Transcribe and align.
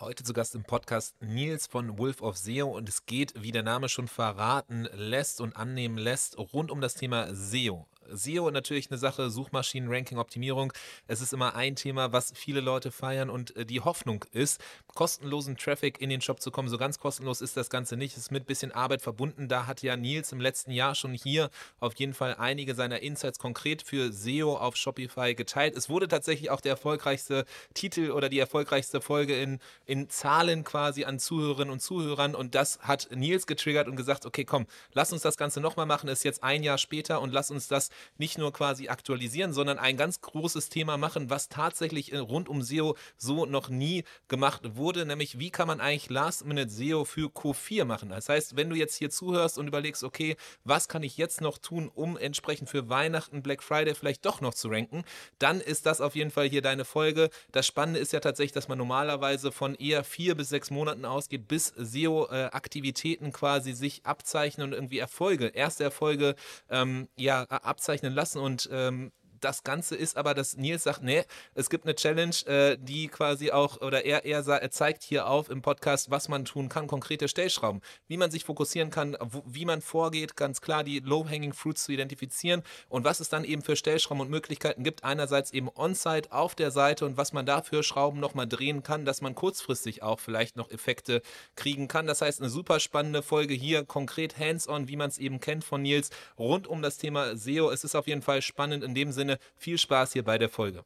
Heute 0.00 0.24
zu 0.24 0.32
Gast 0.32 0.54
im 0.54 0.64
Podcast 0.64 1.14
Nils 1.20 1.66
von 1.66 1.98
Wolf 1.98 2.22
of 2.22 2.38
SEO 2.38 2.74
und 2.74 2.88
es 2.88 3.04
geht, 3.04 3.34
wie 3.36 3.52
der 3.52 3.62
Name 3.62 3.90
schon 3.90 4.08
verraten 4.08 4.88
lässt 4.94 5.42
und 5.42 5.54
annehmen 5.54 5.98
lässt, 5.98 6.38
rund 6.38 6.70
um 6.70 6.80
das 6.80 6.94
Thema 6.94 7.34
SEO. 7.34 7.86
SEO 8.10 8.50
natürlich 8.50 8.90
eine 8.90 8.96
Sache, 8.96 9.28
Suchmaschinen-Ranking-Optimierung. 9.28 10.72
Es 11.06 11.20
ist 11.20 11.34
immer 11.34 11.54
ein 11.54 11.76
Thema, 11.76 12.14
was 12.14 12.32
viele 12.34 12.62
Leute 12.62 12.90
feiern 12.90 13.28
und 13.28 13.54
äh, 13.56 13.66
die 13.66 13.82
Hoffnung 13.82 14.24
ist, 14.32 14.62
kostenlosen 14.94 15.56
Traffic 15.56 16.00
in 16.00 16.10
den 16.10 16.20
Shop 16.20 16.40
zu 16.40 16.50
kommen. 16.50 16.68
So 16.68 16.78
ganz 16.78 16.98
kostenlos 16.98 17.40
ist 17.40 17.56
das 17.56 17.70
Ganze 17.70 17.96
nicht. 17.96 18.16
Es 18.16 18.24
ist 18.24 18.30
mit 18.30 18.44
ein 18.44 18.46
bisschen 18.46 18.72
Arbeit 18.72 19.02
verbunden. 19.02 19.48
Da 19.48 19.66
hat 19.66 19.82
ja 19.82 19.96
Nils 19.96 20.32
im 20.32 20.40
letzten 20.40 20.70
Jahr 20.72 20.94
schon 20.94 21.14
hier 21.14 21.50
auf 21.78 21.94
jeden 21.94 22.14
Fall 22.14 22.36
einige 22.38 22.74
seiner 22.74 23.00
Insights 23.00 23.38
konkret 23.38 23.82
für 23.82 24.12
SEO 24.12 24.56
auf 24.56 24.76
Shopify 24.76 25.34
geteilt. 25.34 25.76
Es 25.76 25.88
wurde 25.88 26.08
tatsächlich 26.08 26.50
auch 26.50 26.60
der 26.60 26.72
erfolgreichste 26.72 27.44
Titel 27.74 28.10
oder 28.10 28.28
die 28.28 28.38
erfolgreichste 28.38 29.00
Folge 29.00 29.40
in, 29.40 29.60
in 29.86 30.08
Zahlen 30.08 30.64
quasi 30.64 31.04
an 31.04 31.18
Zuhörerinnen 31.18 31.72
und 31.72 31.80
Zuhörern 31.80 32.34
und 32.34 32.54
das 32.54 32.78
hat 32.80 33.08
Nils 33.14 33.46
getriggert 33.46 33.88
und 33.88 33.96
gesagt, 33.96 34.26
okay, 34.26 34.44
komm, 34.44 34.66
lass 34.92 35.12
uns 35.12 35.22
das 35.22 35.36
Ganze 35.36 35.60
nochmal 35.60 35.86
machen. 35.86 36.08
Ist 36.08 36.24
jetzt 36.24 36.42
ein 36.42 36.62
Jahr 36.62 36.78
später 36.78 37.20
und 37.20 37.32
lass 37.32 37.50
uns 37.50 37.68
das 37.68 37.90
nicht 38.18 38.38
nur 38.38 38.52
quasi 38.52 38.88
aktualisieren, 38.88 39.52
sondern 39.52 39.78
ein 39.78 39.96
ganz 39.96 40.20
großes 40.20 40.68
Thema 40.68 40.96
machen, 40.96 41.30
was 41.30 41.48
tatsächlich 41.48 42.12
rund 42.14 42.48
um 42.48 42.62
SEO 42.62 42.96
so 43.16 43.46
noch 43.46 43.68
nie 43.68 44.04
gemacht 44.28 44.62
wurde, 44.76 44.79
nämlich 44.80 45.38
wie 45.38 45.50
kann 45.50 45.68
man 45.68 45.80
eigentlich 45.80 46.10
Last-Minute 46.10 46.70
SEO 46.70 47.04
für 47.04 47.28
Q4 47.28 47.84
machen. 47.84 48.08
Das 48.08 48.28
heißt, 48.28 48.56
wenn 48.56 48.70
du 48.70 48.76
jetzt 48.76 48.96
hier 48.96 49.10
zuhörst 49.10 49.58
und 49.58 49.68
überlegst, 49.68 50.02
okay, 50.02 50.36
was 50.64 50.88
kann 50.88 51.02
ich 51.02 51.16
jetzt 51.16 51.40
noch 51.40 51.58
tun, 51.58 51.90
um 51.94 52.16
entsprechend 52.16 52.68
für 52.68 52.88
Weihnachten, 52.88 53.42
Black 53.42 53.62
Friday 53.62 53.94
vielleicht 53.94 54.24
doch 54.24 54.40
noch 54.40 54.54
zu 54.54 54.68
ranken, 54.68 55.04
dann 55.38 55.60
ist 55.60 55.86
das 55.86 56.00
auf 56.00 56.16
jeden 56.16 56.30
Fall 56.30 56.48
hier 56.48 56.62
deine 56.62 56.84
Folge. 56.84 57.30
Das 57.52 57.66
Spannende 57.66 58.00
ist 58.00 58.12
ja 58.12 58.20
tatsächlich, 58.20 58.52
dass 58.52 58.68
man 58.68 58.78
normalerweise 58.78 59.52
von 59.52 59.74
eher 59.74 60.02
vier 60.02 60.34
bis 60.34 60.48
sechs 60.48 60.70
Monaten 60.70 61.04
ausgeht, 61.04 61.46
bis 61.46 61.72
SEO-Aktivitäten 61.76 63.32
quasi 63.32 63.72
sich 63.72 64.04
abzeichnen 64.04 64.68
und 64.68 64.72
irgendwie 64.72 64.98
Erfolge, 64.98 65.48
erste 65.48 65.84
Erfolge 65.84 66.34
ähm, 66.68 67.08
ja 67.16 67.42
abzeichnen 67.42 68.14
lassen 68.14 68.38
und 68.38 68.68
ähm, 68.72 69.12
das 69.40 69.62
Ganze 69.64 69.96
ist 69.96 70.16
aber, 70.16 70.34
dass 70.34 70.56
Nils 70.56 70.84
sagt, 70.84 71.02
nee, 71.02 71.24
es 71.54 71.70
gibt 71.70 71.84
eine 71.84 71.94
Challenge, 71.94 72.34
äh, 72.46 72.76
die 72.78 73.08
quasi 73.08 73.50
auch, 73.50 73.80
oder 73.80 74.04
er, 74.04 74.24
er, 74.24 74.46
er, 74.46 74.70
zeigt 74.70 75.02
hier 75.02 75.26
auf 75.26 75.50
im 75.50 75.62
Podcast, 75.62 76.10
was 76.10 76.28
man 76.28 76.44
tun 76.44 76.68
kann, 76.68 76.86
konkrete 76.86 77.28
Stellschrauben, 77.28 77.80
wie 78.08 78.16
man 78.16 78.30
sich 78.30 78.44
fokussieren 78.44 78.90
kann, 78.90 79.16
wo, 79.20 79.42
wie 79.46 79.64
man 79.64 79.80
vorgeht, 79.80 80.36
ganz 80.36 80.60
klar 80.60 80.84
die 80.84 81.00
Low-Hanging 81.00 81.52
Fruits 81.52 81.84
zu 81.84 81.92
identifizieren 81.92 82.62
und 82.88 83.04
was 83.04 83.20
es 83.20 83.28
dann 83.28 83.44
eben 83.44 83.62
für 83.62 83.76
Stellschrauben 83.76 84.20
und 84.20 84.30
Möglichkeiten 84.30 84.84
gibt. 84.84 85.04
Einerseits 85.04 85.52
eben 85.52 85.68
on-site 85.74 86.32
auf 86.32 86.54
der 86.54 86.70
Seite 86.70 87.06
und 87.06 87.16
was 87.16 87.32
man 87.32 87.46
dafür 87.46 87.82
Schrauben 87.82 88.20
nochmal 88.20 88.46
drehen 88.46 88.82
kann, 88.82 89.04
dass 89.04 89.20
man 89.20 89.34
kurzfristig 89.34 90.02
auch 90.02 90.20
vielleicht 90.20 90.56
noch 90.56 90.70
Effekte 90.70 91.22
kriegen 91.56 91.88
kann. 91.88 92.06
Das 92.06 92.22
heißt, 92.22 92.40
eine 92.40 92.50
super 92.50 92.80
spannende 92.80 93.22
Folge 93.22 93.54
hier, 93.54 93.84
konkret 93.84 94.38
hands-on, 94.38 94.88
wie 94.88 94.96
man 94.96 95.08
es 95.08 95.18
eben 95.18 95.40
kennt 95.40 95.64
von 95.64 95.82
Nils, 95.82 96.10
rund 96.38 96.66
um 96.66 96.82
das 96.82 96.98
Thema 96.98 97.36
SEO. 97.36 97.70
Es 97.70 97.84
ist 97.84 97.94
auf 97.94 98.06
jeden 98.06 98.22
Fall 98.22 98.42
spannend 98.42 98.84
in 98.84 98.94
dem 98.94 99.12
Sinne, 99.12 99.29
Sinne, 99.30 99.38
viel 99.56 99.78
Spaß 99.78 100.12
hier 100.12 100.24
bei 100.24 100.38
der 100.38 100.48
Folge. 100.48 100.82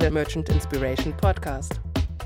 Der 0.00 0.10
Merchant 0.10 0.48
Inspiration 0.48 1.14
Podcast. 1.16 1.80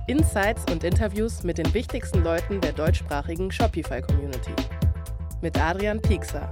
Insights 0.07 0.65
und 0.71 0.85
Interviews 0.85 1.43
mit 1.43 1.59
den 1.59 1.73
wichtigsten 1.75 2.23
Leuten 2.23 2.61
der 2.61 2.73
deutschsprachigen 2.73 3.51
Shopify-Community. 3.51 4.55
Mit 5.41 5.59
Adrian 5.59 6.01
Piekser. 6.01 6.49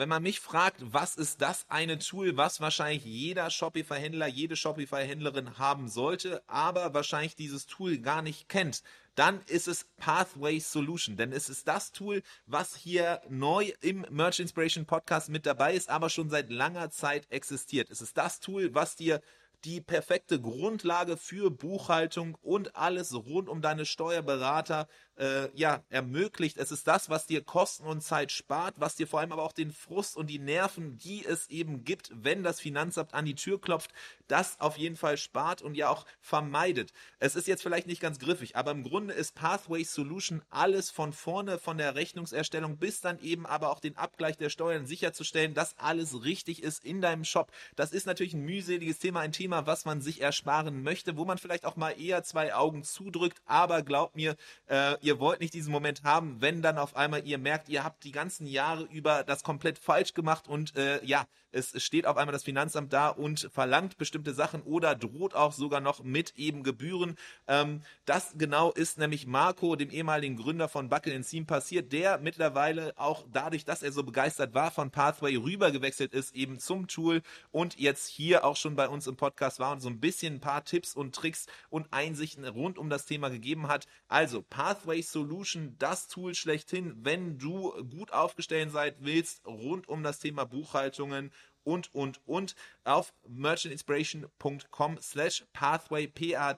wenn 0.00 0.08
man 0.08 0.22
mich 0.22 0.40
fragt, 0.40 0.78
was 0.80 1.14
ist 1.16 1.42
das 1.42 1.66
eine 1.68 1.98
Tool, 1.98 2.38
was 2.38 2.62
wahrscheinlich 2.62 3.04
jeder 3.04 3.50
Shopify-Händler, 3.50 4.28
jede 4.28 4.56
Shopify-Händlerin 4.56 5.58
haben 5.58 5.90
sollte, 5.90 6.42
aber 6.46 6.94
wahrscheinlich 6.94 7.36
dieses 7.36 7.66
Tool 7.66 7.98
gar 7.98 8.22
nicht 8.22 8.48
kennt, 8.48 8.82
dann 9.14 9.40
ist 9.46 9.68
es 9.68 9.86
Pathway 9.96 10.60
Solution. 10.60 11.16
Denn 11.16 11.32
es 11.32 11.48
ist 11.48 11.68
das 11.68 11.92
Tool, 11.92 12.22
was 12.46 12.76
hier 12.76 13.20
neu 13.28 13.72
im 13.80 14.06
Merch 14.10 14.40
Inspiration 14.40 14.86
Podcast 14.86 15.28
mit 15.28 15.46
dabei 15.46 15.74
ist, 15.74 15.88
aber 15.88 16.10
schon 16.10 16.30
seit 16.30 16.50
langer 16.50 16.90
Zeit 16.90 17.26
existiert. 17.30 17.90
Es 17.90 18.00
ist 18.00 18.16
das 18.16 18.40
Tool, 18.40 18.74
was 18.74 18.96
dir 18.96 19.20
die 19.64 19.80
perfekte 19.80 20.40
Grundlage 20.40 21.16
für 21.16 21.50
Buchhaltung 21.50 22.36
und 22.42 22.76
alles 22.76 23.14
rund 23.14 23.48
um 23.48 23.62
deine 23.62 23.86
Steuerberater 23.86 24.88
äh, 25.20 25.48
ja, 25.54 25.84
ermöglicht. 25.90 26.56
Es 26.56 26.72
ist 26.72 26.86
das, 26.86 27.10
was 27.10 27.26
dir 27.26 27.42
Kosten 27.44 27.84
und 27.84 28.02
Zeit 28.02 28.32
spart, 28.32 28.74
was 28.78 28.96
dir 28.96 29.06
vor 29.06 29.20
allem 29.20 29.32
aber 29.32 29.42
auch 29.42 29.52
den 29.52 29.70
Frust 29.70 30.16
und 30.16 30.28
die 30.28 30.38
Nerven, 30.38 30.96
die 30.96 31.24
es 31.24 31.48
eben 31.50 31.84
gibt, 31.84 32.10
wenn 32.14 32.42
das 32.42 32.60
Finanzamt 32.60 33.12
an 33.12 33.26
die 33.26 33.34
Tür 33.34 33.60
klopft, 33.60 33.92
das 34.28 34.58
auf 34.60 34.78
jeden 34.78 34.96
Fall 34.96 35.18
spart 35.18 35.60
und 35.60 35.74
ja 35.74 35.90
auch 35.90 36.06
vermeidet. 36.20 36.92
Es 37.18 37.36
ist 37.36 37.48
jetzt 37.48 37.62
vielleicht 37.62 37.86
nicht 37.86 38.00
ganz 38.00 38.18
griffig, 38.18 38.56
aber 38.56 38.70
im 38.70 38.82
Grunde 38.82 39.12
ist 39.12 39.34
Pathway 39.34 39.84
Solution 39.84 40.42
alles 40.48 40.90
von 40.90 41.12
vorne, 41.12 41.58
von 41.58 41.76
der 41.76 41.94
Rechnungserstellung 41.94 42.78
bis 42.78 43.00
dann 43.00 43.20
eben 43.20 43.44
aber 43.44 43.70
auch 43.70 43.80
den 43.80 43.96
Abgleich 43.96 44.38
der 44.38 44.48
Steuern 44.48 44.86
sicherzustellen, 44.86 45.52
dass 45.52 45.78
alles 45.78 46.24
richtig 46.24 46.62
ist 46.62 46.84
in 46.84 47.02
deinem 47.02 47.24
Shop. 47.24 47.52
Das 47.76 47.92
ist 47.92 48.06
natürlich 48.06 48.34
ein 48.34 48.44
mühseliges 48.44 48.98
Thema, 48.98 49.20
ein 49.20 49.32
Thema, 49.32 49.49
was 49.50 49.84
man 49.84 50.00
sich 50.00 50.20
ersparen 50.20 50.82
möchte, 50.82 51.16
wo 51.16 51.24
man 51.24 51.38
vielleicht 51.38 51.64
auch 51.66 51.76
mal 51.76 51.90
eher 51.90 52.22
zwei 52.22 52.54
Augen 52.54 52.84
zudrückt, 52.84 53.40
aber 53.46 53.82
glaubt 53.82 54.16
mir, 54.16 54.36
äh, 54.68 54.96
ihr 55.00 55.18
wollt 55.18 55.40
nicht 55.40 55.54
diesen 55.54 55.72
Moment 55.72 56.02
haben, 56.04 56.36
wenn 56.40 56.62
dann 56.62 56.78
auf 56.78 56.96
einmal 56.96 57.26
ihr 57.26 57.38
merkt, 57.38 57.68
ihr 57.68 57.84
habt 57.84 58.04
die 58.04 58.12
ganzen 58.12 58.46
Jahre 58.46 58.84
über 58.84 59.24
das 59.24 59.42
komplett 59.42 59.78
falsch 59.78 60.14
gemacht 60.14 60.48
und 60.48 60.76
äh, 60.76 61.04
ja, 61.04 61.26
es 61.52 61.82
steht 61.82 62.06
auf 62.06 62.16
einmal 62.16 62.32
das 62.32 62.44
Finanzamt 62.44 62.92
da 62.92 63.08
und 63.08 63.48
verlangt 63.52 63.98
bestimmte 63.98 64.34
Sachen 64.34 64.62
oder 64.62 64.94
droht 64.94 65.34
auch 65.34 65.52
sogar 65.52 65.80
noch 65.80 66.02
mit 66.02 66.34
eben 66.36 66.62
Gebühren. 66.62 67.16
Ähm, 67.48 67.82
das 68.04 68.34
genau 68.36 68.72
ist 68.72 68.98
nämlich 68.98 69.26
Marco, 69.26 69.76
dem 69.76 69.90
ehemaligen 69.90 70.36
Gründer 70.36 70.68
von 70.68 70.88
Buckle 70.88 71.20
Seam, 71.22 71.46
passiert, 71.46 71.92
der 71.92 72.18
mittlerweile 72.18 72.92
auch 72.96 73.24
dadurch, 73.32 73.64
dass 73.64 73.82
er 73.82 73.92
so 73.92 74.02
begeistert 74.02 74.54
war 74.54 74.70
von 74.70 74.90
Pathway 74.90 75.36
rübergewechselt 75.36 76.12
ist 76.12 76.34
eben 76.34 76.58
zum 76.58 76.86
Tool 76.86 77.22
und 77.50 77.78
jetzt 77.78 78.06
hier 78.06 78.44
auch 78.44 78.56
schon 78.56 78.76
bei 78.76 78.88
uns 78.88 79.06
im 79.06 79.16
Podcast 79.16 79.58
war 79.58 79.72
und 79.72 79.80
so 79.80 79.88
ein 79.88 80.00
bisschen 80.00 80.34
ein 80.34 80.40
paar 80.40 80.64
Tipps 80.64 80.94
und 80.94 81.14
Tricks 81.14 81.46
und 81.68 81.92
Einsichten 81.92 82.44
rund 82.44 82.78
um 82.78 82.90
das 82.90 83.06
Thema 83.06 83.28
gegeben 83.28 83.68
hat. 83.68 83.86
Also 84.08 84.42
Pathway 84.42 85.02
Solution, 85.02 85.76
das 85.78 86.08
Tool 86.08 86.34
schlechthin, 86.34 86.94
wenn 87.02 87.38
du 87.38 87.72
gut 87.84 88.12
aufgestellt 88.12 88.70
sein 88.70 88.94
willst 89.00 89.46
rund 89.46 89.88
um 89.88 90.02
das 90.02 90.18
Thema 90.18 90.44
Buchhaltungen 90.44 91.30
und, 91.64 91.94
und, 91.94 92.20
und 92.26 92.54
auf 92.84 93.12
merchantinspiration.com 93.28 94.98
slash 95.00 95.44
pathway, 95.52 96.06
P-A-T-H-W-A-Y 96.06 96.56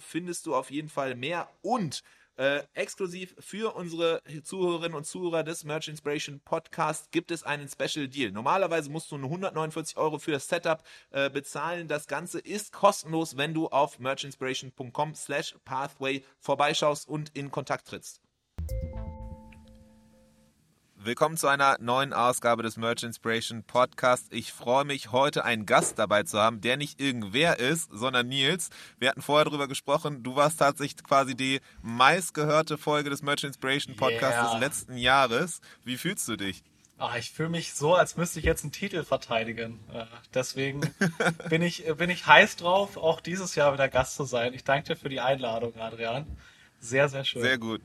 findest 0.00 0.46
du 0.46 0.54
auf 0.54 0.70
jeden 0.70 0.88
Fall 0.88 1.14
mehr 1.14 1.48
und 1.62 2.02
äh, 2.36 2.62
exklusiv 2.74 3.34
für 3.38 3.76
unsere 3.76 4.20
Zuhörerinnen 4.42 4.96
und 4.96 5.04
Zuhörer 5.04 5.44
des 5.44 5.64
Merch 5.64 5.88
Inspiration 5.88 6.40
Podcast 6.40 7.12
gibt 7.12 7.30
es 7.30 7.44
einen 7.44 7.68
Special 7.68 8.08
Deal. 8.08 8.32
Normalerweise 8.32 8.90
musst 8.90 9.10
du 9.12 9.18
nur 9.18 9.30
149 9.30 9.96
Euro 9.96 10.18
für 10.18 10.32
das 10.32 10.48
Setup 10.48 10.82
äh, 11.10 11.30
bezahlen. 11.30 11.86
Das 11.86 12.08
Ganze 12.08 12.40
ist 12.40 12.72
kostenlos, 12.72 13.36
wenn 13.36 13.54
du 13.54 13.68
auf 13.68 14.00
merchinspiration.com 14.00 15.14
slash 15.14 15.54
pathway 15.64 16.24
vorbeischaust 16.40 17.08
und 17.08 17.30
in 17.36 17.50
Kontakt 17.50 17.86
trittst. 17.86 18.20
Willkommen 21.04 21.36
zu 21.36 21.48
einer 21.48 21.76
neuen 21.80 22.14
Ausgabe 22.14 22.62
des 22.62 22.78
Merch 22.78 23.02
Inspiration 23.02 23.62
Podcast. 23.62 24.28
Ich 24.30 24.54
freue 24.54 24.86
mich, 24.86 25.12
heute 25.12 25.44
einen 25.44 25.66
Gast 25.66 25.98
dabei 25.98 26.22
zu 26.22 26.38
haben, 26.38 26.62
der 26.62 26.78
nicht 26.78 26.98
irgendwer 26.98 27.58
ist, 27.58 27.90
sondern 27.92 28.28
Nils. 28.28 28.70
Wir 28.98 29.10
hatten 29.10 29.20
vorher 29.20 29.44
darüber 29.44 29.68
gesprochen, 29.68 30.22
du 30.22 30.34
warst 30.34 30.60
tatsächlich 30.60 31.04
quasi 31.04 31.34
die 31.34 31.60
meistgehörte 31.82 32.78
Folge 32.78 33.10
des 33.10 33.20
Merch 33.20 33.44
Inspiration 33.44 33.96
Podcasts 33.96 34.34
yeah. 34.34 34.52
des 34.52 34.60
letzten 34.60 34.96
Jahres. 34.96 35.60
Wie 35.84 35.98
fühlst 35.98 36.26
du 36.26 36.36
dich? 36.36 36.62
Ach, 36.96 37.14
ich 37.16 37.32
fühle 37.32 37.50
mich 37.50 37.74
so, 37.74 37.94
als 37.94 38.16
müsste 38.16 38.38
ich 38.38 38.46
jetzt 38.46 38.64
einen 38.64 38.72
Titel 38.72 39.04
verteidigen. 39.04 39.80
Äh, 39.92 40.06
deswegen 40.32 40.80
bin 41.50 41.60
ich, 41.60 41.84
bin 41.98 42.08
ich 42.08 42.26
heiß 42.26 42.56
drauf, 42.56 42.96
auch 42.96 43.20
dieses 43.20 43.56
Jahr 43.56 43.74
wieder 43.74 43.90
Gast 43.90 44.16
zu 44.16 44.24
sein. 44.24 44.54
Ich 44.54 44.64
danke 44.64 44.94
dir 44.94 44.96
für 44.96 45.10
die 45.10 45.20
Einladung, 45.20 45.78
Adrian. 45.78 46.24
Sehr, 46.80 47.10
sehr 47.10 47.24
schön. 47.24 47.42
Sehr 47.42 47.58
gut. 47.58 47.82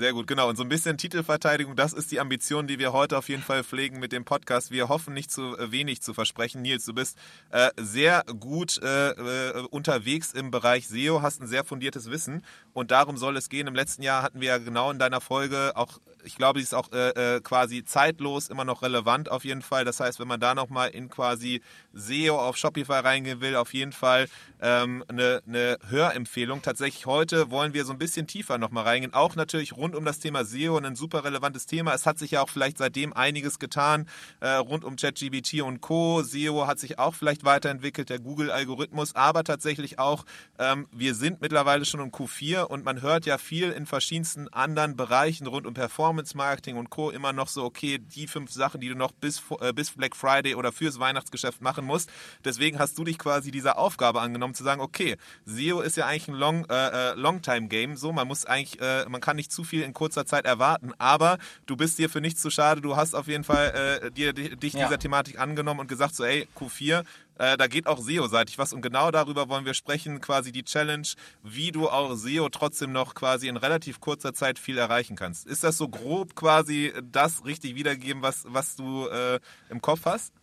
Sehr 0.00 0.14
gut, 0.14 0.26
genau. 0.26 0.48
Und 0.48 0.56
so 0.56 0.62
ein 0.62 0.70
bisschen 0.70 0.96
Titelverteidigung, 0.96 1.76
das 1.76 1.92
ist 1.92 2.10
die 2.10 2.20
Ambition, 2.20 2.66
die 2.66 2.78
wir 2.78 2.94
heute 2.94 3.18
auf 3.18 3.28
jeden 3.28 3.42
Fall 3.42 3.62
pflegen 3.62 4.00
mit 4.00 4.12
dem 4.12 4.24
Podcast. 4.24 4.70
Wir 4.70 4.88
hoffen 4.88 5.12
nicht 5.12 5.30
zu 5.30 5.58
äh, 5.58 5.72
wenig 5.72 6.00
zu 6.00 6.14
versprechen. 6.14 6.62
Nils, 6.62 6.86
du 6.86 6.94
bist 6.94 7.18
äh, 7.50 7.68
sehr 7.76 8.24
gut 8.40 8.82
äh, 8.82 9.10
äh, 9.10 9.66
unterwegs 9.68 10.32
im 10.32 10.50
Bereich 10.50 10.88
SEO, 10.88 11.20
hast 11.20 11.42
ein 11.42 11.46
sehr 11.46 11.64
fundiertes 11.64 12.10
Wissen 12.10 12.46
und 12.72 12.92
darum 12.92 13.18
soll 13.18 13.36
es 13.36 13.50
gehen. 13.50 13.66
Im 13.66 13.74
letzten 13.74 14.02
Jahr 14.02 14.22
hatten 14.22 14.40
wir 14.40 14.48
ja 14.48 14.56
genau 14.56 14.90
in 14.90 14.98
deiner 14.98 15.20
Folge 15.20 15.72
auch 15.74 15.98
ich 16.24 16.36
glaube, 16.36 16.58
sie 16.58 16.64
ist 16.64 16.74
auch 16.74 16.90
äh, 16.92 17.36
äh, 17.36 17.40
quasi 17.40 17.84
zeitlos, 17.84 18.48
immer 18.48 18.64
noch 18.64 18.82
relevant 18.82 19.30
auf 19.30 19.44
jeden 19.44 19.62
Fall. 19.62 19.84
Das 19.84 20.00
heißt, 20.00 20.20
wenn 20.20 20.28
man 20.28 20.40
da 20.40 20.54
nochmal 20.54 20.90
in 20.90 21.08
quasi 21.08 21.62
SEO 21.92 22.38
auf 22.38 22.56
Shopify 22.56 23.00
reingehen 23.00 23.40
will, 23.40 23.56
auf 23.56 23.74
jeden 23.74 23.92
Fall 23.92 24.28
ähm, 24.60 25.04
eine, 25.08 25.42
eine 25.46 25.78
Hörempfehlung. 25.88 26.62
Tatsächlich 26.62 27.06
heute 27.06 27.50
wollen 27.50 27.74
wir 27.74 27.84
so 27.84 27.92
ein 27.92 27.98
bisschen 27.98 28.26
tiefer 28.26 28.58
nochmal 28.58 28.84
reingehen, 28.84 29.14
auch 29.14 29.36
natürlich 29.36 29.76
rund 29.76 29.89
rund 29.90 29.96
um 29.96 30.04
das 30.04 30.20
Thema 30.20 30.44
SEO 30.44 30.76
ein 30.78 30.94
super 30.94 31.24
relevantes 31.24 31.66
Thema. 31.66 31.92
Es 31.94 32.06
hat 32.06 32.16
sich 32.16 32.30
ja 32.30 32.42
auch 32.42 32.48
vielleicht 32.48 32.78
seitdem 32.78 33.12
einiges 33.12 33.58
getan 33.58 34.06
äh, 34.38 34.48
rund 34.50 34.84
um 34.84 34.94
ChatGBT 34.94 35.62
und 35.62 35.80
Co. 35.80 36.22
SEO 36.22 36.68
hat 36.68 36.78
sich 36.78 37.00
auch 37.00 37.16
vielleicht 37.16 37.44
weiterentwickelt, 37.44 38.08
der 38.08 38.20
Google-Algorithmus, 38.20 39.16
aber 39.16 39.42
tatsächlich 39.42 39.98
auch, 39.98 40.24
ähm, 40.60 40.86
wir 40.92 41.16
sind 41.16 41.40
mittlerweile 41.40 41.84
schon 41.84 41.98
um 41.98 42.10
Q4 42.10 42.62
und 42.62 42.84
man 42.84 43.02
hört 43.02 43.26
ja 43.26 43.36
viel 43.36 43.72
in 43.72 43.84
verschiedensten 43.84 44.46
anderen 44.48 44.94
Bereichen 44.94 45.48
rund 45.48 45.66
um 45.66 45.74
Performance-Marketing 45.74 46.76
und 46.76 46.90
Co. 46.90 47.10
immer 47.10 47.32
noch 47.32 47.48
so, 47.48 47.64
okay, 47.64 47.98
die 47.98 48.28
fünf 48.28 48.52
Sachen, 48.52 48.80
die 48.80 48.88
du 48.88 48.94
noch 48.94 49.10
bis, 49.10 49.42
äh, 49.60 49.72
bis 49.72 49.90
Black 49.90 50.14
Friday 50.14 50.54
oder 50.54 50.70
fürs 50.70 51.00
Weihnachtsgeschäft 51.00 51.62
machen 51.62 51.84
musst. 51.84 52.10
Deswegen 52.44 52.78
hast 52.78 52.96
du 52.96 53.02
dich 53.02 53.18
quasi 53.18 53.50
dieser 53.50 53.76
Aufgabe 53.76 54.20
angenommen, 54.20 54.54
zu 54.54 54.62
sagen, 54.62 54.80
okay, 54.80 55.16
SEO 55.46 55.80
ist 55.80 55.96
ja 55.96 56.06
eigentlich 56.06 56.28
ein 56.28 56.34
Long, 56.34 56.64
äh, 56.70 57.10
äh 57.10 57.14
Long-Time-Game, 57.14 57.96
so, 57.96 58.12
man 58.12 58.28
muss 58.28 58.46
eigentlich, 58.46 58.80
äh, 58.80 59.04
man 59.08 59.20
kann 59.20 59.34
nicht 59.34 59.50
zu 59.50 59.64
viel 59.64 59.79
in 59.84 59.94
kurzer 59.94 60.26
Zeit 60.26 60.44
erwarten, 60.44 60.92
aber 60.98 61.38
du 61.66 61.76
bist 61.76 61.98
dir 61.98 62.08
für 62.08 62.20
nichts 62.20 62.40
zu 62.42 62.50
schade, 62.50 62.80
du 62.80 62.96
hast 62.96 63.14
auf 63.14 63.26
jeden 63.26 63.44
Fall 63.44 64.00
äh, 64.02 64.10
dir, 64.10 64.32
dich 64.32 64.72
ja. 64.72 64.86
dieser 64.86 64.98
Thematik 64.98 65.38
angenommen 65.38 65.80
und 65.80 65.88
gesagt 65.88 66.14
so, 66.14 66.24
ey, 66.24 66.48
Q4, 66.58 67.04
äh, 67.38 67.56
da 67.56 67.66
geht 67.66 67.86
auch 67.86 67.98
SEO-seitig 67.98 68.58
was 68.58 68.72
und 68.72 68.82
genau 68.82 69.10
darüber 69.10 69.48
wollen 69.48 69.64
wir 69.64 69.74
sprechen, 69.74 70.20
quasi 70.20 70.52
die 70.52 70.62
Challenge, 70.62 71.06
wie 71.42 71.72
du 71.72 71.88
auch 71.88 72.14
SEO 72.14 72.48
trotzdem 72.50 72.92
noch 72.92 73.14
quasi 73.14 73.48
in 73.48 73.56
relativ 73.56 74.00
kurzer 74.00 74.34
Zeit 74.34 74.58
viel 74.58 74.76
erreichen 74.76 75.16
kannst. 75.16 75.46
Ist 75.46 75.64
das 75.64 75.78
so 75.78 75.88
grob 75.88 76.34
quasi 76.34 76.92
das 77.02 77.44
richtig 77.44 77.74
wiedergeben, 77.76 78.22
was, 78.22 78.44
was 78.46 78.76
du 78.76 79.06
äh, 79.08 79.40
im 79.70 79.80
Kopf 79.80 80.04
hast? 80.04 80.34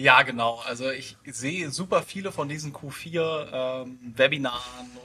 Ja, 0.00 0.22
genau. 0.22 0.62
Also 0.64 0.90
ich 0.90 1.16
sehe 1.24 1.72
super 1.72 2.02
viele 2.02 2.30
von 2.30 2.48
diesen 2.48 2.72
Q4 2.72 3.48
ähm, 3.52 4.46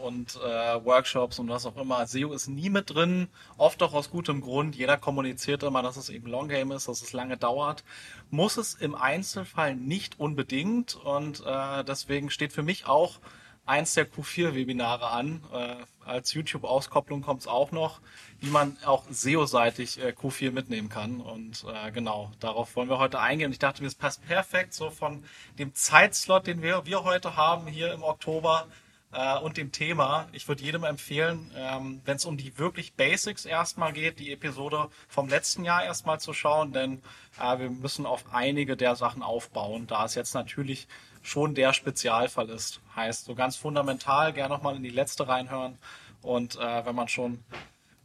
und 0.03 0.35
äh, 0.35 0.85
Workshops 0.85 1.39
und 1.39 1.49
was 1.49 1.65
auch 1.65 1.77
immer. 1.77 2.05
SEO 2.05 2.31
ist 2.31 2.47
nie 2.47 2.69
mit 2.69 2.93
drin, 2.93 3.27
oft 3.57 3.81
auch 3.81 3.93
aus 3.95 4.11
gutem 4.11 4.41
Grund. 4.41 4.75
Jeder 4.75 4.97
kommuniziert 4.97 5.63
immer, 5.63 5.81
dass 5.81 5.97
es 5.97 6.09
eben 6.09 6.27
Long 6.27 6.47
Game 6.47 6.71
ist, 6.71 6.87
dass 6.87 7.01
es 7.01 7.11
lange 7.11 7.37
dauert. 7.37 7.83
Muss 8.29 8.57
es 8.57 8.75
im 8.75 8.93
Einzelfall 8.93 9.75
nicht 9.75 10.19
unbedingt 10.19 10.93
und 10.93 11.43
äh, 11.43 11.83
deswegen 11.83 12.29
steht 12.29 12.53
für 12.53 12.61
mich 12.61 12.85
auch 12.85 13.19
eins 13.65 13.95
der 13.95 14.07
Q4-Webinare 14.07 15.09
an. 15.09 15.41
Äh, 15.51 15.75
als 16.05 16.33
YouTube-Auskopplung 16.33 17.21
kommt 17.21 17.41
es 17.41 17.47
auch 17.47 17.71
noch, 17.71 17.99
wie 18.43 18.49
man 18.49 18.75
auch 18.83 19.05
SEO-seitig 19.09 20.03
äh, 20.03 20.09
Q4 20.09 20.51
mitnehmen 20.51 20.89
kann. 20.89 21.21
Und 21.21 21.63
äh, 21.63 21.91
genau, 21.91 22.29
darauf 22.41 22.75
wollen 22.75 22.89
wir 22.89 22.99
heute 22.99 23.21
eingehen. 23.21 23.53
Ich 23.53 23.59
dachte, 23.59 23.85
es 23.85 23.95
passt 23.95 24.25
perfekt 24.27 24.73
so 24.73 24.89
von 24.89 25.23
dem 25.59 25.73
Zeitslot, 25.73 26.45
den 26.45 26.61
wir, 26.61 26.85
wir 26.85 27.05
heute 27.05 27.37
haben 27.37 27.67
hier 27.67 27.93
im 27.93 28.03
Oktober 28.03 28.67
äh, 29.13 29.37
und 29.39 29.55
dem 29.55 29.71
Thema. 29.71 30.27
Ich 30.33 30.45
würde 30.49 30.61
jedem 30.61 30.83
empfehlen, 30.83 31.51
ähm, 31.55 32.01
wenn 32.03 32.17
es 32.17 32.25
um 32.25 32.35
die 32.35 32.57
wirklich 32.57 32.95
Basics 32.95 33.45
erstmal 33.45 33.93
geht, 33.93 34.19
die 34.19 34.33
Episode 34.33 34.89
vom 35.07 35.29
letzten 35.29 35.63
Jahr 35.63 35.85
erstmal 35.85 36.19
zu 36.19 36.33
schauen, 36.33 36.73
denn 36.73 37.01
äh, 37.39 37.59
wir 37.59 37.69
müssen 37.69 38.05
auf 38.05 38.25
einige 38.33 38.75
der 38.75 38.97
Sachen 38.97 39.23
aufbauen, 39.23 39.87
da 39.87 40.03
es 40.03 40.15
jetzt 40.15 40.33
natürlich 40.33 40.89
schon 41.21 41.55
der 41.55 41.71
Spezialfall 41.71 42.49
ist. 42.49 42.81
Heißt, 42.93 43.23
so 43.23 43.35
ganz 43.35 43.55
fundamental, 43.55 44.33
gerne 44.33 44.53
nochmal 44.53 44.75
in 44.75 44.83
die 44.83 44.89
letzte 44.89 45.29
reinhören. 45.29 45.77
Und 46.21 46.57
äh, 46.57 46.85
wenn 46.85 46.95
man 46.95 47.07
schon 47.07 47.39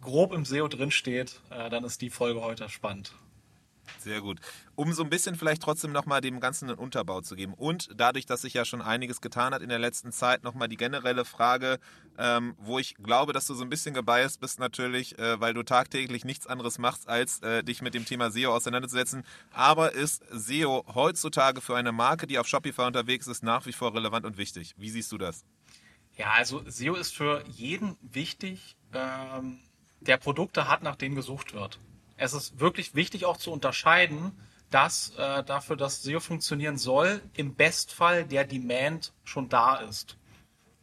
grob 0.00 0.32
im 0.32 0.44
SEO 0.44 0.68
drinsteht, 0.68 1.40
äh, 1.50 1.70
dann 1.70 1.84
ist 1.84 2.00
die 2.00 2.10
Folge 2.10 2.40
heute 2.42 2.68
spannend. 2.68 3.12
Sehr 3.98 4.20
gut. 4.20 4.38
Um 4.74 4.92
so 4.92 5.02
ein 5.02 5.10
bisschen 5.10 5.34
vielleicht 5.34 5.62
trotzdem 5.62 5.92
nochmal 5.92 6.20
dem 6.20 6.40
Ganzen 6.40 6.68
einen 6.68 6.78
Unterbau 6.78 7.20
zu 7.20 7.34
geben 7.34 7.54
und 7.54 7.88
dadurch, 7.96 8.26
dass 8.26 8.42
sich 8.42 8.54
ja 8.54 8.64
schon 8.64 8.82
einiges 8.82 9.20
getan 9.20 9.54
hat 9.54 9.62
in 9.62 9.68
der 9.68 9.78
letzten 9.78 10.12
Zeit, 10.12 10.44
nochmal 10.44 10.68
die 10.68 10.76
generelle 10.76 11.24
Frage, 11.24 11.78
ähm, 12.16 12.54
wo 12.58 12.78
ich 12.78 12.94
glaube, 12.96 13.32
dass 13.32 13.46
du 13.46 13.54
so 13.54 13.64
ein 13.64 13.70
bisschen 13.70 13.94
gebiased 13.94 14.40
bist 14.40 14.60
natürlich, 14.60 15.18
äh, 15.18 15.40
weil 15.40 15.54
du 15.54 15.62
tagtäglich 15.62 16.24
nichts 16.24 16.46
anderes 16.46 16.78
machst, 16.78 17.08
als 17.08 17.40
äh, 17.42 17.64
dich 17.64 17.82
mit 17.82 17.94
dem 17.94 18.04
Thema 18.04 18.30
SEO 18.30 18.54
auseinanderzusetzen. 18.54 19.24
Aber 19.52 19.92
ist 19.92 20.22
SEO 20.30 20.84
heutzutage 20.94 21.60
für 21.60 21.76
eine 21.76 21.92
Marke, 21.92 22.26
die 22.26 22.38
auf 22.38 22.46
Shopify 22.46 22.82
unterwegs 22.82 23.26
ist, 23.26 23.42
nach 23.42 23.66
wie 23.66 23.72
vor 23.72 23.94
relevant 23.94 24.26
und 24.26 24.38
wichtig? 24.38 24.74
Wie 24.76 24.90
siehst 24.90 25.10
du 25.12 25.18
das? 25.18 25.44
Ja, 26.16 26.32
also 26.32 26.62
SEO 26.66 26.94
ist 26.94 27.14
für 27.14 27.44
jeden 27.46 27.96
wichtig, 28.00 28.76
ähm, 28.92 29.60
der 30.00 30.16
Produkte 30.16 30.68
hat, 30.68 30.82
nach 30.82 30.96
denen 30.96 31.14
gesucht 31.14 31.54
wird 31.54 31.78
es 32.18 32.32
ist 32.34 32.60
wirklich 32.60 32.94
wichtig 32.94 33.24
auch 33.24 33.36
zu 33.36 33.52
unterscheiden, 33.52 34.32
dass 34.70 35.14
äh, 35.16 35.42
dafür, 35.44 35.76
dass 35.76 36.02
SEO 36.02 36.20
funktionieren 36.20 36.76
soll, 36.76 37.22
im 37.34 37.54
Bestfall 37.54 38.26
der 38.26 38.44
Demand 38.44 39.14
schon 39.24 39.48
da 39.48 39.76
ist. 39.76 40.18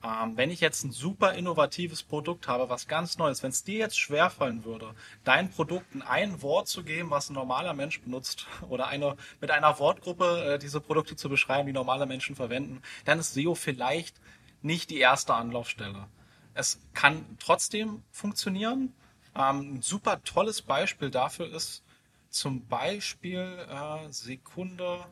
Ähm, 0.03 0.37
wenn 0.37 0.49
ich 0.49 0.59
jetzt 0.59 0.83
ein 0.83 0.91
super 0.91 1.33
innovatives 1.33 2.01
Produkt 2.01 2.47
habe, 2.47 2.69
was 2.69 2.87
ganz 2.87 3.17
Neues, 3.17 3.43
wenn 3.43 3.51
es 3.51 3.63
dir 3.63 3.77
jetzt 3.77 3.99
schwerfallen 3.99 4.63
würde, 4.63 4.95
dein 5.23 5.51
Produkt 5.51 5.93
in 5.93 6.01
ein 6.01 6.41
Wort 6.41 6.67
zu 6.67 6.83
geben, 6.83 7.11
was 7.11 7.29
ein 7.29 7.33
normaler 7.33 7.73
Mensch 7.73 8.01
benutzt, 8.01 8.47
oder 8.69 8.87
eine, 8.87 9.17
mit 9.39 9.51
einer 9.51 9.77
Wortgruppe 9.77 10.53
äh, 10.53 10.59
diese 10.59 10.81
Produkte 10.81 11.15
zu 11.15 11.29
beschreiben, 11.29 11.67
die 11.67 11.73
normale 11.73 12.07
Menschen 12.07 12.35
verwenden, 12.35 12.81
dann 13.03 13.19
ist 13.19 13.33
SEO 13.33 13.53
vielleicht 13.53 14.19
nicht 14.63 14.89
die 14.89 14.99
erste 14.99 15.35
Anlaufstelle. 15.35 16.07
Es 16.55 16.79
kann 16.93 17.37
trotzdem 17.39 18.01
funktionieren, 18.11 18.93
ähm, 19.35 19.75
ein 19.75 19.81
super 19.81 20.21
tolles 20.23 20.61
Beispiel 20.61 21.09
dafür 21.09 21.53
ist 21.53 21.83
zum 22.29 22.65
Beispiel 22.67 23.65
äh, 23.69 24.11
Sekunde, 24.11 25.05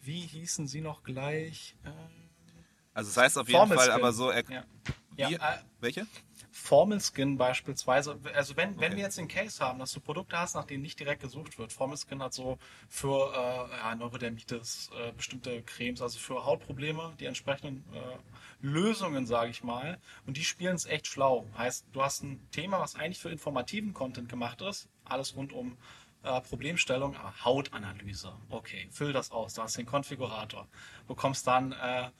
wie 0.00 0.20
hießen 0.20 0.66
sie 0.66 0.80
noch 0.80 1.02
gleich? 1.02 1.76
Äh, 1.84 1.90
also 2.92 3.10
das 3.10 3.16
heißt 3.16 3.38
auf 3.38 3.48
jeden 3.48 3.66
Fall 3.68 3.90
aber 3.90 4.12
so. 4.12 4.32
Ja. 4.32 4.64
Ja, 5.16 5.28
äh, 5.28 5.58
welche? 5.80 6.06
Formel 6.56 7.00
Skin 7.00 7.36
beispielsweise, 7.36 8.16
also 8.32 8.56
wenn, 8.56 8.70
okay. 8.70 8.80
wenn 8.80 8.96
wir 8.96 9.02
jetzt 9.02 9.18
den 9.18 9.26
Case 9.26 9.62
haben, 9.62 9.80
dass 9.80 9.90
du 9.92 9.98
Produkte 9.98 10.38
hast, 10.38 10.54
nach 10.54 10.64
denen 10.64 10.84
nicht 10.84 11.00
direkt 11.00 11.20
gesucht 11.20 11.58
wird, 11.58 11.72
Formel 11.72 11.98
Skin 11.98 12.22
hat 12.22 12.32
so 12.32 12.58
für 12.88 13.32
äh, 13.34 13.76
ja, 13.76 13.94
Neurodermitis, 13.96 14.88
äh, 14.96 15.10
bestimmte 15.12 15.62
Cremes, 15.62 16.00
also 16.00 16.16
für 16.16 16.46
Hautprobleme, 16.46 17.12
die 17.18 17.26
entsprechenden 17.26 17.84
äh, 17.92 17.98
Lösungen, 18.62 19.26
sage 19.26 19.50
ich 19.50 19.64
mal, 19.64 19.98
und 20.26 20.36
die 20.36 20.44
spielen 20.44 20.76
es 20.76 20.86
echt 20.86 21.08
schlau. 21.08 21.44
Heißt, 21.58 21.86
du 21.92 22.02
hast 22.02 22.22
ein 22.22 22.40
Thema, 22.52 22.78
was 22.78 22.94
eigentlich 22.94 23.18
für 23.18 23.30
informativen 23.30 23.92
Content 23.92 24.28
gemacht 24.28 24.62
ist, 24.62 24.88
alles 25.04 25.34
rund 25.34 25.52
um 25.52 25.76
äh, 26.22 26.40
Problemstellung, 26.40 27.16
Hautanalyse. 27.44 28.32
Okay, 28.48 28.86
füll 28.92 29.12
das 29.12 29.32
aus, 29.32 29.54
du 29.54 29.62
hast 29.62 29.76
den 29.76 29.86
Konfigurator, 29.86 30.68
bekommst 31.08 31.48
dann 31.48 31.72
äh, 31.72 32.10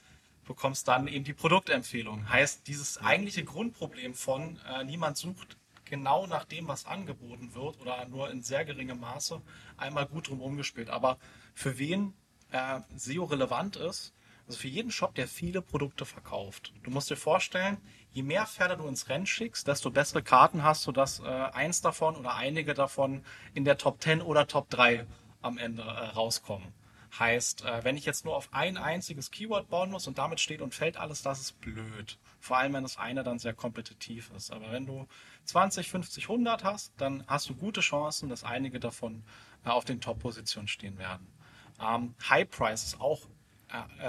bekommst 0.44 0.88
dann 0.88 1.08
eben 1.08 1.24
die 1.24 1.32
Produktempfehlung. 1.32 2.28
Heißt, 2.28 2.66
dieses 2.66 2.98
eigentliche 2.98 3.44
Grundproblem 3.44 4.14
von 4.14 4.58
äh, 4.68 4.84
niemand 4.84 5.16
sucht 5.16 5.56
genau 5.84 6.26
nach 6.26 6.44
dem, 6.44 6.68
was 6.68 6.86
angeboten 6.86 7.54
wird 7.54 7.80
oder 7.80 8.06
nur 8.06 8.30
in 8.30 8.42
sehr 8.42 8.64
geringem 8.64 9.00
Maße 9.00 9.40
einmal 9.76 10.06
gut 10.06 10.28
drum 10.28 10.40
umgespielt. 10.40 10.90
Aber 10.90 11.18
für 11.52 11.78
wen 11.78 12.14
äh, 12.50 12.80
SEO 12.96 13.24
relevant 13.24 13.76
ist, 13.76 14.12
also 14.46 14.58
für 14.58 14.68
jeden 14.68 14.90
Shop, 14.90 15.14
der 15.14 15.26
viele 15.26 15.62
Produkte 15.62 16.04
verkauft. 16.04 16.72
Du 16.82 16.90
musst 16.90 17.10
dir 17.10 17.16
vorstellen, 17.16 17.78
je 18.12 18.22
mehr 18.22 18.46
Pferde 18.46 18.76
du 18.76 18.86
ins 18.86 19.08
Rennen 19.08 19.26
schickst, 19.26 19.66
desto 19.66 19.90
bessere 19.90 20.22
Karten 20.22 20.62
hast 20.62 20.86
du, 20.86 20.92
dass 20.92 21.20
äh, 21.20 21.24
eins 21.24 21.80
davon 21.80 22.16
oder 22.16 22.34
einige 22.34 22.74
davon 22.74 23.24
in 23.54 23.64
der 23.64 23.78
Top 23.78 24.02
10 24.02 24.20
oder 24.20 24.46
Top 24.46 24.68
3 24.70 25.06
am 25.40 25.58
Ende 25.58 25.82
äh, 25.82 25.86
rauskommen. 25.86 26.72
Heißt, 27.18 27.64
äh, 27.64 27.84
wenn 27.84 27.96
ich 27.96 28.04
jetzt 28.04 28.24
nur 28.24 28.34
auf 28.36 28.48
ein 28.52 28.76
einziges 28.76 29.30
Keyword 29.30 29.68
bauen 29.68 29.90
muss 29.90 30.08
und 30.08 30.18
damit 30.18 30.40
steht 30.40 30.60
und 30.60 30.74
fällt 30.74 30.96
alles, 30.96 31.22
das 31.22 31.40
ist 31.40 31.60
blöd. 31.60 32.18
Vor 32.40 32.58
allem, 32.58 32.72
wenn 32.72 32.82
das 32.82 32.96
eine 32.98 33.22
dann 33.22 33.38
sehr 33.38 33.54
kompetitiv 33.54 34.30
ist. 34.36 34.50
Aber 34.50 34.72
wenn 34.72 34.86
du 34.86 35.06
20, 35.44 35.90
50, 35.90 36.24
100 36.24 36.64
hast, 36.64 36.92
dann 36.96 37.24
hast 37.26 37.48
du 37.48 37.54
gute 37.54 37.80
Chancen, 37.80 38.28
dass 38.28 38.42
einige 38.42 38.80
davon 38.80 39.22
äh, 39.64 39.68
auf 39.68 39.84
den 39.84 40.00
Top-Positionen 40.00 40.66
stehen 40.66 40.98
werden. 40.98 41.26
Ähm, 41.80 42.14
High 42.28 42.50
Price 42.50 42.84
ist 42.84 43.00
auch 43.00 43.22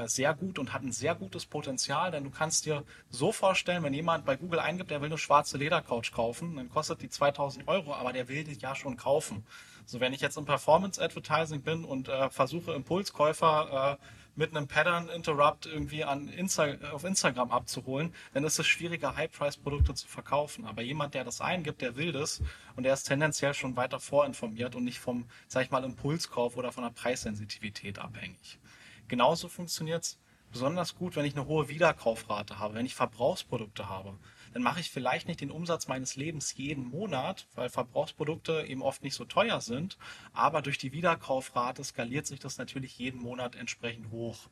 sehr 0.05 0.33
gut 0.33 0.59
und 0.59 0.73
hat 0.73 0.83
ein 0.83 0.91
sehr 0.91 1.15
gutes 1.15 1.45
Potenzial, 1.45 2.11
denn 2.11 2.23
du 2.23 2.29
kannst 2.29 2.65
dir 2.65 2.83
so 3.09 3.31
vorstellen, 3.31 3.83
wenn 3.83 3.93
jemand 3.93 4.25
bei 4.25 4.35
Google 4.35 4.59
eingibt, 4.59 4.91
der 4.91 5.01
will 5.01 5.07
eine 5.07 5.17
schwarze 5.17 5.57
Ledercouch 5.57 6.11
kaufen, 6.11 6.55
dann 6.55 6.69
kostet 6.69 7.01
die 7.01 7.09
2000 7.09 7.67
Euro, 7.67 7.93
aber 7.93 8.13
der 8.13 8.27
will 8.27 8.43
die 8.43 8.57
ja 8.59 8.75
schon 8.75 8.97
kaufen. 8.97 9.45
So, 9.85 9.99
wenn 9.99 10.13
ich 10.13 10.21
jetzt 10.21 10.37
im 10.37 10.45
Performance 10.45 11.01
Advertising 11.01 11.61
bin 11.61 11.85
und 11.85 12.07
äh, 12.07 12.29
versuche 12.29 12.73
Impulskäufer 12.73 13.99
äh, 13.99 14.05
mit 14.35 14.55
einem 14.55 14.67
Pattern 14.67 15.09
Interrupt 15.09 15.65
irgendwie 15.65 16.03
an 16.03 16.27
Insta 16.27 16.73
auf 16.91 17.03
Instagram 17.03 17.51
abzuholen, 17.51 18.13
dann 18.33 18.43
ist 18.43 18.59
es 18.59 18.67
schwieriger, 18.67 19.15
High-Price-Produkte 19.15 19.93
zu 19.93 20.07
verkaufen. 20.07 20.65
Aber 20.65 20.81
jemand, 20.81 21.13
der 21.13 21.23
das 21.23 21.39
eingibt, 21.39 21.81
der 21.81 21.95
will 21.95 22.11
das 22.11 22.41
und 22.75 22.83
der 22.83 22.93
ist 22.93 23.03
tendenziell 23.03 23.53
schon 23.53 23.75
weiter 23.75 23.99
vorinformiert 23.99 24.75
und 24.75 24.83
nicht 24.83 24.99
vom, 24.99 25.25
sag 25.47 25.63
ich 25.63 25.71
mal, 25.71 25.83
Impulskauf 25.83 26.57
oder 26.57 26.71
von 26.71 26.83
der 26.83 26.91
Preissensitivität 26.91 27.99
abhängig. 27.99 28.59
Genauso 29.07 29.47
funktioniert 29.47 30.03
es 30.03 30.19
besonders 30.51 30.95
gut, 30.95 31.15
wenn 31.15 31.25
ich 31.25 31.35
eine 31.35 31.47
hohe 31.47 31.69
Wiederkaufrate 31.69 32.59
habe, 32.59 32.75
wenn 32.75 32.85
ich 32.85 32.95
Verbrauchsprodukte 32.95 33.89
habe 33.89 34.17
dann 34.55 34.63
mache 34.63 34.79
ich 34.79 34.89
vielleicht 34.89 35.27
nicht 35.27 35.41
den 35.41 35.51
Umsatz 35.51 35.89
meines 35.89 36.15
Lebens 36.15 36.55
jeden 36.55 36.85
Monat, 36.85 37.45
weil 37.55 37.67
Verbrauchsprodukte 37.67 38.63
eben 38.65 38.81
oft 38.81 39.03
nicht 39.03 39.13
so 39.13 39.25
teuer 39.25 39.59
sind. 39.59 39.97
Aber 40.31 40.61
durch 40.61 40.77
die 40.77 40.93
Wiederkaufrate 40.93 41.83
skaliert 41.83 42.25
sich 42.25 42.39
das 42.39 42.57
natürlich 42.57 42.97
jeden 42.97 43.19
Monat 43.21 43.55
entsprechend 43.55 44.11
hoch. 44.11 44.47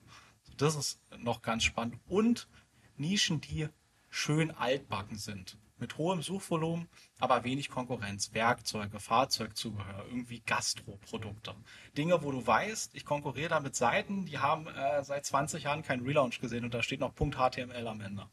Das 0.58 0.76
ist 0.76 1.00
noch 1.20 1.42
ganz 1.42 1.64
spannend. 1.64 2.02
Und 2.10 2.50
Nischen, 2.98 3.40
die 3.40 3.70
schön 4.10 4.52
altbacken 4.52 5.18
sind. 5.18 5.58
Mit 5.78 5.98
hohem 5.98 6.22
Suchvolumen, 6.22 6.88
aber 7.20 7.44
wenig 7.44 7.70
Konkurrenz. 7.70 8.34
Werkzeuge, 8.34 9.00
Fahrzeugzubehör, 9.00 10.06
irgendwie 10.08 10.42
Gastroprodukte. 10.46 11.56
Dinge, 11.98 12.24
wo 12.24 12.32
du 12.32 12.46
weißt, 12.46 12.96
ich 12.96 13.06
konkurriere 13.06 13.50
da 13.50 13.60
mit 13.60 13.76
Seiten, 13.76 14.26
die 14.26 14.38
haben 14.38 14.68
äh, 14.68 15.04
seit 15.04 15.26
20 15.26 15.64
Jahren 15.64 15.84
keinen 15.84 16.06
Relaunch 16.06 16.40
gesehen 16.40 16.64
und 16.64 16.74
da 16.74 16.84
steht 16.84 17.00
noch 17.00 17.16
.html 17.16 17.88
am 17.88 18.02
Ende. 18.02 18.28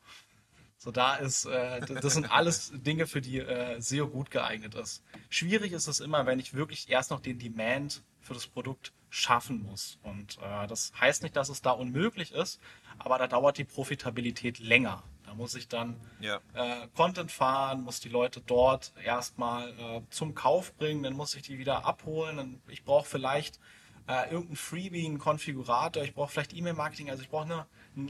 So, 0.82 0.90
da 0.90 1.16
ist, 1.16 1.44
äh, 1.44 1.80
das 1.80 2.14
sind 2.14 2.32
alles 2.32 2.72
Dinge, 2.74 3.06
für 3.06 3.20
die 3.20 3.38
äh, 3.38 3.78
SEO 3.82 4.08
gut 4.08 4.30
geeignet 4.30 4.74
ist. 4.74 5.04
Schwierig 5.28 5.72
ist 5.72 5.88
es 5.88 6.00
immer, 6.00 6.24
wenn 6.24 6.38
ich 6.38 6.54
wirklich 6.54 6.88
erst 6.88 7.10
noch 7.10 7.20
den 7.20 7.38
Demand 7.38 8.02
für 8.20 8.32
das 8.32 8.46
Produkt 8.46 8.94
schaffen 9.10 9.62
muss. 9.62 9.98
Und 10.02 10.38
äh, 10.38 10.66
das 10.68 10.92
heißt 10.98 11.22
nicht, 11.22 11.36
dass 11.36 11.50
es 11.50 11.60
da 11.60 11.72
unmöglich 11.72 12.32
ist, 12.32 12.60
aber 12.98 13.18
da 13.18 13.26
dauert 13.26 13.58
die 13.58 13.64
Profitabilität 13.64 14.58
länger. 14.58 15.02
Da 15.30 15.36
muss 15.36 15.54
ich 15.54 15.68
dann 15.68 15.94
ja. 16.18 16.40
äh, 16.54 16.88
Content 16.96 17.30
fahren, 17.30 17.82
muss 17.82 18.00
die 18.00 18.08
Leute 18.08 18.40
dort 18.44 18.92
erstmal 19.04 19.68
äh, 19.78 20.00
zum 20.10 20.34
Kauf 20.34 20.74
bringen, 20.74 21.04
dann 21.04 21.12
muss 21.12 21.36
ich 21.36 21.42
die 21.42 21.56
wieder 21.56 21.84
abholen. 21.84 22.36
Dann, 22.36 22.62
ich 22.66 22.82
brauche 22.82 23.06
vielleicht 23.06 23.60
äh, 24.08 24.28
irgendein 24.28 24.56
Freebie, 24.56 25.06
einen 25.06 25.20
Konfigurator, 25.20 26.02
ich 26.02 26.14
brauche 26.14 26.32
vielleicht 26.32 26.52
E-Mail-Marketing, 26.52 27.10
also 27.10 27.22
ich 27.22 27.28
brauche 27.28 27.44
eine, 27.44 27.66
einen, 27.94 28.08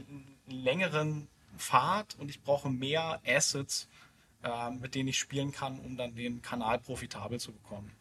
einen 0.49 0.63
längeren 0.63 1.27
Pfad 1.57 2.15
und 2.17 2.29
ich 2.29 2.41
brauche 2.41 2.71
mehr 2.71 3.21
Assets, 3.23 3.87
äh, 4.41 4.71
mit 4.71 4.95
denen 4.95 5.09
ich 5.09 5.19
spielen 5.19 5.51
kann, 5.51 5.79
um 5.79 5.97
dann 5.97 6.15
den 6.15 6.41
Kanal 6.41 6.79
profitabel 6.79 7.39
zu 7.39 7.51
bekommen. 7.51 7.91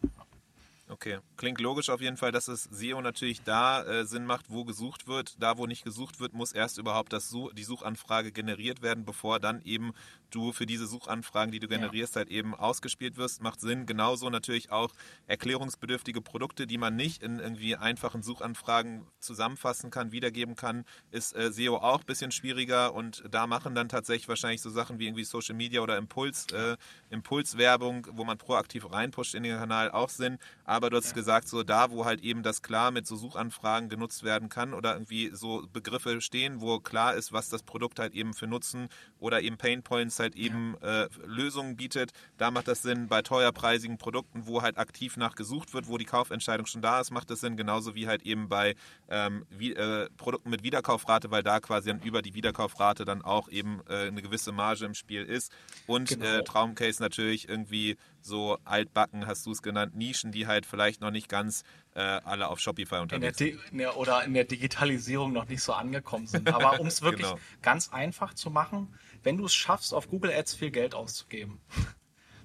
Okay, 0.91 1.21
klingt 1.37 1.61
logisch 1.61 1.89
auf 1.89 2.01
jeden 2.01 2.17
Fall, 2.17 2.33
dass 2.33 2.49
es 2.49 2.65
SEO 2.65 3.01
natürlich 3.01 3.43
da 3.43 3.85
äh, 3.85 4.05
Sinn 4.05 4.27
macht, 4.27 4.51
wo 4.51 4.65
gesucht 4.65 5.07
wird. 5.07 5.41
Da, 5.41 5.57
wo 5.57 5.67
nicht 5.67 5.85
gesucht 5.85 6.19
wird, 6.19 6.33
muss 6.33 6.51
erst 6.51 6.79
überhaupt 6.79 7.13
das 7.13 7.29
Such 7.29 7.53
die 7.53 7.63
Suchanfrage 7.63 8.33
generiert 8.33 8.83
werden, 8.83 9.05
bevor 9.05 9.39
dann 9.39 9.63
eben 9.63 9.93
du 10.31 10.53
für 10.53 10.67
diese 10.67 10.87
Suchanfragen, 10.87 11.53
die 11.53 11.61
du 11.61 11.69
generierst, 11.69 12.15
ja. 12.15 12.21
halt 12.21 12.31
eben 12.31 12.55
ausgespielt 12.55 13.17
wirst. 13.17 13.43
Macht 13.43 13.61
Sinn. 13.61 13.87
Genauso 13.87 14.31
natürlich 14.31 14.73
auch 14.73 14.91
erklärungsbedürftige 15.27 16.21
Produkte, 16.21 16.67
die 16.67 16.79
man 16.79 16.97
nicht 16.97 17.23
in 17.23 17.39
irgendwie 17.39 17.77
einfachen 17.77 18.23
Suchanfragen 18.23 19.07
zusammenfassen 19.21 19.91
kann, 19.91 20.11
wiedergeben 20.11 20.57
kann, 20.57 20.85
ist 21.13 21.37
äh, 21.37 21.53
SEO 21.53 21.77
auch 21.77 22.01
ein 22.01 22.07
bisschen 22.07 22.33
schwieriger 22.33 22.95
und 22.95 23.23
da 23.31 23.47
machen 23.47 23.75
dann 23.75 23.89
tatsächlich 23.89 24.29
wahrscheinlich 24.29 24.63
so 24.63 24.71
Sachen 24.71 24.99
wie 24.99 25.07
irgendwie 25.07 25.25
Social 25.25 25.55
Media 25.55 25.83
oder 25.83 25.97
Impuls, 25.99 26.47
äh, 26.53 26.77
Impulswerbung, 27.11 28.09
wo 28.13 28.25
man 28.25 28.39
proaktiv 28.39 28.91
reinpusht 28.91 29.35
in 29.35 29.45
den 29.45 29.57
Kanal 29.57 29.91
auch 29.91 30.09
Sinn. 30.09 30.39
Aber 30.65 30.80
du 30.89 30.97
hast 30.97 31.09
ja. 31.09 31.13
gesagt, 31.15 31.49
so 31.49 31.63
da, 31.63 31.91
wo 31.91 32.05
halt 32.05 32.23
eben 32.23 32.43
das 32.43 32.63
klar 32.63 32.91
mit 32.91 33.07
so 33.07 33.17
Suchanfragen 33.17 33.89
genutzt 33.89 34.23
werden 34.23 34.49
kann 34.49 34.73
oder 34.73 34.95
irgendwie 34.95 35.31
so 35.35 35.67
Begriffe 35.73 36.21
stehen, 36.21 36.61
wo 36.61 36.79
klar 36.79 37.15
ist, 37.15 37.33
was 37.33 37.51
das 37.51 37.63
Produkt 37.63 37.99
halt 37.99 38.15
eben 38.15 38.33
für 38.33 38.47
Nutzen 38.47 38.89
oder 39.19 39.43
eben 39.43 39.59
Painpoints 39.59 40.19
halt 40.19 40.37
eben 40.37 40.77
ja. 40.81 41.05
äh, 41.05 41.09
Lösungen 41.27 41.77
bietet. 41.77 42.13
Da 42.39 42.51
macht 42.51 42.69
das 42.69 42.83
Sinn 42.83 43.09
bei 43.09 43.21
teuerpreisigen 43.21 43.99
Produkten, 43.99 44.47
wo 44.47 44.63
halt 44.63 44.79
aktiv 44.79 45.17
nachgesucht 45.17 45.75
wird, 45.75 45.89
wo 45.89 45.99
die 45.99 46.05
Kaufentscheidung 46.05 46.67
schon 46.67 46.83
da 46.83 47.01
ist, 47.01 47.11
macht 47.11 47.31
das 47.31 47.41
Sinn. 47.41 47.57
Genauso 47.57 47.95
wie 47.95 48.07
halt 48.07 48.23
eben 48.23 48.49
bei 48.49 48.77
ähm, 49.09 49.45
wie, 49.51 49.75
äh, 49.75 50.09
Produkten 50.17 50.51
mit 50.51 50.63
Wiederkaufrate, 50.63 51.31
weil 51.31 51.43
da 51.43 51.61
quasi 51.61 51.91
dann 51.91 52.01
über 52.01 52.23
die 52.23 52.35
Wiederkaufrate 52.35 53.05
dann 53.05 53.23
auch 53.23 53.49
eben 53.49 53.81
äh, 53.89 54.07
eine 54.07 54.23
gewisse 54.23 54.53
Marge 54.53 54.85
im 54.85 54.95
Spiel 54.95 55.25
ist. 55.25 55.53
Und 55.87 56.09
genau. 56.09 56.27
Äh, 56.27 56.45
Traumcase 56.45 57.03
natürlich 57.03 57.49
irgendwie 57.49 57.97
so 58.23 58.59
altbacken, 58.65 59.27
hast 59.27 59.47
du 59.47 59.53
es 59.53 59.63
genannt, 59.63 59.95
Nischen, 59.95 60.33
die 60.33 60.47
halt 60.47 60.67
vielleicht 60.67 61.01
noch 61.01 61.11
nicht 61.11 61.29
ganz 61.29 61.65
äh, 61.95 62.01
alle 62.01 62.49
auf 62.49 62.61
Shopify 62.61 62.97
unterwegs 62.97 63.39
sind. 63.39 63.59
In 63.73 63.79
der, 63.79 63.97
oder 63.97 64.25
in 64.25 64.35
der 64.35 64.45
Digitalisierung 64.45 65.33
noch 65.33 65.49
nicht 65.49 65.63
so 65.63 65.73
angekommen 65.73 66.27
sind. 66.27 66.53
Aber 66.53 66.81
um 66.81 66.87
es 66.87 67.03
wirklich 67.03 67.27
genau. 67.27 67.41
ganz 67.63 67.93
einfach 67.93 68.35
zu 68.35 68.51
machen, 68.51 68.95
wenn 69.23 69.37
du 69.37 69.47
es 69.47 69.55
schaffst, 69.55 69.95
auf 69.95 70.09
Google 70.09 70.33
Ads 70.33 70.55
viel 70.55 70.71
Geld 70.71 70.95
auszugeben. 70.95 71.61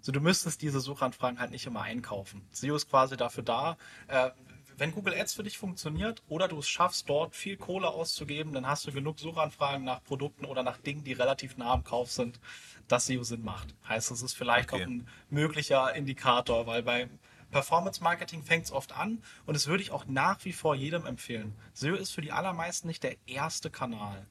So, 0.06 0.12
du 0.12 0.20
müsstest 0.20 0.62
diese 0.62 0.82
Suchanfragen 0.82 1.40
halt 1.40 1.50
nicht 1.50 1.66
immer 1.66 1.82
einkaufen. 1.82 2.48
SEO 2.52 2.76
ist 2.76 2.92
quasi 2.92 3.18
dafür 3.18 3.42
da. 3.42 3.76
Äh, 4.08 4.30
wenn 4.78 4.92
Google 4.92 5.14
Ads 5.14 5.34
für 5.34 5.44
dich 5.44 5.58
funktioniert 5.58 6.22
oder 6.28 6.48
du 6.48 6.60
es 6.60 6.68
schaffst, 6.68 7.10
dort 7.10 7.36
viel 7.36 7.58
Kohle 7.58 7.90
auszugeben, 7.90 8.54
dann 8.54 8.68
hast 8.68 8.86
du 8.88 8.92
genug 8.92 9.20
Suchanfragen 9.20 9.86
nach 9.86 10.04
Produkten 10.04 10.46
oder 10.46 10.64
nach 10.64 10.78
Dingen, 10.78 11.04
die 11.04 11.14
relativ 11.14 11.58
nah 11.58 11.72
am 11.72 11.84
Kauf 11.84 12.12
sind, 12.12 12.40
dass 12.88 13.08
SEO 13.08 13.24
Sinn 13.24 13.44
macht. 13.44 13.76
Heißt, 13.88 14.12
es 14.12 14.22
ist 14.22 14.34
vielleicht 14.34 14.72
okay. 14.72 14.84
auch 14.84 14.88
ein 14.88 15.08
möglicher 15.30 15.96
Indikator, 15.96 16.68
weil 16.68 16.84
bei 16.84 17.10
Performance 17.52 18.04
Marketing 18.04 18.44
fängt 18.44 18.66
es 18.66 18.72
oft 18.72 18.92
an 18.92 19.24
und 19.46 19.54
das 19.54 19.68
würde 19.68 19.82
ich 19.82 19.92
auch 19.92 20.06
nach 20.08 20.44
wie 20.44 20.54
vor 20.54 20.76
jedem 20.76 21.06
empfehlen. 21.06 21.56
SEO 21.74 21.96
ist 21.96 22.12
für 22.12 22.22
die 22.22 22.32
allermeisten 22.32 22.88
nicht 22.88 23.04
der 23.04 23.16
erste 23.28 23.70
Kanal. 23.70 24.28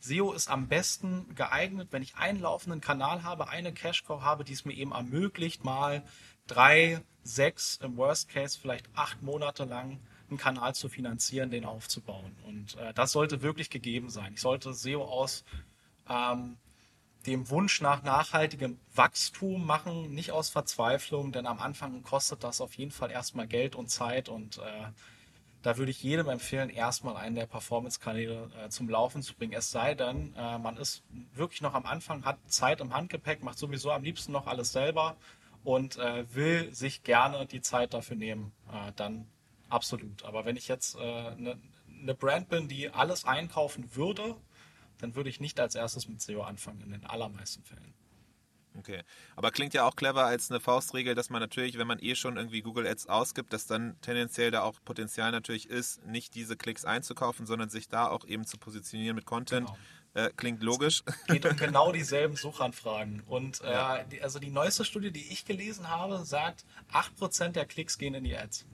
SEO 0.00 0.32
ist 0.32 0.48
am 0.48 0.68
besten 0.68 1.34
geeignet, 1.34 1.88
wenn 1.90 2.02
ich 2.02 2.16
einen 2.16 2.40
laufenden 2.40 2.80
Kanal 2.80 3.24
habe, 3.24 3.48
eine 3.48 3.72
Cash 3.72 4.04
Cow 4.04 4.22
habe, 4.22 4.44
die 4.44 4.52
es 4.52 4.64
mir 4.64 4.74
eben 4.74 4.92
ermöglicht, 4.92 5.64
mal 5.64 6.04
drei, 6.46 7.02
sechs, 7.28 7.78
im 7.82 7.96
Worst 7.96 8.28
Case 8.28 8.58
vielleicht 8.60 8.88
acht 8.94 9.22
Monate 9.22 9.64
lang 9.64 10.00
einen 10.28 10.38
Kanal 10.38 10.74
zu 10.74 10.88
finanzieren, 10.88 11.50
den 11.50 11.64
aufzubauen. 11.64 12.36
Und 12.46 12.76
äh, 12.76 12.92
das 12.94 13.12
sollte 13.12 13.42
wirklich 13.42 13.70
gegeben 13.70 14.10
sein. 14.10 14.32
Ich 14.34 14.40
sollte 14.40 14.74
SEO 14.74 15.04
aus 15.04 15.44
ähm, 16.08 16.56
dem 17.26 17.50
Wunsch 17.50 17.80
nach 17.80 18.02
nachhaltigem 18.02 18.78
Wachstum 18.94 19.66
machen, 19.66 20.14
nicht 20.14 20.32
aus 20.32 20.50
Verzweiflung, 20.50 21.32
denn 21.32 21.46
am 21.46 21.60
Anfang 21.60 22.02
kostet 22.02 22.44
das 22.44 22.60
auf 22.60 22.74
jeden 22.74 22.90
Fall 22.90 23.10
erstmal 23.10 23.46
Geld 23.46 23.74
und 23.74 23.90
Zeit 23.90 24.28
und 24.28 24.58
äh, 24.58 24.92
da 25.62 25.76
würde 25.76 25.90
ich 25.90 26.02
jedem 26.02 26.28
empfehlen, 26.28 26.70
erstmal 26.70 27.16
einen 27.16 27.34
der 27.34 27.46
Performance-Kanäle 27.46 28.50
äh, 28.64 28.68
zum 28.68 28.88
Laufen 28.88 29.22
zu 29.22 29.34
bringen. 29.34 29.52
Es 29.52 29.70
sei 29.72 29.94
denn, 29.94 30.32
äh, 30.36 30.58
man 30.58 30.76
ist 30.76 31.02
wirklich 31.34 31.60
noch 31.62 31.74
am 31.74 31.84
Anfang, 31.84 32.24
hat 32.24 32.38
Zeit 32.46 32.80
im 32.80 32.94
Handgepäck, 32.94 33.42
macht 33.42 33.58
sowieso 33.58 33.90
am 33.90 34.04
liebsten 34.04 34.30
noch 34.30 34.46
alles 34.46 34.72
selber 34.72 35.16
und 35.64 35.98
äh, 35.98 36.32
will 36.34 36.74
sich 36.74 37.02
gerne 37.02 37.46
die 37.46 37.60
Zeit 37.60 37.94
dafür 37.94 38.16
nehmen, 38.16 38.52
äh, 38.72 38.92
dann 38.96 39.26
absolut. 39.68 40.24
Aber 40.24 40.44
wenn 40.44 40.56
ich 40.56 40.68
jetzt 40.68 40.96
eine 40.96 41.50
äh, 41.50 41.56
ne 41.86 42.14
Brand 42.14 42.48
bin, 42.48 42.68
die 42.68 42.90
alles 42.90 43.24
einkaufen 43.24 43.94
würde, 43.94 44.36
dann 44.98 45.14
würde 45.14 45.30
ich 45.30 45.40
nicht 45.40 45.60
als 45.60 45.74
erstes 45.74 46.08
mit 46.08 46.20
SEO 46.20 46.42
anfangen, 46.42 46.80
in 46.80 46.90
den 46.90 47.04
allermeisten 47.04 47.62
Fällen. 47.64 47.94
Okay, 48.78 49.02
aber 49.34 49.50
klingt 49.50 49.74
ja 49.74 49.84
auch 49.84 49.96
clever 49.96 50.24
als 50.24 50.50
eine 50.50 50.60
Faustregel, 50.60 51.16
dass 51.16 51.30
man 51.30 51.40
natürlich, 51.40 51.78
wenn 51.78 51.86
man 51.86 51.98
eh 52.00 52.14
schon 52.14 52.36
irgendwie 52.36 52.62
Google 52.62 52.86
Ads 52.86 53.08
ausgibt, 53.08 53.52
dass 53.52 53.66
dann 53.66 54.00
tendenziell 54.02 54.52
da 54.52 54.62
auch 54.62 54.78
Potenzial 54.84 55.32
natürlich 55.32 55.68
ist, 55.68 56.04
nicht 56.06 56.34
diese 56.34 56.56
Klicks 56.56 56.84
einzukaufen, 56.84 57.44
sondern 57.44 57.70
sich 57.70 57.88
da 57.88 58.08
auch 58.08 58.24
eben 58.24 58.46
zu 58.46 58.56
positionieren 58.56 59.16
mit 59.16 59.26
Content. 59.26 59.66
Genau. 59.66 59.78
Äh, 60.18 60.32
klingt 60.36 60.64
logisch. 60.64 61.04
Es 61.06 61.26
geht 61.26 61.46
um 61.46 61.56
genau 61.56 61.92
dieselben 61.92 62.34
Suchanfragen. 62.34 63.22
Und 63.28 63.60
äh, 63.60 63.70
ja. 63.70 64.02
die, 64.02 64.20
also 64.20 64.40
die 64.40 64.50
neueste 64.50 64.84
Studie, 64.84 65.12
die 65.12 65.32
ich 65.32 65.44
gelesen 65.44 65.88
habe, 65.90 66.24
sagt, 66.24 66.64
8% 66.92 67.50
der 67.50 67.66
Klicks 67.66 67.98
gehen 67.98 68.14
in 68.14 68.24
die 68.24 68.36
Ads. 68.36 68.66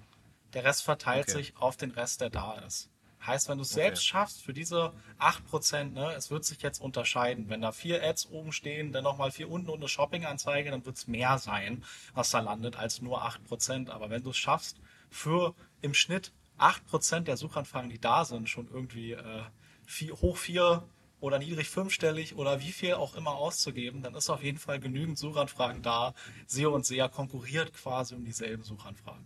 Der 0.54 0.64
Rest 0.64 0.84
verteilt 0.84 1.28
okay. 1.28 1.36
sich 1.36 1.56
auf 1.58 1.76
den 1.76 1.90
Rest, 1.90 2.22
der 2.22 2.30
da 2.30 2.54
ist. 2.66 2.88
Heißt, 3.26 3.50
wenn 3.50 3.58
du 3.58 3.62
es 3.62 3.72
okay. 3.72 3.82
selbst 3.82 4.06
schaffst, 4.06 4.42
für 4.42 4.54
diese 4.54 4.94
8%, 5.18 5.92
ne, 5.92 6.14
es 6.14 6.30
wird 6.30 6.46
sich 6.46 6.62
jetzt 6.62 6.80
unterscheiden. 6.80 7.50
Wenn 7.50 7.60
da 7.60 7.72
vier 7.72 8.02
Ads 8.02 8.30
oben 8.30 8.52
stehen, 8.52 8.92
dann 8.92 9.04
nochmal 9.04 9.30
vier 9.30 9.50
unten 9.50 9.68
und 9.68 9.80
eine 9.80 9.88
Shopping-Anzeige, 9.88 10.70
dann 10.70 10.86
wird 10.86 10.96
es 10.96 11.08
mehr 11.08 11.36
sein, 11.36 11.84
was 12.14 12.30
da 12.30 12.40
landet, 12.40 12.76
als 12.76 13.02
nur 13.02 13.22
8%. 13.22 13.90
Aber 13.90 14.08
wenn 14.08 14.22
du 14.22 14.30
es 14.30 14.38
schaffst, 14.38 14.78
für 15.10 15.54
im 15.82 15.92
Schnitt 15.92 16.32
8% 16.58 17.20
der 17.20 17.36
Suchanfragen, 17.36 17.90
die 17.90 18.00
da 18.00 18.24
sind, 18.24 18.48
schon 18.48 18.68
irgendwie 18.72 19.12
äh, 19.12 19.42
vier, 19.84 20.14
hoch 20.20 20.38
vier 20.38 20.82
oder 21.24 21.38
niedrig 21.38 21.70
fünfstellig 21.70 22.36
oder 22.36 22.60
wie 22.60 22.70
viel 22.70 22.94
auch 22.94 23.16
immer 23.16 23.32
auszugeben, 23.32 24.02
dann 24.02 24.14
ist 24.14 24.28
auf 24.28 24.42
jeden 24.42 24.58
Fall 24.58 24.78
genügend 24.78 25.18
Suchanfragen 25.18 25.80
da. 25.80 26.14
SEO 26.46 26.74
und 26.74 26.84
SEA 26.84 27.08
konkurriert 27.08 27.72
quasi 27.72 28.14
um 28.14 28.24
dieselben 28.24 28.62
Suchanfragen. 28.62 29.24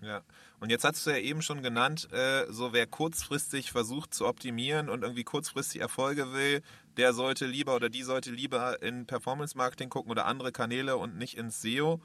Ja, 0.00 0.22
und 0.60 0.70
jetzt 0.70 0.84
hast 0.84 1.06
du 1.06 1.10
ja 1.10 1.18
eben 1.18 1.42
schon 1.42 1.62
genannt, 1.62 2.08
äh, 2.10 2.46
so 2.48 2.72
wer 2.72 2.86
kurzfristig 2.86 3.70
versucht 3.70 4.14
zu 4.14 4.26
optimieren 4.26 4.88
und 4.88 5.02
irgendwie 5.02 5.24
kurzfristig 5.24 5.82
Erfolge 5.82 6.32
will, 6.32 6.62
der 6.96 7.12
sollte 7.12 7.44
lieber 7.44 7.76
oder 7.76 7.90
die 7.90 8.02
sollte 8.02 8.30
lieber 8.30 8.82
in 8.82 9.04
Performance 9.04 9.58
Marketing 9.58 9.90
gucken 9.90 10.10
oder 10.10 10.24
andere 10.24 10.52
Kanäle 10.52 10.96
und 10.96 11.18
nicht 11.18 11.36
ins 11.36 11.60
SEO. 11.60 12.00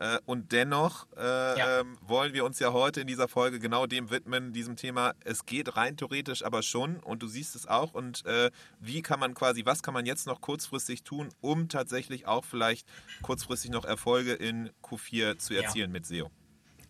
Äh, 0.00 0.18
und 0.24 0.52
dennoch 0.52 1.06
äh, 1.14 1.58
ja. 1.58 1.80
ähm, 1.80 1.98
wollen 2.00 2.32
wir 2.32 2.46
uns 2.46 2.58
ja 2.58 2.72
heute 2.72 3.02
in 3.02 3.06
dieser 3.06 3.28
Folge 3.28 3.58
genau 3.58 3.86
dem 3.86 4.10
widmen, 4.10 4.54
diesem 4.54 4.76
Thema. 4.76 5.12
Es 5.24 5.44
geht 5.44 5.76
rein 5.76 5.98
theoretisch 5.98 6.42
aber 6.42 6.62
schon 6.62 7.00
und 7.00 7.22
du 7.22 7.28
siehst 7.28 7.54
es 7.54 7.66
auch. 7.66 7.92
Und 7.92 8.24
äh, 8.24 8.50
wie 8.80 9.02
kann 9.02 9.20
man 9.20 9.34
quasi, 9.34 9.66
was 9.66 9.82
kann 9.82 9.92
man 9.92 10.06
jetzt 10.06 10.26
noch 10.26 10.40
kurzfristig 10.40 11.02
tun, 11.02 11.28
um 11.42 11.68
tatsächlich 11.68 12.26
auch 12.26 12.46
vielleicht 12.46 12.88
kurzfristig 13.20 13.70
noch 13.70 13.84
Erfolge 13.84 14.32
in 14.32 14.70
Q4 14.82 15.36
zu 15.36 15.54
erzielen 15.54 15.90
ja. 15.90 15.92
mit 15.92 16.06
SEO? 16.06 16.30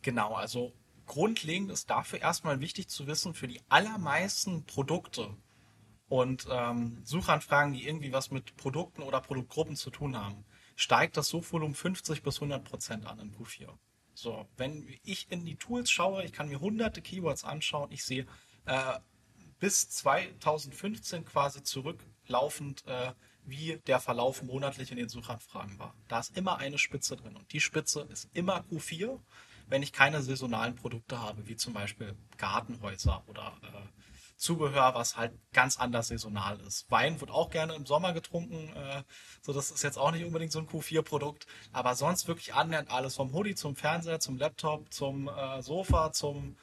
Genau, 0.02 0.34
also 0.34 0.72
grundlegend 1.06 1.72
ist 1.72 1.90
dafür 1.90 2.20
erstmal 2.20 2.60
wichtig 2.60 2.88
zu 2.88 3.08
wissen, 3.08 3.34
für 3.34 3.48
die 3.48 3.60
allermeisten 3.68 4.66
Produkte 4.66 5.34
und 6.08 6.46
ähm, 6.48 7.00
Suchanfragen, 7.02 7.72
die 7.72 7.88
irgendwie 7.88 8.12
was 8.12 8.30
mit 8.30 8.56
Produkten 8.56 9.02
oder 9.02 9.20
Produktgruppen 9.20 9.74
zu 9.74 9.90
tun 9.90 10.16
haben, 10.16 10.44
steigt 10.80 11.18
das 11.18 11.28
Suchvolumen 11.28 11.74
50 11.74 12.22
bis 12.22 12.36
100 12.36 12.64
Prozent 12.64 13.06
an 13.06 13.18
in 13.18 13.34
Q4. 13.34 13.68
So, 14.14 14.46
wenn 14.56 14.88
ich 15.04 15.30
in 15.30 15.44
die 15.44 15.56
Tools 15.56 15.90
schaue, 15.90 16.24
ich 16.24 16.32
kann 16.32 16.48
mir 16.48 16.60
hunderte 16.60 17.02
Keywords 17.02 17.44
anschauen, 17.44 17.92
ich 17.92 18.02
sehe 18.02 18.26
äh, 18.64 18.98
bis 19.58 19.90
2015 19.90 21.26
quasi 21.26 21.62
zurücklaufend 21.62 22.86
äh, 22.86 23.12
wie 23.44 23.78
der 23.86 24.00
Verlauf 24.00 24.42
monatlich 24.42 24.90
in 24.90 24.96
den 24.96 25.10
Suchanfragen 25.10 25.78
war. 25.78 25.94
Da 26.08 26.20
ist 26.20 26.34
immer 26.36 26.56
eine 26.58 26.78
Spitze 26.78 27.16
drin 27.16 27.36
und 27.36 27.52
die 27.52 27.60
Spitze 27.60 28.02
ist 28.10 28.30
immer 28.32 28.64
Q4, 28.70 29.18
wenn 29.68 29.82
ich 29.82 29.92
keine 29.92 30.22
saisonalen 30.22 30.76
Produkte 30.76 31.20
habe, 31.20 31.46
wie 31.46 31.56
zum 31.56 31.74
Beispiel 31.74 32.16
Gartenhäuser 32.38 33.22
oder 33.26 33.58
äh, 33.62 33.99
Zubehör, 34.40 34.94
was 34.94 35.18
halt 35.18 35.32
ganz 35.52 35.78
anders 35.78 36.08
saisonal 36.08 36.58
ist. 36.60 36.90
Wein 36.90 37.20
wird 37.20 37.30
auch 37.30 37.50
gerne 37.50 37.74
im 37.74 37.84
Sommer 37.84 38.14
getrunken, 38.14 38.74
äh, 38.74 39.04
so 39.42 39.52
das 39.52 39.70
ist 39.70 39.82
jetzt 39.82 39.98
auch 39.98 40.12
nicht 40.12 40.24
unbedingt 40.24 40.50
so 40.50 40.58
ein 40.58 40.66
Q4-Produkt, 40.66 41.46
aber 41.72 41.94
sonst 41.94 42.26
wirklich 42.26 42.54
annähernd 42.54 42.90
alles 42.90 43.16
vom 43.16 43.34
Hoodie 43.34 43.54
zum 43.54 43.76
Fernseher, 43.76 44.18
zum 44.18 44.38
Laptop, 44.38 44.92
zum 44.92 45.28
äh, 45.28 45.60
Sofa, 45.60 46.12
zum 46.12 46.56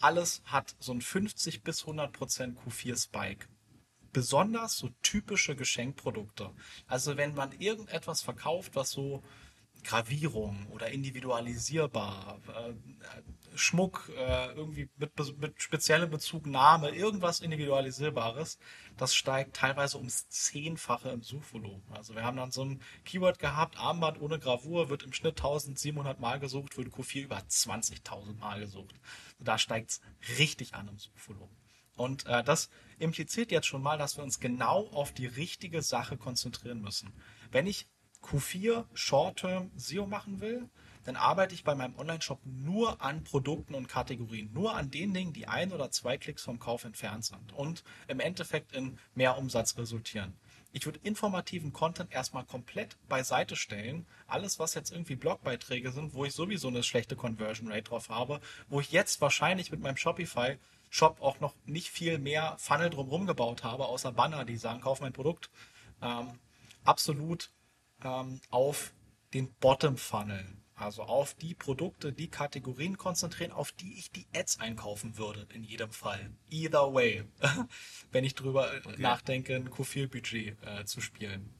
alles 0.00 0.42
hat 0.44 0.76
so 0.78 0.92
ein 0.92 1.00
50 1.00 1.62
bis 1.62 1.80
100 1.80 2.12
Prozent 2.12 2.58
Q4-Spike. 2.60 3.48
Besonders 4.12 4.76
so 4.76 4.90
typische 5.02 5.56
Geschenkprodukte. 5.56 6.50
Also 6.86 7.16
wenn 7.16 7.34
man 7.34 7.52
irgendetwas 7.52 8.20
verkauft, 8.20 8.76
was 8.76 8.90
so 8.90 9.22
Gravierung 9.82 10.66
oder 10.70 10.90
individualisierbar, 10.90 12.40
äh, 12.48 12.74
Schmuck, 13.58 14.10
äh, 14.16 14.52
irgendwie 14.52 14.88
mit, 14.96 15.38
mit 15.38 15.62
speziellem 15.62 16.10
Bezugnahme, 16.10 16.90
irgendwas 16.90 17.40
Individualisierbares, 17.40 18.58
das 18.96 19.14
steigt 19.14 19.56
teilweise 19.56 19.98
ums 19.98 20.28
Zehnfache 20.28 21.10
im 21.10 21.22
Suchvolumen. 21.22 21.82
Also 21.90 22.14
wir 22.14 22.24
haben 22.24 22.36
dann 22.36 22.50
so 22.50 22.64
ein 22.64 22.82
Keyword 23.04 23.38
gehabt, 23.38 23.78
Armband 23.78 24.20
ohne 24.20 24.38
Gravur 24.38 24.88
wird 24.88 25.02
im 25.02 25.12
Schnitt 25.12 25.38
1700 25.38 26.20
Mal 26.20 26.38
gesucht, 26.38 26.76
wird 26.76 26.88
Q4 26.88 27.22
über 27.22 27.38
20.000 27.38 28.38
Mal 28.38 28.60
gesucht. 28.60 28.94
Da 29.38 29.58
steigt 29.58 29.90
es 29.90 30.00
richtig 30.38 30.74
an 30.74 30.88
im 30.88 30.98
Suchvolumen. 30.98 31.56
Und 31.96 32.26
äh, 32.26 32.44
das 32.44 32.70
impliziert 32.98 33.50
jetzt 33.50 33.66
schon 33.66 33.82
mal, 33.82 33.98
dass 33.98 34.16
wir 34.16 34.24
uns 34.24 34.40
genau 34.40 34.86
auf 34.88 35.12
die 35.12 35.26
richtige 35.26 35.82
Sache 35.82 36.16
konzentrieren 36.16 36.80
müssen. 36.80 37.12
Wenn 37.50 37.66
ich 37.66 37.88
Q4 38.30 38.84
Short-Term 38.94 39.70
SEO 39.76 40.06
machen 40.06 40.40
will, 40.40 40.68
dann 41.04 41.16
arbeite 41.16 41.54
ich 41.54 41.64
bei 41.64 41.74
meinem 41.74 41.96
Online-Shop 41.96 42.40
nur 42.44 43.00
an 43.00 43.24
Produkten 43.24 43.74
und 43.74 43.88
Kategorien, 43.88 44.52
nur 44.52 44.74
an 44.74 44.90
den 44.90 45.14
Dingen, 45.14 45.32
die 45.32 45.48
ein 45.48 45.72
oder 45.72 45.90
zwei 45.90 46.18
Klicks 46.18 46.42
vom 46.42 46.58
Kauf 46.58 46.84
entfernt 46.84 47.24
sind 47.24 47.54
und 47.54 47.82
im 48.08 48.20
Endeffekt 48.20 48.72
in 48.72 48.98
mehr 49.14 49.38
Umsatz 49.38 49.78
resultieren. 49.78 50.34
Ich 50.72 50.84
würde 50.84 51.00
informativen 51.02 51.72
Content 51.72 52.12
erstmal 52.12 52.44
komplett 52.44 52.98
beiseite 53.08 53.56
stellen. 53.56 54.06
Alles, 54.26 54.58
was 54.58 54.74
jetzt 54.74 54.92
irgendwie 54.92 55.16
Blogbeiträge 55.16 55.92
sind, 55.92 56.12
wo 56.12 56.26
ich 56.26 56.34
sowieso 56.34 56.68
eine 56.68 56.82
schlechte 56.82 57.16
Conversion 57.16 57.72
Rate 57.72 57.84
drauf 57.84 58.10
habe, 58.10 58.40
wo 58.68 58.80
ich 58.80 58.92
jetzt 58.92 59.22
wahrscheinlich 59.22 59.70
mit 59.70 59.80
meinem 59.80 59.96
Shopify 59.96 60.58
Shop 60.90 61.22
auch 61.22 61.40
noch 61.40 61.54
nicht 61.64 61.88
viel 61.88 62.18
mehr 62.18 62.56
Funnel 62.58 62.90
drumherum 62.90 63.26
gebaut 63.26 63.64
habe, 63.64 63.86
außer 63.86 64.12
Banner, 64.12 64.44
die 64.44 64.56
sagen, 64.56 64.82
kauf 64.82 65.00
mein 65.00 65.12
Produkt. 65.14 65.50
Ähm, 66.02 66.38
absolut 66.84 67.50
ähm, 68.04 68.40
auf 68.50 68.92
den 69.34 69.52
Bottom 69.60 69.96
Funnel, 69.96 70.46
also 70.74 71.02
auf 71.02 71.34
die 71.34 71.54
Produkte, 71.54 72.12
die 72.12 72.28
Kategorien 72.28 72.96
konzentrieren, 72.96 73.52
auf 73.52 73.72
die 73.72 73.98
ich 73.98 74.10
die 74.10 74.26
Ads 74.34 74.60
einkaufen 74.60 75.18
würde, 75.18 75.46
in 75.52 75.64
jedem 75.64 75.90
Fall. 75.90 76.30
Either 76.50 76.94
way, 76.94 77.24
wenn 78.12 78.24
ich 78.24 78.34
drüber 78.34 78.70
okay. 78.84 79.00
nachdenke, 79.00 79.56
ein 79.56 79.68
Q4-Budget 79.68 80.56
äh, 80.62 80.84
zu 80.84 81.00
spielen. 81.00 81.52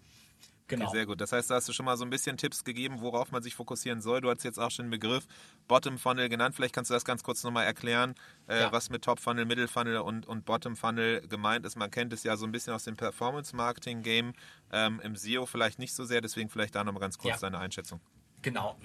Genau. 0.69 0.87
Okay, 0.87 0.99
sehr 0.99 1.07
gut. 1.07 1.21
Das 1.21 1.33
heißt, 1.33 1.51
da 1.51 1.55
hast 1.55 1.69
du 1.69 1.73
schon 1.73 1.87
mal 1.87 1.97
so 1.97 2.05
ein 2.05 2.11
bisschen 2.11 2.37
Tipps 2.37 2.63
gegeben, 2.63 3.01
worauf 3.01 3.33
man 3.33 3.43
sich 3.43 3.55
fokussieren 3.55 4.03
soll. 4.03 4.21
Du 4.21 4.31
hast 4.31 4.45
jetzt 4.45 4.59
auch 4.59 4.71
schon 4.71 4.87
den 4.87 4.91
Begriff 4.91 5.27
Bottom 5.67 5.99
Funnel 5.99 6.29
genannt. 6.29 6.55
Vielleicht 6.55 6.75
kannst 6.75 6.91
du 6.91 6.95
das 6.95 7.07
ganz 7.07 7.23
kurz 7.23 7.43
nochmal 7.43 7.65
erklären, 7.65 8.15
äh, 8.47 8.61
ja. 8.61 8.73
was 8.73 8.91
mit 8.91 9.03
Top 9.03 9.19
Funnel, 9.19 9.47
Middle 9.47 9.67
Funnel 9.67 9.99
und, 9.99 10.27
und 10.27 10.45
Bottom 10.45 10.77
Funnel 10.77 11.27
gemeint 11.27 11.65
ist. 11.65 11.77
Man 11.77 11.91
kennt 11.91 12.13
es 12.13 12.23
ja 12.23 12.37
so 12.37 12.45
ein 12.45 12.53
bisschen 12.53 12.75
aus 12.75 12.85
dem 12.85 12.97
Performance 12.97 13.57
Marketing 13.57 14.03
Game, 14.03 14.35
ähm, 14.71 15.01
im 15.03 15.17
SEO 15.17 15.47
vielleicht 15.47 15.79
nicht 15.79 15.95
so 15.95 16.05
sehr. 16.05 16.21
Deswegen 16.21 16.51
vielleicht 16.51 16.75
da 16.75 16.85
nochmal 16.85 17.01
ganz 17.01 17.17
kurz 17.17 17.41
ja. 17.41 17.49
deine 17.49 17.59
Einschätzung. 17.59 18.01
Genau. 18.43 18.79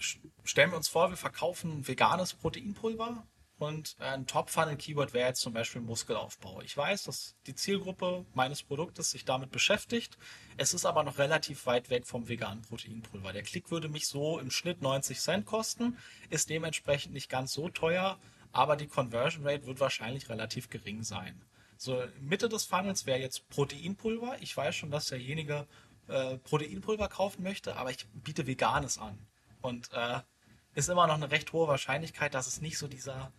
Stellen 0.43 0.71
wir 0.71 0.77
uns 0.77 0.87
vor, 0.87 1.09
wir 1.09 1.17
verkaufen 1.17 1.87
veganes 1.87 2.33
Proteinpulver 2.33 3.25
und 3.63 3.95
ein 3.99 4.27
Top-Funnel-Keyword 4.27 5.13
wäre 5.13 5.29
jetzt 5.29 5.41
zum 5.41 5.53
Beispiel 5.53 5.81
Muskelaufbau. 5.81 6.61
Ich 6.61 6.75
weiß, 6.75 7.03
dass 7.03 7.35
die 7.47 7.55
Zielgruppe 7.55 8.25
meines 8.33 8.63
Produktes 8.63 9.11
sich 9.11 9.25
damit 9.25 9.51
beschäftigt. 9.51 10.17
Es 10.57 10.73
ist 10.73 10.85
aber 10.85 11.03
noch 11.03 11.17
relativ 11.17 11.65
weit 11.65 11.89
weg 11.89 12.05
vom 12.05 12.27
veganen 12.27 12.61
Proteinpulver. 12.61 13.33
Der 13.33 13.43
Klick 13.43 13.71
würde 13.71 13.89
mich 13.89 14.07
so 14.07 14.39
im 14.39 14.51
Schnitt 14.51 14.81
90 14.81 15.19
Cent 15.19 15.45
kosten, 15.45 15.97
ist 16.29 16.49
dementsprechend 16.49 17.13
nicht 17.13 17.29
ganz 17.29 17.53
so 17.53 17.69
teuer, 17.69 18.19
aber 18.51 18.75
die 18.75 18.87
Conversion 18.87 19.47
Rate 19.47 19.65
wird 19.65 19.79
wahrscheinlich 19.79 20.29
relativ 20.29 20.69
gering 20.69 21.03
sein. 21.03 21.41
So, 21.77 22.03
Mitte 22.21 22.49
des 22.49 22.65
Funnels 22.65 23.05
wäre 23.05 23.19
jetzt 23.19 23.49
Proteinpulver. 23.49 24.37
Ich 24.41 24.55
weiß 24.55 24.75
schon, 24.75 24.91
dass 24.91 25.07
derjenige 25.07 25.67
äh, 26.07 26.37
Proteinpulver 26.37 27.07
kaufen 27.09 27.43
möchte, 27.43 27.75
aber 27.75 27.91
ich 27.91 28.07
biete 28.13 28.45
Veganes 28.45 28.97
an. 28.97 29.17
Und 29.61 29.91
äh, 29.93 30.19
ist 30.75 30.89
immer 30.89 31.07
noch 31.07 31.15
eine 31.15 31.31
recht 31.31 31.53
hohe 31.53 31.67
Wahrscheinlichkeit, 31.67 32.33
dass 32.33 32.47
es 32.47 32.61
nicht 32.61 32.77
so 32.77 32.87
dieser 32.87 33.31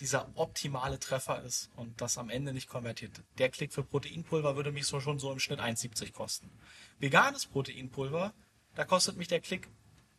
dieser 0.00 0.28
optimale 0.34 0.98
Treffer 0.98 1.42
ist 1.42 1.70
und 1.76 2.00
das 2.00 2.18
am 2.18 2.30
Ende 2.30 2.52
nicht 2.52 2.68
konvertiert. 2.68 3.22
Der 3.38 3.48
Klick 3.48 3.72
für 3.72 3.84
Proteinpulver 3.84 4.56
würde 4.56 4.72
mich 4.72 4.86
so 4.86 5.00
schon 5.00 5.18
so 5.18 5.30
im 5.30 5.38
Schnitt 5.38 5.60
1,70 5.60 6.12
kosten. 6.12 6.50
Veganes 6.98 7.46
Proteinpulver, 7.46 8.34
da 8.74 8.84
kostet 8.84 9.16
mich 9.16 9.28
der 9.28 9.40
Klick 9.40 9.68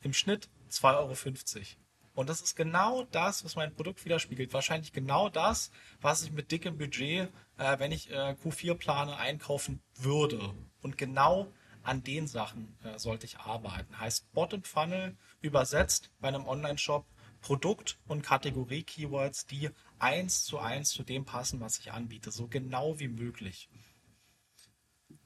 im 0.02 0.14
Schnitt 0.14 0.50
2,50 0.72 0.94
Euro. 0.96 1.66
Und 2.14 2.30
das 2.30 2.42
ist 2.42 2.56
genau 2.56 3.04
das, 3.12 3.44
was 3.44 3.58
mein 3.58 3.76
Produkt 3.76 4.06
widerspiegelt. 4.06 4.54
Wahrscheinlich 4.54 4.94
genau 4.94 5.28
das, 5.28 5.72
was 6.00 6.24
ich 6.24 6.32
mit 6.32 6.50
dickem 6.52 6.78
Budget, 6.78 7.30
äh, 7.58 7.80
wenn 7.80 7.92
ich 7.92 8.10
äh, 8.10 8.36
Q4 8.42 8.76
plane, 8.76 9.18
einkaufen 9.18 9.82
würde. 9.96 10.54
Und 10.82 10.98
genau 10.98 11.52
an 11.84 12.04
den 12.04 12.28
Sachen 12.28 12.78
äh, 12.84 12.98
sollte 12.98 13.26
ich 13.26 13.40
arbeiten. 13.40 14.00
Heißt 14.00 14.32
Bottom 14.32 14.64
Funnel 14.64 15.18
übersetzt 15.42 16.10
bei 16.22 16.30
einem 16.30 16.48
Online-Shop 16.48 17.06
Produkt- 17.45 17.99
und 18.08 18.23
Kategorie-Keywords, 18.23 19.45
die 19.45 19.69
eins 19.99 20.45
zu 20.45 20.58
eins 20.58 20.89
zu 20.89 21.03
dem 21.03 21.25
passen, 21.25 21.62
was 21.62 21.77
ich 21.77 21.91
anbiete, 21.91 22.31
so 22.31 22.47
genau 22.47 22.97
wie 22.97 23.08
möglich. 23.08 23.69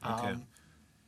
Okay. 0.01 0.34
Ähm, 0.34 0.47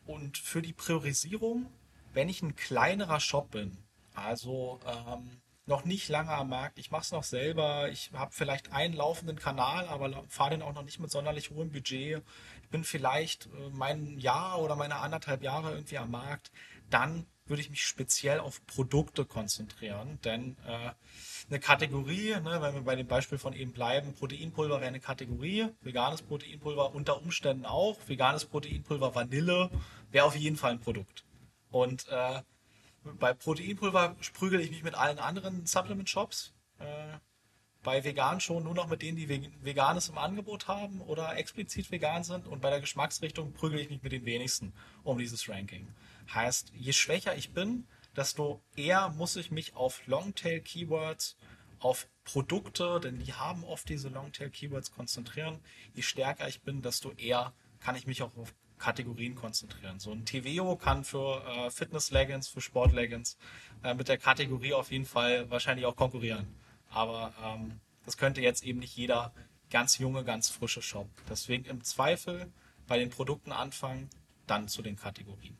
und 0.05 0.37
für 0.37 0.61
die 0.61 0.71
Priorisierung, 0.71 1.69
wenn 2.13 2.29
ich 2.29 2.41
ein 2.41 2.55
kleinerer 2.55 3.19
Shop 3.19 3.51
bin, 3.51 3.77
also 4.13 4.79
ähm, 4.85 5.41
noch 5.65 5.83
nicht 5.83 6.07
lange 6.07 6.31
am 6.31 6.47
Markt, 6.47 6.79
ich 6.79 6.91
mache 6.91 7.01
es 7.01 7.11
noch 7.11 7.23
selber, 7.23 7.89
ich 7.89 8.13
habe 8.13 8.31
vielleicht 8.31 8.71
einen 8.71 8.93
laufenden 8.93 9.37
Kanal, 9.37 9.89
aber 9.89 10.23
fahre 10.29 10.51
den 10.51 10.61
auch 10.61 10.73
noch 10.73 10.83
nicht 10.83 11.01
mit 11.01 11.11
sonderlich 11.11 11.49
hohem 11.49 11.73
Budget, 11.73 12.23
ich 12.63 12.69
bin 12.69 12.85
vielleicht 12.85 13.47
äh, 13.47 13.69
mein 13.73 14.17
Jahr 14.17 14.61
oder 14.61 14.77
meine 14.77 14.95
anderthalb 14.95 15.43
Jahre 15.43 15.73
irgendwie 15.73 15.97
am 15.97 16.11
Markt, 16.11 16.53
dann 16.89 17.25
würde 17.45 17.61
ich 17.61 17.69
mich 17.69 17.83
speziell 17.83 18.39
auf 18.39 18.65
Produkte 18.65 19.25
konzentrieren, 19.25 20.19
denn 20.23 20.55
äh, 20.65 20.91
eine 21.49 21.59
Kategorie, 21.59 22.31
ne, 22.39 22.59
wenn 22.61 22.75
wir 22.75 22.81
bei 22.81 22.95
dem 22.95 23.07
Beispiel 23.07 23.37
von 23.37 23.53
eben 23.53 23.73
bleiben, 23.73 24.13
Proteinpulver 24.13 24.79
wäre 24.79 24.87
eine 24.87 24.99
Kategorie, 24.99 25.67
veganes 25.81 26.21
Proteinpulver 26.21 26.93
unter 26.95 27.21
Umständen 27.21 27.65
auch, 27.65 27.97
veganes 28.07 28.45
Proteinpulver 28.45 29.15
Vanille 29.15 29.69
wäre 30.11 30.25
auf 30.25 30.35
jeden 30.35 30.55
Fall 30.55 30.71
ein 30.71 30.79
Produkt. 30.79 31.25
Und 31.71 32.07
äh, 32.09 32.41
bei 33.03 33.33
Proteinpulver 33.33 34.15
sprügel 34.21 34.61
ich 34.61 34.71
mich 34.71 34.83
mit 34.83 34.95
allen 34.95 35.19
anderen 35.19 35.65
Supplement-Shops. 35.65 36.53
Äh, 36.79 37.17
bei 37.83 38.03
vegan 38.03 38.39
schon 38.39 38.63
nur 38.63 38.75
noch 38.75 38.87
mit 38.87 39.01
denen, 39.01 39.17
die 39.17 39.27
Veganes 39.63 40.09
im 40.09 40.17
Angebot 40.17 40.67
haben 40.67 41.01
oder 41.01 41.35
explizit 41.35 41.89
vegan 41.91 42.23
sind. 42.23 42.47
Und 42.47 42.61
bei 42.61 42.69
der 42.69 42.79
Geschmacksrichtung 42.79 43.53
prügel 43.53 43.79
ich 43.79 43.89
mich 43.89 44.03
mit 44.03 44.11
den 44.11 44.25
wenigsten 44.25 44.73
um 45.03 45.17
dieses 45.17 45.49
Ranking. 45.49 45.87
Heißt, 46.33 46.71
je 46.75 46.93
schwächer 46.93 47.35
ich 47.35 47.53
bin, 47.53 47.87
desto 48.15 48.61
eher 48.75 49.09
muss 49.09 49.35
ich 49.35 49.51
mich 49.51 49.75
auf 49.75 50.05
Longtail-Keywords, 50.07 51.37
auf 51.79 52.07
Produkte, 52.23 52.99
denn 52.99 53.19
die 53.19 53.33
haben 53.33 53.63
oft 53.63 53.89
diese 53.89 54.09
Longtail-Keywords 54.09 54.91
konzentrieren. 54.91 55.59
Je 55.93 56.03
stärker 56.03 56.47
ich 56.47 56.61
bin, 56.61 56.81
desto 56.81 57.11
eher 57.13 57.53
kann 57.79 57.95
ich 57.95 58.05
mich 58.05 58.21
auch 58.21 58.35
auf 58.37 58.53
Kategorien 58.77 59.35
konzentrieren. 59.35 59.99
So 59.99 60.11
ein 60.11 60.25
TVO 60.25 60.75
kann 60.75 61.03
für 61.03 61.43
äh, 61.45 61.71
Fitness-Leggings, 61.71 62.47
für 62.47 62.61
Sport-Leggings 62.61 63.37
äh, 63.83 63.93
mit 63.93 64.09
der 64.09 64.17
Kategorie 64.17 64.73
auf 64.73 64.91
jeden 64.91 65.05
Fall 65.05 65.49
wahrscheinlich 65.49 65.85
auch 65.85 65.95
konkurrieren. 65.95 66.47
Aber 66.89 67.33
ähm, 67.43 67.79
das 68.05 68.17
könnte 68.17 68.41
jetzt 68.41 68.63
eben 68.63 68.79
nicht 68.79 68.95
jeder 68.95 69.33
ganz 69.69 69.97
junge, 69.99 70.23
ganz 70.23 70.49
frische 70.49 70.81
Shop. 70.81 71.07
Deswegen 71.29 71.65
im 71.65 71.83
Zweifel 71.83 72.51
bei 72.87 72.97
den 72.97 73.09
Produkten 73.09 73.51
anfangen, 73.51 74.09
dann 74.47 74.67
zu 74.67 74.81
den 74.81 74.97
Kategorien. 74.97 75.57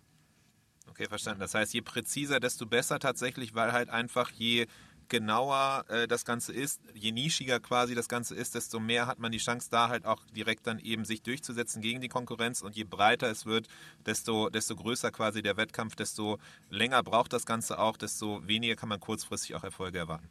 Okay, 0.91 1.07
verstanden. 1.07 1.39
Das 1.39 1.55
heißt, 1.55 1.73
je 1.73 1.79
präziser, 1.79 2.41
desto 2.41 2.65
besser 2.65 2.99
tatsächlich, 2.99 3.55
weil 3.55 3.71
halt 3.71 3.89
einfach 3.89 4.29
je 4.29 4.67
genauer 5.07 5.85
äh, 5.87 6.05
das 6.05 6.25
Ganze 6.25 6.51
ist, 6.51 6.81
je 6.93 7.13
nischiger 7.13 7.61
quasi 7.61 7.95
das 7.95 8.09
Ganze 8.09 8.35
ist, 8.35 8.55
desto 8.55 8.81
mehr 8.81 9.07
hat 9.07 9.17
man 9.17 9.31
die 9.31 9.37
Chance, 9.37 9.69
da 9.71 9.87
halt 9.87 10.05
auch 10.05 10.21
direkt 10.35 10.67
dann 10.67 10.79
eben 10.79 11.05
sich 11.05 11.21
durchzusetzen 11.21 11.81
gegen 11.81 12.01
die 12.01 12.09
Konkurrenz. 12.09 12.61
Und 12.61 12.75
je 12.75 12.83
breiter 12.83 13.31
es 13.31 13.45
wird, 13.45 13.69
desto, 14.05 14.49
desto 14.49 14.75
größer 14.75 15.11
quasi 15.11 15.41
der 15.41 15.55
Wettkampf, 15.55 15.95
desto 15.95 16.39
länger 16.69 17.03
braucht 17.03 17.31
das 17.31 17.45
Ganze 17.45 17.79
auch, 17.79 17.95
desto 17.95 18.45
weniger 18.45 18.75
kann 18.75 18.89
man 18.89 18.99
kurzfristig 18.99 19.55
auch 19.55 19.63
Erfolge 19.63 19.97
erwarten. 19.97 20.29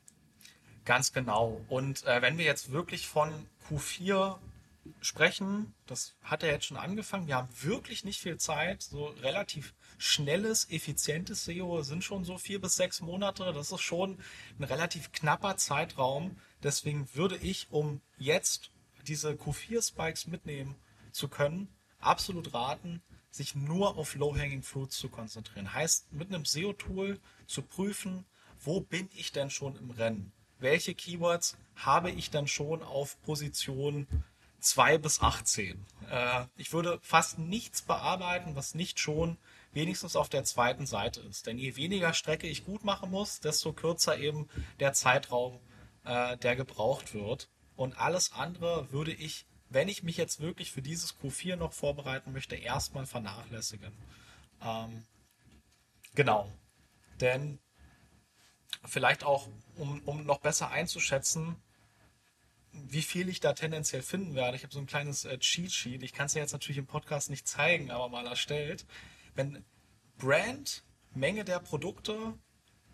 Ganz 0.84 1.14
genau. 1.14 1.58
Und 1.70 2.04
äh, 2.04 2.20
wenn 2.20 2.36
wir 2.36 2.44
jetzt 2.44 2.70
wirklich 2.70 3.08
von 3.08 3.32
Q4 3.70 4.36
sprechen, 5.00 5.72
das 5.86 6.14
hat 6.22 6.42
er 6.42 6.50
jetzt 6.50 6.66
schon 6.66 6.76
angefangen, 6.76 7.26
wir 7.28 7.36
haben 7.36 7.48
wirklich 7.62 8.04
nicht 8.04 8.20
viel 8.20 8.36
Zeit, 8.36 8.82
so 8.82 9.06
relativ 9.22 9.72
schnelles, 10.00 10.66
effizientes 10.70 11.44
SEO 11.44 11.82
sind 11.82 12.02
schon 12.02 12.24
so 12.24 12.38
vier 12.38 12.60
bis 12.60 12.76
sechs 12.76 13.02
Monate, 13.02 13.52
das 13.52 13.70
ist 13.70 13.82
schon 13.82 14.18
ein 14.58 14.64
relativ 14.64 15.12
knapper 15.12 15.58
Zeitraum, 15.58 16.38
deswegen 16.62 17.06
würde 17.14 17.36
ich, 17.36 17.68
um 17.70 18.00
jetzt 18.16 18.70
diese 19.06 19.32
Q4-Spikes 19.32 20.26
mitnehmen 20.26 20.74
zu 21.12 21.28
können, 21.28 21.68
absolut 21.98 22.54
raten, 22.54 23.02
sich 23.30 23.54
nur 23.54 23.98
auf 23.98 24.14
Low-Hanging 24.14 24.62
Fruits 24.62 24.98
zu 24.98 25.10
konzentrieren. 25.10 25.74
Heißt, 25.74 26.10
mit 26.12 26.28
einem 26.28 26.46
SEO-Tool 26.46 27.20
zu 27.46 27.62
prüfen, 27.62 28.24
wo 28.58 28.80
bin 28.80 29.08
ich 29.14 29.32
denn 29.32 29.50
schon 29.50 29.76
im 29.76 29.90
Rennen? 29.90 30.32
Welche 30.58 30.94
Keywords 30.94 31.58
habe 31.76 32.10
ich 32.10 32.30
dann 32.30 32.48
schon 32.48 32.82
auf 32.82 33.20
Position 33.22 34.06
2 34.60 34.98
bis 34.98 35.20
18? 35.20 35.84
Äh, 36.10 36.46
ich 36.56 36.72
würde 36.72 36.98
fast 37.02 37.38
nichts 37.38 37.82
bearbeiten, 37.82 38.56
was 38.56 38.74
nicht 38.74 38.98
schon 38.98 39.36
wenigstens 39.72 40.16
auf 40.16 40.28
der 40.28 40.44
zweiten 40.44 40.86
Seite 40.86 41.20
ist. 41.20 41.46
Denn 41.46 41.58
je 41.58 41.76
weniger 41.76 42.12
Strecke 42.12 42.46
ich 42.46 42.64
gut 42.64 42.84
machen 42.84 43.10
muss, 43.10 43.40
desto 43.40 43.72
kürzer 43.72 44.18
eben 44.18 44.48
der 44.80 44.92
Zeitraum, 44.92 45.60
äh, 46.04 46.36
der 46.38 46.56
gebraucht 46.56 47.14
wird. 47.14 47.48
Und 47.76 47.98
alles 47.98 48.32
andere 48.32 48.92
würde 48.92 49.12
ich 49.12 49.46
wenn 49.70 49.88
ich 49.88 50.02
mich 50.02 50.16
jetzt 50.16 50.40
wirklich 50.40 50.72
für 50.72 50.82
dieses 50.82 51.16
Q4 51.18 51.56
noch 51.56 51.72
vorbereiten 51.72 52.32
möchte, 52.32 52.56
erstmal 52.56 53.06
vernachlässigen. 53.06 53.92
Ähm, 54.62 55.06
genau. 56.14 56.52
Denn 57.20 57.60
vielleicht 58.84 59.24
auch, 59.24 59.48
um, 59.76 60.00
um 60.04 60.26
noch 60.26 60.40
besser 60.40 60.70
einzuschätzen, 60.70 61.56
wie 62.72 63.02
viel 63.02 63.28
ich 63.28 63.40
da 63.40 63.52
tendenziell 63.52 64.02
finden 64.02 64.34
werde. 64.34 64.56
Ich 64.56 64.64
habe 64.64 64.72
so 64.72 64.80
ein 64.80 64.86
kleines 64.86 65.24
äh, 65.24 65.38
Cheat 65.38 65.72
Sheet. 65.72 66.02
Ich 66.02 66.12
kann 66.12 66.26
es 66.26 66.34
ja 66.34 66.40
jetzt 66.40 66.52
natürlich 66.52 66.78
im 66.78 66.86
Podcast 66.86 67.30
nicht 67.30 67.46
zeigen, 67.46 67.90
aber 67.90 68.08
mal 68.08 68.26
erstellt. 68.26 68.84
Wenn 69.34 69.64
Brand, 70.18 70.84
Menge 71.12 71.44
der 71.44 71.60
Produkte 71.60 72.38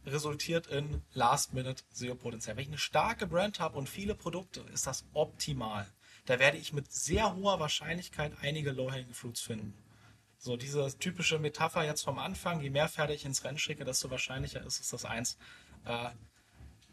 resultiert 0.04 0.68
in 0.68 1.02
Last-Minute 1.12 1.82
SEO-Potenzial. 1.90 2.56
Wenn 2.56 2.62
ich 2.62 2.68
eine 2.68 2.78
starke 2.78 3.26
Brand 3.26 3.58
habe 3.58 3.76
und 3.76 3.88
viele 3.88 4.14
Produkte, 4.14 4.60
ist 4.72 4.86
das 4.86 5.04
optimal 5.12 5.86
da 6.26 6.38
werde 6.38 6.58
ich 6.58 6.72
mit 6.72 6.92
sehr 6.92 7.34
hoher 7.34 7.58
Wahrscheinlichkeit 7.60 8.32
einige 8.42 8.72
Low-Hanging 8.72 9.14
Fruits 9.14 9.40
finden. 9.40 9.74
So 10.38 10.56
diese 10.56 10.98
typische 10.98 11.38
Metapher 11.38 11.84
jetzt 11.84 12.02
vom 12.02 12.18
Anfang, 12.18 12.60
je 12.60 12.70
mehr 12.70 12.88
Pferde 12.88 13.14
ich 13.14 13.24
ins 13.24 13.44
Rennen 13.44 13.58
schicke, 13.58 13.84
desto 13.84 14.10
wahrscheinlicher 14.10 14.64
ist 14.64 14.80
es, 14.80 14.90
dass 14.90 15.04
eins 15.04 15.38
äh, 15.86 16.10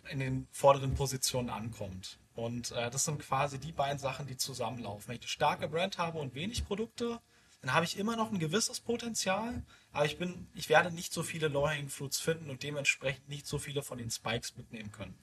in 0.09 0.19
den 0.19 0.47
vorderen 0.51 0.93
Positionen 0.93 1.49
ankommt. 1.49 2.19
Und 2.35 2.71
äh, 2.71 2.89
das 2.89 3.05
sind 3.05 3.19
quasi 3.19 3.59
die 3.59 3.71
beiden 3.71 3.99
Sachen, 3.99 4.27
die 4.27 4.37
zusammenlaufen. 4.37 5.07
Wenn 5.07 5.15
ich 5.15 5.21
eine 5.21 5.27
starke 5.27 5.67
Brand 5.67 5.97
habe 5.97 6.19
und 6.19 6.35
wenig 6.35 6.65
Produkte, 6.65 7.19
dann 7.63 7.73
habe 7.73 7.85
ich 7.85 7.97
immer 7.97 8.17
noch 8.17 8.29
ein 8.29 8.39
gewisses 8.39 8.81
Potenzial, 8.81 9.63
aber 9.93 10.05
ich 10.05 10.17
bin, 10.17 10.47
ich 10.53 10.67
werde 10.67 10.91
nicht 10.91 11.13
so 11.13 11.23
viele 11.23 11.47
Low-Hanging 11.47 11.87
Fruits 11.87 12.19
finden 12.19 12.49
und 12.49 12.61
dementsprechend 12.61 13.29
nicht 13.29 13.47
so 13.47 13.57
viele 13.57 13.81
von 13.81 13.97
den 13.97 14.11
Spikes 14.11 14.57
mitnehmen 14.57 14.91
können. 14.91 15.17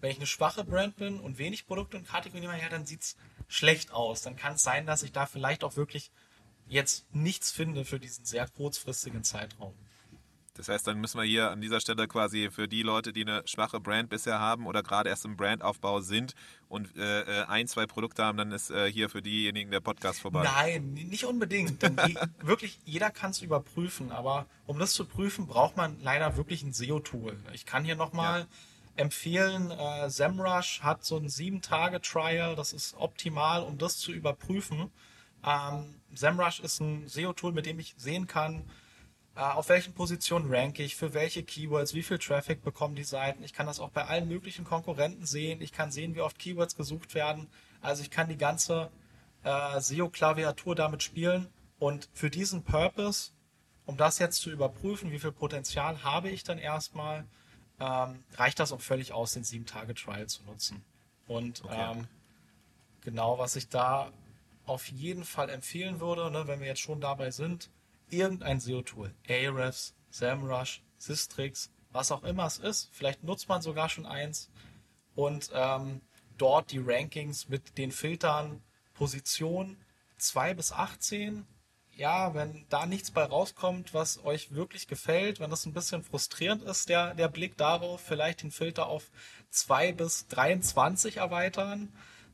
Wenn 0.00 0.12
ich 0.12 0.18
eine 0.18 0.28
schwache 0.28 0.64
Brand 0.64 0.96
bin 0.96 1.18
und 1.18 1.38
wenig 1.38 1.66
Produkte 1.66 1.96
und 1.96 2.06
Kategorien 2.06 2.48
habe, 2.48 2.62
ja, 2.62 2.68
dann 2.68 2.86
sieht 2.86 3.02
es 3.02 3.16
schlecht 3.48 3.90
aus. 3.90 4.22
Dann 4.22 4.36
kann 4.36 4.54
es 4.54 4.62
sein, 4.62 4.86
dass 4.86 5.02
ich 5.02 5.10
da 5.10 5.26
vielleicht 5.26 5.64
auch 5.64 5.74
wirklich 5.74 6.12
jetzt 6.68 7.12
nichts 7.12 7.50
finde 7.50 7.84
für 7.84 7.98
diesen 7.98 8.24
sehr 8.24 8.46
kurzfristigen 8.46 9.24
Zeitraum. 9.24 9.74
Das 10.60 10.68
heißt, 10.68 10.86
dann 10.86 11.00
müssen 11.00 11.18
wir 11.18 11.24
hier 11.24 11.50
an 11.50 11.60
dieser 11.60 11.80
Stelle 11.80 12.06
quasi 12.06 12.50
für 12.50 12.68
die 12.68 12.82
Leute, 12.82 13.12
die 13.12 13.22
eine 13.22 13.42
schwache 13.46 13.80
Brand 13.80 14.10
bisher 14.10 14.38
haben 14.38 14.66
oder 14.66 14.82
gerade 14.82 15.08
erst 15.08 15.24
im 15.24 15.36
Brandaufbau 15.36 16.00
sind 16.00 16.34
und 16.68 16.96
äh, 16.96 17.22
äh 17.22 17.44
ein, 17.46 17.66
zwei 17.66 17.86
Produkte 17.86 18.24
haben, 18.24 18.38
dann 18.38 18.52
ist 18.52 18.70
äh, 18.70 18.90
hier 18.90 19.08
für 19.08 19.22
diejenigen 19.22 19.70
der 19.70 19.80
Podcast 19.80 20.20
vorbei. 20.20 20.42
Nein, 20.44 20.92
nicht 20.92 21.24
unbedingt. 21.24 21.82
Wirklich, 22.42 22.78
jeder 22.84 23.10
kann 23.10 23.30
es 23.30 23.42
überprüfen, 23.42 24.12
aber 24.12 24.46
um 24.66 24.78
das 24.78 24.92
zu 24.92 25.04
prüfen, 25.04 25.46
braucht 25.46 25.76
man 25.76 25.96
leider 26.02 26.36
wirklich 26.36 26.62
ein 26.62 26.72
SEO-Tool. 26.72 27.36
Ich 27.52 27.66
kann 27.66 27.84
hier 27.84 27.96
nochmal 27.96 28.40
ja 28.40 28.46
empfehlen. 28.96 29.70
Äh, 29.70 30.10
SEMrush 30.10 30.82
hat 30.82 31.04
so 31.04 31.16
ein 31.16 31.28
sieben 31.28 31.62
Tage 31.62 32.00
Trial. 32.00 32.54
Das 32.54 32.72
ist 32.72 32.94
optimal, 32.98 33.62
um 33.62 33.78
das 33.78 33.98
zu 33.98 34.12
überprüfen. 34.12 34.90
Ähm, 35.44 35.94
SEMrush 36.14 36.60
ist 36.60 36.80
ein 36.80 37.08
SEO-Tool, 37.08 37.52
mit 37.52 37.66
dem 37.66 37.78
ich 37.78 37.94
sehen 37.96 38.26
kann, 38.26 38.64
auf 39.42 39.68
welchen 39.68 39.94
Positionen 39.94 40.52
ranke 40.52 40.82
ich, 40.82 40.96
für 40.96 41.14
welche 41.14 41.42
Keywords, 41.42 41.94
wie 41.94 42.02
viel 42.02 42.18
Traffic 42.18 42.62
bekommen 42.62 42.94
die 42.94 43.04
Seiten. 43.04 43.42
Ich 43.42 43.52
kann 43.52 43.66
das 43.66 43.80
auch 43.80 43.90
bei 43.90 44.04
allen 44.04 44.28
möglichen 44.28 44.64
Konkurrenten 44.64 45.24
sehen. 45.24 45.62
Ich 45.62 45.72
kann 45.72 45.90
sehen, 45.90 46.14
wie 46.14 46.20
oft 46.20 46.38
Keywords 46.38 46.76
gesucht 46.76 47.14
werden. 47.14 47.48
Also 47.80 48.02
ich 48.02 48.10
kann 48.10 48.28
die 48.28 48.36
ganze 48.36 48.90
äh, 49.44 49.80
SEO-Klaviatur 49.80 50.74
damit 50.74 51.02
spielen. 51.02 51.48
Und 51.78 52.08
für 52.12 52.28
diesen 52.28 52.62
Purpose, 52.62 53.30
um 53.86 53.96
das 53.96 54.18
jetzt 54.18 54.42
zu 54.42 54.50
überprüfen, 54.50 55.10
wie 55.10 55.18
viel 55.18 55.32
Potenzial 55.32 56.04
habe 56.04 56.28
ich 56.28 56.44
dann 56.44 56.58
erstmal, 56.58 57.24
ähm, 57.80 58.22
reicht 58.34 58.60
das 58.60 58.72
auch 58.72 58.80
völlig 58.80 59.12
aus, 59.12 59.32
den 59.32 59.44
7-Tage-Trial 59.44 60.26
zu 60.26 60.42
nutzen. 60.44 60.84
Und 61.26 61.64
okay. 61.64 61.92
ähm, 61.92 62.08
genau, 63.00 63.38
was 63.38 63.56
ich 63.56 63.68
da 63.68 64.12
auf 64.66 64.88
jeden 64.88 65.24
Fall 65.24 65.48
empfehlen 65.48 66.00
würde, 66.00 66.30
ne, 66.30 66.46
wenn 66.46 66.60
wir 66.60 66.66
jetzt 66.66 66.80
schon 66.80 67.00
dabei 67.00 67.30
sind, 67.30 67.70
irgendein 68.12 68.60
SEO-Tool, 68.60 69.14
Ahrefs, 69.28 69.94
SEMrush, 70.10 70.82
Systrix, 70.98 71.70
was 71.92 72.12
auch 72.12 72.22
immer 72.24 72.46
es 72.46 72.58
ist, 72.58 72.90
vielleicht 72.92 73.24
nutzt 73.24 73.48
man 73.48 73.62
sogar 73.62 73.88
schon 73.88 74.06
eins 74.06 74.50
und 75.14 75.50
ähm, 75.54 76.00
dort 76.38 76.70
die 76.70 76.82
Rankings 76.84 77.48
mit 77.48 77.78
den 77.78 77.92
Filtern 77.92 78.62
Position 78.94 79.76
2 80.18 80.54
bis 80.54 80.72
18 80.72 81.46
ja, 82.00 82.32
wenn 82.34 82.64
da 82.70 82.86
nichts 82.86 83.10
bei 83.10 83.24
rauskommt, 83.24 83.92
was 83.92 84.24
euch 84.24 84.54
wirklich 84.54 84.88
gefällt, 84.88 85.38
wenn 85.38 85.50
das 85.50 85.66
ein 85.66 85.74
bisschen 85.74 86.02
frustrierend 86.02 86.62
ist, 86.62 86.88
der, 86.88 87.14
der 87.14 87.28
Blick 87.28 87.58
darauf, 87.58 88.00
vielleicht 88.00 88.42
den 88.42 88.50
Filter 88.50 88.86
auf 88.86 89.10
2 89.50 89.92
bis 89.92 90.26
23 90.28 91.18
erweitern. 91.18 91.92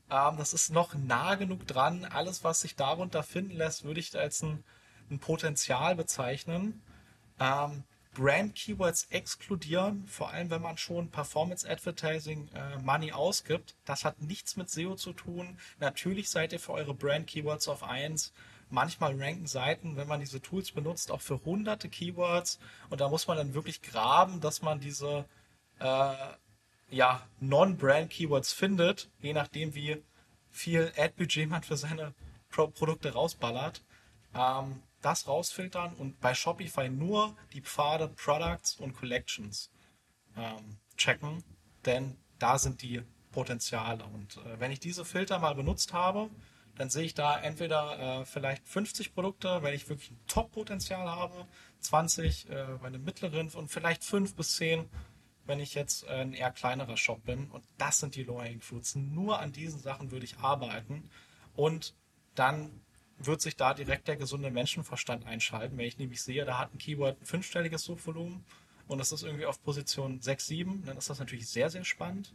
Ähm, 0.09 0.37
das 0.37 0.53
ist 0.53 0.71
noch 0.71 0.95
nah 0.95 1.35
genug 1.35 1.67
dran. 1.67 2.05
Alles, 2.05 2.45
was 2.45 2.61
sich 2.61 2.77
darunter 2.77 3.23
finden 3.23 3.57
lässt, 3.57 3.83
würde 3.83 3.99
ich 3.99 4.17
als 4.17 4.41
ein, 4.41 4.63
ein 5.09 5.19
Potenzial 5.19 5.95
bezeichnen. 5.95 6.81
Ähm, 7.39 7.83
Brand 8.13 8.55
Keywords 8.55 9.07
exkludieren, 9.11 10.07
vor 10.07 10.31
allem 10.31 10.49
wenn 10.49 10.61
man 10.61 10.77
schon 10.77 11.11
Performance 11.11 11.69
Advertising 11.69 12.49
äh, 12.55 12.79
Money 12.79 13.11
ausgibt. 13.11 13.75
Das 13.85 14.05
hat 14.05 14.21
nichts 14.21 14.55
mit 14.55 14.69
SEO 14.69 14.95
zu 14.95 15.13
tun. 15.13 15.59
Natürlich 15.79 16.29
seid 16.29 16.51
ihr 16.51 16.59
für 16.59 16.71
eure 16.71 16.95
Brand 16.95 17.27
Keywords 17.27 17.67
auf 17.67 17.83
1 17.83 18.33
Manchmal 18.69 19.15
ranken 19.21 19.47
Seiten, 19.47 19.95
wenn 19.95 20.09
man 20.09 20.19
diese 20.19 20.41
Tools 20.41 20.71
benutzt, 20.71 21.09
auch 21.09 21.21
für 21.21 21.43
hunderte 21.45 21.87
Keywords. 21.87 22.59
Und 22.89 22.99
da 22.99 23.07
muss 23.07 23.27
man 23.27 23.37
dann 23.37 23.53
wirklich 23.53 23.81
graben, 23.81 24.41
dass 24.41 24.61
man 24.61 24.81
diese 24.81 25.23
äh, 25.79 26.15
ja, 26.89 27.21
Non-Brand-Keywords 27.39 28.51
findet, 28.51 29.09
je 29.21 29.33
nachdem, 29.33 29.73
wie 29.73 30.03
viel 30.49 30.91
Ad-Budget 30.97 31.49
man 31.49 31.63
für 31.63 31.77
seine 31.77 32.13
Pro 32.49 32.67
Produkte 32.67 33.13
rausballert. 33.13 33.83
Ähm, 34.33 34.81
das 35.01 35.27
rausfiltern 35.27 35.93
und 35.95 36.19
bei 36.19 36.33
Shopify 36.33 36.89
nur 36.89 37.35
die 37.53 37.61
Pfade 37.61 38.07
Products 38.09 38.75
und 38.75 38.95
Collections 38.95 39.71
ähm, 40.35 40.77
checken, 40.97 41.43
denn 41.85 42.17
da 42.39 42.57
sind 42.57 42.81
die 42.81 43.01
Potenziale. 43.31 44.03
Und 44.05 44.37
äh, 44.37 44.59
wenn 44.59 44.71
ich 44.71 44.79
diese 44.79 45.05
Filter 45.05 45.39
mal 45.39 45.55
benutzt 45.55 45.93
habe, 45.93 46.29
dann 46.75 46.89
sehe 46.89 47.05
ich 47.05 47.13
da 47.13 47.39
entweder 47.39 48.21
äh, 48.21 48.25
vielleicht 48.25 48.67
50 48.67 49.13
Produkte, 49.13 49.63
wenn 49.63 49.73
ich 49.73 49.89
wirklich 49.89 50.11
ein 50.11 50.19
Top-Potenzial 50.27 51.07
habe, 51.07 51.47
20 51.79 52.49
äh, 52.49 52.65
bei 52.79 52.87
einem 52.87 53.03
mittleren 53.03 53.49
und 53.49 53.69
vielleicht 53.69 54.03
5 54.03 54.35
bis 54.35 54.55
10, 54.57 54.89
wenn 55.45 55.59
ich 55.59 55.73
jetzt 55.73 56.03
äh, 56.03 56.21
ein 56.21 56.33
eher 56.33 56.51
kleinerer 56.51 56.97
Shop 56.97 57.23
bin. 57.25 57.49
Und 57.49 57.63
das 57.77 57.99
sind 57.99 58.15
die 58.15 58.23
Low-Hanging 58.23 58.61
Fruits. 58.61 58.95
Nur 58.95 59.39
an 59.39 59.51
diesen 59.51 59.79
Sachen 59.79 60.11
würde 60.11 60.25
ich 60.25 60.37
arbeiten 60.37 61.09
und 61.55 61.95
dann 62.35 62.81
wird 63.19 63.41
sich 63.41 63.55
da 63.55 63.73
direkt 63.73 64.07
der 64.07 64.15
gesunde 64.15 64.51
Menschenverstand 64.51 65.25
einschalten. 65.25 65.77
Wenn 65.77 65.85
ich 65.85 65.97
nämlich 65.97 66.21
sehe, 66.21 66.45
da 66.45 66.59
hat 66.59 66.73
ein 66.73 66.77
Keyword 66.77 67.21
ein 67.21 67.25
fünfstelliges 67.25 67.83
Suchvolumen 67.83 68.43
und 68.87 68.99
das 68.99 69.11
ist 69.11 69.23
irgendwie 69.23 69.45
auf 69.45 69.61
Position 69.63 70.21
6, 70.21 70.47
7, 70.47 70.83
dann 70.85 70.97
ist 70.97 71.09
das 71.09 71.19
natürlich 71.19 71.47
sehr, 71.47 71.69
sehr 71.69 71.83
spannend 71.83 72.33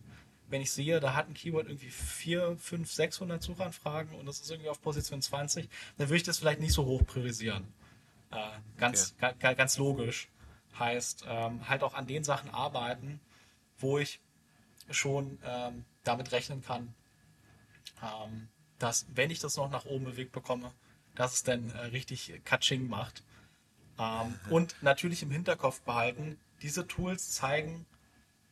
wenn 0.53 0.61
ich 0.61 0.71
sehe, 0.71 1.01
da 1.01 1.15
hat 1.15 1.29
ein 1.29 1.35
Keyword 1.35 1.67
irgendwie 1.67 1.89
4, 1.91 2.59
5, 2.59 2.93
600 2.93 3.43
Suchanfragen 3.43 4.15
und 4.15 4.27
das 4.27 4.39
ist 4.39 4.51
irgendwie 4.51 4.69
auf 4.69 4.81
Position 4.83 5.23
20, 5.23 5.69
dann 5.97 6.09
würde 6.09 6.19
ich 6.19 6.23
das 6.23 6.39
vielleicht 6.39 6.61
nicht 6.61 6.75
so 6.75 6.85
hoch 6.85 7.05
priorisieren. 7.07 7.67
Äh, 8.31 8.37
ganz, 8.77 9.15
okay. 9.17 9.35
ga, 9.41 9.55
ganz 9.55 9.79
logisch. 9.79 10.29
Heißt, 10.79 11.25
ähm, 11.27 11.69
halt 11.69 11.83
auch 11.83 11.95
an 11.95 12.07
den 12.07 12.23
Sachen 12.23 12.51
arbeiten, 12.51 13.19
wo 13.79 13.99
ich 13.99 14.21
schon 14.91 15.39
ähm, 15.45 15.85
damit 16.05 16.33
rechnen 16.33 16.63
kann, 16.63 16.95
ähm, 18.03 18.49
dass, 18.83 19.07
wenn 19.15 19.31
ich 19.31 19.39
das 19.39 19.57
noch 19.57 19.71
nach 19.71 19.85
oben 19.85 20.05
bewegt 20.05 20.33
bekomme, 20.33 20.73
dass 21.15 21.35
es 21.35 21.43
dann 21.45 21.71
äh, 21.71 21.79
richtig 21.87 22.33
Katsching 22.45 22.89
macht. 22.89 23.23
Ähm, 23.99 24.35
und 24.51 24.75
natürlich 24.83 25.23
im 25.23 25.31
Hinterkopf 25.31 25.81
behalten, 25.83 26.39
diese 26.63 26.87
Tools 26.87 27.31
zeigen 27.31 27.87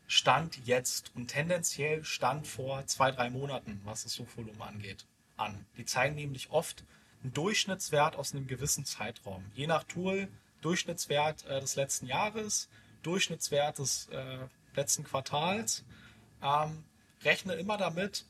Stand 0.07 0.66
jetzt 0.66 1.12
und 1.14 1.29
tendenziell 1.29 2.05
Stand 2.05 2.47
vor 2.47 2.87
zwei, 2.87 3.12
drei 3.12 3.31
Monaten, 3.31 3.81
was 3.85 4.05
das 4.05 4.14
Suchvolumen 4.14 4.62
angeht. 4.62 5.07
an. 5.37 5.64
Die 5.77 5.85
zeigen 5.85 6.16
nämlich 6.16 6.51
oft 6.51 6.85
einen 7.23 7.33
Durchschnittswert 7.33 8.16
aus 8.16 8.35
einem 8.35 8.47
gewissen 8.47 8.85
Zeitraum. 8.85 9.45
Je 9.55 9.66
nach 9.66 9.85
Tool 9.85 10.29
Durchschnittswert 10.61 11.47
äh, 11.47 11.61
des 11.61 11.77
letzten 11.77 12.07
Jahres, 12.07 12.69
Durchschnittswert 13.03 13.79
des 13.79 14.09
äh, 14.09 14.38
letzten 14.75 15.05
Quartals. 15.05 15.85
Ähm, 16.43 16.85
rechne 17.23 17.55
immer 17.55 17.77
damit, 17.77 18.25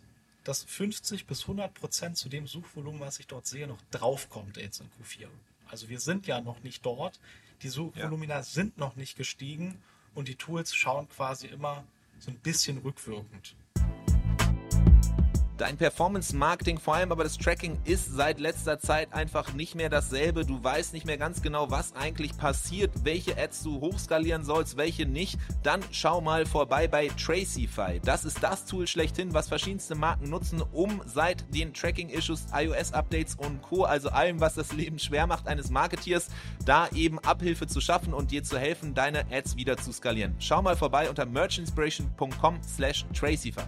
dass 0.45 0.65
50 0.65 1.27
bis 1.27 1.43
100 1.43 1.75
Prozent 1.75 2.17
zu 2.17 2.29
dem 2.29 2.47
Suchvolumen, 2.47 3.01
was 3.01 3.19
ich 3.19 3.27
dort 3.27 3.47
sehe, 3.47 3.67
noch 3.67 3.81
draufkommt 3.91 4.57
jetzt 4.57 4.81
in 4.81 4.87
Q4. 4.87 5.29
Also 5.69 5.89
wir 5.89 6.01
sind 6.01 6.27
ja 6.27 6.41
noch 6.41 6.63
nicht 6.63 6.85
dort. 6.85 7.21
Die 7.63 7.69
Suchvolumina 7.69 8.37
ja. 8.37 8.43
sind 8.43 8.79
noch 8.79 8.97
nicht 8.97 9.17
gestiegen 9.17 9.81
und 10.15 10.29
die 10.29 10.35
Tools 10.35 10.75
schauen 10.75 11.09
quasi 11.09 11.47
immer 11.47 11.85
so 12.19 12.31
ein 12.31 12.39
bisschen 12.39 12.79
rückwirkend. 12.79 13.55
Dein 15.61 15.77
Performance-Marketing, 15.77 16.79
vor 16.79 16.95
allem 16.95 17.13
aber 17.13 17.23
das 17.23 17.37
Tracking, 17.37 17.79
ist 17.85 18.15
seit 18.15 18.41
letzter 18.41 18.79
Zeit 18.79 19.13
einfach 19.13 19.53
nicht 19.53 19.75
mehr 19.75 19.91
dasselbe. 19.91 20.47
Du 20.47 20.65
weißt 20.65 20.95
nicht 20.95 21.05
mehr 21.05 21.19
ganz 21.19 21.43
genau, 21.43 21.71
was 21.71 21.95
eigentlich 21.95 22.35
passiert, 22.39 22.91
welche 23.05 23.37
Ads 23.37 23.65
du 23.65 23.79
hochskalieren 23.79 24.43
sollst, 24.43 24.79
welche 24.79 25.05
nicht. 25.05 25.39
Dann 25.63 25.83
schau 25.91 26.23
mal 26.23 26.47
vorbei 26.47 26.89
bei 26.89 27.09
Tracify. 27.09 28.01
Das 28.03 28.25
ist 28.25 28.43
das 28.43 28.65
Tool 28.65 28.87
schlechthin, 28.87 29.35
was 29.35 29.49
verschiedenste 29.49 29.95
Marken 29.97 30.31
nutzen, 30.31 30.63
um 30.73 31.03
seit 31.05 31.45
den 31.55 31.75
Tracking-Issues, 31.75 32.47
iOS-Updates 32.55 33.35
und 33.35 33.61
Co., 33.61 33.85
also 33.85 34.09
allem, 34.09 34.41
was 34.41 34.55
das 34.55 34.73
Leben 34.73 34.99
schwer 34.99 35.27
macht 35.27 35.47
eines 35.47 35.69
Marketeers, 35.69 36.29
da 36.65 36.89
eben 36.95 37.19
Abhilfe 37.19 37.67
zu 37.67 37.83
schaffen 37.83 38.15
und 38.15 38.31
dir 38.31 38.43
zu 38.43 38.59
helfen, 38.59 38.95
deine 38.95 39.27
Ads 39.31 39.57
wieder 39.57 39.77
zu 39.77 39.93
skalieren. 39.93 40.35
Schau 40.39 40.63
mal 40.63 40.77
vorbei 40.77 41.11
unter 41.11 41.27
merchinspiration.com 41.27 42.61
slash 42.63 43.05
Tracify. 43.13 43.67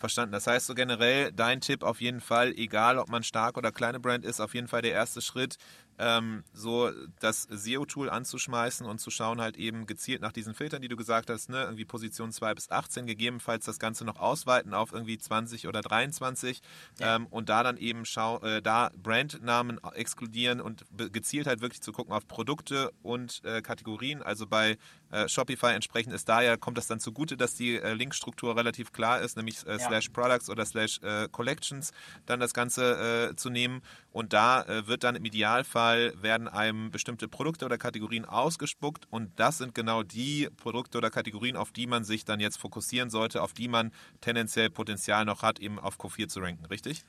Verstanden. 0.00 0.32
Das 0.32 0.46
heißt 0.46 0.66
so 0.66 0.74
generell, 0.74 1.32
dein 1.32 1.60
Tipp 1.60 1.82
auf 1.82 2.00
jeden 2.00 2.20
Fall, 2.20 2.52
egal 2.52 2.98
ob 2.98 3.08
man 3.08 3.22
stark 3.22 3.56
oder 3.56 3.70
kleine 3.70 4.00
Brand 4.00 4.24
ist, 4.24 4.40
auf 4.40 4.54
jeden 4.54 4.68
Fall 4.68 4.82
der 4.82 4.92
erste 4.92 5.20
Schritt, 5.20 5.58
ähm, 6.00 6.44
so 6.54 6.90
das 7.20 7.42
SEO-Tool 7.50 8.08
anzuschmeißen 8.08 8.86
und 8.86 9.00
zu 9.00 9.10
schauen 9.10 9.40
halt 9.40 9.58
eben 9.58 9.86
gezielt 9.86 10.22
nach 10.22 10.32
diesen 10.32 10.54
Filtern, 10.54 10.80
die 10.80 10.88
du 10.88 10.96
gesagt 10.96 11.28
hast, 11.28 11.50
ne, 11.50 11.62
irgendwie 11.62 11.84
Position 11.84 12.32
2 12.32 12.54
bis 12.54 12.70
18, 12.70 13.06
gegebenenfalls 13.06 13.66
das 13.66 13.78
Ganze 13.78 14.06
noch 14.06 14.18
ausweiten 14.18 14.72
auf 14.72 14.92
irgendwie 14.92 15.18
20 15.18 15.68
oder 15.68 15.82
23 15.82 16.62
ja. 16.98 17.16
ähm, 17.16 17.26
und 17.26 17.50
da 17.50 17.62
dann 17.62 17.76
eben 17.76 18.06
schau, 18.06 18.40
äh, 18.40 18.62
da 18.62 18.90
Brandnamen 18.96 19.78
exkludieren 19.92 20.62
und 20.62 20.86
gezielt 20.96 21.46
halt 21.46 21.60
wirklich 21.60 21.82
zu 21.82 21.92
gucken 21.92 22.14
auf 22.14 22.26
Produkte 22.26 22.92
und 23.02 23.44
äh, 23.44 23.60
Kategorien. 23.60 24.22
Also 24.22 24.46
bei 24.46 24.78
äh, 25.10 25.28
Shopify 25.28 25.74
entsprechend 25.74 26.12
ist 26.12 26.28
da 26.28 26.42
ja, 26.42 26.56
kommt 26.56 26.78
das 26.78 26.86
dann 26.86 27.00
zugute, 27.00 27.36
dass 27.36 27.54
die 27.54 27.76
äh, 27.76 27.94
Linkstruktur 27.94 28.56
relativ 28.56 28.92
klar 28.92 29.20
ist, 29.20 29.36
nämlich 29.36 29.66
äh, 29.66 29.72
ja. 29.72 29.78
slash 29.78 30.08
Products 30.10 30.48
oder 30.50 30.64
slash 30.64 31.00
äh, 31.02 31.28
Collections, 31.30 31.92
dann 32.26 32.40
das 32.40 32.54
Ganze 32.54 33.32
zu 33.36 33.50
nehmen 33.50 33.82
und 34.12 34.32
da 34.32 34.64
wird 34.86 35.04
dann 35.04 35.16
im 35.16 35.24
Idealfall 35.24 35.80
Fall 35.80 36.12
werden 36.22 36.48
einem 36.48 36.90
bestimmte 36.90 37.28
Produkte 37.28 37.64
oder 37.64 37.78
Kategorien 37.78 38.24
ausgespuckt 38.24 39.06
und 39.10 39.30
das 39.38 39.58
sind 39.58 39.74
genau 39.74 40.02
die 40.02 40.48
Produkte 40.56 40.98
oder 40.98 41.10
Kategorien, 41.10 41.56
auf 41.56 41.72
die 41.72 41.86
man 41.86 42.04
sich 42.04 42.24
dann 42.24 42.40
jetzt 42.40 42.58
fokussieren 42.58 43.08
sollte, 43.08 43.42
auf 43.42 43.52
die 43.52 43.68
man 43.68 43.92
tendenziell 44.20 44.68
Potenzial 44.68 45.24
noch 45.24 45.42
hat, 45.42 45.58
eben 45.58 45.78
auf 45.78 45.98
Q4 45.98 46.28
zu 46.28 46.40
ranken, 46.40 46.66
richtig? 46.66 47.04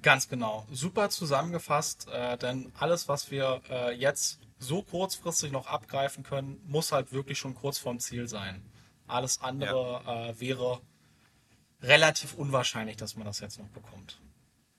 Ganz 0.00 0.28
genau. 0.28 0.66
Super 0.70 1.10
zusammengefasst, 1.10 2.08
äh, 2.08 2.38
denn 2.38 2.72
alles, 2.78 3.08
was 3.08 3.30
wir 3.30 3.60
äh, 3.68 3.94
jetzt 3.94 4.40
so 4.58 4.82
kurzfristig 4.82 5.52
noch 5.52 5.66
abgreifen 5.66 6.22
können, 6.24 6.60
muss 6.66 6.92
halt 6.92 7.12
wirklich 7.12 7.38
schon 7.38 7.54
kurz 7.54 7.78
vorm 7.78 7.98
Ziel 7.98 8.26
sein. 8.26 8.62
Alles 9.06 9.42
andere 9.42 10.02
ja. 10.06 10.28
äh, 10.28 10.40
wäre 10.40 10.80
relativ 11.82 12.34
unwahrscheinlich, 12.34 12.96
dass 12.96 13.16
man 13.16 13.26
das 13.26 13.40
jetzt 13.40 13.58
noch 13.58 13.68
bekommt. 13.68 14.20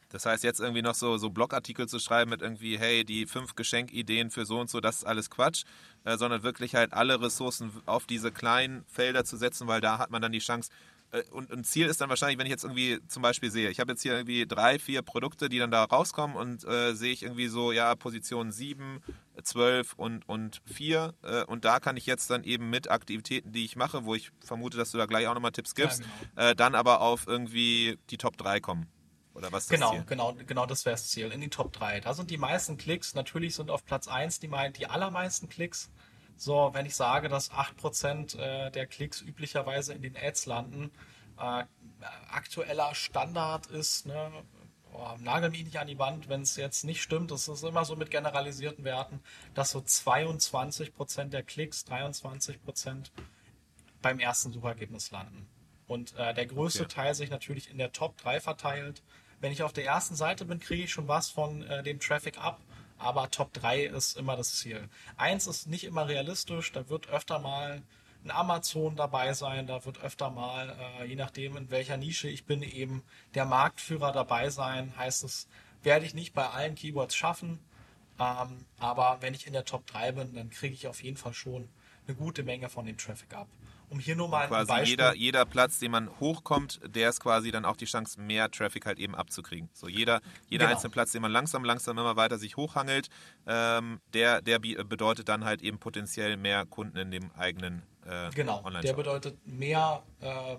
Das 0.10 0.28
heißt, 0.28 0.44
jetzt 0.44 0.60
irgendwie 0.60 0.84
noch 0.84 0.94
so, 0.94 1.18
so 1.18 1.32
Blogartikel 1.32 1.88
zu 1.88 1.98
schreiben 1.98 2.30
mit 2.30 2.44
irgendwie, 2.44 2.78
hey, 2.78 3.04
die 3.04 3.26
fünf 3.26 3.56
Geschenkideen 3.56 4.30
für 4.30 4.46
so 4.46 4.60
und 4.60 4.70
so, 4.70 4.80
das 4.80 4.98
ist 4.98 5.06
alles 5.06 5.32
Quatsch, 5.32 5.64
äh, 6.06 6.18
sondern 6.18 6.44
wirklich 6.44 6.76
halt 6.76 6.94
alle 6.94 7.20
Ressourcen 7.20 7.72
auf 7.88 8.06
diese 8.06 8.32
kleinen 8.32 8.86
Felder 8.86 9.26
zu 9.26 9.38
setzen, 9.38 9.68
weil 9.68 9.82
da 9.82 9.98
hat 9.98 10.12
man 10.12 10.22
dann 10.22 10.32
die 10.32 10.40
Chance. 10.40 10.70
Äh, 11.14 11.24
und 11.32 11.52
ein 11.52 11.64
Ziel 11.64 11.88
ist 11.88 12.02
dann 12.02 12.10
wahrscheinlich, 12.10 12.38
wenn 12.38 12.46
ich 12.46 12.52
jetzt 12.52 12.64
irgendwie 12.64 13.00
zum 13.08 13.22
Beispiel 13.22 13.52
sehe, 13.52 13.70
ich 13.70 13.80
habe 13.80 13.92
jetzt 13.92 14.02
hier 14.02 14.14
irgendwie 14.14 14.46
drei, 14.46 14.80
vier 14.80 15.02
Produkte, 15.02 15.48
die 15.48 15.60
dann 15.60 15.72
da 15.72 15.84
rauskommen 15.84 16.36
und 16.36 16.66
äh, 16.66 16.94
sehe 16.94 17.14
ich 17.14 17.24
irgendwie 17.24 17.48
so, 17.48 17.72
ja, 17.72 17.96
Position 17.96 18.52
7, 18.52 19.02
12 19.42 19.94
und, 19.94 20.28
und 20.28 20.62
4 20.66 21.14
äh, 21.22 21.44
und 21.44 21.66
da 21.66 21.80
kann 21.80 21.96
ich 21.98 22.06
jetzt 22.06 22.30
dann 22.30 22.44
eben 22.44 22.70
mit 22.70 22.90
Aktivitäten, 22.90 23.52
die 23.52 23.64
ich 23.64 23.76
mache, 23.76 24.06
wo 24.06 24.16
ich 24.16 24.32
vermute, 24.44 24.78
dass 24.78 24.92
du 24.92 24.98
da 24.98 25.06
gleich 25.06 25.28
auch 25.28 25.34
nochmal 25.34 25.52
Tipps 25.52 25.76
gibst, 25.76 26.02
ja, 26.02 26.06
genau. 26.36 26.50
äh, 26.50 26.56
dann 26.56 26.76
aber 26.76 27.02
auf 27.02 27.28
irgendwie 27.28 27.98
die 28.10 28.18
Top 28.18 28.38
3 28.38 28.60
kommen. 28.60 28.88
Oder 29.36 29.52
was 29.52 29.64
ist 29.64 29.70
genau, 29.70 29.92
Ziel? 29.92 30.04
Genau, 30.06 30.34
genau, 30.46 30.66
das 30.68 30.86
wäre 30.86 30.94
das 30.94 31.08
Ziel. 31.10 31.32
In 31.32 31.42
die 31.42 31.50
Top 31.50 31.74
3. 31.74 32.02
Da 32.02 32.14
sind 32.14 32.30
die 32.30 32.38
meisten 32.38 32.78
Klicks. 32.78 33.16
Natürlich 33.16 33.56
sind 33.56 33.72
auf 33.72 33.84
Platz 33.84 34.08
1 34.08 34.40
die, 34.40 34.50
die 34.78 34.86
allermeisten 34.86 35.50
Klicks. 35.50 35.90
So, 36.36 36.72
wenn 36.74 36.86
ich 36.86 36.96
sage, 36.96 37.30
dass 37.30 37.52
8% 37.52 38.38
äh, 38.38 38.72
der 38.72 38.88
Klicks 38.88 39.22
üblicherweise 39.22 39.94
in 39.94 40.02
den 40.02 40.18
Ads 40.18 40.46
landen, 40.46 40.92
äh, 41.38 41.64
aktueller 42.30 42.94
Standard 42.96 43.68
ist, 43.68 44.06
ne, 44.06 44.32
oh, 44.94 45.16
nagel 45.20 45.50
mich 45.50 45.64
nicht 45.64 45.80
an 45.80 45.88
die 45.88 46.00
Wand, 46.00 46.30
wenn 46.30 46.42
es 46.42 46.56
jetzt 46.56 46.84
nicht 46.84 47.02
stimmt, 47.02 47.32
das 47.32 47.48
ist 47.48 47.64
immer 47.64 47.86
so 47.86 47.96
mit 47.96 48.12
generalisierten 48.12 48.84
Werten, 48.84 49.22
dass 49.54 49.72
so 49.72 49.80
22% 49.80 51.26
der 51.26 51.44
Klicks, 51.44 51.86
23% 51.86 53.12
beim 54.02 54.20
ersten 54.20 54.52
Suchergebnis 54.52 55.12
landen. 55.12 55.48
Und 55.88 56.16
äh, 56.18 56.34
der 56.34 56.46
größte 56.46 56.84
okay. 56.84 56.94
Teil 56.94 57.16
sich 57.16 57.30
natürlich 57.30 57.70
in 57.70 57.78
der 57.78 57.92
Top 57.92 58.18
3 58.18 58.40
verteilt. 58.40 59.04
Wenn 59.40 59.52
ich 59.52 59.64
auf 59.64 59.74
der 59.74 59.86
ersten 59.86 60.16
Seite 60.16 60.46
bin, 60.46 60.60
kriege 60.60 60.84
ich 60.84 60.92
schon 60.92 61.08
was 61.08 61.30
von 61.30 61.64
äh, 61.64 61.84
dem 61.84 62.00
Traffic 62.00 62.38
ab, 62.38 62.62
aber 63.04 63.30
Top 63.30 63.54
3 63.54 63.84
ist 63.84 64.18
immer 64.18 64.36
das 64.36 64.56
Ziel. 64.56 64.90
Eins 65.18 65.48
ist 65.48 65.68
nicht 65.68 65.84
immer 65.84 66.08
realistisch, 66.08 66.72
da 66.72 66.90
wird 66.90 67.10
öfter 67.10 67.40
mal 67.40 67.84
ein 68.24 68.32
Amazon 68.32 68.96
dabei 68.96 69.34
sein, 69.34 69.68
da 69.68 69.84
wird 69.86 70.02
öfter 70.02 70.30
mal, 70.30 70.76
äh, 71.02 71.06
je 71.06 71.16
nachdem 71.16 71.58
in 71.58 71.70
welcher 71.72 71.98
Nische 71.98 72.30
ich 72.30 72.46
bin, 72.46 72.62
eben 72.62 73.04
der 73.36 73.46
Marktführer 73.46 74.12
dabei 74.14 74.50
sein. 74.50 74.94
Heißt 74.98 75.24
es, 75.24 75.48
werde 75.84 76.06
ich 76.06 76.14
nicht 76.14 76.34
bei 76.34 76.48
allen 76.48 76.76
Keywords 76.76 77.16
schaffen, 77.16 77.60
ähm, 78.20 78.66
aber 78.80 79.18
wenn 79.20 79.34
ich 79.34 79.46
in 79.48 79.54
der 79.54 79.66
Top 79.66 79.86
3 79.88 80.14
bin, 80.14 80.36
dann 80.36 80.50
kriege 80.50 80.74
ich 80.74 80.88
auf 80.88 81.04
jeden 81.04 81.18
Fall 81.18 81.34
schon 81.34 81.68
eine 82.08 82.16
gute 82.16 82.44
Menge 82.44 82.70
von 82.70 82.86
dem 82.86 82.98
Traffic 82.98 83.34
ab 83.34 83.48
um 83.94 84.00
hier 84.00 84.16
nur 84.16 84.28
mal 84.28 84.48
quasi 84.48 84.72
ein 84.72 84.80
Beispiel. 84.80 84.90
Jeder, 84.90 85.16
jeder 85.16 85.46
Platz, 85.46 85.78
den 85.78 85.92
man 85.92 86.10
hochkommt, 86.20 86.80
der 86.84 87.10
ist 87.10 87.20
quasi 87.20 87.52
dann 87.52 87.64
auch 87.64 87.78
die 87.78 87.86
Chance, 87.86 88.20
mehr 88.20 88.50
Traffic 88.50 88.88
halt 88.88 88.98
eben 88.98 89.14
abzukriegen. 89.14 89.70
So 89.72 89.88
jeder, 89.88 90.22
jeder 90.50 90.66
genau. 90.66 90.76
einzelne 90.76 90.92
Platz, 90.92 91.12
den 91.12 91.22
man 91.22 91.32
langsam, 91.32 91.64
langsam 91.64 91.98
immer 92.00 92.16
weiter 92.16 92.40
sich 92.40 92.58
hochhangelt, 92.58 93.10
ähm, 93.46 94.00
der, 94.14 94.42
der 94.42 94.58
bedeutet 94.60 95.30
dann 95.30 95.46
halt 95.46 95.62
eben 95.62 95.78
potenziell 95.78 96.38
mehr 96.38 96.66
Kunden 96.66 96.98
in 96.98 97.12
dem 97.12 97.32
eigenen 97.34 97.84
äh, 98.06 98.32
genau, 98.32 98.64
Online-Shop. 98.64 98.82
Der 98.82 98.94
bedeutet 98.94 99.48
mehr, 99.48 100.02
äh, 100.22 100.58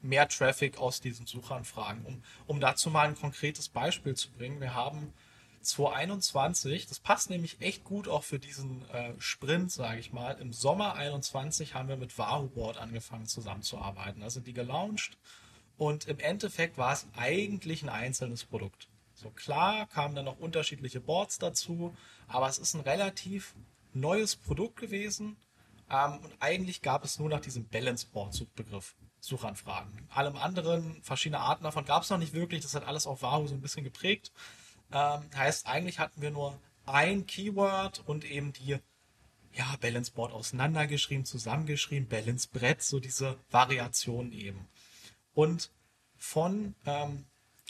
mehr 0.00 0.28
Traffic 0.28 0.78
aus 0.78 1.00
diesen 1.00 1.26
Suchanfragen. 1.26 2.04
Um, 2.04 2.22
um 2.46 2.60
dazu 2.60 2.88
mal 2.88 3.08
ein 3.08 3.16
konkretes 3.16 3.68
Beispiel 3.68 4.14
zu 4.14 4.30
bringen, 4.30 4.60
wir 4.60 4.74
haben 4.74 5.12
2021, 5.62 6.86
das 6.86 6.98
passt 6.98 7.30
nämlich 7.30 7.60
echt 7.60 7.84
gut 7.84 8.08
auch 8.08 8.24
für 8.24 8.38
diesen 8.38 8.88
äh, 8.90 9.12
Sprint, 9.18 9.70
sage 9.70 10.00
ich 10.00 10.12
mal. 10.12 10.32
Im 10.40 10.52
Sommer 10.52 10.94
21 10.94 11.74
haben 11.74 11.88
wir 11.88 11.96
mit 11.96 12.16
VaruBoard 12.16 12.78
angefangen 12.78 13.26
zusammenzuarbeiten. 13.26 14.22
Also 14.22 14.40
die 14.40 14.52
gelauncht 14.52 15.18
und 15.76 16.06
im 16.06 16.18
Endeffekt 16.18 16.78
war 16.78 16.92
es 16.92 17.06
eigentlich 17.16 17.82
ein 17.82 17.88
einzelnes 17.88 18.44
Produkt. 18.44 18.88
So 19.14 19.30
klar 19.30 19.86
kamen 19.86 20.14
dann 20.14 20.24
noch 20.24 20.38
unterschiedliche 20.38 21.00
Boards 21.00 21.38
dazu, 21.38 21.94
aber 22.26 22.48
es 22.48 22.58
ist 22.58 22.74
ein 22.74 22.80
relativ 22.80 23.54
neues 23.92 24.36
Produkt 24.36 24.76
gewesen 24.76 25.36
ähm, 25.90 26.18
und 26.22 26.32
eigentlich 26.40 26.80
gab 26.82 27.04
es 27.04 27.18
nur 27.18 27.28
nach 27.28 27.40
diesem 27.40 27.66
Balance 27.68 28.06
Board 28.06 28.32
Suchbegriff 28.32 28.94
Suchanfragen. 29.20 30.08
Allem 30.08 30.36
anderen, 30.36 31.02
verschiedene 31.02 31.40
Arten 31.40 31.64
davon 31.64 31.84
gab 31.84 32.02
es 32.02 32.10
noch 32.10 32.18
nicht 32.18 32.32
wirklich. 32.32 32.62
Das 32.62 32.74
hat 32.74 32.86
alles 32.86 33.06
auf 33.06 33.22
Varu 33.22 33.46
so 33.46 33.54
ein 33.54 33.60
bisschen 33.60 33.84
geprägt. 33.84 34.32
Ähm, 34.92 35.22
heißt, 35.34 35.66
eigentlich 35.66 35.98
hatten 35.98 36.20
wir 36.20 36.30
nur 36.30 36.58
ein 36.86 37.26
Keyword 37.26 38.02
und 38.06 38.24
eben 38.24 38.52
die 38.52 38.78
ja, 39.52 39.76
Balance 39.80 40.12
Board 40.12 40.32
auseinandergeschrieben, 40.32 41.24
zusammengeschrieben, 41.24 42.08
Balance 42.08 42.48
Brett, 42.52 42.82
so 42.82 43.00
diese 43.00 43.36
Variation 43.50 44.32
eben. 44.32 44.68
Und 45.34 45.70
von, 46.16 46.74
ähm, 46.86 47.24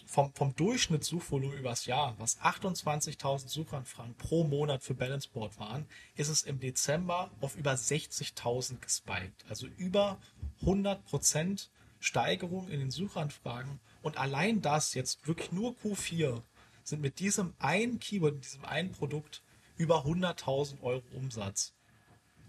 vom, 0.07 0.33
vom 0.35 0.55
Durchschnittssuchvolumen 0.57 1.57
übers 1.57 1.87
Jahr, 1.87 2.15
was 2.19 2.41
28.000 2.41 3.49
Suchanfragen 3.49 4.15
pro 4.17 4.45
Monat 4.45 4.83
für 4.83 4.95
Balance 4.95 5.29
Board 5.33 5.59
waren, 5.59 5.87
ist 6.17 6.29
es 6.29 6.43
im 6.43 6.59
Dezember 6.59 7.31
auf 7.41 7.57
über 7.57 7.73
60.000 7.73 8.81
gespiked. 8.81 9.45
Also 9.49 9.67
über 9.67 10.19
100% 10.63 11.69
Steigerung 12.01 12.69
in 12.69 12.81
den 12.81 12.91
Suchanfragen. 12.91 13.79
Und 14.03 14.17
allein 14.17 14.63
das 14.63 14.95
jetzt 14.95 15.27
wirklich 15.27 15.53
nur 15.53 15.75
Q4 15.85 16.43
sind 16.91 17.03
mit 17.03 17.19
diesem 17.19 17.55
einen 17.59 17.99
Keyword, 17.99 18.35
mit 18.35 18.45
diesem 18.45 18.65
einen 18.65 18.93
Produkt 18.93 19.43
über 19.77 20.05
100.000 20.05 20.83
Euro 20.83 21.03
Umsatz 21.15 21.73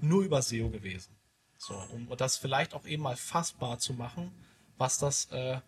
nur 0.01 0.23
über 0.23 0.41
SEO 0.41 0.69
gewesen. 0.69 1.15
So, 1.57 1.75
um 1.93 2.09
das 2.17 2.37
vielleicht 2.37 2.73
auch 2.73 2.85
eben 2.85 3.03
mal 3.03 3.15
fassbar 3.15 3.79
zu 3.79 3.93
machen, 3.93 4.31
was 4.77 4.97
das 4.97 5.25
äh, 5.31 5.59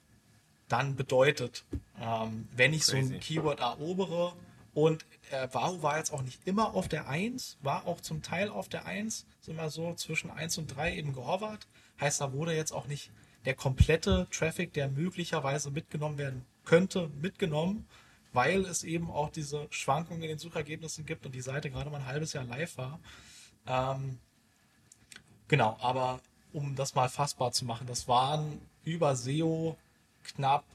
dann 0.68 0.96
bedeutet. 0.96 1.66
Ähm, 2.00 2.50
wenn 2.56 2.74
ich 2.74 2.82
Crazy. 2.82 3.08
so 3.08 3.14
ein 3.14 3.20
Keyword 3.20 3.60
erobere 3.60 4.34
und 4.74 5.06
äh, 5.30 5.48
Wahoo 5.52 5.84
war 5.84 6.00
jetzt 6.00 6.12
auch 6.12 6.24
nicht 6.24 6.48
immer 6.48 6.74
auf 6.74 6.88
der 6.88 7.08
1, 7.08 7.60
war 7.62 7.86
auch 7.86 8.02
zum 8.02 8.24
Teil 8.24 8.50
auf 8.50 8.70
der 8.70 8.86
1, 8.88 9.28
ist 9.40 9.50
immer 9.50 9.70
so 9.70 9.94
zwischen 9.94 10.32
1 10.32 10.58
und 10.58 10.76
3 10.76 10.96
eben 10.96 11.14
gehovert. 11.14 11.68
Heißt, 12.02 12.22
da 12.22 12.34
wurde 12.34 12.56
jetzt 12.56 12.72
auch 12.72 12.88
nicht 12.88 13.12
der 13.46 13.54
komplette 13.54 14.28
Traffic, 14.32 14.74
der 14.74 14.90
möglicherweise 14.90 15.70
mitgenommen 15.70 16.18
werden 16.18 16.46
könnte, 16.66 17.10
mitgenommen, 17.22 17.86
weil 18.34 18.66
es 18.66 18.84
eben 18.84 19.10
auch 19.10 19.30
diese 19.30 19.68
Schwankungen 19.70 20.24
in 20.24 20.30
den 20.30 20.40
Suchergebnissen 20.40 21.06
gibt 21.06 21.26
und 21.26 21.34
die 21.34 21.42
Seite 21.42 21.70
gerade 21.70 21.90
mal 21.90 21.98
ein 21.98 22.06
halbes 22.06 22.34
Jahr 22.34 22.44
live 22.44 22.78
war. 22.78 23.00
Ähm, 23.68 24.20
genau, 25.48 25.78
aber 25.82 26.20
um 26.52 26.76
das 26.76 26.96
mal 26.96 27.10
fassbar 27.10 27.52
zu 27.52 27.66
machen, 27.66 27.88
das 27.88 28.08
waren 28.08 28.60
über 28.84 29.16
SEO 29.16 29.78
knapp 30.24 30.66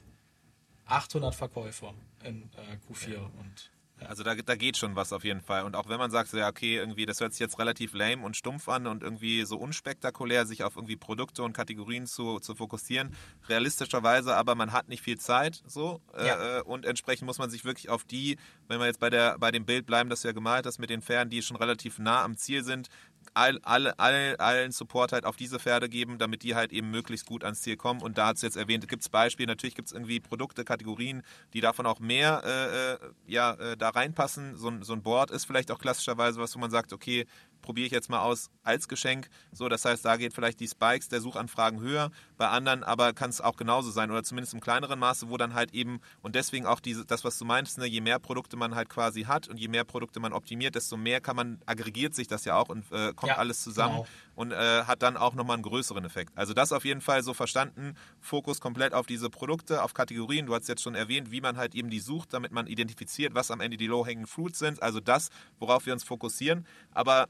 800 0.85 1.35
Verkäufer 1.35 1.93
in 2.23 2.49
äh, 2.57 2.91
Q4 2.91 3.13
ja. 3.13 3.19
und 3.19 3.71
also 4.07 4.23
da, 4.23 4.35
da 4.35 4.55
geht 4.55 4.77
schon 4.77 4.95
was 4.95 5.13
auf 5.13 5.23
jeden 5.23 5.41
Fall. 5.41 5.63
Und 5.63 5.75
auch 5.75 5.89
wenn 5.89 5.97
man 5.97 6.11
sagt, 6.11 6.29
so, 6.29 6.37
ja, 6.37 6.47
okay, 6.47 6.77
irgendwie, 6.77 7.05
das 7.05 7.19
hört 7.19 7.33
sich 7.33 7.39
jetzt 7.39 7.59
relativ 7.59 7.93
lame 7.93 8.23
und 8.23 8.35
stumpf 8.35 8.69
an 8.69 8.87
und 8.87 9.03
irgendwie 9.03 9.43
so 9.45 9.57
unspektakulär, 9.57 10.45
sich 10.45 10.63
auf 10.63 10.75
irgendwie 10.75 10.95
Produkte 10.95 11.43
und 11.43 11.53
Kategorien 11.53 12.05
zu, 12.05 12.39
zu 12.39 12.55
fokussieren, 12.55 13.15
realistischerweise, 13.47 14.35
aber 14.35 14.55
man 14.55 14.71
hat 14.71 14.89
nicht 14.89 15.03
viel 15.03 15.17
Zeit 15.17 15.61
so. 15.65 16.01
Äh, 16.15 16.27
ja. 16.27 16.59
Äh, 16.59 16.61
und 16.61 16.85
entsprechend 16.85 17.25
muss 17.25 17.37
man 17.37 17.49
sich 17.49 17.65
wirklich 17.65 17.89
auf 17.89 18.03
die, 18.03 18.37
wenn 18.67 18.79
wir 18.79 18.87
jetzt 18.87 18.99
bei 18.99 19.09
der 19.09 19.37
bei 19.37 19.51
dem 19.51 19.65
Bild 19.65 19.85
bleiben, 19.85 20.09
das 20.09 20.21
du 20.21 20.27
ja 20.27 20.33
gemalt 20.33 20.65
hast, 20.65 20.79
mit 20.79 20.89
den 20.89 21.01
Pferden, 21.01 21.29
die 21.29 21.41
schon 21.41 21.57
relativ 21.57 21.99
nah 21.99 22.23
am 22.23 22.37
Ziel 22.37 22.63
sind, 22.63 22.89
all, 23.33 23.59
all, 23.63 23.87
all, 23.97 24.35
allen 24.37 24.71
Support 24.71 25.11
halt 25.11 25.25
auf 25.25 25.35
diese 25.35 25.59
Pferde 25.59 25.89
geben, 25.89 26.17
damit 26.17 26.43
die 26.43 26.55
halt 26.55 26.73
eben 26.73 26.91
möglichst 26.91 27.25
gut 27.25 27.43
ans 27.43 27.61
Ziel 27.61 27.77
kommen. 27.77 28.01
Und 28.01 28.17
da 28.17 28.27
hat 28.27 28.37
es 28.37 28.41
jetzt 28.41 28.57
erwähnt, 28.57 28.87
gibt 28.87 29.01
es 29.01 29.09
Beispiele, 29.09 29.47
natürlich 29.47 29.75
gibt 29.75 29.87
es 29.87 29.93
irgendwie 29.93 30.19
Produkte, 30.19 30.63
Kategorien, 30.63 31.23
die 31.53 31.61
davon 31.61 31.85
auch 31.85 31.99
mehr 31.99 32.41
äh, 32.45 32.93
äh, 32.93 32.97
ja, 33.27 33.53
äh, 33.53 33.77
da 33.77 33.89
reinpassen. 33.89 34.55
So, 34.55 34.71
so 34.81 34.93
ein 34.93 35.01
Board 35.01 35.31
ist 35.31 35.45
vielleicht 35.45 35.71
auch 35.71 35.79
klassischerweise 35.79 36.39
was, 36.39 36.55
wo 36.55 36.59
man 36.59 36.71
sagt, 36.71 36.93
okay, 36.93 37.25
probiere 37.61 37.87
ich 37.87 37.91
jetzt 37.91 38.09
mal 38.09 38.21
aus 38.21 38.49
als 38.63 38.87
Geschenk. 38.87 39.29
So, 39.51 39.69
das 39.69 39.85
heißt, 39.85 40.05
da 40.05 40.17
geht 40.17 40.33
vielleicht 40.33 40.59
die 40.59 40.67
Spikes 40.67 41.09
der 41.09 41.21
Suchanfragen 41.21 41.79
höher. 41.79 42.11
Bei 42.37 42.49
anderen 42.49 42.83
aber 42.83 43.13
kann 43.13 43.29
es 43.29 43.41
auch 43.41 43.57
genauso 43.57 43.91
sein 43.91 44.11
oder 44.11 44.23
zumindest 44.23 44.53
im 44.53 44.59
kleineren 44.59 44.99
Maße, 44.99 45.29
wo 45.29 45.37
dann 45.37 45.53
halt 45.53 45.73
eben 45.73 45.99
und 46.21 46.35
deswegen 46.35 46.65
auch 46.65 46.79
diese, 46.79 47.05
das, 47.05 47.23
was 47.23 47.37
du 47.37 47.45
meinst, 47.45 47.77
ne, 47.77 47.85
je 47.85 48.01
mehr 48.01 48.19
Produkte 48.19 48.57
man 48.57 48.75
halt 48.75 48.89
quasi 48.89 49.23
hat 49.23 49.47
und 49.47 49.59
je 49.59 49.67
mehr 49.67 49.83
Produkte 49.83 50.19
man 50.19 50.33
optimiert, 50.33 50.75
desto 50.75 50.97
mehr 50.97 51.21
kann 51.21 51.35
man, 51.35 51.59
aggregiert 51.65 52.15
sich 52.15 52.27
das 52.27 52.45
ja 52.45 52.55
auch 52.55 52.69
und 52.69 52.85
äh, 52.91 53.13
kommt 53.13 53.31
ja, 53.31 53.37
alles 53.37 53.61
zusammen 53.61 53.95
genau. 53.95 54.07
und 54.35 54.51
äh, 54.51 54.83
hat 54.83 55.01
dann 55.01 55.17
auch 55.17 55.33
nochmal 55.33 55.55
einen 55.55 55.63
größeren 55.63 56.05
Effekt. 56.05 56.37
Also 56.37 56.53
das 56.53 56.71
auf 56.71 56.85
jeden 56.85 57.01
Fall 57.01 57.23
so 57.23 57.33
verstanden, 57.33 57.95
Fokus 58.19 58.59
komplett 58.61 58.93
auf 58.93 59.05
diese 59.05 59.29
Produkte, 59.29 59.83
auf 59.83 59.93
Kategorien. 59.93 60.45
Du 60.45 60.55
hast 60.55 60.67
jetzt 60.67 60.81
schon 60.81 60.95
erwähnt, 60.95 61.31
wie 61.31 61.41
man 61.41 61.57
halt 61.57 61.75
eben 61.75 61.89
die 61.89 61.99
sucht, 61.99 62.33
damit 62.33 62.51
man 62.51 62.67
identifiziert, 62.67 63.35
was 63.35 63.51
am 63.51 63.61
Ende 63.61 63.77
die 63.77 63.87
Low-Hanging 63.87 64.27
Fruits 64.27 64.59
sind. 64.59 64.81
Also 64.81 64.99
das, 64.99 65.29
worauf 65.59 65.85
wir 65.85 65.93
uns 65.93 66.03
fokussieren. 66.03 66.65
Aber 66.91 67.27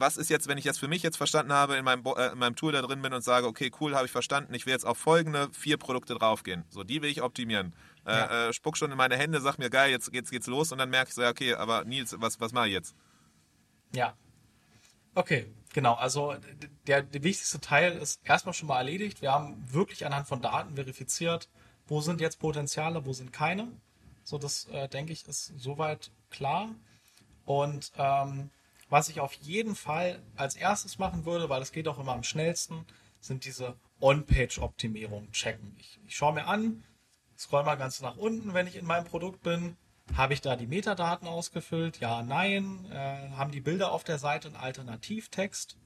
was 0.00 0.16
ist 0.16 0.30
jetzt, 0.30 0.48
wenn 0.48 0.58
ich 0.58 0.64
das 0.64 0.78
für 0.78 0.88
mich 0.88 1.02
jetzt 1.02 1.18
verstanden 1.18 1.52
habe, 1.52 1.76
in 1.76 1.84
meinem, 1.84 2.02
äh, 2.16 2.32
in 2.32 2.38
meinem 2.38 2.56
Tool 2.56 2.72
da 2.72 2.80
drin 2.80 3.02
bin 3.02 3.12
und 3.12 3.22
sage, 3.22 3.46
okay, 3.46 3.70
cool, 3.80 3.94
habe 3.94 4.06
ich 4.06 4.12
verstanden, 4.12 4.54
ich 4.54 4.64
will 4.66 4.72
jetzt 4.72 4.86
auf 4.86 4.96
folgende 4.96 5.50
vier 5.52 5.76
Produkte 5.76 6.14
draufgehen. 6.14 6.64
So, 6.70 6.82
die 6.84 7.02
will 7.02 7.10
ich 7.10 7.22
optimieren. 7.22 7.74
Äh, 8.06 8.12
ja. 8.12 8.48
Äh, 8.48 8.52
spuck 8.52 8.78
schon 8.78 8.90
in 8.90 8.96
meine 8.96 9.16
Hände, 9.16 9.40
sag 9.40 9.58
mir, 9.58 9.68
geil, 9.68 9.90
jetzt 9.90 10.10
geht's, 10.10 10.30
geht's 10.30 10.46
los 10.46 10.72
und 10.72 10.78
dann 10.78 10.88
merke 10.88 11.10
ich 11.10 11.14
so, 11.14 11.22
ja, 11.22 11.30
okay, 11.30 11.54
aber 11.54 11.84
Nils, 11.84 12.16
was, 12.18 12.40
was 12.40 12.52
mache 12.52 12.68
ich 12.68 12.72
jetzt? 12.72 12.94
Ja. 13.94 14.16
Okay, 15.14 15.46
genau. 15.74 15.94
Also 15.94 16.34
der, 16.86 17.02
der 17.02 17.22
wichtigste 17.22 17.60
Teil 17.60 17.92
ist 17.98 18.20
erstmal 18.24 18.54
schon 18.54 18.68
mal 18.68 18.78
erledigt. 18.78 19.20
Wir 19.20 19.32
haben 19.32 19.62
wirklich 19.70 20.06
anhand 20.06 20.26
von 20.26 20.40
Daten 20.40 20.76
verifiziert, 20.76 21.48
wo 21.86 22.00
sind 22.00 22.20
jetzt 22.20 22.38
Potenziale, 22.38 23.04
wo 23.04 23.12
sind 23.12 23.32
keine. 23.32 23.68
So, 24.24 24.38
das 24.38 24.66
äh, 24.68 24.88
denke 24.88 25.12
ich, 25.12 25.26
ist 25.26 25.52
soweit 25.58 26.10
klar. 26.30 26.70
Und 27.44 27.92
ähm, 27.96 28.50
was 28.90 29.08
ich 29.08 29.20
auf 29.20 29.32
jeden 29.34 29.76
Fall 29.76 30.20
als 30.36 30.56
erstes 30.56 30.98
machen 30.98 31.24
würde, 31.24 31.48
weil 31.48 31.60
das 31.60 31.72
geht 31.72 31.88
auch 31.88 31.98
immer 31.98 32.12
am 32.12 32.24
schnellsten, 32.24 32.84
sind 33.20 33.44
diese 33.44 33.76
On-Page-Optimierungen 34.00 35.30
checken. 35.32 35.74
Ich, 35.78 36.00
ich 36.06 36.16
schaue 36.16 36.34
mir 36.34 36.46
an, 36.46 36.82
scroll 37.38 37.62
mal 37.62 37.76
ganz 37.76 38.00
nach 38.00 38.16
unten, 38.16 38.52
wenn 38.52 38.66
ich 38.66 38.76
in 38.76 38.84
meinem 38.84 39.04
Produkt 39.04 39.42
bin. 39.42 39.76
Habe 40.16 40.34
ich 40.34 40.40
da 40.40 40.56
die 40.56 40.66
Metadaten 40.66 41.28
ausgefüllt? 41.28 42.00
Ja, 42.00 42.22
nein. 42.22 42.84
Äh, 42.90 43.30
haben 43.36 43.52
die 43.52 43.60
Bilder 43.60 43.92
auf 43.92 44.02
der 44.02 44.18
Seite 44.18 44.48
einen 44.48 44.56
Alternativtext? 44.56 45.76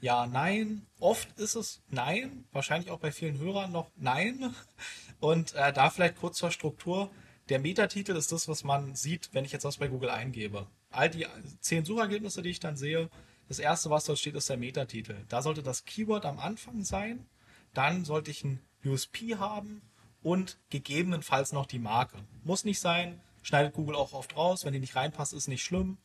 Ja, 0.00 0.26
nein. 0.26 0.86
Oft 0.98 1.38
ist 1.38 1.54
es 1.54 1.80
nein. 1.88 2.44
Wahrscheinlich 2.50 2.90
auch 2.90 2.98
bei 2.98 3.12
vielen 3.12 3.38
Hörern 3.38 3.70
noch 3.70 3.90
nein. 3.94 4.52
Und 5.20 5.54
äh, 5.54 5.72
da 5.72 5.90
vielleicht 5.90 6.16
kurz 6.16 6.38
zur 6.38 6.50
Struktur. 6.50 7.08
Der 7.50 7.60
Metatitel 7.60 8.16
ist 8.16 8.32
das, 8.32 8.48
was 8.48 8.64
man 8.64 8.96
sieht, 8.96 9.30
wenn 9.32 9.44
ich 9.44 9.52
jetzt 9.52 9.64
was 9.64 9.76
bei 9.76 9.86
Google 9.86 10.10
eingebe 10.10 10.66
all 10.90 11.10
die 11.10 11.26
zehn 11.60 11.84
Suchergebnisse, 11.84 12.42
die 12.42 12.50
ich 12.50 12.60
dann 12.60 12.76
sehe, 12.76 13.10
das 13.48 13.58
erste, 13.58 13.88
was 13.88 14.04
dort 14.04 14.18
steht, 14.18 14.34
ist 14.34 14.50
der 14.50 14.58
Metatitel. 14.58 15.24
Da 15.28 15.40
sollte 15.40 15.62
das 15.62 15.84
Keyword 15.84 16.26
am 16.26 16.38
Anfang 16.38 16.84
sein. 16.84 17.26
Dann 17.72 18.04
sollte 18.04 18.30
ich 18.30 18.44
ein 18.44 18.60
USP 18.84 19.36
haben 19.36 19.82
und 20.22 20.58
gegebenenfalls 20.70 21.52
noch 21.52 21.66
die 21.66 21.78
Marke. 21.78 22.18
Muss 22.44 22.64
nicht 22.64 22.80
sein, 22.80 23.20
schneidet 23.42 23.74
Google 23.74 23.96
auch 23.96 24.12
oft 24.12 24.36
raus. 24.36 24.64
Wenn 24.64 24.74
die 24.74 24.80
nicht 24.80 24.96
reinpasst, 24.96 25.32
ist 25.32 25.48
nicht 25.48 25.62
schlimm. 25.62 25.96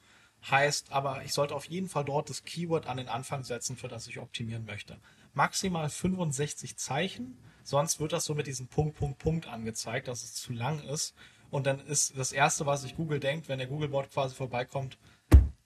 Heißt 0.50 0.92
aber, 0.92 1.24
ich 1.24 1.34
sollte 1.34 1.56
auf 1.56 1.66
jeden 1.66 1.90
Fall 1.90 2.06
dort 2.06 2.30
das 2.30 2.44
Keyword 2.44 2.88
an 2.88 2.98
den 2.98 3.08
Anfang 3.08 3.44
setzen, 3.44 3.78
für 3.78 3.88
das 3.88 4.08
ich 4.08 4.20
optimieren 4.20 4.66
möchte. 4.66 4.98
Maximal 5.34 5.90
65 5.90 6.78
Zeichen, 6.78 7.38
sonst 7.64 8.00
wird 8.00 8.12
das 8.12 8.26
so 8.26 8.36
mit 8.36 8.48
diesem 8.48 8.68
Punkt, 8.68 8.98
Punkt, 8.98 9.20
Punkt 9.20 9.48
angezeigt, 9.48 10.08
dass 10.08 10.24
es 10.24 10.34
zu 10.34 10.54
lang 10.54 10.82
ist. 10.84 11.16
Und 11.54 11.68
dann 11.68 11.80
ist 11.86 12.18
das 12.18 12.32
Erste, 12.32 12.66
was 12.66 12.82
sich 12.82 12.96
Google 12.96 13.20
denkt, 13.20 13.48
wenn 13.48 13.60
der 13.60 13.68
Googlebot 13.68 14.10
quasi 14.12 14.34
vorbeikommt, 14.34 14.98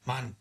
Mann, 0.04 0.36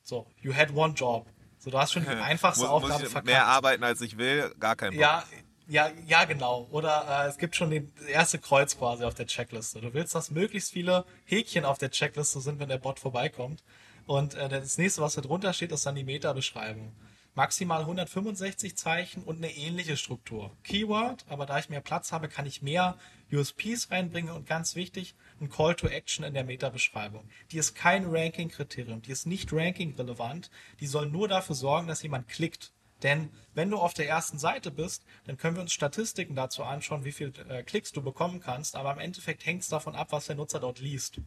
so, 0.00 0.28
you 0.40 0.54
had 0.54 0.72
one 0.72 0.94
job. 0.94 1.26
So, 1.58 1.70
du 1.70 1.78
hast 1.78 1.92
schon 1.92 2.04
die 2.04 2.08
einfachste 2.30 2.62
muss, 2.62 2.70
Aufgabe 2.70 2.92
muss 2.92 3.02
ich 3.02 3.08
verkackt. 3.08 3.26
Mehr 3.26 3.44
arbeiten, 3.44 3.82
als 3.82 4.00
ich 4.00 4.16
will, 4.16 4.54
gar 4.60 4.76
kein 4.76 4.92
Bock. 4.92 5.00
Ja, 5.00 5.24
ja, 5.66 5.90
ja, 6.06 6.24
genau. 6.24 6.68
Oder 6.70 7.24
äh, 7.24 7.28
es 7.28 7.36
gibt 7.36 7.56
schon 7.56 7.70
den, 7.70 7.92
das 7.96 8.06
erste 8.06 8.38
Kreuz 8.38 8.78
quasi 8.78 9.02
auf 9.02 9.14
der 9.14 9.26
Checkliste. 9.26 9.80
Du 9.80 9.92
willst, 9.92 10.14
dass 10.14 10.30
möglichst 10.30 10.70
viele 10.70 11.04
Häkchen 11.24 11.64
auf 11.64 11.78
der 11.78 11.90
Checkliste 11.90 12.40
sind, 12.40 12.60
wenn 12.60 12.68
der 12.68 12.78
Bot 12.78 13.00
vorbeikommt. 13.00 13.64
Und 14.06 14.34
äh, 14.34 14.48
das 14.48 14.78
nächste, 14.78 15.02
was 15.02 15.14
da 15.14 15.20
drunter 15.20 15.52
steht, 15.52 15.72
ist 15.72 15.84
dann 15.84 15.96
die 15.96 16.04
Meta-Beschreibung 16.04 16.92
maximal 17.34 17.80
165 17.80 18.76
Zeichen 18.76 19.22
und 19.22 19.38
eine 19.38 19.50
ähnliche 19.50 19.96
Struktur. 19.96 20.50
Keyword, 20.64 21.24
aber 21.28 21.46
da 21.46 21.58
ich 21.58 21.68
mehr 21.68 21.80
Platz 21.80 22.12
habe, 22.12 22.28
kann 22.28 22.46
ich 22.46 22.62
mehr 22.62 22.96
USPs 23.32 23.90
reinbringen 23.90 24.34
und 24.34 24.46
ganz 24.46 24.74
wichtig, 24.76 25.14
ein 25.40 25.50
Call 25.50 25.74
to 25.74 25.88
Action 25.88 26.24
in 26.24 26.34
der 26.34 26.44
Meta-Beschreibung. 26.44 27.28
Die 27.50 27.58
ist 27.58 27.74
kein 27.74 28.04
Ranking-Kriterium, 28.06 29.02
die 29.02 29.12
ist 29.12 29.26
nicht 29.26 29.52
ranking-relevant, 29.52 30.50
die 30.80 30.86
soll 30.86 31.06
nur 31.06 31.28
dafür 31.28 31.54
sorgen, 31.54 31.88
dass 31.88 32.02
jemand 32.02 32.28
klickt. 32.28 32.72
Denn 33.02 33.30
wenn 33.54 33.70
du 33.70 33.78
auf 33.78 33.94
der 33.94 34.08
ersten 34.08 34.38
Seite 34.38 34.70
bist, 34.70 35.04
dann 35.24 35.36
können 35.36 35.56
wir 35.56 35.62
uns 35.62 35.72
Statistiken 35.72 36.36
dazu 36.36 36.62
anschauen, 36.62 37.04
wie 37.04 37.12
viel 37.12 37.32
äh, 37.48 37.62
Klicks 37.62 37.92
du 37.92 38.02
bekommen 38.02 38.40
kannst, 38.40 38.76
aber 38.76 38.92
im 38.92 39.00
Endeffekt 39.00 39.44
hängt 39.44 39.62
es 39.62 39.68
davon 39.68 39.96
ab, 39.96 40.12
was 40.12 40.26
der 40.26 40.36
Nutzer 40.36 40.60
dort 40.60 40.78
liest. 40.78 41.20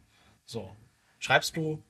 So. 0.46 0.74
Schreibst 1.18 1.56
du 1.56 1.82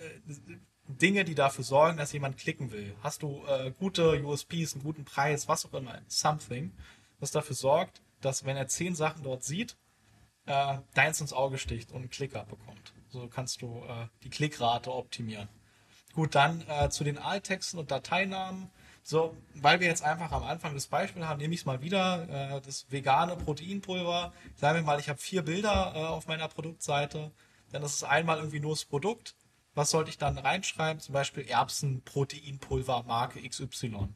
äh, 0.00 0.56
Dinge, 0.88 1.24
die 1.24 1.34
dafür 1.34 1.64
sorgen, 1.64 1.98
dass 1.98 2.12
jemand 2.12 2.38
klicken 2.38 2.72
will. 2.72 2.94
Hast 3.02 3.22
du 3.22 3.44
äh, 3.46 3.72
gute 3.78 4.24
USPs, 4.24 4.74
einen 4.74 4.82
guten 4.82 5.04
Preis, 5.04 5.48
was 5.48 5.66
auch 5.66 5.74
immer, 5.74 6.00
something, 6.08 6.72
was 7.20 7.30
dafür 7.30 7.54
sorgt, 7.54 8.00
dass 8.20 8.44
wenn 8.44 8.56
er 8.56 8.68
zehn 8.68 8.94
Sachen 8.94 9.22
dort 9.22 9.44
sieht, 9.44 9.76
äh, 10.46 10.78
deins 10.94 11.20
ins 11.20 11.32
Auge 11.32 11.58
sticht 11.58 11.92
und 11.92 11.98
einen 11.98 12.10
Klicker 12.10 12.44
bekommt. 12.44 12.92
So 13.08 13.28
kannst 13.28 13.62
du 13.62 13.82
äh, 13.84 14.06
die 14.22 14.30
Klickrate 14.30 14.92
optimieren. 14.92 15.48
Gut, 16.14 16.34
dann 16.34 16.64
äh, 16.68 16.90
zu 16.90 17.04
den 17.04 17.18
Alttexten 17.18 17.78
und 17.78 17.90
Dateinamen. 17.90 18.70
So, 19.02 19.36
weil 19.54 19.80
wir 19.80 19.86
jetzt 19.86 20.02
einfach 20.02 20.30
am 20.32 20.42
Anfang 20.42 20.74
das 20.74 20.86
Beispiel 20.86 21.26
haben, 21.26 21.38
nehme 21.38 21.54
ich 21.54 21.60
es 21.60 21.66
mal 21.66 21.82
wieder, 21.82 22.56
äh, 22.56 22.60
das 22.60 22.90
vegane 22.90 23.36
Proteinpulver. 23.36 24.32
Sagen 24.56 24.78
wir 24.78 24.82
mal, 24.82 25.00
ich 25.00 25.08
habe 25.08 25.18
vier 25.18 25.42
Bilder 25.42 25.92
äh, 25.94 25.98
auf 26.00 26.26
meiner 26.26 26.48
Produktseite. 26.48 27.32
Dann 27.72 27.82
ist 27.82 27.94
es 27.94 28.04
einmal 28.04 28.38
irgendwie 28.38 28.60
nur 28.60 28.72
das 28.72 28.84
Produkt, 28.84 29.36
was 29.74 29.90
sollte 29.90 30.10
ich 30.10 30.18
dann 30.18 30.36
reinschreiben? 30.36 31.00
Zum 31.00 31.12
Beispiel 31.12 31.48
Erbsenproteinpulver 31.48 33.04
Marke 33.04 33.40
XY. 33.48 34.08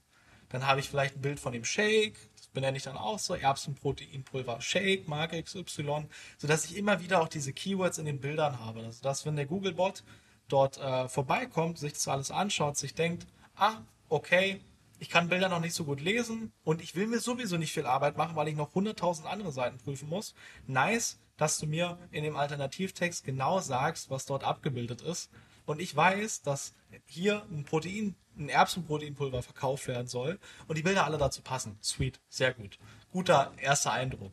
Dann 0.48 0.66
habe 0.66 0.80
ich 0.80 0.88
vielleicht 0.88 1.16
ein 1.16 1.22
Bild 1.22 1.40
von 1.40 1.52
dem 1.52 1.64
Shake, 1.64 2.18
benenne 2.54 2.76
ich 2.76 2.84
dann 2.84 2.96
auch 2.96 3.18
so, 3.18 3.34
Erbsenproteinpulver 3.34 4.60
Shake, 4.60 5.06
Marke 5.08 5.42
XY, 5.42 6.06
sodass 6.38 6.64
ich 6.64 6.76
immer 6.76 7.00
wieder 7.00 7.20
auch 7.20 7.28
diese 7.28 7.52
Keywords 7.52 7.98
in 7.98 8.06
den 8.06 8.20
Bildern 8.20 8.60
habe. 8.60 8.80
Also 8.80 9.02
dass, 9.02 9.26
wenn 9.26 9.36
der 9.36 9.46
Googlebot 9.46 10.02
dort 10.48 10.78
äh, 10.78 11.08
vorbeikommt, 11.08 11.78
sich 11.78 11.92
das 11.92 12.08
alles 12.08 12.30
anschaut, 12.30 12.76
sich 12.76 12.94
denkt, 12.94 13.26
ah, 13.56 13.82
okay, 14.08 14.60
ich 14.98 15.10
kann 15.10 15.28
Bilder 15.28 15.48
noch 15.48 15.60
nicht 15.60 15.74
so 15.74 15.84
gut 15.84 16.00
lesen 16.00 16.52
und 16.64 16.80
ich 16.80 16.94
will 16.94 17.06
mir 17.06 17.20
sowieso 17.20 17.56
nicht 17.56 17.72
viel 17.72 17.86
Arbeit 17.86 18.16
machen, 18.16 18.36
weil 18.36 18.48
ich 18.48 18.56
noch 18.56 18.72
100.000 18.74 19.24
andere 19.24 19.52
Seiten 19.52 19.78
prüfen 19.78 20.08
muss. 20.08 20.34
Nice, 20.66 21.18
dass 21.36 21.58
du 21.58 21.66
mir 21.66 21.98
in 22.10 22.24
dem 22.24 22.36
Alternativtext 22.36 23.24
genau 23.24 23.60
sagst, 23.60 24.08
was 24.08 24.24
dort 24.24 24.44
abgebildet 24.44 25.02
ist. 25.02 25.30
Und 25.66 25.80
ich 25.80 25.94
weiß, 25.94 26.42
dass 26.42 26.74
hier 27.06 27.44
ein 27.50 27.64
Protein, 27.64 28.14
ein 28.36 28.48
Erbsenproteinpulver 28.48 29.42
verkauft 29.42 29.86
werden 29.88 30.06
soll 30.06 30.38
und 30.68 30.76
die 30.76 30.82
Bilder 30.82 31.04
alle 31.04 31.18
dazu 31.18 31.42
passen. 31.42 31.78
Sweet, 31.82 32.20
sehr 32.28 32.52
gut. 32.52 32.78
Guter 33.10 33.52
erster 33.58 33.92
Eindruck. 33.92 34.32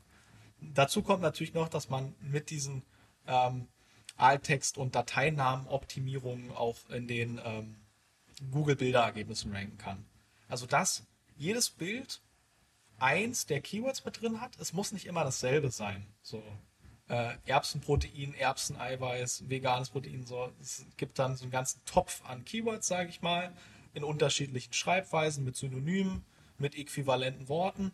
dazu 0.60 1.02
kommt 1.02 1.22
natürlich 1.22 1.54
noch, 1.54 1.70
dass 1.70 1.90
man 1.90 2.16
mit 2.20 2.50
diesen 2.50 2.84
ähm, 3.28 3.68
Alttext- 4.18 4.78
und 4.78 4.96
Dateinamenoptimierungen 4.96 6.52
auch 6.52 6.78
in 6.90 7.08
den 7.08 7.40
ähm, 7.44 7.76
Google-Bilderergebnissen 8.52 9.54
ranken 9.54 9.78
kann. 9.78 10.06
Also 10.48 10.66
dass 10.66 11.04
jedes 11.38 11.70
Bild 11.70 12.22
eins 13.00 13.46
der 13.46 13.62
Keywords 13.62 14.06
mit 14.06 14.22
drin 14.22 14.42
hat, 14.42 14.60
es 14.60 14.74
muss 14.74 14.92
nicht 14.92 15.06
immer 15.06 15.24
dasselbe 15.24 15.72
sein. 15.72 16.06
So 16.22 16.44
äh, 17.12 17.34
Erbsenprotein, 17.46 18.34
Erbseneiweiß, 18.34 19.50
veganes 19.50 19.90
Protein, 19.90 20.26
so. 20.26 20.50
Es 20.62 20.86
gibt 20.96 21.20
dann 21.20 21.36
so 21.36 21.44
einen 21.44 21.52
ganzen 21.52 21.84
Topf 21.86 22.22
an 22.26 22.46
Keywords, 22.46 22.88
sage 22.88 23.10
ich 23.10 23.22
mal, 23.22 23.52
in 23.94 24.06
unterschiedlichen 24.06 24.72
Schreibweisen, 24.72 25.44
mit 25.44 25.58
Synonymen, 25.58 26.24
mit 26.58 26.76
äquivalenten 26.76 27.50
Worten. 27.50 27.92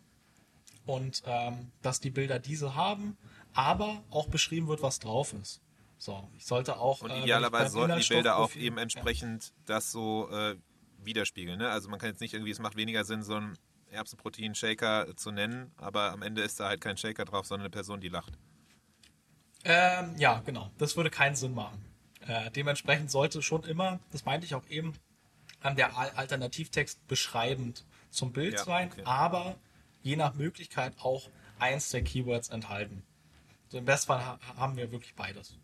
Und 0.86 1.22
ähm, 1.26 1.72
dass 1.82 2.00
die 2.00 2.10
Bilder 2.10 2.38
diese 2.38 2.76
haben, 2.76 3.18
aber 3.54 4.04
auch 4.10 4.28
beschrieben 4.28 4.68
wird, 4.68 4.82
was 4.82 5.00
drauf 5.00 5.34
ist. 5.34 5.60
So, 5.98 6.28
ich 6.36 6.46
sollte 6.46 6.78
auch. 6.78 7.02
Und 7.02 7.10
äh, 7.10 7.22
idealerweise 7.22 7.70
sollten 7.70 7.98
die 7.98 8.08
Bilder 8.08 8.36
auch 8.36 8.54
eben 8.54 8.78
entsprechend 8.78 9.46
ja. 9.46 9.52
das 9.66 9.90
so 9.90 10.30
äh, 10.30 10.54
widerspiegeln. 11.02 11.58
Ne? 11.58 11.68
Also 11.68 11.90
man 11.90 11.98
kann 11.98 12.10
jetzt 12.10 12.20
nicht 12.20 12.34
irgendwie, 12.34 12.52
es 12.52 12.60
macht 12.60 12.76
weniger 12.76 13.04
Sinn, 13.04 13.24
so 13.24 13.34
einen 13.34 13.58
Erbsenprotein-Shaker 13.90 15.16
zu 15.16 15.32
nennen, 15.32 15.72
aber 15.76 16.12
am 16.12 16.22
Ende 16.22 16.42
ist 16.42 16.60
da 16.60 16.68
halt 16.68 16.80
kein 16.80 16.96
Shaker 16.96 17.24
drauf, 17.24 17.46
sondern 17.46 17.64
eine 17.64 17.70
Person, 17.70 18.00
die 18.00 18.08
lacht. 18.08 18.38
Ähm, 19.64 20.14
ja, 20.18 20.42
genau. 20.44 20.70
Das 20.78 20.96
würde 20.96 21.10
keinen 21.10 21.36
Sinn 21.36 21.54
machen. 21.54 21.84
Äh, 22.26 22.50
dementsprechend 22.50 23.10
sollte 23.10 23.42
schon 23.42 23.64
immer, 23.64 24.00
das 24.12 24.24
meinte 24.24 24.46
ich 24.46 24.54
auch 24.54 24.66
eben, 24.68 24.94
an 25.60 25.76
der 25.76 25.96
Alternativtext 25.96 27.06
beschreibend 27.08 27.84
zum 28.10 28.32
Bild 28.32 28.54
ja, 28.54 28.64
sein, 28.64 28.90
okay. 28.92 29.02
aber 29.04 29.56
je 30.02 30.16
nach 30.16 30.34
Möglichkeit 30.34 30.94
auch 31.00 31.28
eins 31.58 31.90
der 31.90 32.02
Keywords 32.02 32.48
enthalten. 32.50 33.02
So 33.68 33.78
Im 33.78 33.84
Bestfall 33.84 34.24
ha 34.24 34.38
haben 34.56 34.76
wir 34.76 34.92
wirklich 34.92 35.14
beides. 35.14 35.58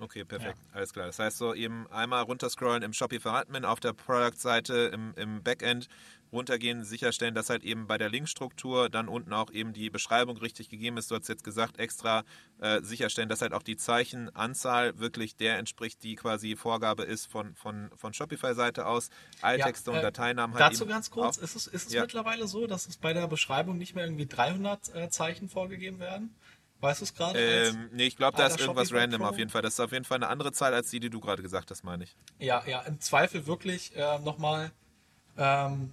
Okay, 0.00 0.24
perfekt. 0.24 0.58
Ja. 0.68 0.76
Alles 0.76 0.92
klar. 0.92 1.06
Das 1.06 1.18
heißt 1.18 1.38
so 1.38 1.54
eben 1.54 1.86
einmal 1.90 2.22
runterscrollen 2.22 2.82
im 2.82 2.92
Shopify 2.92 3.30
Admin 3.30 3.64
auf 3.64 3.80
der 3.80 3.92
Product-Seite 3.92 4.90
im, 4.94 5.12
im 5.16 5.42
Backend 5.42 5.88
runtergehen, 6.32 6.84
sicherstellen, 6.84 7.34
dass 7.34 7.50
halt 7.50 7.64
eben 7.64 7.86
bei 7.86 7.98
der 7.98 8.08
Linkstruktur 8.08 8.88
dann 8.88 9.08
unten 9.08 9.32
auch 9.32 9.50
eben 9.50 9.72
die 9.72 9.90
Beschreibung 9.90 10.36
richtig 10.36 10.68
gegeben 10.68 10.96
ist. 10.96 11.10
Du 11.10 11.16
hast 11.16 11.28
jetzt 11.28 11.44
gesagt, 11.44 11.78
extra 11.78 12.24
äh, 12.60 12.82
sicherstellen, 12.82 13.28
dass 13.28 13.42
halt 13.42 13.52
auch 13.52 13.62
die 13.62 13.76
Zeichenanzahl 13.76 14.98
wirklich 14.98 15.36
der 15.36 15.58
entspricht, 15.58 16.02
die 16.02 16.16
quasi 16.16 16.56
Vorgabe 16.56 17.04
ist 17.04 17.26
von, 17.26 17.54
von, 17.54 17.90
von 17.96 18.12
Shopify-Seite 18.12 18.86
aus. 18.86 19.10
Alttexte 19.40 19.90
ja, 19.90 19.96
äh, 19.96 19.98
und 19.98 20.04
Dateinamen 20.04 20.56
halt 20.56 20.72
Dazu 20.72 20.86
ganz 20.86 21.10
kurz, 21.10 21.36
ist 21.36 21.56
es, 21.56 21.66
ist 21.66 21.88
es 21.88 21.92
ja. 21.92 22.02
mittlerweile 22.02 22.46
so, 22.46 22.66
dass 22.66 22.86
es 22.86 22.96
bei 22.96 23.12
der 23.12 23.26
Beschreibung 23.26 23.78
nicht 23.78 23.94
mehr 23.94 24.04
irgendwie 24.04 24.26
300 24.26 24.94
äh, 24.94 25.10
Zeichen 25.10 25.48
vorgegeben 25.48 25.98
werden? 25.98 26.34
Weißt 26.80 27.00
du 27.00 27.04
es 27.04 27.14
gerade? 27.14 27.38
Ähm, 27.38 27.90
nee, 27.92 28.06
ich 28.06 28.16
glaube, 28.16 28.36
da 28.36 28.46
ist 28.46 28.60
irgendwas 28.60 28.92
random 28.92 29.22
auf 29.22 29.36
jeden 29.36 29.50
Fall. 29.50 29.62
Das 29.62 29.74
ist 29.74 29.80
auf 29.80 29.90
jeden 29.90 30.04
Fall 30.04 30.18
eine 30.18 30.28
andere 30.28 30.52
Zahl 30.52 30.74
als 30.74 30.90
die, 30.90 31.00
die 31.00 31.10
du 31.10 31.18
gerade 31.18 31.42
gesagt 31.42 31.72
hast, 31.72 31.82
meine 31.82 32.04
ich. 32.04 32.16
Ja, 32.38 32.62
ja, 32.66 32.82
im 32.82 33.00
Zweifel 33.00 33.46
wirklich 33.48 33.96
äh, 33.96 34.20
nochmal 34.20 34.70
ähm, 35.36 35.92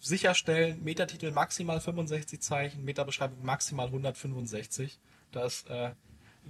sicherstellen, 0.00 0.82
Metatitel 0.82 1.30
maximal 1.30 1.80
65 1.80 2.40
Zeichen, 2.40 2.84
Metabeschreibung 2.84 3.44
maximal 3.44 3.86
165. 3.86 4.98
Das, 5.32 5.64
äh, 5.64 5.90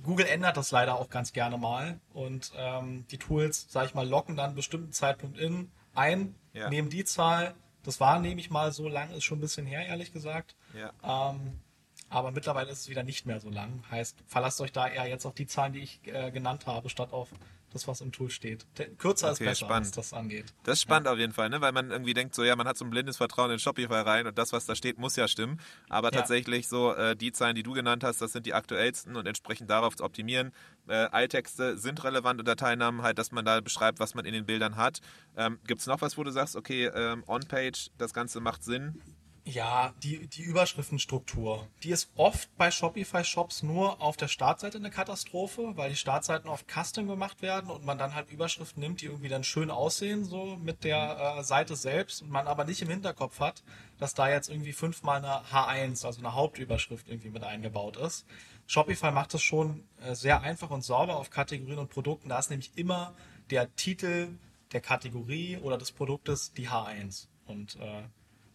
Google 0.03 0.27
ändert 0.27 0.57
das 0.57 0.71
leider 0.71 0.97
auch 0.97 1.11
ganz 1.11 1.33
gerne 1.33 1.59
mal 1.59 2.01
und 2.13 2.53
ähm, 2.57 3.07
die 3.11 3.19
Tools, 3.19 3.67
sage 3.69 3.89
ich 3.89 3.95
mal, 3.95 4.09
locken 4.09 4.37
dann 4.37 4.47
einen 4.47 4.55
bestimmten 4.55 4.93
Zeitpunkt 4.93 5.39
in, 5.39 5.71
ein, 5.95 6.35
ja. 6.53 6.69
nehmen 6.69 6.89
die 6.89 7.05
Zahl, 7.05 7.55
das 7.83 8.01
war, 8.01 8.19
nehme 8.21 8.41
ich 8.41 8.51
mal, 8.51 8.73
so 8.73 8.89
lang, 8.89 9.11
ist 9.11 9.25
schon 9.25 9.39
ein 9.39 9.43
bisschen 9.43 9.67
her, 9.67 9.87
ehrlich 9.87 10.13
gesagt. 10.13 10.55
Ja. 10.75 10.93
Ähm, 11.31 11.61
aber 12.09 12.33
mittlerweile 12.33 12.71
ist 12.71 12.81
es 12.81 12.89
wieder 12.89 13.03
nicht 13.03 13.25
mehr 13.27 13.41
so 13.41 13.49
lang. 13.51 13.85
Heißt, 13.91 14.17
verlasst 14.27 14.61
euch 14.61 14.73
da 14.73 14.89
eher 14.89 15.07
jetzt 15.07 15.25
auf 15.27 15.35
die 15.35 15.47
Zahlen, 15.47 15.73
die 15.73 15.81
ich 15.81 16.01
äh, 16.07 16.31
genannt 16.31 16.67
habe, 16.67 16.91
statt 16.91 17.13
auf 17.13 17.29
das, 17.71 17.87
was 17.89 18.01
im 18.01 18.13
Tool 18.13 18.31
steht. 18.31 18.67
Kürzer 18.99 19.27
okay, 19.27 19.33
ist 19.33 19.39
besser, 19.39 19.67
spannend. 19.67 19.87
was 19.87 19.93
das 19.93 20.13
angeht. 20.13 20.53
Das 20.65 20.79
ist 20.79 20.83
spannend 20.83 21.07
ja. 21.07 21.13
auf 21.13 21.19
jeden 21.19 21.33
Fall, 21.33 21.49
ne? 21.49 21.61
weil 21.61 21.73
man 21.73 21.91
irgendwie 21.91 22.15
denkt, 22.15 22.35
so 22.35 22.45
ja, 22.45 22.57
man 22.57 22.67
hat 22.67 22.77
so 22.77 22.85
ein 22.85 22.91
blindes 22.91 23.17
Vertrauen 23.17 23.51
in 23.51 23.59
Shopify 23.59 23.95
rein 23.95 24.27
und 24.27 24.37
das, 24.39 24.53
was 24.53 24.67
da 24.67 24.75
steht, 24.75 24.99
muss 24.99 25.17
ja 25.17 25.29
stimmen. 25.29 25.61
Aber 25.89 26.13
ja. 26.13 26.19
tatsächlich 26.19 26.69
so 26.69 26.93
äh, 26.95 27.17
die 27.17 27.33
Zahlen, 27.33 27.55
die 27.55 27.63
du 27.63 27.73
genannt 27.73 28.05
hast, 28.05 28.21
das 28.21 28.33
sind 28.33 28.47
die 28.47 28.55
aktuellsten 28.55 29.17
und 29.17 29.27
entsprechend 29.27 29.71
darauf 29.71 29.97
zu 29.97 30.05
optimieren. 30.05 30.53
Äh, 30.89 30.95
Alttexte 30.95 31.79
sind 31.79 32.03
relevant 32.05 32.41
und 32.41 32.49
Dateinamen 32.49 33.03
halt, 33.03 33.19
dass 33.19 33.33
man 33.33 33.45
da 33.45 33.61
beschreibt, 33.61 34.01
was 34.01 34.15
man 34.15 34.25
in 34.25 34.33
den 34.33 34.47
Bildern 34.47 34.77
hat. 34.77 35.01
Ähm, 35.37 35.59
Gibt 35.67 35.81
es 35.81 35.87
noch 35.87 36.01
was, 36.01 36.19
wo 36.19 36.25
du 36.25 36.31
sagst, 36.31 36.57
okay, 36.57 36.87
ähm, 36.87 37.25
On-Page, 37.27 37.91
das 37.99 38.13
Ganze 38.13 38.41
macht 38.41 38.65
Sinn? 38.65 39.01
Ja, 39.45 39.95
die, 40.03 40.27
die 40.27 40.43
Überschriftenstruktur. 40.43 41.67
Die 41.83 41.91
ist 41.91 42.11
oft 42.17 42.55
bei 42.57 42.71
Shopify-Shops 42.71 43.63
nur 43.63 44.01
auf 44.03 44.17
der 44.17 44.29
Startseite 44.29 44.79
eine 44.79 44.91
Katastrophe, 44.91 45.73
weil 45.77 45.91
die 45.91 45.97
Startseiten 45.97 46.49
oft 46.49 46.67
custom 46.69 47.09
gemacht 47.09 47.41
werden 47.41 47.71
und 47.71 47.85
man 47.85 47.97
dann 47.97 48.15
halt 48.15 48.31
Überschriften 48.31 48.83
nimmt, 48.83 49.01
die 49.01 49.07
irgendwie 49.07 49.29
dann 49.29 49.43
schön 49.43 49.71
aussehen, 49.71 50.25
so 50.25 50.57
mit 50.57 50.85
der 50.85 51.39
äh, 51.39 51.43
Seite 51.43 51.75
selbst 51.75 52.23
und 52.23 52.31
man 52.31 52.47
aber 52.47 52.65
nicht 52.65 52.83
im 52.83 52.91
Hinterkopf 52.91 53.41
hat, 53.41 53.63
dass 53.99 54.13
da 54.15 54.29
jetzt 54.29 54.51
irgendwie 54.51 54.73
fünfmal 54.73 55.25
eine 55.25 55.43
H1, 55.47 56.05
also 56.05 56.21
eine 56.21 56.35
Hauptüberschrift 56.35 57.09
irgendwie 57.09 57.31
mit 57.31 57.43
eingebaut 57.43 57.97
ist. 57.97 58.27
Shopify 58.67 59.11
macht 59.11 59.33
das 59.33 59.43
schon 59.43 59.85
äh, 60.03 60.15
sehr 60.15 60.43
einfach 60.43 60.71
und 60.71 60.85
sauber 60.85 61.17
auf 61.17 61.31
Kategorien 61.31 61.79
und 61.79 61.91
Produkten. 61.91 62.29
Da 62.29 62.39
ist 62.39 62.51
nämlich 62.51 62.73
immer 62.77 63.15
der 63.51 63.75
Titel 63.75 64.39
der 64.73 64.81
Kategorie 64.81 65.57
oder 65.57 65.79
des 65.79 65.93
Produktes 65.93 66.53
die 66.53 66.69
H1 66.69 67.27
und 67.47 67.77
äh, 67.77 68.03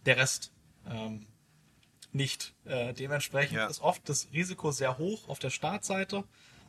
der 0.06 0.18
Rest 0.18 0.52
ähm, 0.90 1.26
nicht. 2.12 2.54
Äh, 2.66 2.94
dementsprechend 2.94 3.58
ja. 3.58 3.68
ist 3.68 3.82
oft 3.82 4.08
das 4.10 4.30
Risiko 4.34 4.72
sehr 4.72 4.98
hoch 4.98 5.28
auf 5.28 5.40
der 5.40 5.50
Startseite, 5.50 6.24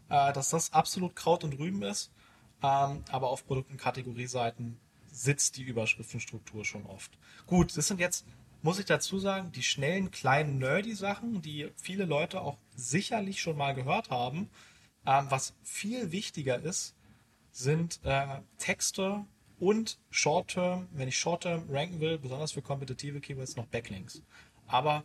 äh, 0.08 0.32
dass 0.32 0.50
das 0.50 0.72
absolut 0.72 1.16
Kraut 1.16 1.44
und 1.44 1.58
Rüben 1.58 1.82
ist. 1.82 2.12
Ähm, 2.62 3.04
aber 3.10 3.28
auf 3.28 3.46
Produkt- 3.46 3.70
und 3.70 3.76
Kategorieseiten 3.76 4.78
sitzt 5.06 5.56
die 5.56 5.62
Überschriftenstruktur 5.62 6.64
schon 6.64 6.84
oft. 6.86 7.18
Gut, 7.46 7.76
das 7.76 7.88
sind 7.88 8.00
jetzt, 8.00 8.26
muss 8.62 8.78
ich 8.78 8.86
dazu 8.86 9.18
sagen, 9.18 9.52
die 9.52 9.62
schnellen, 9.62 10.10
kleinen, 10.10 10.58
nerdy 10.58 10.94
Sachen, 10.94 11.42
die 11.42 11.70
viele 11.76 12.04
Leute 12.04 12.40
auch 12.40 12.58
sicherlich 12.74 13.40
schon 13.40 13.56
mal 13.56 13.74
gehört 13.74 14.10
haben. 14.10 14.50
Ähm, 15.06 15.26
was 15.28 15.54
viel 15.62 16.12
wichtiger 16.12 16.58
ist, 16.58 16.94
sind 17.52 18.00
äh, 18.04 18.40
Texte 18.58 19.24
und 19.58 19.98
Short-Term, 20.10 20.88
wenn 20.92 21.08
ich 21.08 21.18
Short-Term 21.18 21.68
ranken 21.70 22.00
will, 22.00 22.18
besonders 22.18 22.52
für 22.52 22.62
kompetitive 22.62 23.20
Keywords, 23.20 23.56
noch 23.56 23.66
Backlinks. 23.66 24.22
Aber 24.66 25.04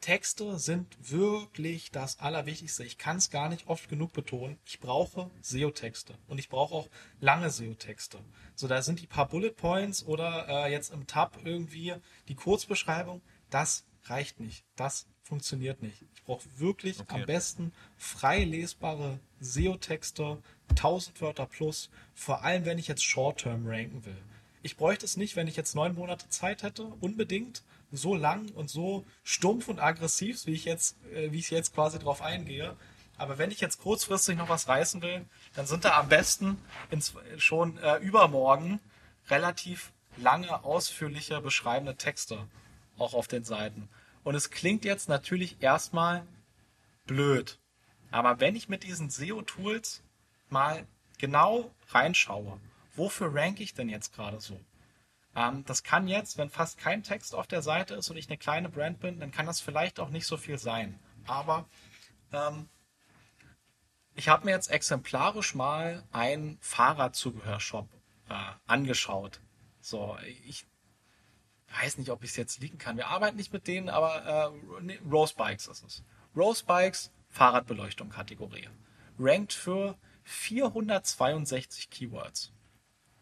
Texte 0.00 0.58
sind 0.58 0.96
wirklich 1.10 1.90
das 1.90 2.18
Allerwichtigste. 2.20 2.84
Ich 2.84 2.96
kann 2.96 3.18
es 3.18 3.30
gar 3.30 3.48
nicht 3.48 3.66
oft 3.66 3.88
genug 3.88 4.12
betonen. 4.12 4.58
Ich 4.64 4.80
brauche 4.80 5.30
SEO-Texte 5.42 6.14
und 6.26 6.38
ich 6.38 6.48
brauche 6.48 6.74
auch 6.74 6.88
lange 7.20 7.50
SEO-Texte. 7.50 8.18
So, 8.54 8.66
da 8.66 8.82
sind 8.82 9.00
die 9.00 9.06
paar 9.06 9.28
Bullet 9.28 9.50
Points 9.50 10.04
oder 10.04 10.46
äh, 10.48 10.72
jetzt 10.72 10.92
im 10.92 11.06
Tab 11.06 11.38
irgendwie 11.44 11.94
die 12.28 12.34
Kurzbeschreibung. 12.34 13.20
Das 13.50 13.84
reicht 14.04 14.40
nicht. 14.40 14.64
Das 14.76 15.06
funktioniert 15.22 15.82
nicht. 15.82 16.04
Ich 16.14 16.24
brauche 16.24 16.48
wirklich 16.56 16.98
okay. 17.00 17.20
am 17.20 17.26
besten 17.26 17.72
frei 17.96 18.44
lesbare 18.44 19.20
SEO-Texte, 19.40 20.42
1000 20.70 21.20
Wörter 21.20 21.46
plus, 21.46 21.90
vor 22.14 22.44
allem 22.44 22.64
wenn 22.64 22.78
ich 22.78 22.88
jetzt 22.88 23.04
Short-Term 23.04 23.66
ranken 23.66 24.04
will. 24.04 24.16
Ich 24.62 24.76
bräuchte 24.76 25.04
es 25.04 25.16
nicht, 25.16 25.36
wenn 25.36 25.48
ich 25.48 25.56
jetzt 25.56 25.74
neun 25.74 25.94
Monate 25.94 26.28
Zeit 26.28 26.62
hätte, 26.62 26.84
unbedingt 27.00 27.62
so 27.92 28.14
lang 28.14 28.48
und 28.50 28.70
so 28.70 29.04
stumpf 29.24 29.68
und 29.68 29.80
aggressiv, 29.80 30.46
wie 30.46 30.52
ich 30.52 30.64
jetzt, 30.64 30.96
äh, 31.12 31.32
wie 31.32 31.38
ich 31.38 31.50
jetzt 31.50 31.74
quasi 31.74 31.98
drauf 31.98 32.22
eingehe. 32.22 32.76
Aber 33.16 33.38
wenn 33.38 33.50
ich 33.50 33.60
jetzt 33.60 33.80
kurzfristig 33.80 34.36
noch 34.36 34.48
was 34.48 34.68
reißen 34.68 35.02
will, 35.02 35.24
dann 35.54 35.66
sind 35.66 35.84
da 35.84 35.98
am 35.98 36.08
besten 36.08 36.56
ins, 36.90 37.14
schon 37.36 37.78
äh, 37.78 37.96
übermorgen 37.96 38.80
relativ 39.28 39.92
lange, 40.16 40.64
ausführliche, 40.64 41.40
beschreibende 41.40 41.96
Texte 41.96 42.46
auch 42.98 43.14
auf 43.14 43.28
den 43.28 43.44
Seiten. 43.44 43.88
Und 44.22 44.34
es 44.34 44.50
klingt 44.50 44.84
jetzt 44.84 45.08
natürlich 45.08 45.56
erstmal 45.60 46.26
blöd. 47.06 47.58
Aber 48.10 48.40
wenn 48.40 48.56
ich 48.56 48.68
mit 48.68 48.84
diesen 48.84 49.10
SEO-Tools 49.10 50.02
mal 50.52 50.86
genau 51.18 51.70
reinschaue, 51.88 52.60
wofür 52.94 53.34
ranke 53.34 53.62
ich 53.62 53.74
denn 53.74 53.88
jetzt 53.88 54.14
gerade 54.14 54.40
so? 54.40 54.60
Ähm, 55.34 55.64
das 55.66 55.82
kann 55.82 56.08
jetzt, 56.08 56.38
wenn 56.38 56.50
fast 56.50 56.78
kein 56.78 57.02
Text 57.02 57.34
auf 57.34 57.46
der 57.46 57.62
Seite 57.62 57.94
ist 57.94 58.10
und 58.10 58.16
ich 58.16 58.28
eine 58.28 58.38
kleine 58.38 58.68
Brand 58.68 59.00
bin, 59.00 59.20
dann 59.20 59.30
kann 59.30 59.46
das 59.46 59.60
vielleicht 59.60 60.00
auch 60.00 60.10
nicht 60.10 60.26
so 60.26 60.36
viel 60.36 60.58
sein. 60.58 60.98
Aber 61.26 61.66
ähm, 62.32 62.68
ich 64.14 64.28
habe 64.28 64.44
mir 64.44 64.52
jetzt 64.52 64.70
exemplarisch 64.70 65.54
mal 65.54 66.04
einen 66.12 66.58
Fahrradzubehörshop 66.60 67.88
äh, 68.28 68.34
angeschaut. 68.66 69.40
So, 69.80 70.16
ich 70.46 70.66
weiß 71.80 71.98
nicht, 71.98 72.10
ob 72.10 72.24
ich 72.24 72.30
es 72.30 72.36
jetzt 72.36 72.60
liegen 72.60 72.78
kann. 72.78 72.96
Wir 72.96 73.08
arbeiten 73.08 73.36
nicht 73.36 73.52
mit 73.52 73.66
denen, 73.66 73.88
aber 73.88 74.52
äh, 74.52 74.82
nee, 74.82 75.00
Rose 75.10 75.34
Bikes 75.36 75.68
ist 75.68 75.84
es. 75.84 76.04
Rose 76.36 76.64
Bikes, 76.64 77.12
Fahrradbeleuchtung 77.28 78.10
Kategorie. 78.10 78.68
Ranked 79.18 79.52
für 79.52 79.96
462 80.30 81.90
Keywords. 81.90 82.52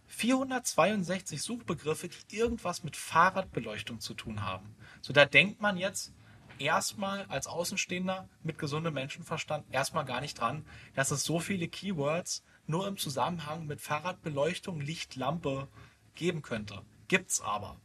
462 0.09 1.41
Suchbegriffe, 1.41 2.09
die 2.31 2.37
irgendwas 2.37 2.85
mit 2.85 2.97
Fahrradbeleuchtung 2.97 4.01
zu 4.01 4.15
tun 4.15 4.43
haben. 4.43 4.77
So, 5.01 5.13
da 5.13 5.25
denkt 5.25 5.61
man 5.61 5.79
jetzt, 5.79 6.13
erstmal 6.59 7.25
als 7.27 7.47
Außenstehender 7.47 8.29
mit 8.43 8.59
gesundem 8.59 8.95
Menschenverstand 8.95 9.65
erstmal 9.73 10.05
gar 10.05 10.21
nicht 10.21 10.39
dran, 10.39 10.67
dass 10.95 11.11
es 11.11 11.25
so 11.25 11.41
viele 11.41 11.69
Keywords 11.69 12.45
nur 12.67 12.87
im 12.87 12.99
Zusammenhang 12.99 13.67
mit 13.67 13.81
Fahrradbeleuchtung, 13.81 14.81
Lichtlampe 14.81 15.69
geben 16.15 16.43
könnte. 16.43 16.83
Gibt's 17.09 17.41
aber. 17.41 17.81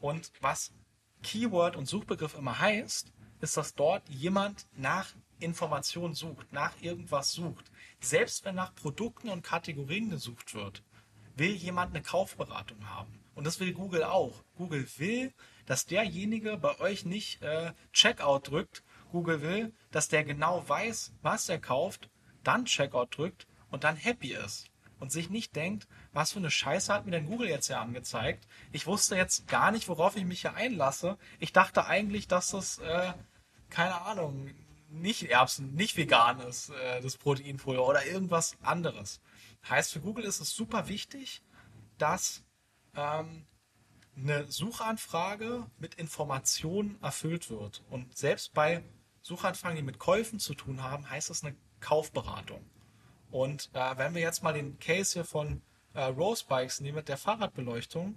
Und 0.00 0.30
was 0.40 0.72
Keyword 1.22 1.74
und 1.76 1.86
Suchbegriff 1.86 2.34
immer 2.34 2.60
heißt, 2.60 3.12
ist, 3.40 3.56
dass 3.56 3.74
dort 3.74 4.08
jemand 4.08 4.66
nach 4.76 5.08
Informationen 5.40 6.14
sucht, 6.14 6.52
nach 6.52 6.72
irgendwas 6.80 7.32
sucht. 7.32 7.70
Selbst 8.00 8.44
wenn 8.44 8.54
nach 8.54 8.74
Produkten 8.74 9.28
und 9.28 9.42
Kategorien 9.42 10.10
gesucht 10.10 10.54
wird, 10.54 10.82
will 11.36 11.52
jemand 11.52 11.94
eine 11.94 12.02
Kaufberatung 12.02 12.88
haben. 12.88 13.20
Und 13.34 13.44
das 13.44 13.60
will 13.60 13.72
Google 13.72 14.04
auch. 14.04 14.42
Google 14.56 14.86
will, 14.98 15.32
dass 15.66 15.86
derjenige 15.86 16.56
bei 16.56 16.78
euch 16.80 17.04
nicht 17.04 17.42
äh, 17.42 17.72
Checkout 17.92 18.50
drückt. 18.50 18.82
Google 19.12 19.42
will, 19.42 19.72
dass 19.90 20.08
der 20.08 20.24
genau 20.24 20.68
weiß, 20.68 21.12
was 21.22 21.48
er 21.48 21.58
kauft, 21.58 22.10
dann 22.42 22.64
Checkout 22.64 23.16
drückt 23.16 23.46
und 23.70 23.84
dann 23.84 23.96
happy 23.96 24.32
ist. 24.34 24.70
Und 24.98 25.10
sich 25.10 25.30
nicht 25.30 25.56
denkt, 25.56 25.88
was 26.12 26.32
für 26.32 26.38
eine 26.38 26.50
Scheiße 26.50 26.92
hat 26.92 27.06
mir 27.06 27.12
denn 27.12 27.26
Google 27.26 27.48
jetzt 27.48 27.68
hier 27.68 27.80
angezeigt? 27.80 28.46
Ich 28.72 28.86
wusste 28.86 29.16
jetzt 29.16 29.48
gar 29.48 29.70
nicht, 29.70 29.88
worauf 29.88 30.16
ich 30.16 30.24
mich 30.24 30.42
hier 30.42 30.54
einlasse. 30.54 31.16
Ich 31.38 31.54
dachte 31.54 31.86
eigentlich, 31.86 32.28
dass 32.28 32.50
das, 32.50 32.78
äh, 32.78 33.14
keine 33.70 34.02
Ahnung, 34.02 34.50
nicht 34.90 35.30
Erbsen, 35.30 35.74
nicht 35.74 35.96
vegan 35.96 36.40
ist, 36.40 36.70
äh, 36.70 37.00
das 37.00 37.16
Proteinpulver 37.16 37.86
oder 37.86 38.06
irgendwas 38.06 38.56
anderes. 38.62 39.20
Heißt, 39.68 39.92
für 39.92 40.00
Google 40.00 40.24
ist 40.24 40.40
es 40.40 40.50
super 40.50 40.88
wichtig, 40.88 41.42
dass 41.98 42.42
ähm, 42.96 43.46
eine 44.16 44.50
Suchanfrage 44.50 45.66
mit 45.78 45.94
Informationen 45.94 46.98
erfüllt 47.02 47.50
wird. 47.50 47.82
Und 47.90 48.16
selbst 48.16 48.52
bei 48.52 48.82
Suchanfragen, 49.22 49.76
die 49.76 49.82
mit 49.82 49.98
Käufen 49.98 50.38
zu 50.38 50.54
tun 50.54 50.82
haben, 50.82 51.08
heißt 51.08 51.30
das 51.30 51.44
eine 51.44 51.56
Kaufberatung. 51.80 52.64
Und 53.30 53.70
äh, 53.74 53.96
wenn 53.96 54.14
wir 54.14 54.22
jetzt 54.22 54.42
mal 54.42 54.52
den 54.52 54.78
Case 54.78 55.12
hier 55.12 55.24
von 55.24 55.62
äh, 55.94 56.02
Rose 56.02 56.44
Bikes 56.46 56.80
nehmen 56.80 56.96
mit 56.96 57.08
der 57.08 57.16
Fahrradbeleuchtung, 57.16 58.14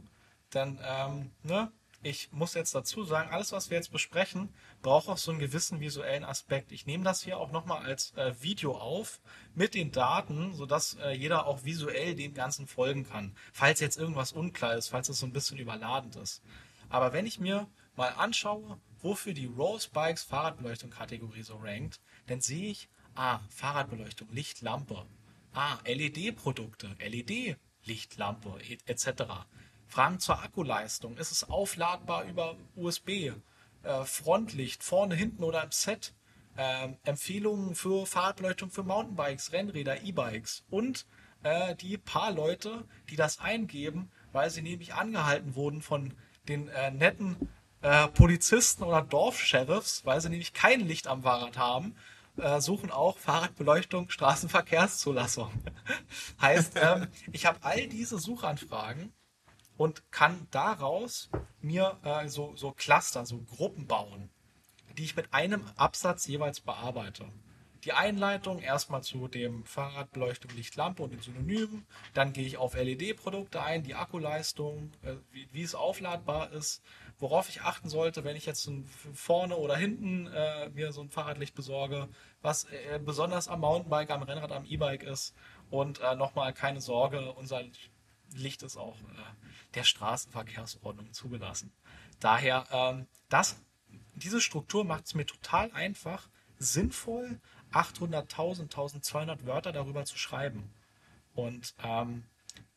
dann 0.49 0.79
ähm, 0.83 1.31
ne, 1.43 1.71
ich 2.03 2.31
muss 2.31 2.53
jetzt 2.53 2.75
dazu 2.75 3.05
sagen, 3.05 3.31
alles, 3.31 3.51
was 3.53 3.69
wir 3.69 3.77
jetzt 3.77 3.91
besprechen, 3.91 4.53
braucht 4.81 5.07
auch 5.07 5.17
so 5.17 5.31
einen 5.31 5.39
gewissen 5.39 5.79
visuellen 5.79 6.25
Aspekt. 6.25 6.71
Ich 6.71 6.85
nehme 6.85 7.03
das 7.03 7.23
hier 7.23 7.39
auch 7.39 7.51
nochmal 7.51 7.83
als 7.83 8.13
äh, 8.15 8.33
Video 8.41 8.77
auf 8.77 9.21
mit 9.55 9.73
den 9.73 9.91
Daten, 9.91 10.53
sodass 10.53 10.95
äh, 10.95 11.11
jeder 11.11 11.45
auch 11.47 11.63
visuell 11.63 12.15
dem 12.15 12.33
Ganzen 12.33 12.67
folgen 12.67 13.07
kann. 13.07 13.35
Falls 13.53 13.79
jetzt 13.79 13.97
irgendwas 13.97 14.33
unklar 14.33 14.75
ist, 14.75 14.89
falls 14.89 15.09
es 15.09 15.19
so 15.19 15.25
ein 15.25 15.33
bisschen 15.33 15.57
überladend 15.57 16.17
ist. 16.17 16.43
Aber 16.89 17.13
wenn 17.13 17.25
ich 17.25 17.39
mir 17.39 17.67
mal 17.95 18.09
anschaue, 18.09 18.79
wofür 19.01 19.33
die 19.33 19.45
Rose 19.45 19.89
Bikes 19.91 20.23
Fahrradbeleuchtung 20.23 20.89
Kategorie 20.89 21.43
so 21.43 21.55
rankt, 21.55 22.01
dann 22.27 22.41
sehe 22.41 22.69
ich, 22.69 22.89
ah, 23.15 23.39
Fahrradbeleuchtung, 23.49 24.29
Lichtlampe, 24.31 25.05
ah, 25.53 25.77
LED-Produkte, 25.85 26.95
LED-Lichtlampe 26.99 28.59
etc. 28.85 29.23
Fragen 29.93 30.19
zur 30.19 30.41
Akkuleistung. 30.41 31.17
Ist 31.17 31.31
es 31.31 31.47
aufladbar 31.51 32.23
über 32.23 32.55
USB? 32.75 33.09
Äh, 33.83 34.03
Frontlicht, 34.05 34.83
vorne, 34.83 35.13
hinten 35.13 35.43
oder 35.43 35.63
im 35.63 35.71
Set? 35.71 36.15
Ähm, 36.57 36.97
Empfehlungen 37.03 37.75
für 37.75 38.07
Fahrradbeleuchtung 38.07 38.71
für 38.71 38.81
Mountainbikes, 38.81 39.53
Rennräder, 39.53 40.01
E-Bikes 40.01 40.65
und 40.71 41.05
äh, 41.43 41.75
die 41.75 41.99
paar 41.99 42.31
Leute, 42.31 42.85
die 43.11 43.15
das 43.15 43.39
eingeben, 43.39 44.11
weil 44.31 44.49
sie 44.49 44.63
nämlich 44.63 44.95
angehalten 44.95 45.53
wurden 45.53 45.83
von 45.83 46.15
den 46.47 46.69
äh, 46.69 46.89
netten 46.89 47.37
äh, 47.81 48.07
Polizisten 48.07 48.83
oder 48.83 49.03
Dorfsheriffs, 49.03 50.05
weil 50.05 50.21
sie 50.21 50.29
nämlich 50.29 50.53
kein 50.53 50.87
Licht 50.87 51.05
am 51.05 51.21
Fahrrad 51.21 51.59
haben, 51.59 51.95
äh, 52.37 52.59
suchen 52.61 52.89
auch 52.89 53.19
Fahrradbeleuchtung, 53.19 54.09
Straßenverkehrszulassung. 54.09 55.51
heißt, 56.41 56.79
ähm, 56.81 57.09
ich 57.31 57.45
habe 57.45 57.59
all 57.61 57.87
diese 57.87 58.17
Suchanfragen 58.17 59.13
und 59.77 60.11
kann 60.11 60.47
daraus 60.51 61.29
mir 61.61 61.97
äh, 62.03 62.27
so, 62.27 62.55
so 62.55 62.71
Cluster, 62.71 63.25
so 63.25 63.39
Gruppen 63.39 63.87
bauen, 63.87 64.29
die 64.97 65.03
ich 65.03 65.15
mit 65.15 65.33
einem 65.33 65.65
Absatz 65.75 66.27
jeweils 66.27 66.59
bearbeite. 66.59 67.25
Die 67.83 67.91
Einleitung 67.91 68.59
erstmal 68.59 69.03
zu 69.03 69.27
dem 69.27 69.65
Fahrradbeleuchtung, 69.65 70.51
Lichtlampe 70.55 71.03
und 71.03 71.11
den 71.11 71.19
Synonymen. 71.19 71.85
Dann 72.13 72.31
gehe 72.31 72.45
ich 72.45 72.55
auf 72.55 72.75
LED-Produkte 72.75 73.61
ein, 73.61 73.83
die 73.83 73.95
Akkuleistung, 73.95 74.91
äh, 75.01 75.15
wie, 75.31 75.49
wie, 75.51 75.63
es 75.63 75.75
aufladbar 75.75 76.53
ist, 76.53 76.81
worauf 77.19 77.49
ich 77.49 77.61
achten 77.61 77.89
sollte, 77.89 78.23
wenn 78.23 78.37
ich 78.37 78.45
jetzt 78.45 78.71
vorne 79.13 79.57
oder 79.57 79.75
hinten 79.75 80.27
äh, 80.27 80.69
mir 80.69 80.93
so 80.93 81.01
ein 81.01 81.09
Fahrradlicht 81.09 81.55
besorge, 81.55 82.07
was 82.41 82.65
äh, 82.65 83.01
besonders 83.03 83.49
am 83.49 83.59
Mountainbike, 83.59 84.11
am 84.11 84.23
Rennrad, 84.23 84.53
am 84.53 84.65
E-Bike 84.65 85.03
ist. 85.03 85.35
Und 85.69 85.99
äh, 85.99 86.15
nochmal 86.15 86.53
keine 86.53 86.79
Sorge, 86.79 87.33
unser 87.33 87.63
Licht 88.33 88.63
ist 88.63 88.77
auch 88.77 88.95
äh, 88.95 89.52
der 89.75 89.83
Straßenverkehrsordnung 89.83 91.13
zugelassen. 91.13 91.71
Daher, 92.19 92.65
ähm, 92.71 93.07
das, 93.29 93.57
diese 94.15 94.41
Struktur 94.41 94.83
macht 94.83 95.05
es 95.05 95.15
mir 95.15 95.25
total 95.25 95.71
einfach, 95.71 96.29
sinnvoll 96.57 97.39
800.000, 97.73 98.63
1200 98.63 99.45
Wörter 99.45 99.71
darüber 99.71 100.05
zu 100.05 100.17
schreiben. 100.17 100.71
Und 101.33 101.73
ähm, 101.83 102.23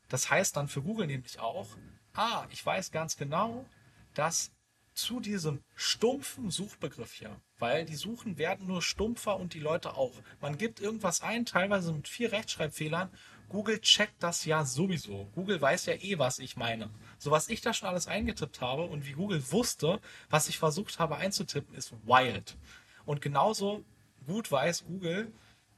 das 0.08 0.30
heißt 0.30 0.56
dann 0.56 0.68
für 0.68 0.82
Google 0.82 1.06
nämlich 1.06 1.38
auch, 1.38 1.68
ah, 2.14 2.46
ich 2.50 2.64
weiß 2.64 2.90
ganz 2.90 3.16
genau, 3.16 3.66
dass 4.14 4.52
zu 4.94 5.20
diesem 5.20 5.62
stumpfen 5.74 6.50
Suchbegriff 6.50 7.12
hier, 7.12 7.38
weil 7.58 7.84
die 7.84 7.96
Suchen 7.96 8.38
werden 8.38 8.66
nur 8.66 8.80
stumpfer 8.80 9.36
und 9.36 9.52
die 9.52 9.60
Leute 9.60 9.94
auch. 9.94 10.12
Man 10.40 10.56
gibt 10.56 10.80
irgendwas 10.80 11.20
ein, 11.20 11.44
teilweise 11.44 11.92
mit 11.92 12.08
vier 12.08 12.32
Rechtschreibfehlern 12.32 13.10
Google 13.48 13.80
checkt 13.80 14.22
das 14.22 14.44
ja 14.44 14.64
sowieso. 14.64 15.28
Google 15.34 15.60
weiß 15.60 15.86
ja 15.86 15.94
eh, 15.94 16.18
was 16.18 16.38
ich 16.38 16.56
meine. 16.56 16.90
So 17.18 17.30
was 17.30 17.48
ich 17.48 17.60
da 17.60 17.72
schon 17.72 17.88
alles 17.88 18.06
eingetippt 18.06 18.60
habe 18.60 18.82
und 18.82 19.06
wie 19.06 19.12
Google 19.12 19.42
wusste, 19.52 20.00
was 20.30 20.48
ich 20.48 20.58
versucht 20.58 20.98
habe 20.98 21.16
einzutippen, 21.16 21.74
ist 21.74 21.92
wild. 22.04 22.56
Und 23.04 23.20
genauso 23.20 23.84
gut 24.26 24.50
weiß 24.50 24.84
Google, 24.86 25.32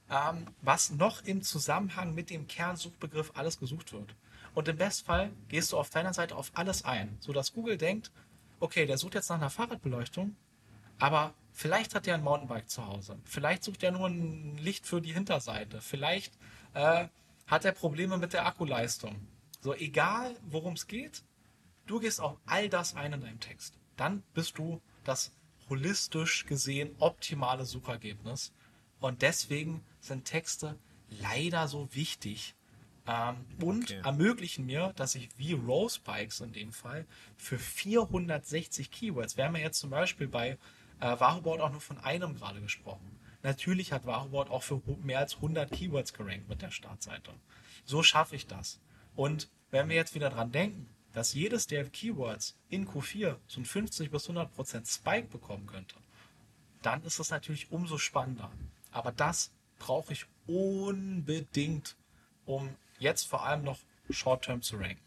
ähm, 0.09 0.47
was 0.61 0.91
noch 0.91 1.23
im 1.23 1.41
Zusammenhang 1.41 2.13
mit 2.15 2.29
dem 2.29 2.47
Kernsuchbegriff 2.47 3.31
alles 3.35 3.59
gesucht 3.59 3.93
wird. 3.93 4.15
Und 4.55 4.67
im 4.67 4.77
Bestfall 4.77 5.31
gehst 5.47 5.71
du 5.71 5.77
auf 5.77 5.89
deiner 5.89 6.13
Seite 6.13 6.35
auf 6.35 6.51
alles 6.55 6.83
ein, 6.83 7.17
sodass 7.19 7.53
Google 7.53 7.77
denkt, 7.77 8.11
okay, 8.59 8.85
der 8.85 8.97
sucht 8.97 9.13
jetzt 9.13 9.29
nach 9.29 9.37
einer 9.37 9.49
Fahrradbeleuchtung, 9.51 10.35
aber 10.97 11.33
vielleicht 11.53 11.95
hat 11.95 12.07
er 12.07 12.15
ein 12.15 12.23
Mountainbike 12.23 12.69
zu 12.69 12.85
Hause. 12.85 13.17
Vielleicht 13.23 13.63
sucht 13.63 13.83
er 13.83 13.91
nur 13.91 14.07
ein 14.07 14.57
Licht 14.57 14.85
für 14.85 15.01
die 15.01 15.13
Hinterseite. 15.13 15.81
Vielleicht 15.81 16.33
äh, 16.73 17.07
hat 17.49 17.65
er 17.65 17.71
Probleme 17.71 18.17
mit 18.17 18.33
der 18.33 18.45
Akkuleistung. 18.45 19.27
So, 19.61 19.73
egal 19.73 20.35
worum 20.43 20.73
es 20.73 20.87
geht, 20.87 21.23
du 21.87 21.99
gehst 21.99 22.21
auf 22.21 22.37
all 22.45 22.69
das 22.69 22.95
ein 22.95 23.13
in 23.13 23.21
deinem 23.21 23.39
Text. 23.39 23.77
Dann 23.97 24.23
bist 24.33 24.57
du 24.57 24.81
das 25.03 25.31
holistisch 25.69 26.45
gesehen 26.45 26.95
optimale 26.99 27.65
Suchergebnis. 27.65 28.53
Und 28.99 29.21
deswegen 29.21 29.83
sind 29.99 30.25
Texte 30.25 30.77
leider 31.09 31.67
so 31.67 31.93
wichtig 31.93 32.55
ähm, 33.07 33.45
und 33.61 33.85
okay. 33.85 34.01
ermöglichen 34.03 34.65
mir, 34.65 34.93
dass 34.95 35.15
ich 35.15 35.29
wie 35.37 35.53
Rose 35.53 35.99
Bikes 36.03 36.41
in 36.41 36.53
dem 36.53 36.71
Fall 36.71 37.05
für 37.37 37.57
460 37.57 38.91
Keywords, 38.91 39.37
wir 39.37 39.45
haben 39.45 39.55
ja 39.55 39.63
jetzt 39.63 39.79
zum 39.79 39.89
Beispiel 39.89 40.27
bei 40.27 40.57
äh, 40.99 41.19
Wahoboard 41.19 41.61
auch 41.61 41.71
nur 41.71 41.81
von 41.81 41.97
einem 41.99 42.35
gerade 42.35 42.61
gesprochen. 42.61 43.18
Natürlich 43.41 43.91
hat 43.91 44.05
Wahoboard 44.05 44.49
auch 44.49 44.63
für 44.63 44.81
mehr 45.01 45.19
als 45.19 45.35
100 45.35 45.71
Keywords 45.71 46.13
gerankt 46.13 46.49
mit 46.49 46.61
der 46.61 46.71
Startseite. 46.71 47.31
So 47.85 48.03
schaffe 48.03 48.35
ich 48.35 48.47
das. 48.47 48.79
Und 49.15 49.49
wenn 49.71 49.89
wir 49.89 49.95
jetzt 49.95 50.15
wieder 50.15 50.29
dran 50.29 50.51
denken, 50.51 50.89
dass 51.13 51.33
jedes 51.33 51.67
der 51.67 51.85
Keywords 51.85 52.57
in 52.69 52.87
Q4 52.87 53.37
so 53.47 53.61
ein 53.61 53.65
50 53.65 54.11
bis 54.11 54.23
100 54.25 54.53
Prozent 54.53 54.87
Spike 54.87 55.27
bekommen 55.27 55.67
könnte, 55.67 55.95
dann 56.81 57.03
ist 57.03 57.19
es 57.19 57.29
natürlich 57.29 57.71
umso 57.71 57.97
spannender. 57.97 58.51
Aber 58.91 59.11
das 59.11 59.51
brauche 59.79 60.13
ich 60.13 60.25
unbedingt, 60.47 61.95
um 62.45 62.69
jetzt 62.99 63.27
vor 63.27 63.45
allem 63.45 63.63
noch 63.63 63.79
Short-Term 64.09 64.61
zu 64.61 64.77
ranken. 64.77 65.01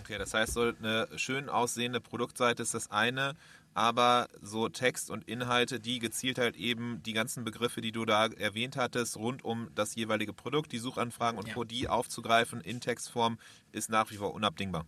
Okay, 0.00 0.18
das 0.18 0.34
heißt, 0.34 0.54
so 0.54 0.62
eine 0.62 1.08
schön 1.16 1.48
aussehende 1.48 2.00
Produktseite 2.00 2.62
ist 2.62 2.74
das 2.74 2.90
eine, 2.90 3.36
aber 3.74 4.28
so 4.40 4.68
Text 4.68 5.10
und 5.10 5.26
Inhalte, 5.28 5.80
die 5.80 5.98
gezielt 5.98 6.38
halt 6.38 6.56
eben 6.56 7.02
die 7.02 7.12
ganzen 7.12 7.44
Begriffe, 7.44 7.80
die 7.80 7.92
du 7.92 8.04
da 8.04 8.26
erwähnt 8.26 8.76
hattest, 8.76 9.16
rund 9.16 9.44
um 9.44 9.68
das 9.74 9.94
jeweilige 9.94 10.32
Produkt, 10.32 10.72
die 10.72 10.78
Suchanfragen 10.78 11.38
und 11.38 11.48
ja. 11.48 11.54
Co. 11.54 11.64
die 11.64 11.88
aufzugreifen 11.88 12.60
in 12.60 12.80
Textform, 12.80 13.38
ist 13.72 13.90
nach 13.90 14.10
wie 14.10 14.16
vor 14.16 14.34
unabdingbar. 14.34 14.86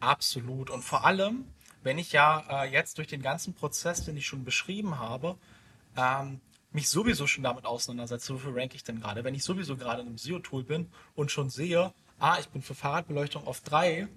Absolut. 0.00 0.70
Und 0.70 0.82
vor 0.82 1.04
allem, 1.04 1.46
wenn 1.82 1.98
ich 1.98 2.12
ja 2.12 2.44
äh, 2.64 2.70
jetzt 2.70 2.98
durch 2.98 3.08
den 3.08 3.22
ganzen 3.22 3.54
Prozess, 3.54 4.04
den 4.04 4.16
ich 4.16 4.26
schon 4.26 4.44
beschrieben 4.44 4.98
habe, 4.98 5.36
ähm, 5.96 6.40
mich 6.70 6.88
sowieso 6.88 7.26
schon 7.26 7.44
damit 7.44 7.64
auseinandersetze, 7.64 8.34
wofür 8.34 8.54
ranke 8.54 8.76
ich 8.76 8.84
denn 8.84 9.00
gerade? 9.00 9.24
Wenn 9.24 9.34
ich 9.34 9.42
sowieso 9.42 9.76
gerade 9.76 10.02
in 10.02 10.08
einem 10.08 10.18
SEO-Tool 10.18 10.64
bin 10.64 10.90
und 11.14 11.30
schon 11.30 11.48
sehe, 11.48 11.92
ah, 12.18 12.36
ich 12.38 12.48
bin 12.48 12.62
für 12.62 12.74
Fahrradbeleuchtung 12.74 13.46
auf 13.46 13.62
3, 13.62 14.08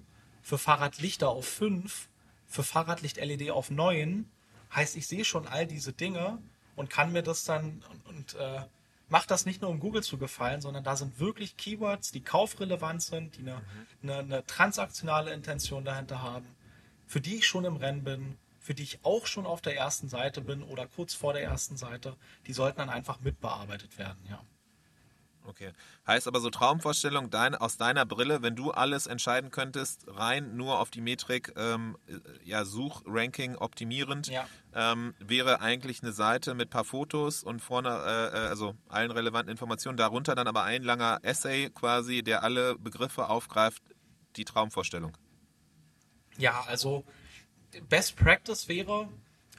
für 0.42 0.58
Fahrradlichter 0.58 1.30
auf 1.30 1.46
5, 1.46 2.08
für 2.52 2.62
Fahrradlicht 2.62 3.16
LED 3.16 3.50
auf 3.50 3.70
9, 3.70 4.26
Heißt, 4.74 4.96
ich 4.96 5.06
sehe 5.06 5.24
schon 5.24 5.46
all 5.46 5.66
diese 5.66 5.92
Dinge 5.92 6.38
und 6.76 6.88
kann 6.88 7.12
mir 7.12 7.22
das 7.22 7.44
dann 7.44 7.82
und, 7.90 8.06
und 8.06 8.34
äh, 8.34 8.62
macht 9.08 9.30
das 9.30 9.44
nicht 9.44 9.60
nur 9.60 9.70
um 9.70 9.80
Google 9.80 10.02
zu 10.02 10.16
gefallen, 10.16 10.62
sondern 10.62 10.82
da 10.82 10.96
sind 10.96 11.20
wirklich 11.20 11.58
Keywords, 11.58 12.10
die 12.10 12.22
kaufrelevant 12.22 13.02
sind, 13.02 13.36
die 13.36 13.42
eine, 13.42 13.56
mhm. 13.56 13.62
eine, 14.02 14.18
eine 14.18 14.46
transaktionale 14.46 15.32
Intention 15.32 15.84
dahinter 15.84 16.22
haben, 16.22 16.46
für 17.06 17.20
die 17.20 17.36
ich 17.36 17.46
schon 17.46 17.66
im 17.66 17.76
Rennen 17.76 18.02
bin, 18.02 18.38
für 18.60 18.72
die 18.72 18.84
ich 18.84 19.00
auch 19.02 19.26
schon 19.26 19.44
auf 19.44 19.60
der 19.60 19.76
ersten 19.76 20.08
Seite 20.08 20.40
bin 20.40 20.62
oder 20.62 20.86
kurz 20.86 21.12
vor 21.12 21.34
der 21.34 21.42
ersten 21.42 21.76
Seite, 21.76 22.16
die 22.46 22.54
sollten 22.54 22.78
dann 22.78 22.88
einfach 22.88 23.20
mitbearbeitet 23.20 23.98
werden, 23.98 24.20
ja. 24.30 24.42
Okay. 25.44 25.72
Heißt 26.06 26.28
aber 26.28 26.40
so 26.40 26.50
Traumvorstellung 26.50 27.30
dein, 27.30 27.54
aus 27.54 27.76
deiner 27.76 28.06
Brille, 28.06 28.42
wenn 28.42 28.54
du 28.54 28.70
alles 28.70 29.06
entscheiden 29.06 29.50
könntest, 29.50 30.04
rein 30.06 30.56
nur 30.56 30.78
auf 30.78 30.90
die 30.90 31.00
Metrik 31.00 31.52
ähm, 31.56 31.96
äh, 32.06 32.14
ja, 32.44 32.64
Suchranking 32.64 33.56
optimierend, 33.56 34.28
ja. 34.28 34.46
ähm, 34.74 35.14
wäre 35.18 35.60
eigentlich 35.60 36.02
eine 36.02 36.12
Seite 36.12 36.54
mit 36.54 36.68
ein 36.68 36.70
paar 36.70 36.84
Fotos 36.84 37.42
und 37.42 37.60
vorne, 37.60 37.88
äh, 37.88 38.36
äh, 38.36 38.48
also 38.48 38.74
allen 38.88 39.10
relevanten 39.10 39.50
Informationen, 39.50 39.96
darunter 39.96 40.34
dann 40.34 40.46
aber 40.46 40.62
ein 40.62 40.82
langer 40.82 41.18
Essay 41.22 41.70
quasi, 41.70 42.22
der 42.22 42.42
alle 42.44 42.76
Begriffe 42.78 43.28
aufgreift, 43.28 43.82
die 44.36 44.44
Traumvorstellung. 44.44 45.16
Ja, 46.38 46.64
also 46.68 47.04
Best 47.88 48.16
Practice 48.16 48.68
wäre, 48.68 49.08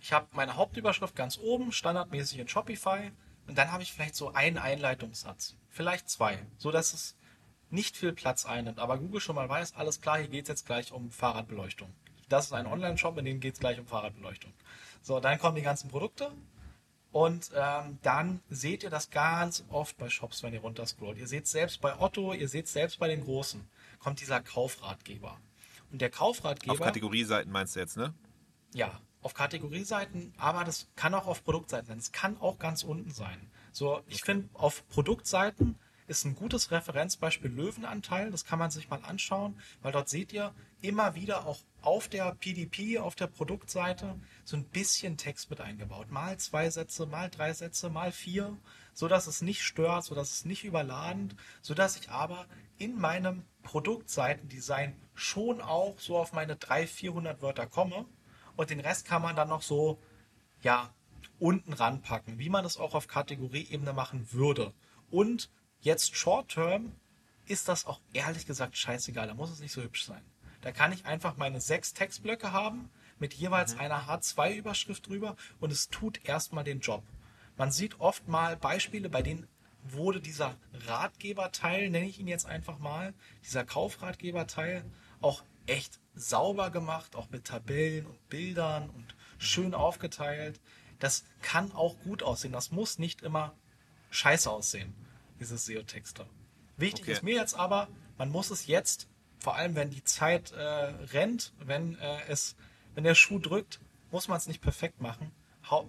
ich 0.02 0.14
habe 0.14 0.28
meine 0.32 0.56
Hauptüberschrift 0.56 1.16
ganz 1.16 1.38
oben, 1.38 1.72
standardmäßig 1.72 2.40
in 2.40 2.48
Shopify, 2.48 3.12
und 3.48 3.58
dann 3.58 3.72
habe 3.72 3.84
ich 3.84 3.94
vielleicht 3.94 4.16
so 4.16 4.34
einen 4.34 4.58
Einleitungssatz 4.58 5.56
vielleicht 5.74 6.10
zwei, 6.10 6.40
so 6.58 6.72
dass 6.72 6.94
es 6.94 7.16
nicht 7.70 7.98
viel 7.98 8.14
Platz 8.14 8.46
einnimmt. 8.46 8.80
Aber 8.80 8.98
Google 8.98 9.20
schon 9.20 9.36
mal 9.36 9.50
weiß, 9.50 9.76
alles 9.76 10.00
klar, 10.00 10.20
hier 10.20 10.28
geht 10.28 10.44
es 10.44 10.50
jetzt 10.50 10.66
gleich 10.66 10.92
um 10.92 11.12
Fahrradbeleuchtung. 11.12 11.94
Das 12.30 12.46
ist 12.46 12.54
ein 12.54 12.68
Online-Shop, 12.68 13.18
in 13.18 13.26
dem 13.26 13.40
geht 13.40 13.56
es 13.56 13.60
gleich 13.60 13.80
um 13.80 13.88
Fahrradbeleuchtung. 13.88 14.54
So, 15.02 15.20
dann 15.20 15.40
kommen 15.40 15.56
die 15.56 15.62
ganzen 15.62 15.90
Produkte 15.90 16.32
und 17.12 17.52
ähm, 17.56 18.00
dann 18.04 18.42
seht 18.50 18.84
ihr 18.84 18.90
das 18.90 19.10
ganz 19.10 19.66
oft 19.70 19.98
bei 19.98 20.10
Shops, 20.10 20.44
wenn 20.44 20.54
ihr 20.54 20.62
runterscrollt. 20.62 21.18
Ihr 21.18 21.28
seht 21.28 21.48
selbst 21.48 21.82
bei 21.82 22.00
Otto, 22.00 22.34
ihr 22.34 22.48
seht 22.48 22.68
selbst 22.68 23.00
bei 23.00 23.08
den 23.08 23.24
Großen, 23.24 23.68
kommt 24.00 24.22
dieser 24.22 24.40
Kaufratgeber. 24.40 25.38
Und 25.92 26.02
der 26.02 26.10
Kaufratgeber. 26.10 26.74
Auf 26.74 26.80
Kategorieseiten 26.80 27.52
meinst 27.52 27.76
du 27.76 27.80
jetzt, 27.82 27.98
ne? 27.98 28.14
Ja, 28.74 29.00
auf 29.24 29.34
Kategorieseiten, 29.34 30.34
aber 30.38 30.64
das 30.64 30.88
kann 30.96 31.14
auch 31.14 31.28
auf 31.28 31.44
Produktseiten 31.44 31.88
sein. 31.88 31.98
Es 31.98 32.12
kann 32.12 32.38
auch 32.40 32.60
ganz 32.60 32.84
unten 32.84 33.12
sein. 33.12 33.50
So, 33.72 34.02
ich 34.08 34.22
finde, 34.22 34.50
auf 34.54 34.88
Produktseiten 34.90 35.80
ist 36.08 36.26
ein 36.26 36.36
gutes 36.36 36.72
Referenzbeispiel 36.72 37.52
Löwenanteil. 37.52 38.30
Das 38.30 38.46
kann 38.46 38.60
man 38.60 38.72
sich 38.72 38.90
mal 38.90 39.04
anschauen, 39.04 39.60
weil 39.82 39.92
dort 39.92 40.10
seht 40.10 40.34
ihr 40.34 40.54
immer 40.82 41.16
wieder 41.16 41.46
auch 41.46 41.60
auf 41.82 42.08
der 42.08 42.36
PDP, 42.36 43.00
auf 43.00 43.16
der 43.16 43.28
Produktseite, 43.28 44.20
so 44.44 44.58
ein 44.58 44.66
bisschen 44.66 45.18
Text 45.18 45.50
mit 45.50 45.62
eingebaut. 45.62 46.12
Mal 46.12 46.38
zwei 46.38 46.70
Sätze, 46.70 47.06
mal 47.06 47.30
drei 47.30 47.54
Sätze, 47.54 47.90
mal 47.90 48.12
vier, 48.12 48.58
so 48.94 49.08
dass 49.08 49.28
es 49.28 49.42
nicht 49.42 49.64
stört, 49.64 50.04
so 50.04 50.16
dass 50.16 50.32
es 50.32 50.46
nicht 50.46 50.64
überladend, 50.64 51.36
so 51.62 51.74
dass 51.74 51.98
ich 51.98 52.10
aber 52.10 52.48
in 52.78 53.00
meinem 53.00 53.44
Produktseitendesign 53.64 54.96
schon 55.14 55.62
auch 55.62 56.00
so 56.00 56.18
auf 56.18 56.34
meine 56.34 56.56
300, 56.56 56.90
400 56.90 57.42
Wörter 57.42 57.68
komme. 57.68 58.06
Und 58.56 58.70
den 58.70 58.80
Rest 58.80 59.06
kann 59.06 59.22
man 59.22 59.36
dann 59.36 59.50
noch 59.50 59.62
so, 59.62 59.98
ja, 60.62 60.94
unten 61.40 61.74
ranpacken, 61.74 62.40
wie 62.40 62.50
man 62.50 62.66
es 62.66 62.78
auch 62.78 62.94
auf 62.94 63.08
Kategorieebene 63.08 63.94
machen 63.94 64.32
würde. 64.32 64.74
Und 65.10 65.50
jetzt 65.82 66.16
Short-Term 66.16 66.94
ist 67.46 67.68
das 67.68 67.86
auch 67.86 68.00
ehrlich 68.14 68.46
gesagt 68.46 68.78
scheißegal. 68.78 69.28
Da 69.28 69.34
muss 69.34 69.52
es 69.52 69.60
nicht 69.60 69.74
so 69.74 69.82
hübsch 69.82 70.06
sein. 70.06 70.24
Da 70.62 70.72
kann 70.72 70.94
ich 70.94 71.06
einfach 71.06 71.36
meine 71.36 71.60
sechs 71.60 71.94
Textblöcke 71.94 72.54
haben 72.54 72.90
mit 73.20 73.34
jeweils 73.34 73.76
mhm. 73.76 73.82
einer 73.82 74.08
H2-Überschrift 74.08 75.08
drüber 75.08 75.36
und 75.60 75.72
es 75.72 75.90
tut 75.90 76.24
erstmal 76.26 76.64
den 76.64 76.80
Job. 76.80 77.04
Man 77.58 77.72
sieht 77.72 78.00
oft 78.00 78.28
mal 78.28 78.56
Beispiele, 78.56 79.10
bei 79.10 79.22
denen 79.22 79.48
wurde 79.84 80.22
dieser 80.22 80.56
Ratgeberteil, 80.88 81.90
nenne 81.90 82.08
ich 82.08 82.20
ihn 82.20 82.28
jetzt 82.28 82.46
einfach 82.46 82.80
mal, 82.80 83.14
dieser 83.44 83.66
Kaufratgeberteil 83.66 84.86
auch 85.22 85.44
echt 85.66 86.00
sauber 86.16 86.70
gemacht, 86.70 87.16
auch 87.16 87.30
mit 87.30 87.46
Tabellen 87.46 88.06
und 88.06 88.30
Bildern 88.30 88.90
und 88.90 89.16
schön 89.38 89.74
aufgeteilt 89.74 90.60
das 91.04 91.26
kann 91.42 91.74
auch 91.74 92.00
gut 92.00 92.24
aussehen. 92.24 92.54
Das 92.54 92.72
muss 92.72 92.98
nicht 92.98 93.22
immer 93.24 93.54
scheiße 94.10 94.50
aussehen, 94.50 94.96
dieses 95.40 95.66
SEO-Texte. 95.66 96.26
Wichtig 96.78 97.04
okay. 97.04 97.12
ist 97.12 97.24
mir 97.24 97.36
jetzt 97.36 97.56
aber, 97.56 97.90
man 98.18 98.30
muss 98.30 98.52
es 98.52 98.68
jetzt, 98.68 99.10
vor 99.40 99.56
allem 99.56 99.76
wenn 99.76 99.90
die 99.90 100.06
Zeit 100.06 100.54
äh, 100.54 100.62
rennt, 100.62 101.54
wenn 101.60 102.00
äh, 102.00 102.22
es, 102.30 102.56
wenn 102.96 103.04
der 103.04 103.16
Schuh 103.16 103.40
drückt, 103.40 103.82
muss 104.12 104.30
man 104.30 104.38
es 104.38 104.48
nicht 104.48 104.62
perfekt 104.62 105.02
machen. 105.02 105.32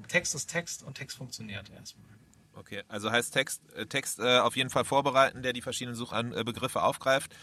Text 0.09 0.35
ist 0.35 0.51
Text 0.51 0.83
und 0.83 0.95
Text 0.95 1.17
funktioniert 1.17 1.71
erstmal. 1.71 2.09
Okay, 2.57 2.83
also 2.89 3.11
heißt 3.11 3.33
Text, 3.33 3.63
äh, 3.75 3.87
Text 3.87 4.19
äh, 4.19 4.39
auf 4.39 4.57
jeden 4.57 4.71
Fall 4.71 4.85
vorbereiten, 4.85 5.43
der 5.43 5.53
die 5.53 5.63
verschiedenen 5.63 5.95
Suchbegriffe 5.95 6.83
aufgreift. 6.83 7.35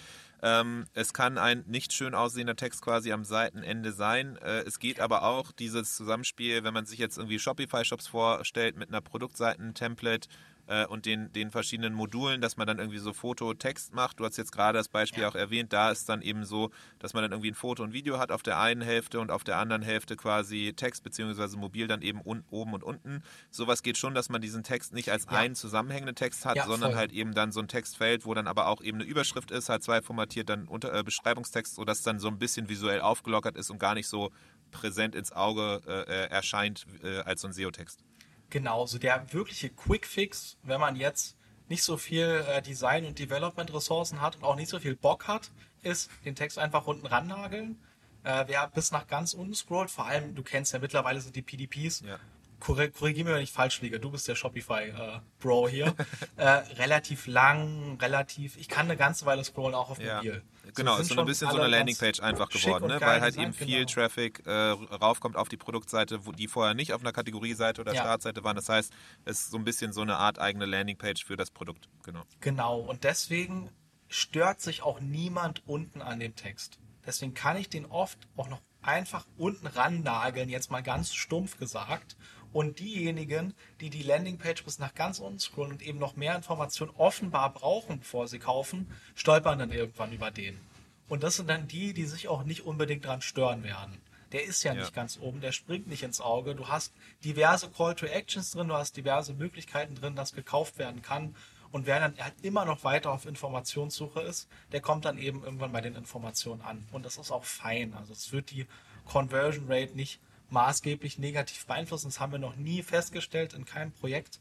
Ähm, 0.41 0.85
es 0.93 1.13
kann 1.13 1.37
ein 1.37 1.63
nicht 1.67 1.93
schön 1.93 2.15
aussehender 2.15 2.55
Text 2.55 2.81
quasi 2.81 3.11
am 3.11 3.23
Seitenende 3.23 3.91
sein. 3.91 4.37
Äh, 4.37 4.61
es 4.61 4.79
geht 4.79 4.99
aber 4.99 5.23
auch 5.23 5.51
dieses 5.51 5.95
Zusammenspiel, 5.95 6.63
wenn 6.63 6.73
man 6.73 6.85
sich 6.85 6.99
jetzt 6.99 7.17
irgendwie 7.17 7.39
Shopify-Shops 7.39 8.07
vorstellt 8.07 8.75
mit 8.75 8.89
einer 8.89 9.01
Produktseiten-Template, 9.01 10.27
äh, 10.71 10.85
und 10.85 11.05
den, 11.05 11.31
den 11.33 11.51
verschiedenen 11.51 11.93
Modulen, 11.93 12.39
dass 12.39 12.55
man 12.55 12.65
dann 12.65 12.79
irgendwie 12.79 12.97
so 12.97 13.11
Foto, 13.11 13.53
Text 13.53 13.93
macht. 13.93 14.19
Du 14.19 14.25
hast 14.25 14.37
jetzt 14.37 14.51
gerade 14.53 14.77
das 14.77 14.87
Beispiel 14.87 15.23
ja. 15.23 15.29
auch 15.29 15.35
erwähnt, 15.35 15.73
da 15.73 15.91
ist 15.91 16.07
dann 16.07 16.21
eben 16.21 16.45
so, 16.45 16.71
dass 16.99 17.13
man 17.13 17.23
dann 17.23 17.33
irgendwie 17.33 17.51
ein 17.51 17.55
Foto 17.55 17.83
und 17.83 17.91
Video 17.91 18.19
hat 18.19 18.31
auf 18.31 18.41
der 18.41 18.57
einen 18.59 18.81
Hälfte 18.81 19.19
und 19.19 19.31
auf 19.31 19.43
der 19.43 19.57
anderen 19.57 19.81
Hälfte 19.81 20.15
quasi 20.15 20.73
Text 20.75 21.03
beziehungsweise 21.03 21.57
mobil 21.57 21.87
dann 21.87 22.01
eben 22.01 22.21
un, 22.23 22.45
oben 22.49 22.73
und 22.73 22.83
unten. 22.83 23.21
Sowas 23.49 23.83
geht 23.83 23.97
schon, 23.97 24.13
dass 24.15 24.29
man 24.29 24.41
diesen 24.41 24.63
Text 24.63 24.93
nicht 24.93 25.11
als 25.11 25.25
ja. 25.25 25.31
einen 25.31 25.55
zusammenhängenden 25.55 26.15
Text 26.15 26.45
hat, 26.45 26.55
ja, 26.55 26.65
sondern 26.65 26.95
halt 26.95 27.11
eben 27.11 27.33
dann 27.33 27.51
so 27.51 27.59
ein 27.59 27.67
Textfeld, 27.67 28.25
wo 28.25 28.33
dann 28.33 28.47
aber 28.47 28.67
auch 28.67 28.81
eben 28.81 28.99
eine 28.99 29.09
Überschrift 29.09 29.51
ist, 29.51 29.67
halt 29.67 29.83
zwei 29.83 30.01
formatiert, 30.01 30.49
dann 30.49 30.67
unter, 30.67 30.93
äh, 30.93 31.03
Beschreibungstext, 31.03 31.75
sodass 31.75 32.01
dann 32.01 32.19
so 32.19 32.29
ein 32.29 32.39
bisschen 32.39 32.69
visuell 32.69 33.01
aufgelockert 33.01 33.57
ist 33.57 33.69
und 33.69 33.79
gar 33.79 33.93
nicht 33.93 34.07
so 34.07 34.31
präsent 34.71 35.15
ins 35.15 35.33
Auge 35.33 35.81
äh, 35.85 36.03
äh 36.03 36.27
erscheint 36.29 36.85
äh, 37.03 37.19
als 37.19 37.41
so 37.41 37.49
ein 37.49 37.53
SEO-Text. 37.53 38.05
Genau, 38.51 38.85
so 38.85 38.99
der 38.99 39.33
wirkliche 39.33 39.69
Quick-Fix, 39.69 40.57
wenn 40.63 40.81
man 40.81 40.97
jetzt 40.97 41.37
nicht 41.69 41.83
so 41.83 41.95
viel 41.95 42.45
äh, 42.49 42.61
Design- 42.61 43.05
und 43.05 43.17
Development-Ressourcen 43.17 44.21
hat 44.21 44.35
und 44.35 44.43
auch 44.43 44.57
nicht 44.57 44.67
so 44.67 44.77
viel 44.77 44.95
Bock 44.95 45.27
hat, 45.29 45.51
ist 45.83 46.11
den 46.25 46.35
Text 46.35 46.59
einfach 46.59 46.85
unten 46.85 47.05
rannageln. 47.05 47.81
Äh, 48.23 48.43
wer 48.47 48.67
bis 48.67 48.91
nach 48.91 49.07
ganz 49.07 49.33
unten 49.33 49.55
scrollt, 49.55 49.89
vor 49.89 50.05
allem, 50.05 50.35
du 50.35 50.43
kennst 50.43 50.73
ja 50.73 50.79
mittlerweile 50.79 51.21
sind 51.21 51.37
die 51.37 51.41
PDPs, 51.41 52.01
ja. 52.01 52.19
Korrigier 52.61 53.25
mir, 53.25 53.33
wenn 53.33 53.43
ich 53.43 53.51
falsch 53.51 53.81
liege, 53.81 53.99
du 53.99 54.11
bist 54.11 54.27
der 54.27 54.35
Shopify-Bro 54.35 55.67
äh, 55.67 55.71
hier, 55.71 55.95
äh, 56.37 56.45
relativ 56.45 57.27
lang, 57.27 57.97
relativ, 58.01 58.55
ich 58.57 58.69
kann 58.69 58.85
eine 58.85 58.95
ganze 58.95 59.25
Weile 59.25 59.43
scrollen, 59.43 59.75
auch 59.75 59.89
auf 59.89 59.99
ja. 59.99 60.17
mobil. 60.17 60.41
Genau, 60.75 60.97
ist 60.97 61.09
so 61.09 61.19
ein 61.19 61.25
bisschen 61.25 61.49
so 61.49 61.57
eine 61.57 61.67
Landingpage 61.67 62.19
einfach 62.21 62.47
geworden, 62.49 62.87
ne? 62.87 63.01
weil 63.01 63.19
halt 63.19 63.35
eben 63.35 63.51
viel 63.51 63.85
genau. 63.85 63.91
Traffic 63.91 64.45
äh, 64.45 64.51
raufkommt 64.51 65.35
auf 65.35 65.49
die 65.49 65.57
Produktseite, 65.57 66.25
wo 66.25 66.31
die 66.31 66.47
vorher 66.47 66.73
nicht 66.73 66.93
auf 66.93 67.01
einer 67.01 67.11
Kategorieseite 67.11 67.81
oder 67.81 67.93
ja. 67.93 68.01
Startseite 68.01 68.43
waren. 68.43 68.55
Das 68.55 68.69
heißt, 68.69 68.93
es 69.25 69.39
ist 69.41 69.51
so 69.51 69.57
ein 69.57 69.63
bisschen 69.63 69.91
so 69.91 70.01
eine 70.01 70.17
Art 70.17 70.39
eigene 70.39 70.65
Landingpage 70.65 71.25
für 71.25 71.35
das 71.35 71.49
Produkt. 71.49 71.89
Genau. 72.03 72.23
Genau, 72.39 72.79
und 72.79 73.03
deswegen 73.03 73.69
stört 74.07 74.61
sich 74.61 74.83
auch 74.83 74.99
niemand 74.99 75.67
unten 75.67 76.01
an 76.01 76.19
dem 76.19 76.35
Text. 76.35 76.79
Deswegen 77.05 77.33
kann 77.33 77.57
ich 77.57 77.69
den 77.69 77.85
oft 77.85 78.19
auch 78.37 78.47
noch 78.47 78.61
einfach 78.81 79.25
unten 79.37 79.67
ran 79.67 80.03
nageln, 80.03 80.49
jetzt 80.49 80.71
mal 80.71 80.81
ganz 80.81 81.13
stumpf 81.13 81.57
gesagt. 81.57 82.15
Und 82.53 82.79
diejenigen, 82.79 83.53
die 83.79 83.89
die 83.89 84.03
Landingpage 84.03 84.63
bis 84.63 84.79
nach 84.79 84.93
ganz 84.93 85.19
unten 85.19 85.39
scrollen 85.39 85.71
und 85.71 85.81
eben 85.81 85.99
noch 85.99 86.15
mehr 86.15 86.35
Informationen 86.35 86.91
offenbar 86.97 87.53
brauchen, 87.53 87.99
bevor 87.99 88.27
sie 88.27 88.39
kaufen, 88.39 88.91
stolpern 89.15 89.59
dann 89.59 89.71
irgendwann 89.71 90.11
über 90.11 90.31
den. 90.31 90.59
Und 91.07 91.23
das 91.23 91.37
sind 91.37 91.49
dann 91.49 91.67
die, 91.67 91.93
die 91.93 92.05
sich 92.05 92.27
auch 92.27 92.43
nicht 92.43 92.65
unbedingt 92.65 93.05
dran 93.05 93.21
stören 93.21 93.63
werden. 93.63 93.97
Der 94.31 94.45
ist 94.45 94.63
ja, 94.63 94.73
ja, 94.73 94.79
nicht 94.79 94.93
ganz 94.93 95.19
oben, 95.19 95.41
der 95.41 95.51
springt 95.51 95.87
nicht 95.87 96.03
ins 96.03 96.21
Auge. 96.21 96.55
Du 96.55 96.69
hast 96.69 96.93
diverse 97.23 97.69
Call 97.69 97.95
to 97.95 98.05
Actions 98.05 98.51
drin, 98.51 98.69
du 98.69 98.75
hast 98.75 98.95
diverse 98.95 99.33
Möglichkeiten 99.33 99.95
drin, 99.95 100.15
dass 100.15 100.33
gekauft 100.33 100.77
werden 100.77 101.01
kann. 101.01 101.35
Und 101.71 101.85
wer 101.85 101.99
dann 101.99 102.17
halt 102.17 102.33
immer 102.41 102.65
noch 102.65 102.83
weiter 102.83 103.11
auf 103.11 103.25
Informationssuche 103.25 104.21
ist, 104.21 104.49
der 104.71 104.81
kommt 104.81 105.05
dann 105.05 105.17
eben 105.17 105.43
irgendwann 105.43 105.71
bei 105.71 105.81
den 105.81 105.95
Informationen 105.95 106.61
an. 106.61 106.85
Und 106.91 107.05
das 107.05 107.17
ist 107.17 107.31
auch 107.31 107.45
fein. 107.45 107.93
Also 107.93 108.13
es 108.13 108.31
wird 108.31 108.51
die 108.51 108.67
Conversion 109.05 109.65
Rate 109.69 109.95
nicht 109.95 110.19
maßgeblich 110.51 111.17
negativ 111.17 111.65
beeinflussen. 111.65 112.07
Das 112.07 112.19
haben 112.19 112.31
wir 112.31 112.39
noch 112.39 112.55
nie 112.55 112.83
festgestellt 112.83 113.53
in 113.53 113.65
keinem 113.65 113.91
Projekt. 113.91 114.39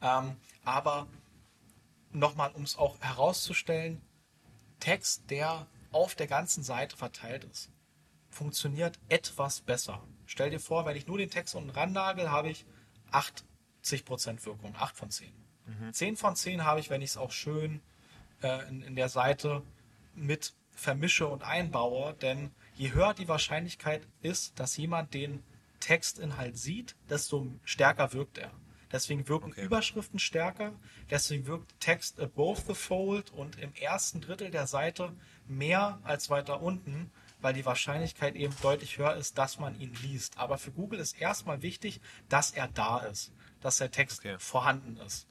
Ähm, 0.00 0.36
aber 0.64 1.06
nochmal, 2.10 2.50
um 2.52 2.62
es 2.62 2.76
auch 2.76 3.00
herauszustellen, 3.00 4.00
Text, 4.80 5.30
der 5.30 5.66
auf 5.92 6.14
der 6.14 6.26
ganzen 6.26 6.62
Seite 6.62 6.96
verteilt 6.96 7.44
ist, 7.44 7.70
funktioniert 8.30 8.98
etwas 9.08 9.60
besser. 9.60 10.02
Stell 10.26 10.50
dir 10.50 10.60
vor, 10.60 10.86
wenn 10.86 10.96
ich 10.96 11.06
nur 11.06 11.18
den 11.18 11.30
Text 11.30 11.54
unten 11.54 11.70
rannagel, 11.70 12.30
habe 12.30 12.50
ich 12.50 12.64
80% 13.12 14.44
Wirkung, 14.44 14.74
8 14.76 14.96
von 14.96 15.10
10. 15.10 15.32
Mhm. 15.66 15.92
10 15.92 16.16
von 16.16 16.34
10 16.34 16.64
habe 16.64 16.80
ich, 16.80 16.90
wenn 16.90 17.02
ich 17.02 17.10
es 17.10 17.16
auch 17.16 17.30
schön 17.30 17.82
äh, 18.42 18.68
in, 18.68 18.82
in 18.82 18.96
der 18.96 19.08
Seite 19.08 19.62
mit 20.14 20.54
vermische 20.70 21.28
und 21.28 21.42
einbaue, 21.42 22.14
denn 22.14 22.50
je 22.74 22.92
höher 22.92 23.14
die 23.14 23.28
Wahrscheinlichkeit 23.28 24.06
ist, 24.22 24.58
dass 24.58 24.76
jemand 24.76 25.14
den 25.14 25.42
Textinhalt 25.82 26.56
sieht, 26.56 26.96
desto 27.10 27.52
stärker 27.64 28.12
wirkt 28.12 28.38
er. 28.38 28.52
Deswegen 28.92 29.26
wirken 29.26 29.50
Okay. 29.50 29.64
Überschriften 29.64 30.18
stärker, 30.18 30.72
deswegen 31.10 31.46
wirkt 31.46 31.80
Text 31.80 32.20
above 32.20 32.62
the 32.66 32.74
fold 32.74 33.30
und 33.30 33.58
im 33.58 33.74
ersten 33.74 34.20
Drittel 34.20 34.50
der 34.50 34.66
Seite 34.66 35.12
mehr 35.48 35.98
als 36.04 36.30
weiter 36.30 36.62
unten, 36.62 37.10
weil 37.40 37.54
die 37.54 37.66
Wahrscheinlichkeit 37.66 38.36
eben 38.36 38.54
deutlich 38.62 38.98
höher 38.98 39.16
ist, 39.16 39.38
dass 39.38 39.58
man 39.58 39.80
ihn 39.80 39.94
liest. 40.02 40.38
Aber 40.38 40.58
für 40.58 40.70
Google 40.70 41.00
ist 41.00 41.20
erstmal 41.20 41.62
wichtig, 41.62 42.00
dass 42.28 42.52
er 42.52 42.68
da 42.68 42.98
ist, 42.98 43.32
dass 43.60 43.78
der 43.78 43.90
Text 43.90 44.20
Okay. 44.20 44.36
vorhanden 44.38 44.98
ist. 44.98 45.26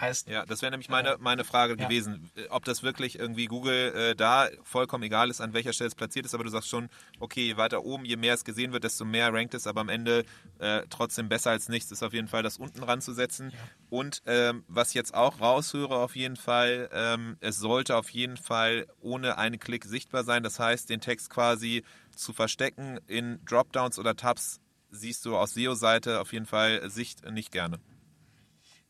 Heißt, 0.00 0.28
Ja, 0.28 0.44
das 0.44 0.60
wäre 0.62 0.72
nämlich 0.72 0.88
meine, 0.88 1.16
meine 1.20 1.44
Frage 1.44 1.76
Ja. 1.78 1.84
gewesen, 1.86 2.28
äh, 2.34 2.48
ob 2.48 2.64
das 2.64 2.82
wirklich 2.82 3.18
irgendwie 3.18 3.46
Google 3.46 3.94
äh, 3.94 4.16
da 4.16 4.48
vollkommen 4.64 5.04
egal 5.04 5.30
ist, 5.30 5.40
an 5.40 5.52
welcher 5.52 5.72
Stelle 5.72 5.88
es 5.88 5.94
platziert 5.94 6.26
ist, 6.26 6.34
aber 6.34 6.42
du 6.42 6.50
sagst 6.50 6.68
schon, 6.68 6.88
okay, 7.20 7.42
je 7.46 7.56
weiter 7.56 7.84
oben, 7.84 8.04
je 8.04 8.16
mehr 8.16 8.34
es 8.34 8.44
gesehen 8.44 8.72
wird, 8.72 8.82
desto 8.82 9.04
mehr 9.04 9.32
rankt 9.32 9.54
es, 9.54 9.66
aber 9.68 9.80
am 9.82 9.88
Ende 9.88 10.24
äh, 10.58 10.82
trotzdem 10.90 11.28
besser 11.28 11.50
als 11.50 11.68
nichts 11.68 11.92
ist 11.92 12.02
auf 12.02 12.12
jeden 12.12 12.26
Fall, 12.26 12.42
das 12.42 12.58
unten 12.58 12.82
ranzusetzen. 12.82 13.52
Und 13.88 14.22
ähm, 14.26 14.64
was 14.66 14.88
ich 14.88 14.94
jetzt 14.94 15.14
auch 15.14 15.40
raushöre 15.40 15.94
auf 15.96 16.16
jeden 16.16 16.36
Fall, 16.36 16.88
ähm, 16.92 17.36
es 17.40 17.58
sollte 17.58 17.96
auf 17.96 18.10
jeden 18.10 18.36
Fall 18.36 18.86
ohne 19.00 19.38
einen 19.38 19.60
Klick 19.60 19.84
sichtbar 19.84 20.24
sein, 20.24 20.42
das 20.42 20.58
heißt, 20.58 20.90
den 20.90 21.00
Text 21.00 21.30
quasi 21.30 21.84
zu 22.16 22.32
verstecken 22.32 22.98
in 23.06 23.38
Dropdowns 23.44 23.98
oder 23.98 24.16
Tabs 24.16 24.60
siehst 24.90 25.24
du 25.24 25.36
aus 25.36 25.54
SEO-Seite 25.54 26.20
auf 26.20 26.32
jeden 26.32 26.46
Fall 26.46 26.88
Sicht 26.90 27.28
nicht 27.30 27.52
gerne. 27.52 27.78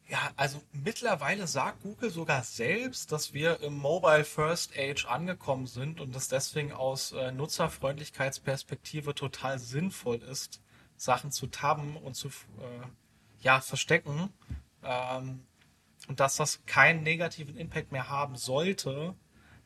Ja, 0.06 0.30
also 0.36 0.60
mittlerweile 0.72 1.46
sagt 1.46 1.82
Google 1.82 2.10
sogar 2.10 2.44
selbst, 2.44 3.10
dass 3.10 3.32
wir 3.32 3.60
im 3.60 3.74
Mobile 3.78 4.24
First 4.24 4.72
Age 4.76 5.06
angekommen 5.06 5.66
sind 5.66 6.00
und 6.00 6.14
es 6.14 6.28
deswegen 6.28 6.72
aus 6.72 7.12
äh, 7.12 7.32
Nutzerfreundlichkeitsperspektive 7.32 9.14
total 9.14 9.58
sinnvoll 9.58 10.16
ist, 10.16 10.60
Sachen 10.96 11.32
zu 11.32 11.46
tabben 11.46 11.96
und 11.96 12.14
zu 12.14 12.28
äh, 12.28 12.86
ja, 13.40 13.60
verstecken. 13.60 14.30
Ähm, 14.82 15.46
und 16.06 16.20
dass 16.20 16.36
das 16.36 16.64
keinen 16.66 17.02
negativen 17.02 17.56
Impact 17.56 17.90
mehr 17.90 18.10
haben 18.10 18.36
sollte. 18.36 19.14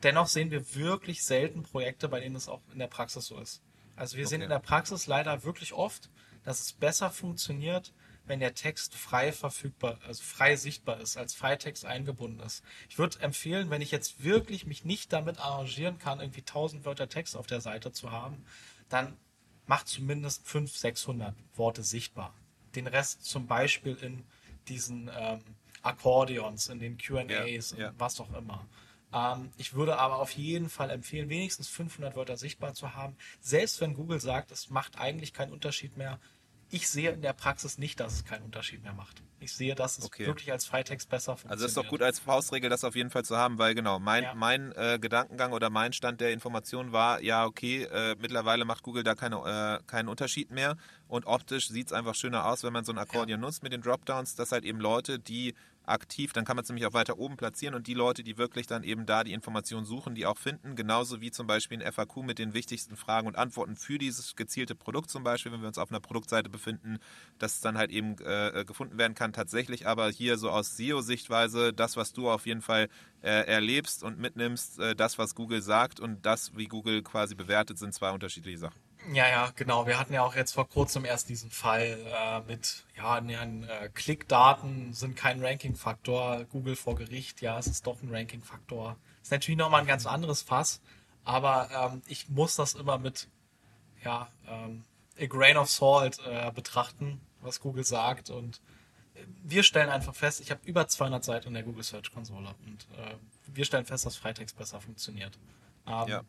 Dennoch 0.03 0.27
sehen 0.27 0.51
wir 0.51 0.73
wirklich 0.75 1.23
selten 1.25 1.63
Projekte, 1.63 2.07
bei 2.07 2.21
denen 2.21 2.37
es 2.37 2.47
auch 2.47 2.61
in 2.71 2.79
der 2.79 2.87
Praxis 2.87 3.25
so 3.25 3.37
ist. 3.39 3.61
Also 3.97 4.15
wir 4.15 4.25
sehen 4.25 4.37
Okay. 4.37 4.45
in 4.45 4.49
der 4.49 4.59
Praxis 4.59 5.07
leider 5.07 5.43
wirklich 5.43 5.73
oft, 5.73 6.09
dass 6.45 6.61
es 6.61 6.71
besser 6.71 7.09
funktioniert, 7.09 7.93
wenn 8.29 8.39
der 8.39 8.53
Text 8.53 8.95
frei 8.95 9.31
verfügbar, 9.33 9.97
also 10.07 10.23
frei 10.23 10.55
sichtbar 10.55 10.99
ist, 11.01 11.17
als 11.17 11.33
Freitext 11.33 11.83
eingebunden 11.83 12.39
ist. 12.39 12.63
Ich 12.87 12.97
würde 12.97 13.19
empfehlen, 13.19 13.69
wenn 13.69 13.81
ich 13.81 13.91
jetzt 13.91 14.23
wirklich 14.23 14.65
mich 14.65 14.85
nicht 14.85 15.11
damit 15.11 15.39
arrangieren 15.39 15.97
kann, 15.97 16.19
irgendwie 16.19 16.41
1000 16.41 16.85
Wörter 16.85 17.09
Text 17.09 17.35
auf 17.35 17.47
der 17.47 17.59
Seite 17.59 17.91
zu 17.91 18.11
haben, 18.11 18.45
dann 18.87 19.17
macht 19.65 19.87
zumindest 19.87 20.47
500, 20.47 20.79
600 20.79 21.35
Worte 21.55 21.83
sichtbar. 21.83 22.33
Den 22.75 22.87
Rest 22.87 23.25
zum 23.25 23.47
Beispiel 23.47 23.95
in 23.95 24.23
diesen 24.67 25.09
ähm, 25.13 25.41
Akkordeons, 25.81 26.69
in 26.69 26.79
den 26.79 26.97
Q&As, 26.97 27.71
Ja, 27.71 27.77
ja. 27.77 27.93
was 27.97 28.19
auch 28.19 28.33
immer. 28.33 28.67
Ähm, 29.13 29.51
ich 29.57 29.73
würde 29.73 29.97
aber 29.97 30.19
auf 30.19 30.31
jeden 30.31 30.69
Fall 30.69 30.89
empfehlen, 30.89 31.29
wenigstens 31.29 31.67
500 31.67 32.15
Wörter 32.15 32.37
sichtbar 32.37 32.73
zu 32.73 32.93
haben. 32.93 33.15
Selbst 33.41 33.81
wenn 33.81 33.93
Google 33.93 34.19
sagt, 34.19 34.51
es 34.51 34.69
macht 34.69 34.97
eigentlich 34.99 35.33
keinen 35.33 35.51
Unterschied 35.51 35.97
mehr. 35.97 36.19
Ich 36.71 36.87
sehe 36.87 37.11
in 37.11 37.21
der 37.21 37.33
Praxis 37.33 37.77
nicht, 37.77 37.99
dass 37.99 38.13
es 38.13 38.25
keinen 38.25 38.43
Unterschied 38.43 38.83
mehr 38.83 38.93
macht. 38.93 39.23
Ich 39.39 39.53
sehe, 39.53 39.73
dass 39.73 39.97
es 39.97 40.05
Okay. 40.05 40.27
wirklich 40.27 40.51
als 40.51 40.65
Freitext 40.65 41.09
besser 41.09 41.31
funktioniert. 41.37 41.51
Also 41.51 41.63
das 41.63 41.71
ist 41.71 41.77
doch 41.77 41.87
gut 41.89 42.01
als 42.03 42.19
Faustregel, 42.19 42.69
das 42.69 42.83
auf 42.83 42.95
jeden 42.95 43.09
Fall 43.09 43.23
zu 43.23 43.37
haben, 43.37 43.57
weil 43.57 43.73
genau, 43.73 43.97
mein, 43.99 44.23
Ja. 44.23 44.33
mein 44.35 44.71
äh, 44.73 44.99
Gedankengang 45.01 45.53
oder 45.53 45.69
mein 45.69 45.93
Stand 45.93 46.19
der 46.21 46.31
Information 46.31 46.91
war, 46.91 47.21
ja, 47.21 47.45
okay, 47.45 47.83
äh, 47.83 48.15
mittlerweile 48.19 48.65
macht 48.65 48.83
Google 48.83 49.03
da 49.03 49.15
keine, 49.15 49.79
äh, 49.79 49.83
keinen 49.87 50.09
Unterschied 50.09 50.51
mehr 50.51 50.75
und 51.07 51.25
optisch 51.25 51.69
sieht 51.69 51.87
es 51.87 51.93
einfach 51.93 52.15
schöner 52.15 52.45
aus, 52.45 52.63
wenn 52.63 52.73
man 52.73 52.83
so 52.83 52.91
ein 52.91 52.97
Akkordeon 52.97 53.39
nutzt 53.39 53.63
mit 53.63 53.71
den 53.73 53.81
Dropdowns, 53.81 54.35
dass 54.35 54.51
halt 54.51 54.65
eben 54.65 54.79
Leute, 54.79 55.17
die 55.19 55.55
aktiv, 55.89 56.33
dann 56.33 56.45
kann 56.45 56.55
man 56.55 56.63
es 56.63 56.69
nämlich 56.69 56.85
auch 56.85 56.93
weiter 56.93 57.17
oben 57.17 57.37
platzieren 57.37 57.75
und 57.75 57.87
die 57.87 57.93
Leute, 57.93 58.23
die 58.23 58.37
wirklich 58.37 58.67
dann 58.67 58.83
eben 58.83 59.05
da 59.05 59.23
die 59.23 59.33
Informationen 59.33 59.85
suchen, 59.85 60.15
die 60.15 60.25
auch 60.25 60.37
finden, 60.37 60.75
genauso 60.75 61.21
wie 61.21 61.31
zum 61.31 61.47
Beispiel 61.47 61.81
ein 61.81 61.91
FAQ 61.91 62.17
mit 62.23 62.39
den 62.39 62.53
wichtigsten 62.53 62.95
Fragen 62.95 63.27
und 63.27 63.37
Antworten 63.37 63.75
für 63.75 63.97
dieses 63.97 64.35
gezielte 64.35 64.75
Produkt 64.75 65.09
zum 65.09 65.23
Beispiel, 65.23 65.51
wenn 65.51 65.61
wir 65.61 65.67
uns 65.67 65.77
auf 65.77 65.89
einer 65.89 65.99
Produktseite 65.99 66.49
befinden, 66.49 66.99
dass 67.37 67.55
es 67.55 67.61
dann 67.61 67.77
halt 67.77 67.91
eben 67.91 68.15
äh, 68.19 68.63
gefunden 68.65 68.97
werden 68.97 69.15
kann. 69.15 69.33
Tatsächlich 69.33 69.87
aber 69.87 70.09
hier 70.09 70.37
so 70.37 70.49
aus 70.49 70.77
SEO-Sichtweise, 70.77 71.73
das, 71.73 71.97
was 71.97 72.13
du 72.13 72.29
auf 72.29 72.45
jeden 72.45 72.61
Fall 72.61 72.89
äh, 73.21 73.45
erlebst 73.47 74.03
und 74.03 74.19
mitnimmst, 74.19 74.79
äh, 74.79 74.95
das, 74.95 75.17
was 75.17 75.35
Google 75.35 75.61
sagt 75.61 75.99
und 75.99 76.25
das, 76.25 76.55
wie 76.55 76.65
Google 76.65 77.03
quasi 77.03 77.35
bewertet, 77.35 77.77
sind 77.77 77.93
zwei 77.93 78.11
unterschiedliche 78.11 78.57
Sachen. 78.57 78.88
Ja, 79.07 79.27
ja, 79.27 79.51
genau. 79.55 79.87
Wir 79.87 79.97
hatten 79.97 80.13
ja 80.13 80.23
auch 80.23 80.35
jetzt 80.35 80.51
vor 80.51 80.67
kurzem 80.67 81.05
erst 81.05 81.29
diesen 81.29 81.49
Fall 81.49 81.97
äh, 82.05 82.41
mit, 82.41 82.85
ja, 82.95 83.21
ne, 83.21 83.67
äh, 83.67 83.89
Klickdaten 83.89 84.93
sind 84.93 85.15
kein 85.15 85.43
Ranking-Faktor, 85.43 86.45
Google 86.45 86.75
vor 86.75 86.95
Gericht, 86.95 87.41
ja, 87.41 87.57
es 87.57 87.67
ist 87.67 87.87
doch 87.87 88.01
ein 88.03 88.13
Ranking-Faktor. 88.13 88.97
Ist 89.23 89.31
natürlich 89.31 89.57
nochmal 89.57 89.81
ein 89.81 89.87
ganz 89.87 90.05
anderes 90.05 90.41
Fass, 90.41 90.81
aber 91.23 91.69
ähm, 91.93 92.01
ich 92.07 92.29
muss 92.29 92.55
das 92.55 92.75
immer 92.75 92.97
mit, 92.97 93.29
ja, 94.03 94.29
ähm, 94.47 94.83
a 95.17 95.25
grain 95.25 95.57
of 95.57 95.69
salt 95.69 96.19
äh, 96.25 96.51
betrachten, 96.51 97.19
was 97.41 97.61
Google 97.61 97.85
sagt 97.85 98.29
und 98.29 98.61
äh, 99.15 99.21
wir 99.43 99.63
stellen 99.63 99.89
einfach 99.89 100.13
fest, 100.13 100.39
ich 100.41 100.51
habe 100.51 100.61
über 100.65 100.87
200 100.87 101.23
Seiten 101.23 101.47
in 101.47 101.53
der 101.55 101.63
Google 101.63 101.83
Search 101.83 102.11
Konsole 102.11 102.53
und 102.65 102.87
äh, 102.97 103.15
wir 103.47 103.65
stellen 103.65 103.85
fest, 103.85 104.05
dass 104.05 104.17
Freitext 104.17 104.57
besser 104.57 104.81
funktioniert. 104.81 105.39
Ähm, 105.87 106.07
Ja. 106.07 106.23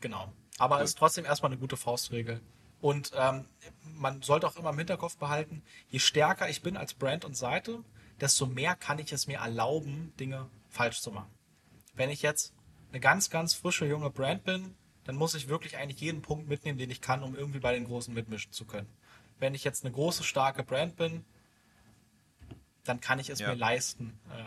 Genau. 0.00 0.32
Aber 0.58 0.80
es 0.80 0.90
ist 0.90 0.98
trotzdem 0.98 1.24
erstmal 1.24 1.52
eine 1.52 1.60
gute 1.60 1.76
Faustregel. 1.76 2.40
Und 2.80 3.12
ähm, 3.14 3.46
man 3.94 4.22
sollte 4.22 4.46
auch 4.46 4.56
immer 4.56 4.70
im 4.70 4.78
Hinterkopf 4.78 5.16
behalten, 5.16 5.62
je 5.88 5.98
stärker 5.98 6.48
ich 6.48 6.62
bin 6.62 6.76
als 6.76 6.94
Brand 6.94 7.24
und 7.24 7.36
Seite, 7.36 7.82
desto 8.20 8.46
mehr 8.46 8.74
kann 8.74 8.98
ich 8.98 9.12
es 9.12 9.26
mir 9.26 9.38
erlauben, 9.38 10.12
Dinge 10.18 10.48
falsch 10.68 11.00
zu 11.00 11.10
machen. 11.10 11.30
Wenn 11.94 12.10
ich 12.10 12.22
jetzt 12.22 12.52
eine 12.90 13.00
ganz, 13.00 13.30
ganz 13.30 13.54
frische 13.54 13.86
junge 13.86 14.10
Brand 14.10 14.44
bin, 14.44 14.74
dann 15.04 15.16
muss 15.16 15.34
ich 15.34 15.48
wirklich 15.48 15.76
eigentlich 15.76 16.00
jeden 16.00 16.22
Punkt 16.22 16.48
mitnehmen, 16.48 16.78
den 16.78 16.90
ich 16.90 17.00
kann, 17.00 17.22
um 17.22 17.34
irgendwie 17.34 17.60
bei 17.60 17.72
den 17.72 17.84
Großen 17.84 18.12
mitmischen 18.12 18.52
zu 18.52 18.64
können. 18.64 18.88
Wenn 19.38 19.54
ich 19.54 19.64
jetzt 19.64 19.84
eine 19.84 19.92
große, 19.92 20.24
starke 20.24 20.62
Brand 20.62 20.96
bin, 20.96 21.24
dann 22.84 23.00
kann 23.00 23.18
ich 23.18 23.30
es 23.30 23.38
Ja. 23.38 23.48
mir 23.48 23.54
leisten. 23.54 24.18
Äh, 24.30 24.44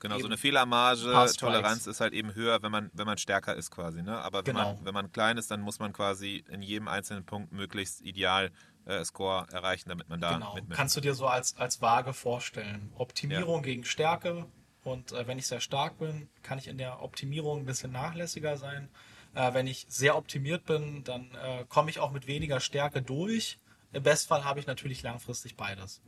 Genau, 0.00 0.14
so 0.14 0.20
eben 0.20 0.28
eine 0.28 0.36
Fehlermarge, 0.38 1.00
Strikes. 1.00 1.32
Toleranz 1.34 1.86
ist 1.86 2.00
halt 2.00 2.12
eben 2.12 2.34
höher, 2.34 2.62
wenn 2.62 2.70
man, 2.70 2.90
wenn 2.92 3.06
man 3.06 3.18
stärker 3.18 3.54
ist 3.56 3.70
quasi. 3.70 4.02
Ne? 4.02 4.16
Aber 4.20 4.38
wenn, 4.46 4.54
Genau. 4.54 4.74
man, 4.74 4.84
wenn 4.84 4.94
man 4.94 5.12
klein 5.12 5.38
ist, 5.38 5.50
dann 5.50 5.60
muss 5.60 5.78
man 5.78 5.92
quasi 5.92 6.44
in 6.48 6.62
jedem 6.62 6.88
einzelnen 6.88 7.24
Punkt 7.24 7.52
möglichst 7.52 8.00
ideal 8.02 8.50
äh, 8.86 9.04
Score 9.04 9.46
erreichen, 9.52 9.88
damit 9.88 10.08
man 10.08 10.20
da 10.20 10.34
Genau, 10.34 10.54
mitmischt. 10.54 10.76
kannst 10.76 10.96
du 10.96 11.00
dir 11.00 11.14
so 11.14 11.26
als, 11.26 11.56
als 11.56 11.82
Waage 11.82 12.12
vorstellen. 12.12 12.92
Optimierung 12.96 13.62
gegen 13.62 13.84
Stärke. 13.84 14.46
Und 14.84 15.12
äh, 15.12 15.26
wenn 15.26 15.38
ich 15.38 15.46
sehr 15.46 15.60
stark 15.60 15.98
bin, 15.98 16.28
kann 16.42 16.58
ich 16.58 16.68
in 16.68 16.78
der 16.78 17.02
Optimierung 17.02 17.60
ein 17.60 17.66
bisschen 17.66 17.90
nachlässiger 17.92 18.56
sein. 18.56 18.88
Äh, 19.34 19.52
wenn 19.52 19.66
ich 19.66 19.84
sehr 19.88 20.16
optimiert 20.16 20.64
bin, 20.64 21.04
dann 21.04 21.30
äh, 21.34 21.64
komme 21.68 21.90
ich 21.90 21.98
auch 21.98 22.12
mit 22.12 22.26
weniger 22.26 22.60
Stärke 22.60 23.02
durch. 23.02 23.58
Im 23.92 24.02
Bestfall 24.02 24.44
habe 24.44 24.60
ich 24.60 24.66
natürlich 24.66 25.02
langfristig 25.02 25.56
beides. 25.56 26.00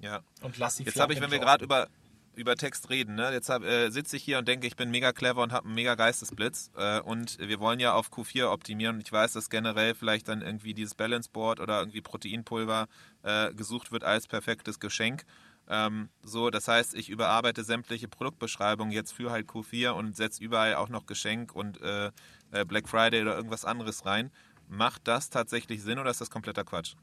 Ja. 0.00 0.20
Und 0.42 0.56
lass 0.58 0.76
die 0.76 0.84
Jetzt 0.84 1.00
habe 1.00 1.12
ich, 1.12 1.20
wenn 1.20 1.30
wir 1.30 1.38
gerade 1.38 1.64
über, 1.64 1.88
über 2.36 2.56
Text 2.56 2.90
reden, 2.90 3.14
ne? 3.14 3.32
jetzt 3.32 3.48
äh, 3.48 3.90
sitze 3.90 4.16
ich 4.16 4.22
hier 4.22 4.38
und 4.38 4.46
denke, 4.46 4.66
ich 4.66 4.76
bin 4.76 4.90
mega 4.90 5.12
clever 5.12 5.42
und 5.42 5.52
habe 5.52 5.66
einen 5.66 5.74
mega 5.74 5.94
Geistesblitz. 5.94 6.70
Äh, 6.76 7.00
und 7.00 7.38
wir 7.38 7.58
wollen 7.60 7.80
ja 7.80 7.94
auf 7.94 8.10
Q4 8.10 8.50
optimieren. 8.50 8.96
Und 8.96 9.02
ich 9.02 9.12
weiß, 9.12 9.32
dass 9.32 9.50
generell 9.50 9.94
vielleicht 9.94 10.28
dann 10.28 10.42
irgendwie 10.42 10.74
dieses 10.74 10.94
Balance 10.94 11.30
Board 11.32 11.60
oder 11.60 11.80
irgendwie 11.80 12.02
Proteinpulver 12.02 12.88
äh, 13.22 13.52
gesucht 13.54 13.90
wird 13.90 14.04
als 14.04 14.26
perfektes 14.26 14.78
Geschenk. 14.78 15.24
Ähm, 15.68 16.10
so, 16.22 16.50
das 16.50 16.68
heißt, 16.68 16.94
ich 16.94 17.08
überarbeite 17.08 17.64
sämtliche 17.64 18.08
Produktbeschreibungen 18.08 18.92
jetzt 18.92 19.12
für 19.12 19.30
halt 19.30 19.48
Q4 19.48 19.90
und 19.90 20.16
setze 20.16 20.42
überall 20.42 20.74
auch 20.76 20.88
noch 20.88 21.06
Geschenk 21.06 21.54
und 21.54 21.80
äh, 21.80 22.10
äh, 22.52 22.64
Black 22.64 22.88
Friday 22.88 23.22
oder 23.22 23.36
irgendwas 23.36 23.64
anderes 23.64 24.06
rein. 24.06 24.30
Macht 24.68 25.08
das 25.08 25.30
tatsächlich 25.30 25.82
Sinn 25.82 25.98
oder 25.98 26.10
ist 26.10 26.20
das 26.20 26.30
kompletter 26.30 26.64
Quatsch? 26.64 26.94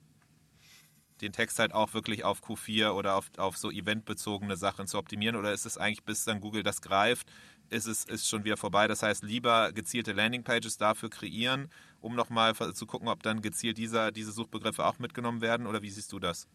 Den 1.24 1.34
Text 1.34 1.60
halt 1.60 1.74
auch 1.74 1.94
wirklich 1.94 2.24
auf 2.24 2.44
Q4 2.44 2.92
oder 2.92 3.16
auf, 3.16 3.32
auf 3.38 3.58
so 3.58 3.72
eventbezogene 3.72 4.58
Sachen 4.58 4.88
zu 4.88 4.98
optimieren? 4.98 5.36
Oder 5.36 5.54
ist 5.54 5.66
es 5.66 5.78
eigentlich, 5.78 6.04
bis 6.04 6.26
dann 6.26 6.42
Google 6.42 6.64
das 6.64 6.82
greift, 6.82 7.32
ist 7.70 7.88
es 7.88 8.06
ist 8.06 8.28
schon 8.28 8.44
wieder 8.44 8.58
vorbei? 8.58 8.88
Das 8.88 9.02
heißt, 9.02 9.24
lieber 9.24 9.72
gezielte 9.72 10.14
Landingpages 10.14 10.78
dafür 10.78 11.10
kreieren, 11.10 11.70
um 12.02 12.16
nochmal 12.16 12.56
zu 12.74 12.86
gucken, 12.86 13.08
ob 13.08 13.24
dann 13.24 13.42
gezielt 13.42 13.78
dieser, 13.78 14.12
diese 14.12 14.32
Suchbegriffe 14.32 14.86
auch 14.86 15.00
mitgenommen 15.00 15.42
werden? 15.42 15.66
Oder 15.66 15.82
wie 15.82 15.90
siehst 15.90 16.12
du 16.12 16.20
das? 16.20 16.48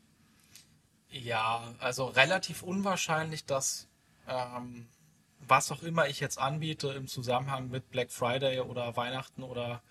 Ja, 1.11 1.75
also 1.81 2.07
relativ 2.07 2.63
unwahrscheinlich, 2.63 3.47
dass 3.47 3.89
ähm, 4.29 4.87
was 5.41 5.73
auch 5.73 5.83
immer 5.83 6.09
ich 6.09 6.21
jetzt 6.21 6.39
anbiete 6.39 6.89
im 6.89 7.07
Zusammenhang 7.07 7.71
mit 7.71 7.91
Black 7.91 8.11
Friday 8.11 8.61
oder 8.61 8.97
Weihnachten 8.97 9.43
oder 9.43 9.83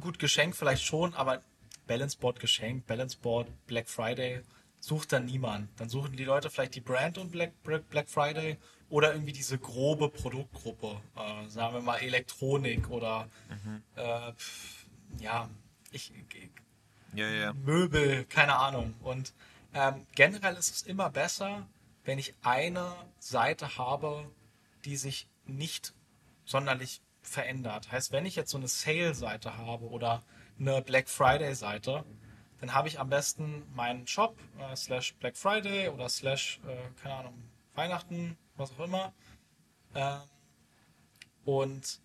gut 0.00 0.18
Geschenk 0.18 0.56
vielleicht 0.56 0.84
schon, 0.84 1.14
aber 1.14 1.42
Balance 1.86 2.16
Board 2.18 2.40
Geschenk, 2.40 2.86
Balance 2.86 3.16
Board 3.20 3.48
Black 3.66 3.88
Friday 3.88 4.42
sucht 4.80 5.12
dann 5.12 5.24
niemand. 5.24 5.68
Dann 5.80 5.88
suchen 5.88 6.16
die 6.16 6.24
Leute 6.24 6.50
vielleicht 6.50 6.74
die 6.74 6.80
Brand 6.80 7.16
und 7.18 7.32
Black, 7.32 7.52
Black 7.62 8.08
Friday 8.08 8.58
oder 8.90 9.12
irgendwie 9.12 9.32
diese 9.32 9.58
grobe 9.58 10.10
Produktgruppe, 10.10 11.00
äh, 11.16 11.48
sagen 11.48 11.74
wir 11.74 11.80
mal 11.80 11.96
Elektronik 11.96 12.90
oder 12.90 13.28
äh, 13.96 14.32
pf, 14.32 14.86
ja, 15.18 15.48
ich, 15.90 16.12
ich 16.14 16.50
ja, 17.14 17.28
ja. 17.28 17.52
Möbel, 17.54 18.24
keine 18.26 18.56
Ahnung. 18.56 18.94
Und 19.02 19.32
ähm, 19.72 20.06
generell 20.14 20.54
ist 20.56 20.74
es 20.74 20.82
immer 20.82 21.10
besser, 21.10 21.66
wenn 22.04 22.18
ich 22.18 22.34
eine 22.42 22.94
Seite 23.18 23.78
habe, 23.78 24.30
die 24.84 24.96
sich 24.96 25.28
nicht 25.46 25.94
sonderlich 26.44 27.00
verändert. 27.22 27.90
Heißt, 27.90 28.12
wenn 28.12 28.26
ich 28.26 28.36
jetzt 28.36 28.50
so 28.50 28.58
eine 28.58 28.68
Sale-Seite 28.68 29.56
habe 29.56 29.86
oder 29.86 30.22
eine 30.58 30.82
Black 30.82 31.08
Friday-Seite, 31.08 32.04
dann 32.60 32.74
habe 32.74 32.88
ich 32.88 32.98
am 32.98 33.10
besten 33.10 33.62
meinen 33.74 34.06
Shop 34.06 34.38
äh, 34.58 34.74
slash 34.76 35.14
Black 35.16 35.36
Friday 35.36 35.88
oder 35.88 36.08
slash, 36.08 36.60
äh, 36.66 37.00
keine 37.02 37.14
Ahnung, 37.16 37.50
Weihnachten, 37.74 38.38
was 38.56 38.72
auch 38.72 38.84
immer. 38.84 39.12
Äh, 39.94 40.16
und 41.44 42.00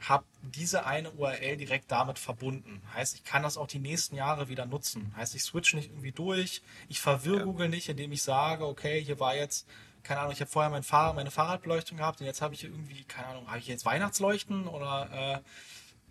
habe 0.00 0.24
diese 0.42 0.86
eine 0.86 1.10
URL 1.12 1.56
direkt 1.56 1.92
damit 1.92 2.18
verbunden. 2.18 2.82
Heißt, 2.94 3.14
ich 3.14 3.24
kann 3.24 3.42
das 3.42 3.58
auch 3.58 3.66
die 3.66 3.78
nächsten 3.78 4.16
Jahre 4.16 4.48
wieder 4.48 4.64
nutzen. 4.64 5.14
Heißt, 5.16 5.34
ich 5.34 5.42
switch 5.42 5.74
nicht 5.74 5.90
irgendwie 5.90 6.12
durch, 6.12 6.62
ich 6.88 7.00
verwirre 7.00 7.38
ja. 7.40 7.44
Google 7.44 7.68
nicht, 7.68 7.88
indem 7.88 8.12
ich 8.12 8.22
sage, 8.22 8.66
okay, 8.66 9.02
hier 9.04 9.20
war 9.20 9.36
jetzt, 9.36 9.68
keine 10.02 10.20
Ahnung, 10.20 10.32
ich 10.32 10.40
habe 10.40 10.50
vorher 10.50 10.70
mein 10.70 10.82
Fahrrad, 10.82 11.16
meine 11.16 11.30
Fahrradbeleuchtung 11.30 11.98
gehabt 11.98 12.20
und 12.20 12.26
jetzt 12.26 12.40
habe 12.40 12.54
ich 12.54 12.64
irgendwie, 12.64 13.04
keine 13.04 13.28
Ahnung, 13.28 13.46
habe 13.48 13.58
ich 13.58 13.66
jetzt 13.66 13.84
Weihnachtsleuchten 13.84 14.66
oder 14.66 15.36
äh, 15.36 15.40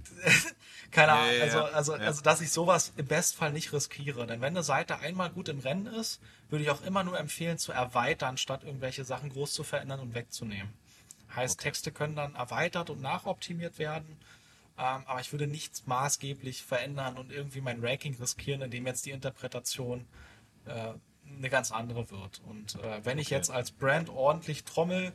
keine 0.92 1.14
Ahnung, 1.14 1.38
ja, 1.38 1.44
also, 1.44 1.64
also, 1.64 1.96
ja. 1.96 2.00
also, 2.00 2.22
dass 2.22 2.42
ich 2.42 2.52
sowas 2.52 2.94
im 2.98 3.06
Bestfall 3.06 3.52
nicht 3.52 3.74
riskiere. 3.74 4.26
Denn 4.28 4.42
wenn 4.42 4.54
eine 4.54 4.64
Seite 4.64 5.00
einmal 5.00 5.30
gut 5.30 5.50
im 5.50 5.60
Rennen 5.60 5.88
ist, 5.88 6.22
würde 6.50 6.64
ich 6.64 6.70
auch 6.70 6.82
immer 6.84 7.04
nur 7.04 7.20
empfehlen 7.20 7.58
zu 7.58 7.72
erweitern, 7.72 8.38
statt 8.38 8.64
irgendwelche 8.64 9.06
Sachen 9.06 9.30
groß 9.30 9.54
zu 9.54 9.64
verändern 9.64 10.00
und 10.00 10.16
wegzunehmen. 10.16 10.74
Heißt, 11.36 11.60
okay. 11.60 11.70
Texte 11.70 11.92
können 11.92 12.16
dann 12.16 12.36
erweitert 12.36 12.90
und 12.90 13.02
nachoptimiert 13.02 13.78
werden. 13.78 14.18
Ähm, 14.78 15.04
aber 15.06 15.20
ich 15.20 15.32
würde 15.32 15.48
nichts 15.48 15.86
maßgeblich 15.86 16.64
verändern 16.64 17.18
und 17.18 17.32
irgendwie 17.32 17.62
mein 17.62 17.84
Ranking 17.84 18.16
riskieren, 18.16 18.62
indem 18.62 18.88
jetzt 18.88 19.06
die 19.06 19.12
Interpretation 19.12 20.08
äh, 20.66 20.94
eine 21.38 21.50
ganz 21.50 21.72
andere 21.72 22.10
wird. 22.10 22.42
Und 22.48 22.76
äh, 22.76 23.06
wenn 23.06 23.14
okay. 23.14 23.22
ich 23.22 23.30
jetzt 23.30 23.52
als 23.52 23.72
Brand 23.72 24.10
ordentlich 24.10 24.64
trommel, 24.64 25.12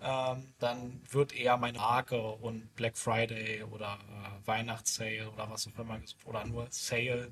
ähm, 0.00 0.54
dann 0.58 1.00
wird 1.10 1.34
eher 1.34 1.56
meine 1.56 1.78
Marke 1.78 2.20
und 2.20 2.74
Black 2.76 2.96
Friday 2.96 3.62
oder 3.62 3.98
äh, 4.08 4.46
Weihnachtssale 4.46 5.30
oder 5.30 5.50
was 5.50 5.68
auch 5.68 5.78
immer 5.78 6.00
oder 6.24 6.44
nur 6.44 6.66
Sale 6.70 7.30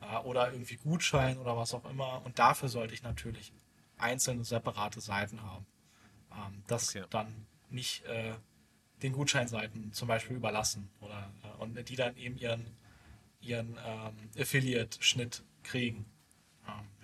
äh, 0.00 0.16
oder 0.24 0.52
irgendwie 0.52 0.76
Gutschein 0.76 1.38
oder 1.38 1.56
was 1.56 1.74
auch 1.74 1.84
immer. 1.84 2.22
Und 2.24 2.38
dafür 2.38 2.68
sollte 2.68 2.94
ich 2.94 3.02
natürlich 3.02 3.52
einzelne 3.98 4.44
separate 4.44 5.00
Seiten 5.00 5.42
haben 5.42 5.66
ähm, 6.36 6.62
das 6.66 6.90
okay. 6.90 7.04
dann 7.10 7.46
nicht 7.70 8.04
äh, 8.04 8.34
den 9.02 9.12
Gutscheinseiten 9.12 9.92
zum 9.92 10.08
Beispiel 10.08 10.36
überlassen 10.36 10.90
oder 11.00 11.30
äh, 11.42 11.62
und 11.62 11.88
die 11.88 11.96
dann 11.96 12.16
eben 12.16 12.36
ihren 12.36 12.76
ihren 13.40 13.76
ähm, 13.84 14.30
Affiliate-Schnitt 14.38 15.42
kriegen. 15.64 16.04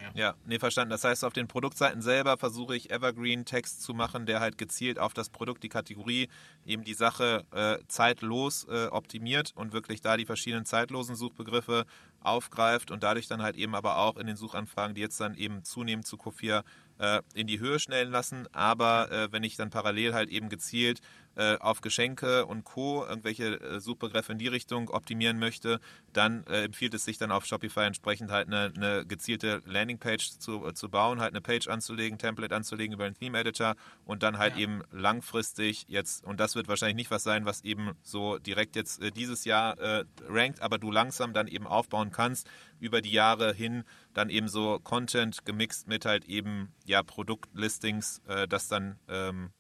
Ja. 0.00 0.11
ja, 0.14 0.34
nee, 0.46 0.59
verstanden. 0.59 0.90
Das 0.90 1.04
heißt, 1.04 1.24
auf 1.24 1.32
den 1.32 1.48
Produktseiten 1.48 2.02
selber 2.02 2.36
versuche 2.36 2.76
ich 2.76 2.90
Evergreen-Text 2.90 3.82
zu 3.82 3.94
machen, 3.94 4.26
der 4.26 4.40
halt 4.40 4.56
gezielt 4.56 4.98
auf 4.98 5.12
das 5.12 5.28
Produkt, 5.28 5.62
die 5.64 5.68
Kategorie, 5.68 6.28
eben 6.64 6.84
die 6.84 6.94
Sache 6.94 7.44
äh, 7.52 7.78
zeitlos 7.88 8.66
äh, 8.70 8.86
optimiert 8.86 9.52
und 9.56 9.72
wirklich 9.72 10.00
da 10.00 10.16
die 10.16 10.26
verschiedenen 10.26 10.64
zeitlosen 10.64 11.16
Suchbegriffe 11.16 11.84
aufgreift 12.20 12.90
und 12.90 13.02
dadurch 13.02 13.26
dann 13.26 13.42
halt 13.42 13.56
eben 13.56 13.74
aber 13.74 13.98
auch 13.98 14.16
in 14.16 14.26
den 14.26 14.36
Suchanfragen, 14.36 14.94
die 14.94 15.00
jetzt 15.00 15.20
dann 15.20 15.34
eben 15.34 15.64
zunehmend 15.64 16.06
zu 16.06 16.16
Q4 16.16 16.62
äh, 16.98 17.22
in 17.34 17.46
die 17.46 17.61
Höhe 17.61 17.78
schnellen 17.78 18.11
lassen. 18.11 18.46
Aber 18.52 19.11
äh, 19.11 19.32
wenn 19.32 19.42
ich 19.42 19.56
dann 19.56 19.70
parallel 19.70 20.14
halt 20.14 20.30
eben 20.30 20.48
gezielt 20.48 21.00
äh, 21.39 21.57
auf 21.61 21.80
Geschenke 21.80 22.47
und 22.47 22.64
Co. 22.64 23.07
irgendwelche 23.07 23.61
äh, 23.61 23.80
Suchbegriffe 23.80 24.32
in 24.32 24.39
die 24.39 24.49
Richtung 24.49 24.91
optimieren 24.91 25.39
möchte, 25.39 25.78
dann 26.12 26.45
äh, 26.49 26.64
empfiehlt 26.64 26.95
es 26.95 27.05
sich 27.05 27.16
dann 27.16 27.30
auf 27.30 27.47
Shopify 27.47 27.82
entsprechend 27.82 28.32
halt 28.32 28.49
eine, 28.49 28.72
eine 28.74 29.07
gezielte 29.07 29.62
Landingpage 29.64 30.39
zu, 30.39 30.66
äh, 30.66 30.74
zu 30.74 30.91
bauen, 30.91 31.20
halt 31.20 31.32
eine 31.32 31.41
Page 31.41 31.68
anzulegen, 31.68 32.18
Template 32.18 32.55
anzulegen 32.55 32.95
über 32.95 33.05
einen 33.05 33.14
Theme 33.14 33.39
Editor 33.39 33.76
und 34.05 34.24
dann 34.24 34.39
halt 34.39 34.57
ja. 34.57 34.62
eben 34.62 34.82
langfristig 34.91 35.84
jetzt, 35.86 36.24
und 36.24 36.41
das 36.41 36.57
wird 36.57 36.66
wahrscheinlich 36.66 36.97
nicht 36.97 37.11
was 37.12 37.22
sein, 37.22 37.45
was 37.45 37.62
eben 37.62 37.93
so 38.03 38.39
direkt 38.39 38.74
jetzt 38.74 39.01
äh, 39.01 39.12
dieses 39.12 39.45
Jahr 39.45 39.78
äh, 39.78 40.05
rankt, 40.28 40.61
aber 40.61 40.78
du 40.78 40.91
langsam 40.91 41.32
dann 41.32 41.47
eben 41.47 41.68
aufbauen 41.68 42.11
kannst 42.11 42.51
über 42.80 43.01
die 43.01 43.12
Jahre 43.12 43.53
hin, 43.55 43.84
dann 44.12 44.28
eben 44.28 44.49
so 44.49 44.80
Content 44.80 45.45
gemixt 45.45 45.86
mit 45.86 46.05
halt 46.05 46.24
eben 46.24 46.72
ja 46.84 47.03
Produktlistings, 47.03 48.22
das 48.49 48.68
dann 48.68 48.99
ähm, 49.09 49.51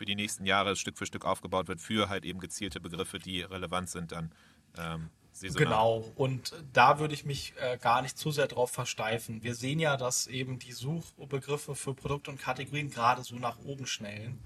für 0.00 0.06
die 0.06 0.14
nächsten 0.14 0.46
Jahre 0.46 0.76
Stück 0.76 0.96
für 0.96 1.04
Stück 1.04 1.26
aufgebaut 1.26 1.68
wird, 1.68 1.78
für 1.78 2.08
halt 2.08 2.24
eben 2.24 2.40
gezielte 2.40 2.80
Begriffe, 2.80 3.18
die 3.18 3.42
relevant 3.42 3.90
sind 3.90 4.12
dann. 4.12 4.32
Ähm, 4.78 5.10
Genau, 5.42 6.10
und 6.16 6.54
da 6.72 6.98
würde 6.98 7.12
ich 7.12 7.26
mich 7.26 7.52
äh, 7.58 7.76
gar 7.76 8.00
nicht 8.00 8.16
zu 8.16 8.30
sehr 8.30 8.48
drauf 8.48 8.70
versteifen. 8.70 9.42
Wir 9.42 9.54
sehen 9.54 9.78
ja, 9.78 9.98
dass 9.98 10.26
eben 10.26 10.58
die 10.58 10.72
Suchbegriffe 10.72 11.74
für 11.74 11.92
Produkte 11.92 12.30
und 12.30 12.40
Kategorien 12.40 12.90
gerade 12.90 13.22
so 13.22 13.36
nach 13.36 13.58
oben 13.58 13.86
schnellen. 13.86 14.38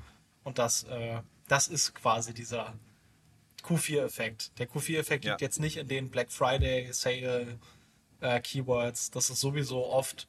Und 0.43 0.59
das, 0.59 0.83
äh, 0.85 1.21
das 1.47 1.69
ist 1.69 1.95
quasi 1.95 2.35
dieser 2.35 2.75
Q4-Effekt. 3.63 4.59
Der 4.59 4.69
Q4-Effekt 4.69 5.25
ja. 5.25 5.33
liegt 5.33 5.41
jetzt 5.41 5.61
nicht 5.61 5.77
in 5.77 5.87
den 5.87 6.11
Black 6.11 6.33
Friday 6.33 6.93
Sale 6.93 7.61
äh, 8.21 8.41
Keywords. 8.41 9.13
Das 9.13 9.31
ist 9.31 9.41
sowieso 9.41 9.87
oft 9.87 10.27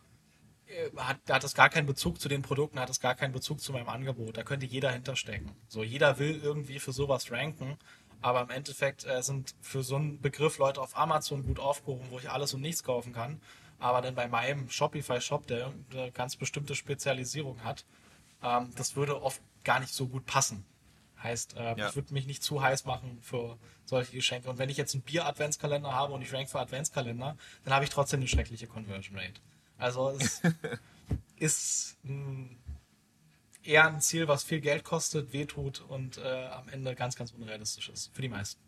hat, 0.98 1.18
hat 1.30 1.44
es 1.44 1.54
gar 1.54 1.70
keinen 1.70 1.86
Bezug 1.86 2.20
zu 2.20 2.30
den 2.30 2.42
Produkten, 2.42 2.80
hat 2.80 2.90
es 2.90 3.00
gar 3.00 3.16
keinen 3.16 3.34
Bezug 3.34 3.62
zu 3.62 3.72
meinem 3.72 3.90
Angebot. 3.90 4.38
Da 4.38 4.44
könnte 4.44 4.66
jeder 4.66 4.92
hinterstecken. 4.92 5.52
So, 5.68 5.84
jeder 5.84 6.20
will 6.20 6.40
irgendwie 6.42 6.80
für 6.80 6.92
sowas 6.92 7.32
ranken, 7.32 7.78
aber 8.22 8.42
im 8.42 8.50
Endeffekt 8.50 9.06
äh, 9.06 9.22
sind 9.22 9.56
für 9.62 9.84
so 9.84 9.98
einen 9.98 10.22
Begriff 10.22 10.58
Leute 10.58 10.82
auf 10.82 10.98
Amazon 10.98 11.44
gut 11.44 11.60
aufgehoben, 11.60 12.08
wo 12.10 12.20
ich 12.20 12.30
alles 12.30 12.54
und 12.54 12.62
nichts 12.62 12.84
kaufen 12.84 13.14
kann. 13.14 13.42
Aber 13.80 14.02
dann 14.02 14.16
bei 14.16 14.28
meinem 14.28 14.70
Shopify-Shop, 14.70 15.48
der 15.48 15.74
eine 15.92 16.12
ganz 16.12 16.36
bestimmte 16.36 16.76
Spezialisierung 16.76 17.64
hat, 17.64 17.86
ähm, 18.42 18.72
das 18.76 18.96
würde 18.96 19.22
oft 19.22 19.42
gar 19.64 19.80
nicht 19.80 19.94
so 19.94 20.08
gut 20.08 20.26
passen. 20.26 20.66
Heißt, 21.22 21.56
äh, 21.58 21.76
ja. 21.78 21.90
ich 21.90 21.96
würde 21.96 22.14
mich 22.14 22.26
nicht 22.28 22.44
zu 22.44 22.62
heiß 22.62 22.86
machen 22.86 23.20
für 23.22 23.58
solche 23.86 24.14
Geschenke. 24.14 24.50
Und 24.50 24.58
wenn 24.58 24.70
ich 24.70 24.78
jetzt 24.78 24.94
einen 24.94 25.04
Bier-Adventskalender 25.04 25.92
habe 25.92 26.14
und 26.14 26.22
ich 26.22 26.34
rank 26.34 26.50
für 26.50 26.60
Adventskalender, 26.60 27.36
dann 27.64 27.74
habe 27.74 27.84
ich 27.84 27.90
trotzdem 27.90 28.20
eine 28.20 28.28
schreckliche 28.28 28.68
Conversion 28.68 29.18
Rate. 29.18 29.42
Also 29.78 30.12
es 30.12 30.42
ist 31.38 31.98
ein, 32.04 32.58
eher 33.64 33.88
ein 33.88 34.02
Ziel, 34.02 34.28
was 34.28 34.44
viel 34.44 34.62
Geld 34.62 34.84
kostet, 34.84 35.34
wehtut 35.34 35.82
und 35.82 36.18
äh, 36.18 36.48
am 36.48 36.70
Ende 36.70 36.96
ganz, 36.96 37.16
ganz 37.16 37.32
unrealistisch 37.32 37.90
ist. 37.90 38.14
Für 38.14 38.22
die 38.22 38.30
meisten. 38.30 38.65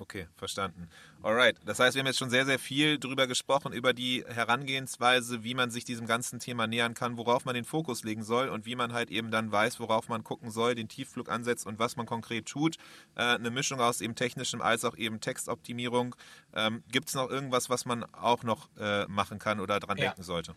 Okay, 0.00 0.26
verstanden. 0.34 0.88
Alright. 1.22 1.58
Das 1.66 1.78
heißt, 1.78 1.94
wir 1.94 2.00
haben 2.00 2.06
jetzt 2.06 2.18
schon 2.18 2.30
sehr, 2.30 2.46
sehr 2.46 2.58
viel 2.58 2.98
darüber 2.98 3.26
gesprochen, 3.26 3.74
über 3.74 3.92
die 3.92 4.24
Herangehensweise, 4.26 5.44
wie 5.44 5.52
man 5.52 5.70
sich 5.70 5.84
diesem 5.84 6.06
ganzen 6.06 6.38
Thema 6.38 6.66
nähern 6.66 6.94
kann, 6.94 7.18
worauf 7.18 7.44
man 7.44 7.54
den 7.54 7.66
Fokus 7.66 8.02
legen 8.02 8.22
soll 8.22 8.48
und 8.48 8.64
wie 8.64 8.76
man 8.76 8.94
halt 8.94 9.10
eben 9.10 9.30
dann 9.30 9.52
weiß, 9.52 9.78
worauf 9.78 10.08
man 10.08 10.24
gucken 10.24 10.50
soll, 10.50 10.74
den 10.74 10.88
Tiefflug 10.88 11.28
ansetzt 11.28 11.66
und 11.66 11.78
was 11.78 11.96
man 11.96 12.06
konkret 12.06 12.46
tut. 12.46 12.78
Äh, 13.14 13.34
eine 13.34 13.50
Mischung 13.50 13.78
aus 13.78 14.00
eben 14.00 14.14
technischem 14.14 14.62
als 14.62 14.86
auch 14.86 14.96
eben 14.96 15.20
Textoptimierung. 15.20 16.16
Ähm, 16.54 16.82
Gibt 16.90 17.08
es 17.08 17.14
noch 17.14 17.28
irgendwas, 17.28 17.68
was 17.68 17.84
man 17.84 18.04
auch 18.14 18.42
noch 18.42 18.70
äh, 18.78 19.04
machen 19.04 19.38
kann 19.38 19.60
oder 19.60 19.80
dran 19.80 19.98
ja. 19.98 20.06
denken 20.06 20.22
sollte? 20.22 20.54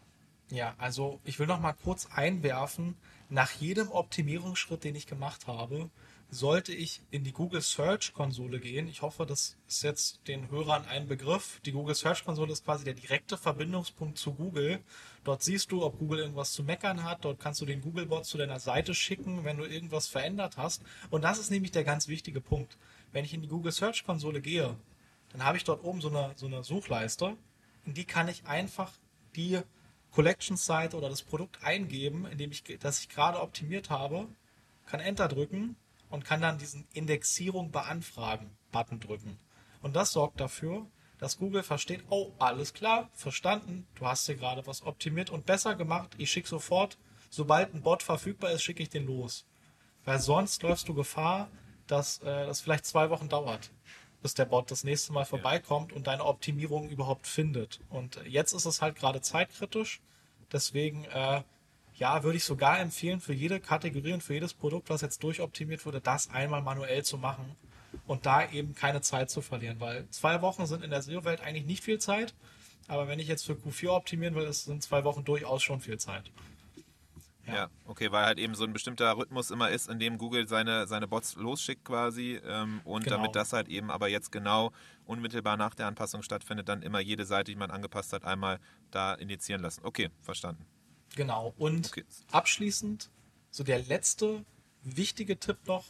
Ja, 0.52 0.74
also 0.78 1.20
ich 1.26 1.38
will 1.38 1.48
noch 1.48 1.60
mal 1.60 1.74
kurz 1.74 2.08
einwerfen, 2.16 2.96
nach 3.28 3.52
jedem 3.52 3.92
Optimierungsschritt, 3.92 4.86
den 4.86 4.96
ich 4.96 5.06
gemacht 5.06 5.48
habe, 5.48 5.90
sollte 6.34 6.74
ich 6.74 7.02
in 7.12 7.24
die 7.24 7.32
Google 7.32 7.62
Search 7.62 8.14
Konsole 8.14 8.60
gehen. 8.60 8.88
Ich 8.88 9.02
hoffe, 9.02 9.26
das 9.26 9.56
ist 9.68 9.84
jetzt 9.84 10.28
den 10.28 10.50
Hörern 10.50 10.86
ein 10.86 11.08
Begriff. 11.08 11.62
Die 11.66 11.72
Google 11.72 11.96
Search 11.96 12.26
Konsole 12.26 12.52
ist 12.52 12.66
quasi 12.66 12.84
der 12.84 12.96
direkte 12.96 13.38
Verbindungspunkt 13.38 14.18
zu 14.18 14.34
Google. 14.34 14.80
Dort 15.24 15.44
siehst 15.44 15.72
du, 15.72 15.84
ob 15.84 16.00
Google 16.00 16.20
irgendwas 16.20 16.52
zu 16.54 16.64
meckern 16.64 17.04
hat. 17.04 17.24
Dort 17.24 17.40
kannst 17.40 17.62
du 17.62 17.66
den 17.66 17.82
Googlebot 17.82 18.26
zu 18.26 18.38
deiner 18.38 18.60
Seite 18.60 18.94
schicken, 18.94 19.44
wenn 19.44 19.58
du 19.58 19.66
irgendwas 19.66 20.08
verändert 20.08 20.58
hast. 20.58 20.82
Und 21.10 21.24
das 21.24 21.40
ist 21.40 21.52
nämlich 21.52 21.72
der 21.72 21.84
ganz 21.84 22.08
wichtige 22.08 22.42
Punkt. 22.42 22.78
Wenn 23.12 23.26
ich 23.26 23.34
in 23.34 23.42
die 23.42 23.48
Google 23.48 23.72
Search 23.72 24.04
Konsole 24.04 24.42
gehe, 24.42 24.76
dann 25.32 25.46
habe 25.46 25.58
ich 25.58 25.64
dort 25.64 25.84
oben 25.84 26.02
so 26.02 26.10
eine, 26.10 26.34
so 26.36 26.48
eine 26.48 26.64
Suchleiste. 26.64 27.38
In 27.86 27.94
die 27.94 28.06
kann 28.06 28.28
ich 28.28 28.46
einfach 28.46 28.92
die 29.36 29.62
Collections-Seite 30.12 30.98
oder 30.98 31.10
das 31.10 31.22
Produkt 31.22 31.64
eingeben, 31.64 32.26
indem 32.26 32.52
ich, 32.52 32.64
das 32.80 33.00
ich 33.00 33.10
gerade 33.10 33.40
optimiert 33.40 33.90
habe, 33.90 34.28
kann 34.86 35.00
Enter 35.00 35.28
drücken 35.28 35.76
und 36.14 36.26
kann 36.26 36.42
dann 36.42 36.60
diesen 36.60 36.88
Indexierung 36.94 37.72
beanfragen 37.72 38.56
Button 38.72 39.00
drücken. 39.00 39.40
Und 39.82 39.96
das 39.96 40.12
sorgt 40.12 40.40
dafür, 40.40 40.86
dass 41.18 41.40
Google 41.40 41.64
versteht, 41.64 42.04
oh, 42.10 42.34
alles 42.38 42.76
klar, 42.76 43.10
verstanden, 43.14 43.88
du 43.96 44.06
hast 44.06 44.28
hier 44.28 44.36
gerade 44.36 44.68
was 44.68 44.84
optimiert 44.84 45.32
und 45.32 45.48
besser 45.48 45.74
gemacht, 45.74 46.12
ich 46.20 46.30
schicke 46.30 46.48
sofort, 46.48 47.00
sobald 47.32 47.74
ein 47.74 47.82
Bot 47.82 48.04
verfügbar 48.04 48.52
ist, 48.52 48.62
schicke 48.62 48.84
ich 48.84 48.90
den 48.90 49.08
los. 49.08 49.48
Weil 50.06 50.20
sonst 50.20 50.62
läufst 50.62 50.88
du 50.88 50.94
Gefahr, 50.94 51.50
dass 51.88 52.20
äh, 52.20 52.46
das 52.46 52.62
vielleicht 52.62 52.86
zwei 52.86 53.10
Wochen 53.10 53.28
dauert, 53.28 53.72
bis 54.22 54.36
der 54.36 54.46
Bot 54.46 54.70
das 54.70 54.84
nächste 54.84 55.14
Mal 55.14 55.26
vorbeikommt 55.26 55.94
und 55.94 56.06
deine 56.06 56.26
Optimierung 56.26 56.90
überhaupt 56.90 57.26
findet. 57.26 57.80
Und 57.90 58.22
jetzt 58.28 58.54
ist 58.54 58.66
es 58.66 58.84
halt 58.84 58.98
gerade 58.98 59.22
zeitkritisch, 59.22 60.00
deswegen 60.52 61.06
äh, 61.06 61.42
ja, 61.96 62.24
würde 62.24 62.38
ich 62.38 62.44
sogar 62.44 62.80
empfehlen, 62.80 63.20
für 63.20 63.34
jede 63.34 63.60
Kategorie 63.60 64.14
und 64.14 64.24
für 64.24 64.34
jedes 64.34 64.54
Produkt, 64.54 64.90
was 64.90 65.02
jetzt 65.02 65.24
durchoptimiert 65.24 65.86
wurde, 65.86 66.02
das 66.02 66.30
einmal 66.30 66.62
manuell 66.62 67.04
zu 67.04 67.18
machen 67.18 67.56
und 68.08 68.26
da 68.26 68.50
eben 68.50 68.74
keine 68.74 69.02
Zeit 69.02 69.30
zu 69.30 69.42
verlieren, 69.42 69.80
weil 69.80 70.08
zwei 70.10 70.42
Wochen 70.42 70.66
sind 70.66 70.84
in 70.84 70.90
der 70.90 71.02
SEO-Welt 71.02 71.42
eigentlich 71.42 71.66
nicht 71.66 71.84
viel 71.84 72.00
Zeit. 72.00 72.34
Aber 72.88 73.08
wenn 73.08 73.20
ich 73.20 73.28
jetzt 73.28 73.46
für 73.46 73.54
Q4 73.54 73.90
optimieren 73.90 74.36
will, 74.36 74.52
sind 74.52 74.84
zwei 74.84 75.04
Wochen 75.04 75.24
durchaus 75.24 75.64
schon 75.64 75.80
viel 75.80 75.98
Zeit. 75.98 76.32
Ja. 77.46 77.54
ja. 77.54 77.70
okay, 77.86 78.12
weil 78.12 78.26
halt 78.26 78.40
eben 78.40 78.56
so 78.56 78.64
ein 78.64 78.74
bestimmter 78.74 79.16
Rhythmus 79.18 79.52
immer 79.52 79.70
ist, 79.70 79.90
in 79.90 80.00
dem 80.00 80.18
Google 80.18 80.48
seine, 80.48 80.88
seine 80.88 81.08
Bots 81.08 81.36
losschickt 81.36 81.86
quasi 81.86 82.40
ähm, 82.46 82.82
und 82.84 83.04
genau. 83.04 83.18
damit 83.18 83.36
das 83.36 83.54
halt 83.54 83.68
eben 83.68 83.92
aber 83.92 84.08
jetzt 84.08 84.32
genau 84.32 84.72
unmittelbar 85.06 85.58
nach 85.58 85.76
der 85.76 85.88
Anpassung 85.88 86.24
stattfindet, 86.24 86.70
dann 86.70 86.82
immer 86.82 87.00
jede 87.00 87.26
Seite, 87.26 87.52
die 87.52 87.58
man 87.58 87.72
angepasst 87.72 88.14
hat, 88.14 88.24
einmal 88.24 88.60
da 88.92 89.14
indizieren 89.14 89.62
lassen. 89.62 89.82
Okay, 89.84 90.10
verstanden. 90.22 90.66
Genau, 91.16 91.54
und 91.58 91.88
okay. 91.88 92.04
abschließend 92.32 93.10
so 93.52 93.64
der 93.64 93.80
letzte 93.80 94.44
wichtige 94.84 95.40
Tipp 95.40 95.58
noch, 95.68 95.86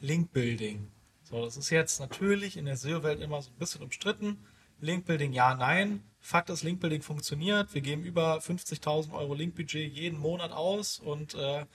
Link-Building. 0.00 0.90
So, 1.24 1.44
das 1.44 1.56
ist 1.56 1.70
jetzt 1.70 2.00
natürlich 2.00 2.56
in 2.56 2.66
der 2.66 2.76
SEO-Welt 2.76 3.20
immer 3.20 3.42
so 3.42 3.50
ein 3.50 3.58
bisschen 3.58 3.82
umstritten. 3.82 4.38
Link-Building 4.80 5.32
ja, 5.32 5.54
nein. 5.54 6.02
Fakt 6.20 6.50
ist, 6.50 6.62
Link-Building 6.62 7.02
funktioniert. 7.02 7.74
Wir 7.74 7.80
geben 7.80 8.04
über 8.04 8.38
50.000 8.38 9.12
Euro 9.12 9.34
Link-Budget 9.34 9.92
jeden 9.92 10.18
Monat 10.18 10.52
aus 10.52 10.98
und 10.98 11.34
äh, 11.34 11.66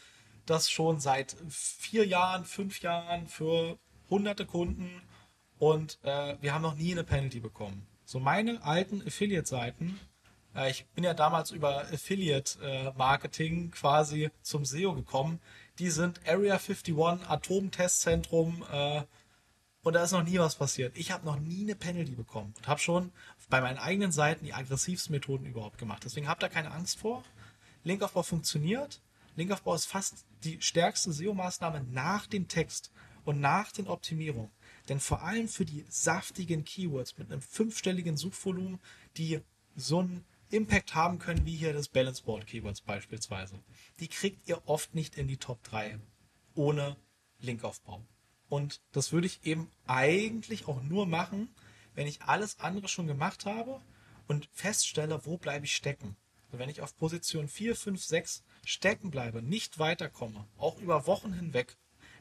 das 0.46 0.70
schon 0.70 1.00
seit 1.00 1.36
vier 1.50 2.06
Jahren, 2.06 2.46
fünf 2.46 2.82
Jahren 2.82 3.28
für 3.28 3.78
hunderte 4.10 4.46
Kunden 4.46 5.02
und 5.58 6.00
äh, 6.04 6.36
wir 6.42 6.54
haben 6.54 6.62
noch 6.62 6.76
nie 6.76 6.92
eine 6.92 7.04
Penalty 7.04 7.40
bekommen. 7.40 7.88
So 8.06 8.20
meine 8.20 8.64
alten 8.64 9.02
Affiliate-Seiten, 9.06 10.00
ich 10.68 10.86
bin 10.96 11.04
ja 11.04 11.14
damals 11.14 11.52
über 11.52 11.82
Affiliate-Marketing 11.92 13.72
quasi 13.72 14.30
zum 14.42 14.66
SEO 14.66 14.94
gekommen, 14.94 15.40
die 15.80 15.90
sind 15.90 16.22
Area 16.28 16.56
51, 16.56 16.96
Atomtestzentrum, 17.28 18.64
äh, 18.72 19.02
und 19.84 19.94
da 19.94 20.04
ist 20.04 20.14
noch 20.14 20.24
nie 20.24 20.40
was 20.40 20.56
passiert. 20.56 20.98
Ich 20.98 21.12
habe 21.12 21.26
noch 21.26 21.38
nie 21.38 21.64
eine 21.64 21.76
Penalty 21.76 22.14
bekommen 22.14 22.54
und 22.58 22.68
habe 22.68 22.80
schon 22.80 23.12
bei 23.50 23.60
meinen 23.60 23.78
eigenen 23.78 24.14
Seiten 24.14 24.46
die 24.46 24.54
aggressivsten 24.54 25.12
Methoden 25.12 25.46
überhaupt 25.46 25.78
gemacht. 25.78 26.04
Deswegen 26.06 26.30
habt 26.30 26.42
da 26.42 26.48
keine 26.48 26.72
Angst 26.72 27.00
vor. 27.00 27.24
Linkaufbau 27.84 28.24
funktioniert. 28.24 29.02
Linkaufbau 29.36 29.76
ist 29.76 29.86
fast 29.86 30.26
die 30.46 30.62
stärkste 30.62 31.12
SEO-Maßnahme 31.12 31.84
nach 31.92 32.28
dem 32.28 32.48
Text 32.48 32.92
und 33.26 33.42
nach 33.42 33.74
den 33.74 33.88
Optimierungen. 33.88 34.52
Denn 34.88 35.02
vor 35.02 35.22
allem 35.22 35.50
für 35.50 35.66
die 35.66 35.86
saftigen 35.90 36.64
Keywords 36.64 37.18
mit 37.18 37.30
einem 37.30 37.42
fünfstelligen 37.42 38.16
Suchvolumen, 38.16 38.80
die 39.18 39.42
so 39.76 40.00
einen 40.00 40.24
Impact 40.54 40.94
haben 40.94 41.18
können, 41.18 41.46
wie 41.46 41.56
hier 41.56 41.74
das 41.74 41.88
Balance 41.88 42.24
Board 42.24 42.46
Keywords 42.46 42.82
beispielsweise, 42.82 43.60
die 44.00 44.08
kriegt 44.08 44.48
ihr 44.48 44.62
oft 44.68 44.94
nicht 44.94 45.18
in 45.18 45.28
die 45.28 45.38
Top 45.38 45.64
3 45.64 46.00
ohne 46.54 46.96
Linkaufbau. 47.40 48.06
Und 48.50 48.82
das 48.92 49.12
würde 49.12 49.26
ich 49.26 49.46
eben 49.46 49.72
eigentlich 49.88 50.68
auch 50.68 50.84
nur 50.84 51.08
machen, 51.08 51.50
wenn 51.96 52.06
ich 52.06 52.22
alles 52.22 52.60
andere 52.60 52.88
schon 52.88 53.08
gemacht 53.08 53.46
habe 53.46 53.82
und 54.28 54.48
feststelle, 54.52 55.26
wo 55.26 55.38
bleibe 55.38 55.66
ich 55.66 55.76
stecken. 55.76 56.16
Also 56.46 56.60
wenn 56.60 56.70
ich 56.70 56.82
auf 56.82 56.96
Position 56.96 57.48
4, 57.48 57.76
5, 57.76 58.04
6 58.04 58.44
stecken 58.64 59.10
bleibe, 59.10 59.42
nicht 59.42 59.80
weiterkomme, 59.80 60.48
auch 60.58 60.80
über 60.80 61.08
Wochen 61.08 61.34
hinweg, 61.34 61.78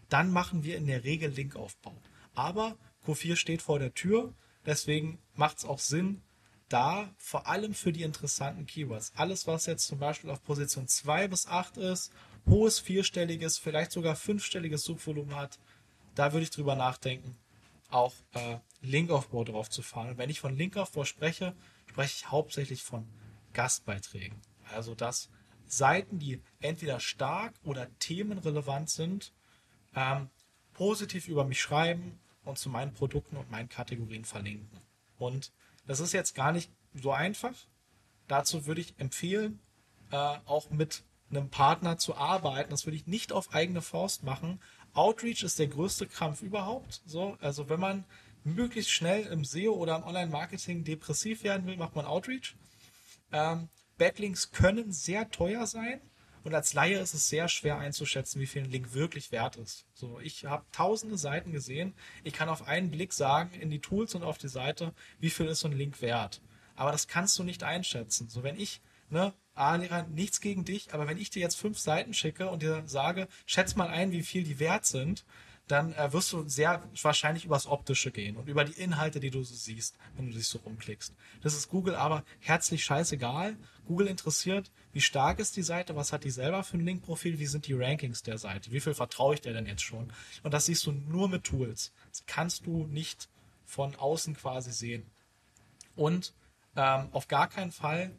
dann 0.09 0.31
machen 0.31 0.65
wir 0.65 0.79
in 0.79 0.87
der 0.87 1.05
Regel 1.05 1.31
Linkaufbau. 1.31 1.95
Aber 2.35 2.79
Q4 3.07 3.37
steht 3.37 3.61
vor 3.61 3.79
der 3.79 3.93
Tür, 3.93 4.33
deswegen 4.65 5.19
macht 5.35 5.59
es 5.59 5.65
auch 5.67 5.79
Sinn, 5.79 6.23
da 6.73 7.13
vor 7.19 7.47
allem 7.47 7.75
für 7.75 7.93
die 7.93 8.03
interessanten 8.03 8.67
Keywords, 8.67 9.13
alles 9.15 9.47
was 9.47 9.67
jetzt 9.67 9.87
zum 9.87 9.99
Beispiel 9.99 10.31
auf 10.31 10.43
Position 10.43 10.89
2 10.89 11.29
bis 11.29 11.47
8 11.47 11.77
ist, 11.77 12.13
hohes 12.47 12.79
vierstelliges, 12.79 13.59
vielleicht 13.59 13.93
sogar 13.93 14.17
fünfstelliges 14.17 14.85
Suchvolumen 14.85 15.37
hat, 15.37 15.59
da 16.15 16.33
würde 16.33 16.45
ich 16.45 16.51
drüber 16.51 16.75
nachdenken, 16.75 17.37
auch 17.91 18.15
äh, 18.33 18.59
Linkaufbau 18.81 19.45
drauf 19.45 19.71
zu 19.71 19.83
fahren. 19.83 20.11
Und 20.11 20.19
wenn 20.19 20.31
ich 20.31 20.41
von 20.41 20.57
Linkaufbau 20.57 21.05
spreche, 21.05 21.55
spreche 21.87 22.15
ich 22.17 22.31
hauptsächlich 22.31 22.83
von 22.83 23.07
Gastbeiträgen. 23.53 24.41
Also 24.75 24.95
dass 24.95 25.29
Seiten, 25.67 26.19
die 26.19 26.41
entweder 26.61 27.01
stark 27.01 27.55
oder 27.65 27.89
themenrelevant 27.99 28.91
sind, 28.91 29.33
ähm, 29.95 30.31
positiv 30.73 31.29
über 31.29 31.45
mich 31.45 31.61
schreiben 31.61 32.19
und 32.45 32.59
zu 32.59 32.71
meinen 32.71 32.93
Produkten 32.93 33.37
und 33.37 33.51
meinen 33.51 33.69
Kategorien 33.69 34.25
verlinken. 34.25 34.81
Und 35.19 35.53
das 35.87 36.01
ist 36.01 36.13
jetzt 36.13 36.35
gar 36.35 36.53
nicht 36.53 36.71
so 36.95 37.13
einfach. 37.13 37.55
Dazu 38.29 38.67
würde 38.67 38.81
ich 38.81 38.99
empfehlen, 38.99 39.61
äh, 40.11 40.17
auch 40.17 40.71
mit 40.71 41.03
einem 41.31 41.49
Partner 41.49 41.99
zu 41.99 42.15
arbeiten. 42.15 42.71
Das 42.71 42.87
würde 42.87 42.97
ich 42.97 43.07
nicht 43.07 43.33
auf 43.33 43.55
eigene 43.55 43.83
Faust 43.83 44.23
machen, 44.23 44.61
Outreach 44.95 45.43
ist 45.43 45.59
der 45.59 45.69
größte 45.69 46.07
Krampf 46.07 46.43
überhaupt. 46.43 47.03
So, 47.07 47.37
also 47.41 47.69
wenn 47.69 47.81
man 47.81 48.05
möglichst 48.45 48.91
schnell 48.91 49.25
im 49.27 49.45
SEO 49.45 49.73
oder 49.73 49.97
im 49.97 50.05
Online-Marketing 50.05 50.85
depressiv 50.85 51.45
werden 51.45 51.67
will, 51.67 51.77
macht 51.77 51.97
man 51.97 52.05
Outreach. 52.05 52.57
Ähm, 53.33 53.69
Backlinks 53.97 54.51
können 54.51 54.93
sehr 54.93 55.31
teuer 55.31 55.67
sein 55.67 56.01
und 56.45 56.55
als 56.55 56.75
Laie 56.75 56.99
ist 56.99 57.15
es 57.15 57.29
sehr 57.29 57.49
schwer 57.49 57.79
einzuschätzen, 57.79 58.41
wie 58.41 58.47
viel 58.47 58.63
ein 58.63 58.71
Link 58.71 58.95
wirklich 58.95 59.33
wert 59.33 59.57
ist. 59.57 59.87
So, 59.95 60.19
ich 60.21 60.45
habe 60.45 60.65
tausende 60.73 61.17
Seiten 61.17 61.53
gesehen. 61.53 61.95
Ich 62.25 62.33
kann 62.33 62.49
auf 62.49 62.67
einen 62.67 62.91
Blick 62.91 63.13
sagen 63.13 63.53
in 63.61 63.71
die 63.71 63.81
Tools 63.81 64.15
und 64.15 64.23
auf 64.23 64.39
die 64.39 64.49
Seite, 64.49 64.93
wie 65.21 65.31
viel 65.31 65.47
ist 65.47 65.61
so 65.61 65.69
ein 65.69 65.77
Link 65.77 66.03
wert. 66.03 66.41
Aber 66.75 66.93
das 66.93 67.07
kannst 67.07 67.39
du 67.39 67.45
nicht 67.45 67.63
einschätzen. 67.63 68.29
So, 68.29 68.43
wenn 68.43 68.59
ich 68.59 68.81
ne, 69.11 69.33
A-Lehrer, 69.55 70.05
nichts 70.05 70.41
gegen 70.41 70.65
dich, 70.65 70.95
aber 70.95 71.07
wenn 71.07 71.19
ich 71.19 71.31
dir 71.31 71.41
jetzt 71.41 71.57
fünf 71.57 71.79
Seiten 71.79 72.15
schicke 72.15 72.49
und 72.49 72.63
dir 72.63 72.83
sage, 72.87 73.29
schätz 73.47 73.77
mal 73.77 73.89
ein, 73.89 74.11
wie 74.11 74.23
viel 74.23 74.43
die 74.43 74.59
wert 74.59 74.87
sind, 74.87 75.25
dann 75.73 75.95
äh, 75.95 76.13
wirst 76.13 76.33
du 76.33 76.47
sehr 76.47 76.83
wahrscheinlich 77.01 77.47
übers 77.47 77.67
Optische 77.67 78.11
gehen 78.11 78.37
und 78.37 78.49
über 78.49 78.65
die 78.65 78.79
Inhalte, 78.79 79.21
die 79.21 79.31
du 79.31 79.43
so 79.43 79.55
siehst, 79.55 79.97
wenn 80.17 80.27
du 80.27 80.33
dich 80.33 80.47
so 80.47 80.59
rumklickst. 80.59 81.15
Das 81.41 81.55
ist 81.55 81.69
Google 81.71 81.95
aber 81.95 82.25
herzlich 82.41 82.85
scheißegal. 82.85 83.57
Google 83.87 84.07
interessiert, 84.07 84.71
wie 84.93 85.01
stark 85.01 85.39
ist 85.39 85.57
die 85.57 85.63
Seite, 85.63 85.97
was 85.97 86.13
hat 86.13 86.25
die 86.25 86.31
selber 86.31 86.63
für 86.63 86.77
ein 86.77 86.85
Linkprofil, 86.85 87.39
wie 87.39 87.47
sind 87.47 87.67
die 87.67 87.73
Rankings 87.73 88.23
der 88.23 88.37
Seite, 88.37 88.71
wie 88.71 88.81
viel 88.81 88.93
vertraue 88.93 89.35
ich 89.35 89.41
dir 89.41 89.55
denn 89.55 89.67
jetzt 89.67 89.83
schon? 89.83 90.13
Und 90.43 90.53
das 90.53 90.67
siehst 90.67 90.85
du 90.85 90.93
nur 90.93 91.29
mit 91.29 91.45
Tools. 91.45 91.93
Das 92.11 92.25
kannst 92.27 92.67
du 92.67 92.87
nicht 92.87 93.31
von 93.65 93.97
außen 93.97 94.37
quasi 94.37 94.73
sehen. 94.73 95.11
Und 95.97 96.35
ähm, 96.77 97.09
auf 97.13 97.29
gar 97.29 97.49
keinen 97.49 97.73
Fall 97.73 98.13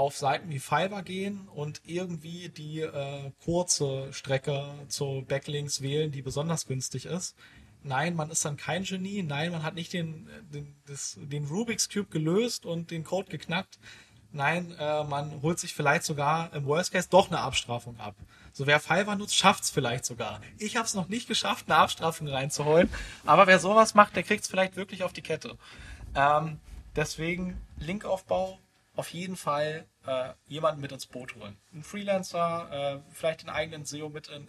auf 0.00 0.16
Seiten 0.16 0.48
wie 0.48 0.58
Fiverr 0.58 1.02
gehen 1.02 1.46
und 1.54 1.82
irgendwie 1.84 2.48
die 2.48 2.80
äh, 2.80 3.32
kurze 3.44 4.10
Strecke 4.14 4.64
zu 4.88 5.26
Backlinks 5.28 5.82
wählen, 5.82 6.10
die 6.10 6.22
besonders 6.22 6.66
günstig 6.66 7.04
ist. 7.04 7.36
Nein, 7.82 8.16
man 8.16 8.30
ist 8.30 8.42
dann 8.46 8.56
kein 8.56 8.84
Genie. 8.84 9.22
Nein, 9.22 9.52
man 9.52 9.62
hat 9.62 9.74
nicht 9.74 9.92
den, 9.92 10.26
den, 10.54 10.74
das, 10.86 11.18
den 11.20 11.44
Rubik's 11.44 11.90
Cube 11.90 12.08
gelöst 12.08 12.64
und 12.64 12.90
den 12.90 13.04
Code 13.04 13.28
geknackt. 13.30 13.78
Nein, 14.32 14.74
äh, 14.78 15.04
man 15.04 15.42
holt 15.42 15.58
sich 15.58 15.74
vielleicht 15.74 16.04
sogar 16.04 16.50
im 16.54 16.64
Worst 16.64 16.92
Case 16.92 17.08
doch 17.10 17.28
eine 17.28 17.40
Abstrafung 17.40 18.00
ab. 18.00 18.16
So 18.52 18.66
wer 18.66 18.80
Fiverr 18.80 19.16
nutzt, 19.16 19.36
schafft 19.36 19.64
es 19.64 19.70
vielleicht 19.70 20.06
sogar. 20.06 20.40
Ich 20.56 20.76
habe 20.76 20.86
es 20.86 20.94
noch 20.94 21.08
nicht 21.08 21.28
geschafft, 21.28 21.66
eine 21.68 21.76
Abstrafung 21.76 22.26
reinzuholen. 22.26 22.88
Aber 23.26 23.46
wer 23.46 23.58
sowas 23.58 23.94
macht, 23.94 24.16
der 24.16 24.22
kriegt 24.22 24.44
es 24.44 24.50
vielleicht 24.50 24.76
wirklich 24.76 25.04
auf 25.04 25.12
die 25.12 25.22
Kette. 25.22 25.58
Ähm, 26.14 26.58
deswegen 26.96 27.60
Linkaufbau 27.78 28.58
auf 28.96 29.08
jeden 29.10 29.36
Fall 29.36 29.86
äh, 30.06 30.32
jemanden 30.46 30.80
mit 30.80 30.92
ins 30.92 31.06
Boot 31.06 31.34
holen. 31.34 31.56
Ein 31.72 31.82
Freelancer, 31.82 32.70
äh, 32.70 33.12
vielleicht 33.12 33.42
den 33.42 33.50
eigenen 33.50 33.84
SEO 33.84 34.08
mit 34.08 34.28
in, 34.28 34.48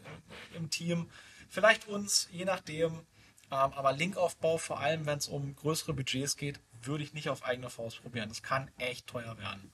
im 0.56 0.70
Team, 0.70 1.10
vielleicht 1.49 1.88
uns, 1.88 2.30
je 2.32 2.45
nachdem. 2.45 3.06
Ähm, 3.52 3.74
aber 3.74 3.91
Linkaufbau, 3.91 4.58
vor 4.58 4.80
allem 4.80 5.06
wenn 5.06 5.18
es 5.18 5.28
um 5.28 5.56
größere 5.56 5.93
Budgets 5.93 6.38
geht, 6.38 6.60
würde 6.82 7.04
ich 7.04 7.14
nicht 7.14 7.30
auf 7.30 7.43
eigene 7.43 7.70
Faust 7.70 8.02
probieren. 8.02 8.30
Das 8.30 8.41
kann 8.41 8.72
echt 8.78 9.08
teuer 9.08 9.38
werden. 9.38 9.72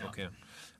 Ja. 0.00 0.08
Okay. 0.08 0.28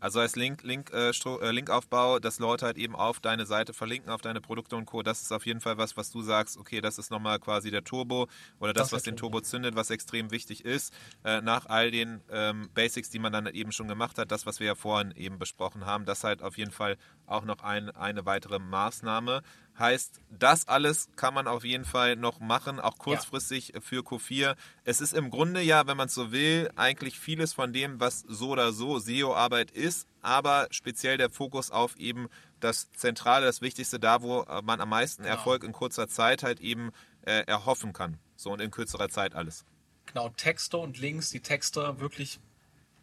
Also 0.01 0.19
als 0.19 0.35
Link, 0.35 0.63
Link, 0.63 0.91
äh, 0.93 1.11
äh, 1.11 1.51
Linkaufbau, 1.51 2.19
dass 2.19 2.39
Leute 2.39 2.65
halt 2.65 2.79
eben 2.79 2.97
auf 2.97 3.21
deine 3.21 3.45
Seite 3.45 3.75
verlinken, 3.75 4.11
auf 4.11 4.23
deine 4.23 4.41
Produkte 4.41 4.77
und 4.77 4.87
Co. 4.87 5.03
Das 5.03 5.21
ist 5.21 5.31
auf 5.31 5.45
jeden 5.45 5.61
Fall 5.61 5.77
was, 5.77 5.97
was 5.97 6.11
du 6.11 6.23
sagst, 6.23 6.57
okay, 6.57 6.81
das 6.81 6.99
ist 6.99 7.11
nochmal 7.11 7.39
quasi 7.39 7.71
der 7.71 7.85
Turbo 7.85 8.27
oder 8.59 8.73
das, 8.73 8.89
das 8.89 8.93
was 8.93 9.03
den 9.03 9.17
Turbo 9.17 9.43
zündet, 9.43 9.77
was 9.77 9.91
extrem 9.91 10.31
wichtig 10.31 10.65
ist. 10.65 10.95
Äh, 11.23 11.43
nach 11.43 11.67
all 11.67 11.91
den 11.91 12.23
ähm, 12.31 12.71
Basics, 12.73 13.11
die 13.11 13.19
man 13.19 13.33
dann 13.33 13.47
eben 13.47 13.73
schon 13.73 13.89
gemacht 13.89 14.17
hat, 14.19 14.33
das, 14.33 14.47
was 14.47 14.59
wir 14.59 14.69
ja 14.69 14.75
vorhin 14.75 15.13
eben 15.17 15.39
besprochen 15.39 15.85
haben, 15.85 16.07
das 16.07 16.25
halt 16.25 16.43
auf 16.43 16.57
jeden 16.57 16.73
Fall 16.73 16.97
auch 17.27 17.45
noch 17.45 17.63
ein, 17.63 17.91
eine 17.91 18.25
weitere 18.25 18.59
Maßnahme. 18.59 19.43
Heißt, 19.81 20.21
das 20.29 20.69
alles 20.69 21.09
kann 21.17 21.33
man 21.33 21.49
auf 21.49 21.65
jeden 21.65 21.87
Fall 21.87 22.15
noch 22.15 22.39
machen, 22.39 22.79
auch 22.79 22.99
kurzfristig 22.99 23.73
ja. 23.75 23.81
für 23.81 24.03
Q4. 24.03 24.55
Es 24.85 25.01
ist 25.01 25.15
im 25.15 25.31
Grunde 25.31 25.63
ja, 25.63 25.87
wenn 25.87 25.97
man 25.97 26.09
es 26.09 26.15
so 26.15 26.33
will, 26.33 26.71
eigentlich 26.77 27.19
vieles 27.19 27.55
von 27.55 27.73
dem, 27.73 27.99
was 27.99 28.21
so 28.29 28.51
oder 28.51 28.75
so 28.75 28.99
SEO-Arbeit 28.99 29.71
ist, 29.71 30.07
aber 30.21 30.69
speziell 30.71 31.17
der 31.17 31.31
Fokus 31.31 31.71
auf 31.71 31.97
eben 31.97 32.29
das 32.61 32.93
Zentrale, 32.93 33.47
das 33.47 33.63
Wichtigste, 33.63 33.99
da 33.99 34.21
wo 34.21 34.45
man 34.63 34.83
am 34.83 34.91
meisten 34.91 35.23
genau. 35.23 35.37
Erfolg 35.37 35.65
in 35.65 35.73
kurzer 35.73 36.09
Zeit 36.09 36.43
halt 36.43 36.61
eben 36.61 36.93
äh, 37.23 37.45
erhoffen 37.47 37.95
kann. 37.95 38.19
So 38.37 38.53
und 38.53 38.61
in 38.61 38.71
kürzerer 38.71 39.09
Zeit 39.09 39.35
alles. 39.35 39.65
Genau, 40.05 40.29
Texte 40.29 40.77
und 40.77 40.99
Links, 40.99 41.31
die 41.31 41.41
Texte 41.41 41.99
wirklich 42.01 42.39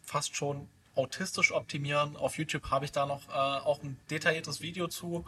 fast 0.02 0.36
schon 0.36 0.68
autistisch 0.94 1.50
optimieren. 1.50 2.16
Auf 2.16 2.38
YouTube 2.38 2.70
habe 2.70 2.84
ich 2.84 2.92
da 2.92 3.04
noch 3.04 3.28
äh, 3.28 3.32
auch 3.32 3.82
ein 3.82 3.98
detailliertes 4.10 4.60
Video 4.60 4.86
zu 4.86 5.24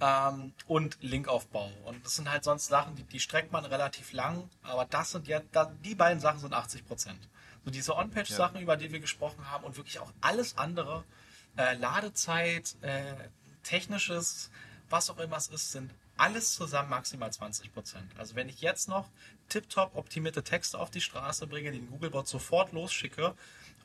ähm, 0.00 0.52
und 0.66 0.98
Linkaufbau. 1.00 1.70
Und 1.84 2.04
das 2.04 2.16
sind 2.16 2.30
halt 2.30 2.44
sonst 2.44 2.66
Sachen, 2.66 2.96
die, 2.96 3.04
die 3.04 3.20
streckt 3.20 3.52
man 3.52 3.64
relativ 3.64 4.12
lang, 4.12 4.48
aber 4.62 4.84
das 4.84 5.12
sind 5.12 5.28
ja, 5.28 5.40
die 5.84 5.94
beiden 5.94 6.20
Sachen 6.20 6.40
sind 6.40 6.54
80 6.54 6.86
Prozent. 6.86 7.28
So 7.64 7.70
diese 7.70 7.96
On-Page-Sachen, 7.96 8.56
ja. 8.56 8.62
über 8.62 8.76
die 8.76 8.90
wir 8.92 9.00
gesprochen 9.00 9.50
haben 9.50 9.64
und 9.64 9.76
wirklich 9.76 10.00
auch 10.00 10.12
alles 10.20 10.58
andere, 10.58 11.04
äh, 11.56 11.74
Ladezeit, 11.74 12.76
äh, 12.80 13.14
technisches, 13.62 14.50
was 14.90 15.10
auch 15.10 15.18
immer 15.18 15.36
es 15.36 15.48
ist, 15.48 15.72
sind 15.72 15.92
alles 16.16 16.54
zusammen 16.54 16.90
maximal 16.90 17.32
20 17.32 17.72
Prozent. 17.72 18.10
Also 18.18 18.34
wenn 18.34 18.48
ich 18.48 18.60
jetzt 18.60 18.88
noch 18.88 19.08
tiptop 19.48 19.96
optimierte 19.96 20.42
Texte 20.42 20.78
auf 20.78 20.90
die 20.90 21.00
Straße 21.00 21.46
bringe, 21.46 21.72
den 21.72 21.88
Googlebot 21.88 22.28
sofort 22.28 22.72
losschicke 22.72 23.34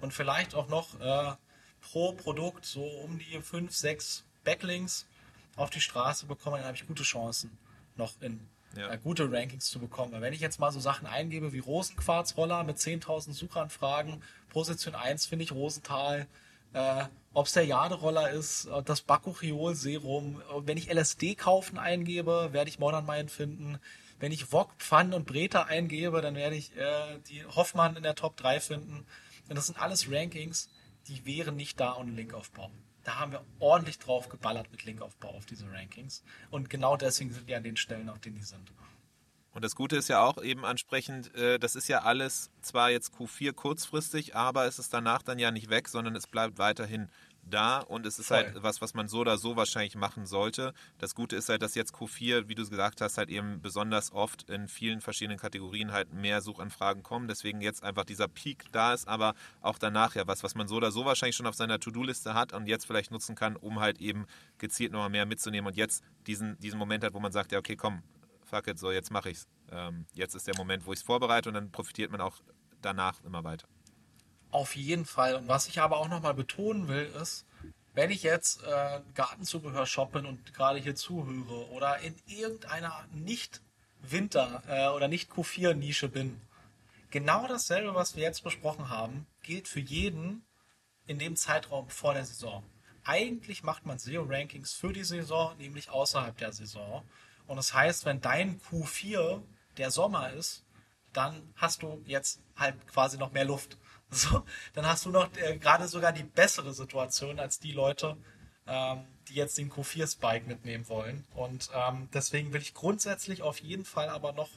und 0.02 0.14
vielleicht 0.14 0.56
auch 0.56 0.68
noch 0.68 1.00
äh, 1.00 1.36
pro 1.82 2.14
Produkt 2.14 2.66
so 2.66 2.84
um 2.84 3.20
die 3.20 3.42
5, 3.42 3.76
6 3.76 4.24
Backlinks 4.44 5.06
auf 5.58 5.70
die 5.70 5.82
Straße 5.82 6.26
bekomme, 6.26 6.58
dann 6.58 6.68
habe 6.68 6.78
ich 6.78 6.88
gute 6.88 7.04
Chancen, 7.04 7.58
noch 7.96 8.14
in 8.22 8.40
ja. 8.76 8.92
äh, 8.92 8.98
gute 8.98 9.30
Rankings 9.32 9.66
zu 9.66 9.80
bekommen. 9.80 10.14
Weil 10.14 10.22
wenn 10.22 10.34
ich 10.34 10.40
jetzt 10.40 10.60
mal 10.60 10.72
so 10.72 10.80
Sachen 10.80 11.08
eingebe 11.08 11.52
wie 11.52 11.60
Rosenquarzroller 11.60 12.64
mit 12.64 12.78
10.000 12.78 13.34
Suchanfragen, 13.34 14.22
Position 14.50 14.96
1 14.96 15.26
finde 15.26 15.44
ich 15.44 15.52
Rosenthal, 15.52 16.28
äh, 16.74 17.06
ob 17.34 17.48
es 17.48 17.54
der 17.54 17.66
Jaderoller 17.66 18.30
ist, 18.30 18.66
äh, 18.66 18.84
das 18.84 19.02
Bakuchiol-Serum. 19.02 20.42
Wenn 20.60 20.78
ich 20.78 20.92
LSD 20.94 21.36
kaufen 21.36 21.78
eingebe, 21.78 22.50
werde 22.52 22.70
ich 22.70 22.80
Modern 22.80 23.06
Mind 23.06 23.32
finden. 23.32 23.80
Wenn 24.20 24.32
ich 24.32 24.52
Wok, 24.52 24.72
Pfann 24.78 25.14
und 25.14 25.26
Breta 25.26 25.64
eingebe, 25.64 26.22
dann 26.22 26.36
werde 26.36 26.56
ich 26.56 26.76
äh, 26.76 27.20
die 27.30 27.46
Hoffmann 27.46 27.96
in 27.96 28.04
der 28.04 28.16
Top 28.16 28.38
3 28.38 28.60
finden. 28.60 29.06
Und 29.50 29.56
das 29.56 29.68
sind 29.68 29.80
alles 29.80 30.12
Rankings, 30.12 30.70
die 31.08 31.26
wären 31.26 31.56
nicht 31.56 31.80
da 31.80 31.96
ohne 31.96 32.12
Linkaufbau. 32.12 32.70
Da 33.08 33.20
haben 33.20 33.32
wir 33.32 33.42
ordentlich 33.60 34.00
drauf 34.00 34.28
geballert 34.28 34.70
mit 34.70 34.84
Linkaufbau 34.84 35.30
auf 35.30 35.46
diese 35.46 35.72
Rankings. 35.72 36.24
Und 36.52 36.70
genau 36.70 36.98
deswegen 36.98 37.32
sind 37.32 37.48
die 37.48 37.56
an 37.56 37.64
den 37.64 37.78
Stellen, 37.78 38.10
auf 38.10 38.20
denen 38.20 38.36
die 38.36 38.44
sind. 38.44 38.70
Und 39.54 39.64
das 39.64 39.76
Gute 39.76 39.96
ist 39.96 40.10
ja 40.10 40.22
auch 40.22 40.44
eben 40.44 40.66
ansprechend, 40.66 41.34
äh, 41.34 41.58
das 41.58 41.78
ist 41.78 41.88
ja 41.88 42.02
alles 42.02 42.52
zwar 42.60 42.92
jetzt 42.92 43.14
Q4 43.14 43.54
kurzfristig, 43.54 44.36
aber 44.36 44.66
es 44.66 44.78
ist 44.78 44.94
danach 44.94 45.22
dann 45.22 45.40
ja 45.40 45.52
nicht 45.52 45.70
weg, 45.70 45.88
sondern 45.88 46.18
es 46.18 46.28
bleibt 46.28 46.58
weiterhin 46.58 47.08
da 47.50 47.80
und 47.80 48.06
es 48.06 48.20
ist 48.20 48.32
halt 48.32 48.46
Voll. 48.46 48.54
halt 48.56 48.64
was, 48.64 48.82
was 48.82 48.94
man 48.94 49.08
so 49.08 49.20
oder 49.20 49.38
so 49.38 49.56
wahrscheinlich 49.56 49.96
machen 49.96 50.26
sollte. 50.26 50.74
Das 50.98 51.16
Gute 51.16 51.36
ist 51.36 51.50
halt, 51.50 51.62
dass 51.62 51.76
jetzt 51.76 51.94
Q4, 51.94 52.48
wie 52.48 52.56
du 52.56 52.68
gesagt 52.68 53.02
hast, 53.02 53.18
halt 53.18 53.30
eben 53.30 53.62
besonders 53.62 54.12
oft 54.12 54.50
in 54.50 54.68
vielen 54.68 55.02
verschiedenen 55.02 55.40
Kategorien 55.40 55.92
halt 55.92 56.14
mehr 56.14 56.42
Suchanfragen 56.42 57.04
kommen. 57.04 57.28
Deswegen 57.28 57.62
jetzt 57.62 57.84
einfach 57.84 58.06
dieser 58.06 58.28
Peak 58.28 58.66
da 58.72 58.94
ist, 58.94 59.08
aber 59.08 59.34
auch 59.62 59.78
danach 59.78 60.16
ja 60.16 60.28
was, 60.28 60.44
was 60.44 60.56
man 60.56 60.68
so 60.68 60.76
oder 60.76 60.92
so 60.92 61.06
wahrscheinlich 61.06 61.36
schon 61.36 61.48
auf 61.48 61.56
seiner 61.56 61.80
To-Do-Liste 61.80 62.34
hat 62.34 62.54
und 62.54 62.68
jetzt 62.68 62.86
vielleicht 62.86 63.12
nutzen 63.12 63.36
kann, 63.36 63.56
um 63.56 63.80
halt 63.80 64.00
eben 64.00 64.26
gezielt 64.58 64.92
nochmal 64.92 65.10
mehr 65.10 65.26
mitzunehmen 65.26 65.68
und 65.68 65.76
jetzt 65.76 66.04
diesen, 66.28 66.58
diesen 66.60 66.80
Moment 66.80 67.04
hat, 67.04 67.14
wo 67.14 67.20
man 67.20 67.32
sagt, 67.32 67.52
ja, 67.52 67.60
okay, 67.60 67.76
komm, 67.76 68.04
fuck 68.44 68.68
it, 68.68 68.80
so 68.80 68.92
jetzt 68.92 69.12
mache 69.12 69.30
ich's. 69.30 69.48
Ähm, 69.72 70.06
jetzt 70.14 70.36
ist 70.36 70.48
der 70.48 70.56
Moment, 70.58 70.86
wo 70.86 70.94
ich 70.94 71.00
es 71.00 71.06
vorbereite 71.06 71.50
und 71.50 71.56
dann 71.56 71.72
profitiert 71.72 72.12
man 72.12 72.22
auch 72.22 72.38
danach 72.82 73.24
immer 73.24 73.44
weiter. 73.44 73.68
Auf 74.52 74.76
jeden 74.76 75.06
Fall. 75.06 75.36
Und 75.36 75.48
was 75.48 75.68
ich 75.68 75.82
aber 75.82 75.98
auch 75.98 76.08
nochmal 76.08 76.34
betonen 76.34 76.88
will, 76.88 77.06
ist, 77.22 77.46
wenn 77.94 78.12
ich 78.12 78.24
jetzt 78.24 78.64
äh, 78.64 79.02
Gartenzubehör 79.16 79.86
shoppen 79.86 80.26
und 80.26 80.54
gerade 80.54 80.80
hier 80.80 80.96
zuhöre 80.96 81.70
oder 81.72 82.00
in 82.00 82.16
irgendeiner 82.28 83.06
Nicht-Winter- 83.12 84.62
äh, 84.68 84.88
oder 84.96 85.08
Nicht-Q4-Nische 85.08 86.08
bin, 86.08 86.40
genau 87.10 87.48
dasselbe, 87.48 87.96
was 87.96 88.16
wir 88.16 88.24
jetzt 88.24 88.44
besprochen 88.44 88.90
haben, 88.90 89.26
gilt 89.42 89.68
für 89.68 89.80
jeden 89.80 90.46
in 91.08 91.20
dem 91.20 91.36
Zeitraum 91.36 91.90
vor 91.90 92.14
der 92.14 92.26
Saison. 92.26 92.64
Eigentlich 93.04 93.64
macht 93.64 93.86
man 93.86 93.98
SEO-Rankings 93.98 94.74
für 94.74 94.94
die 94.94 95.06
Saison, 95.06 95.58
nämlich 95.58 95.90
außerhalb 95.90 96.38
der 96.38 96.52
Saison. 96.52 97.04
Und 97.48 97.56
das 97.56 97.74
heißt, 97.74 98.06
wenn 98.06 98.22
dein 98.22 98.60
Q4 98.70 99.42
der 99.78 99.92
Sommer 99.92 100.32
ist, 100.32 100.66
dann 101.14 101.54
hast 101.56 101.82
du 101.82 102.04
jetzt 102.06 102.42
halt 102.58 102.76
quasi 102.88 103.18
noch 103.18 103.32
mehr 103.32 103.46
Luft. 103.46 103.78
So, 104.10 104.46
dann 104.74 104.86
hast 104.86 105.06
du 105.06 105.10
noch 105.10 105.30
äh, 105.36 105.58
gerade 105.58 105.88
sogar 105.88 106.14
die 106.14 106.24
bessere 106.24 106.74
Situation 106.74 107.40
als 107.40 107.60
die 107.60 107.74
Leute, 107.74 108.16
ähm, 108.66 109.06
die 109.28 109.36
jetzt 109.36 109.58
den 109.58 109.70
Q4-Spike 109.70 110.48
mitnehmen 110.48 110.88
wollen. 110.88 111.26
Und 111.36 111.70
ähm, 111.74 112.10
deswegen 112.14 112.54
will 112.54 112.62
ich 112.62 112.74
grundsätzlich 112.74 113.42
auf 113.42 113.60
jeden 113.60 113.84
Fall 113.84 114.08
aber 114.10 114.32
noch 114.32 114.50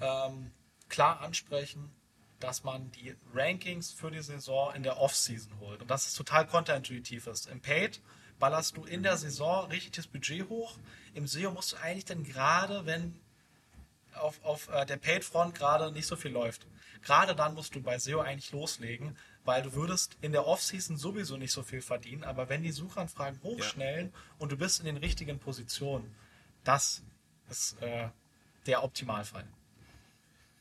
ähm, 0.00 0.50
klar 0.88 1.20
ansprechen, 1.20 1.94
dass 2.40 2.64
man 2.64 2.90
die 2.92 3.14
Rankings 3.34 3.92
für 3.92 4.10
die 4.10 4.22
Saison 4.22 4.74
in 4.74 4.82
der 4.82 4.98
Off-Season 4.98 5.58
holt. 5.60 5.82
Und 5.82 5.90
dass 5.90 6.06
es 6.06 6.14
total 6.14 6.46
kontraintuitiv 6.46 7.26
ist. 7.26 7.46
Im 7.46 7.60
Paid 7.60 8.00
ballerst 8.38 8.76
du 8.76 8.84
in 8.84 9.02
der 9.02 9.16
Saison 9.16 9.66
richtig 9.70 9.92
das 9.92 10.06
Budget 10.06 10.48
hoch. 10.48 10.76
Im 11.14 11.26
SEO 11.26 11.52
musst 11.52 11.72
du 11.72 11.76
eigentlich 11.76 12.04
dann 12.04 12.24
gerade, 12.24 12.86
wenn 12.86 13.18
auf, 14.16 14.42
auf 14.44 14.68
äh, 14.68 14.86
der 14.86 14.96
Paid-Front 14.96 15.54
gerade 15.54 15.92
nicht 15.92 16.06
so 16.06 16.16
viel 16.16 16.32
läuft, 16.32 16.66
gerade 17.02 17.34
dann 17.34 17.54
musst 17.54 17.74
du 17.74 17.82
bei 17.82 17.98
SEO 17.98 18.20
eigentlich 18.20 18.52
loslegen, 18.52 19.16
weil 19.44 19.62
du 19.62 19.74
würdest 19.74 20.16
in 20.20 20.32
der 20.32 20.46
Off-Season 20.46 20.96
sowieso 20.96 21.36
nicht 21.36 21.52
so 21.52 21.62
viel 21.62 21.82
verdienen, 21.82 22.24
aber 22.24 22.48
wenn 22.48 22.62
die 22.62 22.72
Suchanfragen 22.72 23.40
hochschnellen 23.42 24.06
ja. 24.06 24.18
und 24.38 24.52
du 24.52 24.56
bist 24.56 24.80
in 24.80 24.86
den 24.86 24.96
richtigen 24.96 25.38
Positionen, 25.38 26.14
das 26.64 27.02
ist 27.50 27.80
äh, 27.82 28.08
der 28.66 28.82
Optimalfall. 28.82 29.46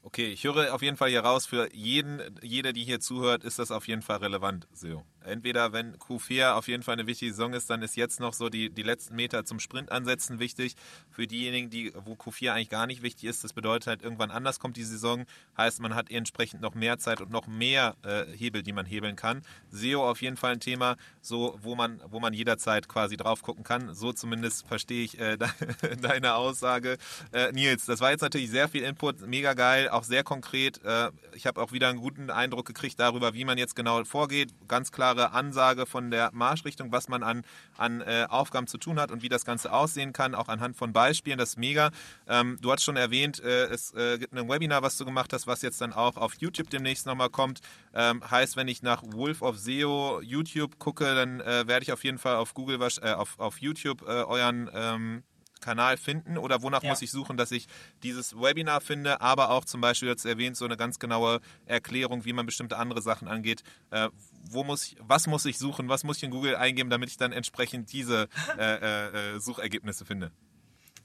Okay, 0.04 0.28
ich 0.28 0.44
höre 0.44 0.74
auf 0.74 0.82
jeden 0.82 0.98
Fall 0.98 1.10
hier 1.10 1.22
raus, 1.22 1.46
für 1.46 1.74
jeden, 1.74 2.38
jeder, 2.42 2.74
die 2.74 2.84
hier 2.84 3.00
zuhört, 3.00 3.46
ist 3.46 3.58
das 3.58 3.72
auf 3.72 3.88
jeden 3.88 4.02
Fall 4.02 4.18
relevant, 4.18 4.68
SEO 4.74 5.06
entweder 5.26 5.74
wenn 5.74 5.96
Q4 5.98 6.54
auf 6.54 6.68
jeden 6.68 6.84
Fall 6.84 6.94
eine 6.94 7.08
wichtige 7.08 7.32
Saison 7.32 7.54
ist, 7.54 7.70
dann 7.70 7.82
ist 7.82 7.96
jetzt 7.96 8.20
noch 8.20 8.34
so 8.34 8.50
die, 8.50 8.70
die 8.70 8.84
letzten 8.84 9.16
Meter 9.16 9.46
zum 9.46 9.60
Sprint 9.60 9.92
ansetzen 9.92 10.40
wichtig. 10.40 10.76
Für 11.12 11.28
diejenigen, 11.28 11.70
die, 11.70 11.94
wo 12.06 12.14
Q4 12.14 12.52
eigentlich 12.52 12.70
gar 12.70 12.88
nicht 12.88 13.02
wichtig 13.02 13.30
ist, 13.30 13.44
das 13.44 13.54
bedeutet 13.54 13.88
halt, 13.88 14.02
irgendwann 14.02 14.32
anders 14.32 14.60
kommt 14.60 14.78
die 14.78 14.84
Saison. 14.84 15.26
Heißt, 15.58 15.80
man 15.82 15.96
hat 15.96 16.12
entsprechend 16.12 16.62
noch 16.62 16.76
mehr 16.76 16.98
Zeit 16.98 17.22
und 17.22 17.32
noch 17.32 17.48
mehr 17.48 17.96
äh, 18.04 18.26
Hebel, 18.36 18.64
die 18.64 18.74
man 18.74 18.86
hebeln 18.86 19.16
kann. 19.16 19.42
SEO 19.72 20.10
auf 20.10 20.22
jeden 20.22 20.38
Fall 20.38 20.54
ein 20.54 20.60
Thema, 20.60 20.98
so 21.22 21.58
wo 21.62 21.76
man, 21.76 22.02
wo 22.10 22.20
man 22.20 22.34
jederzeit 22.34 22.88
quasi 22.88 23.18
drauf 23.18 23.42
gucken 23.42 23.64
kann. 23.64 23.94
So 23.94 24.14
zumindest 24.14 24.68
verstehe 24.68 25.04
ich 25.04 25.20
äh, 25.20 25.38
deine 26.02 26.36
Aussage. 26.36 26.98
Äh, 27.32 27.52
Nils, 27.52 27.86
das 27.86 28.02
war 28.02 28.12
jetzt 28.12 28.22
natürlich 28.22 28.50
sehr 28.50 28.68
viel 28.68 28.84
Input, 28.84 29.22
mega 29.22 29.54
geil, 29.54 29.90
auch 29.90 30.04
sehr 30.04 30.24
konkret. 30.24 30.84
Äh, 30.84 31.12
ich 31.34 31.48
habe 31.48 31.62
auch 31.62 31.72
wieder 31.72 31.90
einen 31.90 32.00
guten 32.00 32.30
Eindruck 32.30 32.66
gekriegt 32.66 33.00
darüber, 33.00 33.34
wie 33.34 33.46
man 33.46 33.58
jetzt 33.58 33.76
genau 33.76 34.04
vorgeht. 34.04 34.54
Ganz 34.68 34.92
klar 34.92 35.13
klare 35.14 35.32
Ansage 35.32 35.86
von 35.86 36.12
der 36.12 36.32
Marschrichtung, 36.34 36.92
was 36.92 37.08
man 37.08 37.24
an, 37.24 37.44
an 37.78 38.02
äh, 38.02 38.26
Aufgaben 38.30 38.68
zu 38.68 38.78
tun 38.78 39.00
hat 39.00 39.12
und 39.12 39.22
wie 39.22 39.30
das 39.30 39.46
Ganze 39.46 39.72
aussehen 39.72 40.14
kann, 40.14 40.36
auch 40.36 40.48
anhand 40.48 40.76
von 40.76 40.94
Beispielen. 40.94 41.38
Das 41.38 41.50
ist 41.50 41.58
mega. 41.58 41.92
Ähm, 42.28 42.58
du 42.62 42.72
hast 42.72 42.84
schon 42.84 42.96
erwähnt, 42.96 43.40
äh, 43.44 43.66
es 43.66 43.94
äh, 43.94 44.18
gibt 44.18 44.34
ein 44.34 44.50
Webinar, 44.50 44.82
was 44.82 44.98
du 44.98 45.06
gemacht 45.06 45.34
hast, 45.34 45.48
was 45.48 45.62
jetzt 45.62 45.82
dann 45.82 45.94
auch 45.94 46.18
auf 46.18 46.36
YouTube 46.40 46.70
demnächst 46.70 47.06
nochmal 47.06 47.30
kommt. 47.30 47.62
Ähm, 47.94 48.22
heißt, 48.30 48.56
wenn 48.56 48.68
ich 48.68 48.82
nach 48.82 49.04
Wolf 49.06 49.42
of 49.42 49.58
SEO 49.58 50.22
YouTube 50.22 50.80
gucke, 50.80 51.06
dann 51.06 51.42
äh, 51.42 51.68
werde 51.68 51.84
ich 51.84 51.92
auf 51.92 52.04
jeden 52.04 52.18
Fall 52.18 52.36
auf 52.36 52.54
Google, 52.54 52.80
äh, 52.82 53.12
auf, 53.12 53.40
auf 53.40 53.60
YouTube 53.60 54.02
äh, 54.04 54.24
euren 54.24 54.70
ähm, 54.74 55.24
Kanal 55.64 55.98
finden 55.98 56.38
oder 56.38 56.62
wonach 56.62 56.84
ja. 56.84 56.90
muss 56.90 57.02
ich 57.02 57.12
suchen, 57.12 57.38
dass 57.38 57.52
ich 57.52 57.68
dieses 58.04 58.36
Webinar 58.36 58.82
finde, 58.82 59.22
aber 59.22 59.50
auch 59.50 59.66
zum 59.66 59.82
Beispiel 59.82 60.10
jetzt 60.10 60.26
erwähnt 60.26 60.58
so 60.58 60.66
eine 60.66 60.78
ganz 60.78 61.00
genaue 61.00 61.40
Erklärung, 61.66 62.26
wie 62.26 62.34
man 62.34 62.46
bestimmte 62.46 62.78
andere 62.78 63.02
Sachen 63.02 63.28
angeht. 63.28 63.64
Äh, 63.90 64.10
wo 64.50 64.64
muss 64.64 64.88
ich, 64.88 64.98
was 65.00 65.28
muss 65.28 65.46
ich 65.46 65.58
suchen, 65.58 65.90
was 65.90 66.04
muss 66.04 66.18
ich 66.18 66.24
in 66.24 66.32
Google 66.32 66.56
eingeben, 66.56 66.90
damit 66.90 67.10
ich 67.10 67.18
dann 67.18 67.32
entsprechend 67.32 67.92
diese 67.94 68.28
äh, 68.58 68.76
äh, 68.76 69.36
äh 69.36 69.40
Suchergebnisse 69.40 70.06
finde? 70.06 70.32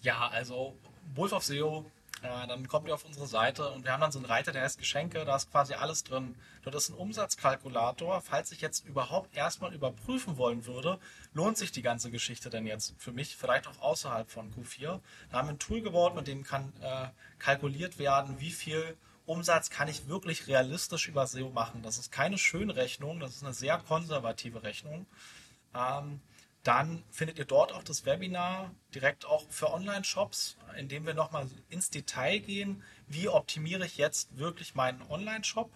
Ja, 0.02 0.28
also 0.28 0.76
Wolf 1.14 1.32
of 1.32 1.44
SEO 1.44 1.86
dann 2.22 2.68
kommt 2.68 2.88
ihr 2.88 2.94
auf 2.94 3.04
unsere 3.04 3.26
Seite 3.26 3.70
und 3.70 3.84
wir 3.84 3.92
haben 3.92 4.00
dann 4.00 4.12
so 4.12 4.18
einen 4.18 4.26
Reiter, 4.26 4.52
der 4.52 4.62
heißt 4.62 4.78
Geschenke, 4.78 5.24
da 5.24 5.36
ist 5.36 5.50
quasi 5.50 5.74
alles 5.74 6.04
drin. 6.04 6.34
Dort 6.62 6.74
ist 6.74 6.88
ein 6.88 6.94
Umsatzkalkulator. 6.94 8.20
Falls 8.20 8.52
ich 8.52 8.60
jetzt 8.60 8.84
überhaupt 8.86 9.36
erstmal 9.36 9.74
überprüfen 9.74 10.36
wollen 10.36 10.66
würde, 10.66 10.98
lohnt 11.32 11.56
sich 11.56 11.72
die 11.72 11.82
ganze 11.82 12.10
Geschichte 12.10 12.50
denn 12.50 12.66
jetzt 12.66 12.94
für 12.98 13.12
mich, 13.12 13.36
vielleicht 13.36 13.66
auch 13.66 13.80
außerhalb 13.80 14.30
von 14.30 14.52
Q4. 14.52 15.00
Da 15.30 15.38
haben 15.38 15.48
wir 15.48 15.54
ein 15.54 15.58
Tool 15.58 15.80
gebaut, 15.80 16.14
mit 16.14 16.26
dem 16.26 16.44
kann 16.44 16.72
äh, 16.80 17.08
kalkuliert 17.38 17.98
werden, 17.98 18.40
wie 18.40 18.50
viel 18.50 18.96
Umsatz 19.26 19.70
kann 19.70 19.88
ich 19.88 20.08
wirklich 20.08 20.46
realistisch 20.46 21.06
über 21.06 21.26
SEO 21.26 21.50
machen. 21.50 21.82
Das 21.82 21.98
ist 21.98 22.10
keine 22.10 22.38
Schönrechnung, 22.38 23.20
das 23.20 23.36
ist 23.36 23.44
eine 23.44 23.52
sehr 23.52 23.78
konservative 23.78 24.62
Rechnung. 24.62 25.06
Ähm, 25.74 26.20
dann 26.68 27.02
findet 27.10 27.38
ihr 27.38 27.46
dort 27.46 27.72
auch 27.72 27.82
das 27.82 28.04
Webinar 28.04 28.70
direkt 28.94 29.24
auch 29.24 29.48
für 29.48 29.72
Online-Shops, 29.72 30.58
in 30.76 30.88
dem 30.88 31.06
wir 31.06 31.14
nochmal 31.14 31.48
ins 31.70 31.88
Detail 31.88 32.40
gehen, 32.40 32.82
wie 33.06 33.30
optimiere 33.30 33.86
ich 33.86 33.96
jetzt 33.96 34.36
wirklich 34.36 34.74
meinen 34.74 35.00
Online-Shop. 35.08 35.70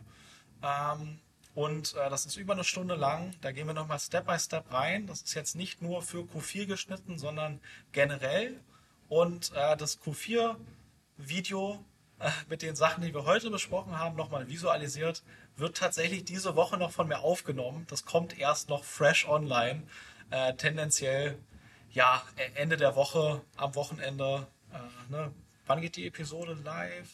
Ähm, 0.62 1.18
und 1.54 1.94
äh, 1.94 2.10
das 2.10 2.26
ist 2.26 2.36
über 2.36 2.52
eine 2.52 2.64
Stunde 2.64 2.94
lang. 2.94 3.34
Da 3.40 3.52
gehen 3.52 3.66
wir 3.66 3.72
nochmal 3.72 4.00
Step 4.00 4.26
by 4.26 4.38
Step 4.38 4.70
rein. 4.70 5.06
Das 5.06 5.22
ist 5.22 5.32
jetzt 5.32 5.56
nicht 5.56 5.80
nur 5.80 6.02
für 6.02 6.24
Q4 6.24 6.66
geschnitten, 6.66 7.16
sondern 7.16 7.62
generell. 7.92 8.60
Und 9.08 9.50
äh, 9.54 9.78
das 9.78 9.98
Q4-Video 9.98 11.82
äh, 12.18 12.30
mit 12.50 12.60
den 12.60 12.76
Sachen, 12.76 13.02
die 13.02 13.14
wir 13.14 13.24
heute 13.24 13.48
besprochen 13.48 13.98
haben, 13.98 14.14
nochmal 14.14 14.46
visualisiert, 14.46 15.22
wird 15.56 15.78
tatsächlich 15.78 16.26
diese 16.26 16.54
Woche 16.54 16.76
noch 16.76 16.90
von 16.90 17.08
mir 17.08 17.20
aufgenommen. 17.20 17.86
Das 17.88 18.04
kommt 18.04 18.38
erst 18.38 18.68
noch 18.68 18.84
fresh 18.84 19.26
online 19.26 19.84
äh, 20.32 20.54
tendenziell 20.56 21.38
ja 21.92 22.22
Ende 22.54 22.76
der 22.76 22.96
Woche, 22.96 23.42
am 23.56 23.74
Wochenende. 23.74 24.46
Äh, 24.72 25.12
ne? 25.12 25.32
Wann 25.66 25.80
geht 25.80 25.96
die 25.96 26.06
Episode 26.06 26.56
live? 26.64 27.08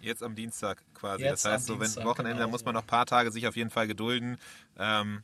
Jetzt 0.00 0.22
am 0.22 0.34
Dienstag 0.34 0.82
quasi. 0.94 1.22
Jetzt 1.22 1.44
das 1.44 1.52
heißt, 1.52 1.66
so 1.66 1.74
wenn 1.74 1.82
Dienstag, 1.82 2.04
Wochenende, 2.04 2.38
genau 2.38 2.50
muss 2.50 2.64
man 2.64 2.74
noch 2.74 2.82
ein 2.82 2.86
paar 2.86 3.06
Tage 3.06 3.30
sich 3.30 3.46
auf 3.46 3.54
jeden 3.54 3.70
Fall 3.70 3.86
gedulden. 3.86 4.36
Ähm, 4.78 5.22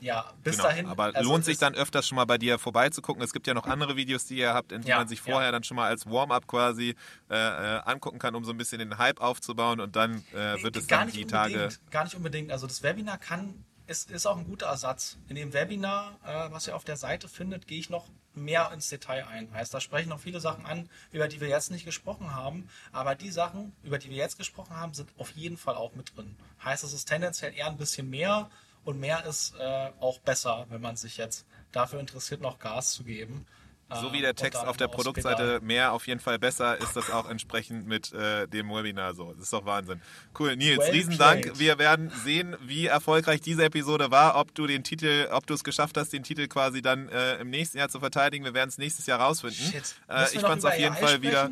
Ja, 0.00 0.32
bis 0.44 0.56
genau. 0.56 0.68
dahin. 0.68 0.86
Aber 0.86 1.12
also 1.14 1.28
lohnt 1.28 1.44
sich 1.44 1.58
dann 1.58 1.74
öfters 1.74 2.06
schon 2.06 2.16
mal 2.16 2.26
bei 2.26 2.38
dir 2.38 2.58
vorbeizugucken. 2.58 3.22
Es 3.22 3.32
gibt 3.32 3.46
ja 3.48 3.54
noch 3.54 3.66
andere 3.66 3.96
Videos, 3.96 4.26
die 4.26 4.36
ihr 4.36 4.54
habt, 4.54 4.70
in 4.72 4.82
die 4.82 4.88
Ja, 4.88 4.98
man 4.98 5.08
sich 5.08 5.18
ja. 5.18 5.32
vorher 5.32 5.50
dann 5.52 5.64
schon 5.64 5.76
mal 5.76 5.88
als 5.88 6.06
Warm-up 6.06 6.46
quasi 6.46 6.94
äh, 7.28 7.34
äh, 7.34 7.80
angucken 7.84 8.18
kann, 8.18 8.34
um 8.34 8.44
so 8.44 8.52
ein 8.52 8.56
bisschen 8.56 8.78
den 8.78 8.96
Hype 8.98 9.20
aufzubauen 9.20 9.80
und 9.80 9.96
dann 9.96 10.22
äh, 10.32 10.62
wird 10.62 10.76
es 10.76 10.86
gar 10.86 11.00
dann 11.00 11.06
nicht 11.08 11.16
die 11.18 11.24
unbedingt, 11.24 11.30
Tage. 11.30 11.68
Gar 11.90 12.04
nicht 12.04 12.14
unbedingt. 12.14 12.52
Also 12.52 12.66
das 12.66 12.82
Webinar 12.82 13.18
kann, 13.18 13.64
ist, 13.90 14.10
ist 14.10 14.26
auch 14.26 14.36
ein 14.36 14.46
guter 14.46 14.66
Ersatz. 14.66 15.18
In 15.28 15.34
dem 15.34 15.52
Webinar, 15.52 16.16
äh, 16.24 16.52
was 16.52 16.68
ihr 16.68 16.76
auf 16.76 16.84
der 16.84 16.96
Seite 16.96 17.28
findet, 17.28 17.66
gehe 17.66 17.80
ich 17.80 17.90
noch 17.90 18.08
mehr 18.34 18.70
ins 18.72 18.88
Detail 18.88 19.26
ein. 19.26 19.52
Heißt, 19.52 19.74
da 19.74 19.80
sprechen 19.80 20.10
noch 20.10 20.20
viele 20.20 20.40
Sachen 20.40 20.64
an, 20.64 20.88
über 21.10 21.26
die 21.26 21.40
wir 21.40 21.48
jetzt 21.48 21.72
nicht 21.72 21.84
gesprochen 21.84 22.32
haben. 22.32 22.68
Aber 22.92 23.16
die 23.16 23.30
Sachen, 23.30 23.72
über 23.82 23.98
die 23.98 24.08
wir 24.08 24.16
jetzt 24.16 24.38
gesprochen 24.38 24.76
haben, 24.76 24.94
sind 24.94 25.10
auf 25.18 25.32
jeden 25.32 25.56
Fall 25.56 25.74
auch 25.74 25.94
mit 25.96 26.16
drin. 26.16 26.36
Heißt, 26.64 26.84
es 26.84 26.92
ist 26.92 27.06
tendenziell 27.06 27.52
eher 27.52 27.66
ein 27.66 27.78
bisschen 27.78 28.08
mehr 28.08 28.48
und 28.84 29.00
mehr 29.00 29.26
ist 29.26 29.54
äh, 29.58 29.90
auch 29.98 30.20
besser, 30.20 30.66
wenn 30.70 30.80
man 30.80 30.96
sich 30.96 31.16
jetzt 31.16 31.44
dafür 31.72 31.98
interessiert, 31.98 32.40
noch 32.40 32.60
Gas 32.60 32.92
zu 32.92 33.02
geben. 33.02 33.44
So 33.92 34.06
Ähm, 34.06 34.12
wie 34.12 34.20
der 34.20 34.34
Text 34.34 34.64
auf 34.64 34.76
der 34.76 34.88
Produktseite 34.88 35.60
mehr 35.62 35.92
auf 35.92 36.06
jeden 36.06 36.20
Fall 36.20 36.38
besser, 36.38 36.78
ist 36.78 36.96
das 36.96 37.10
auch 37.10 37.28
entsprechend 37.28 37.86
mit 37.86 38.12
äh, 38.12 38.46
dem 38.46 38.68
Webinar 38.70 39.14
so. 39.14 39.32
Das 39.32 39.44
ist 39.44 39.52
doch 39.52 39.64
Wahnsinn. 39.64 40.00
Cool, 40.38 40.56
Nils, 40.56 40.78
Well 40.78 40.90
riesen 40.90 41.18
Dank. 41.18 41.58
Wir 41.58 41.78
werden 41.78 42.10
sehen, 42.24 42.56
wie 42.62 42.86
erfolgreich 42.86 43.40
diese 43.40 43.64
Episode 43.64 44.10
war, 44.10 44.36
ob 44.36 44.54
du 44.54 44.66
den 44.66 44.84
Titel, 44.84 45.28
ob 45.32 45.46
du 45.46 45.54
es 45.54 45.64
geschafft 45.64 45.96
hast, 45.96 46.12
den 46.12 46.22
Titel 46.22 46.46
quasi 46.46 46.82
dann 46.82 47.08
äh, 47.08 47.36
im 47.36 47.50
nächsten 47.50 47.78
Jahr 47.78 47.88
zu 47.88 48.00
verteidigen. 48.00 48.44
Wir 48.44 48.54
werden 48.54 48.68
es 48.68 48.78
nächstes 48.78 49.06
Jahr 49.06 49.20
rausfinden. 49.20 49.60
Äh, 50.08 50.26
ich 50.32 50.40
fand 50.40 50.58
es 50.58 50.64
auf 50.64 50.78
jeden 50.78 50.96
Fall 50.96 51.22
wieder. 51.22 51.50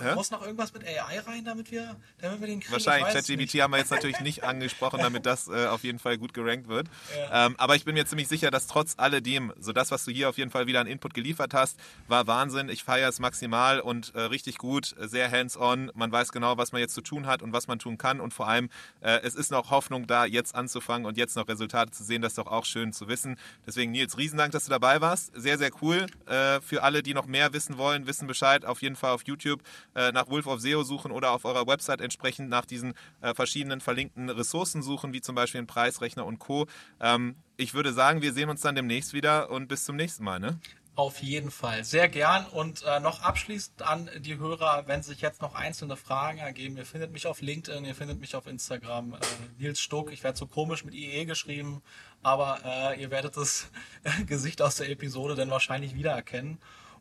Hä? 0.00 0.14
Muss 0.14 0.30
noch 0.30 0.42
irgendwas 0.42 0.72
mit 0.72 0.84
AI 0.84 1.20
rein, 1.20 1.44
damit 1.44 1.70
wir, 1.70 1.96
damit 2.20 2.40
wir 2.40 2.46
den 2.46 2.60
kriegen? 2.60 2.72
Wahrscheinlich, 2.72 3.12
ChatGPT 3.12 3.60
haben 3.60 3.72
wir 3.72 3.78
jetzt 3.78 3.90
natürlich 3.90 4.20
nicht 4.20 4.44
angesprochen, 4.50 5.00
damit 5.00 5.26
das 5.26 5.48
äh, 5.48 5.66
auf 5.66 5.84
jeden 5.84 5.98
Fall 5.98 6.18
gut 6.18 6.32
gerankt 6.32 6.68
wird. 6.68 6.88
Ähm, 7.32 7.54
aber 7.58 7.76
ich 7.76 7.84
bin 7.84 7.94
mir 7.94 8.06
ziemlich 8.06 8.28
sicher, 8.28 8.50
dass 8.50 8.66
trotz 8.66 8.94
alledem, 8.96 9.52
so 9.58 9.72
das, 9.72 9.90
was 9.90 10.04
du 10.04 10.10
hier 10.10 10.28
auf 10.28 10.38
jeden 10.38 10.50
Fall 10.50 10.66
wieder 10.66 10.80
an 10.80 10.86
Input 10.86 11.14
geliefert 11.14 11.54
hast, 11.54 11.78
war 12.08 12.26
Wahnsinn. 12.26 12.68
Ich 12.68 12.84
feiere 12.84 13.08
es 13.08 13.18
maximal 13.18 13.80
und 13.80 14.14
äh, 14.14 14.22
richtig 14.22 14.58
gut, 14.58 14.94
sehr 14.98 15.30
hands-on. 15.30 15.90
Man 15.94 16.10
weiß 16.10 16.32
genau, 16.32 16.56
was 16.56 16.72
man 16.72 16.80
jetzt 16.80 16.94
zu 16.94 17.02
tun 17.02 17.26
hat 17.26 17.42
und 17.42 17.52
was 17.52 17.68
man 17.68 17.78
tun 17.78 17.98
kann. 17.98 18.20
Und 18.20 18.32
vor 18.32 18.48
allem, 18.48 18.70
äh, 19.00 19.20
es 19.22 19.34
ist 19.34 19.50
noch 19.50 19.70
Hoffnung 19.70 20.06
da, 20.06 20.24
jetzt 20.24 20.54
anzufangen 20.54 21.06
und 21.06 21.16
jetzt 21.16 21.36
noch 21.36 21.46
Resultate 21.46 21.90
zu 21.92 22.04
sehen. 22.04 22.22
Das 22.22 22.32
ist 22.32 22.38
doch 22.38 22.46
auch 22.46 22.64
schön 22.64 22.92
zu 22.92 23.08
wissen. 23.08 23.36
Deswegen, 23.66 23.92
Nils, 23.92 24.16
Riesendank, 24.16 24.52
dass 24.52 24.64
du 24.64 24.70
dabei 24.70 25.00
warst. 25.00 25.32
Sehr, 25.34 25.58
sehr 25.58 25.70
cool. 25.82 26.06
Äh, 26.26 26.60
für 26.60 26.82
alle, 26.82 27.02
die 27.02 27.14
noch 27.14 27.26
mehr 27.26 27.52
wissen 27.52 27.78
wollen, 27.78 28.06
wissen 28.06 28.26
Bescheid, 28.26 28.64
auf 28.64 28.82
jeden 28.82 28.96
Fall 28.96 29.10
auf 29.10 29.22
YouTube 29.26 29.59
äh, 29.94 30.12
nach 30.12 30.28
Wolf 30.28 30.46
of 30.46 30.60
SEO 30.60 30.82
suchen 30.82 31.12
oder 31.12 31.32
auf 31.32 31.44
eurer 31.44 31.66
Website 31.66 32.00
entsprechend 32.00 32.48
nach 32.48 32.64
diesen 32.64 32.94
äh, 33.20 33.34
verschiedenen 33.34 33.80
verlinkten 33.80 34.30
Ressourcen 34.30 34.82
suchen, 34.82 35.12
wie 35.12 35.20
zum 35.20 35.34
Beispiel 35.34 35.58
einen 35.58 35.66
Preisrechner 35.66 36.26
und 36.26 36.38
Co. 36.38 36.66
Ähm, 37.00 37.36
ich 37.56 37.74
würde 37.74 37.92
sagen, 37.92 38.22
wir 38.22 38.32
sehen 38.32 38.48
uns 38.48 38.62
dann 38.62 38.74
demnächst 38.74 39.12
wieder 39.12 39.50
und 39.50 39.68
bis 39.68 39.84
zum 39.84 39.96
nächsten 39.96 40.24
Mal. 40.24 40.40
Ne? 40.40 40.58
Auf 41.00 41.22
jeden 41.22 41.50
Fall, 41.50 41.82
sehr 41.84 42.08
gern. 42.08 42.44
Und 42.46 42.82
äh, 42.82 43.00
noch 43.00 43.22
abschließend 43.22 43.80
an 43.80 44.10
die 44.18 44.36
Hörer, 44.36 44.86
wenn 44.86 45.02
sich 45.02 45.22
jetzt 45.22 45.40
noch 45.40 45.54
einzelne 45.54 45.96
Fragen 45.96 46.38
ergeben, 46.38 46.76
ihr 46.76 46.84
findet 46.84 47.12
mich 47.12 47.26
auf 47.26 47.40
LinkedIn, 47.40 47.86
ihr 47.86 47.94
findet 47.94 48.20
mich 48.20 48.34
auf 48.34 48.46
Instagram, 48.46 49.14
äh, 49.14 49.18
Nils 49.56 49.80
Stuck, 49.80 50.12
ich 50.12 50.22
werde 50.24 50.36
so 50.36 50.46
komisch 50.46 50.84
mit 50.84 50.92
IE 50.92 51.24
geschrieben, 51.24 51.80
aber 52.22 52.60
äh, 52.64 53.00
ihr 53.00 53.10
werdet 53.10 53.36
das 53.36 53.70
Gesicht 54.26 54.60
aus 54.60 54.76
der 54.76 54.90
Episode 54.90 55.36
dann 55.36 55.50
wahrscheinlich 55.50 55.94
wiedererkennen. 55.94 56.58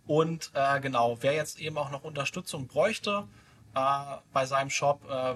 Und 0.09 0.49
äh, 0.55 0.79
genau, 0.79 1.19
wer 1.21 1.33
jetzt 1.33 1.59
eben 1.59 1.77
auch 1.77 1.91
noch 1.91 2.03
Unterstützung 2.03 2.65
bräuchte 2.65 3.27
äh, 3.75 4.17
bei 4.33 4.47
seinem 4.47 4.71
Shop, 4.71 5.07
äh, 5.07 5.35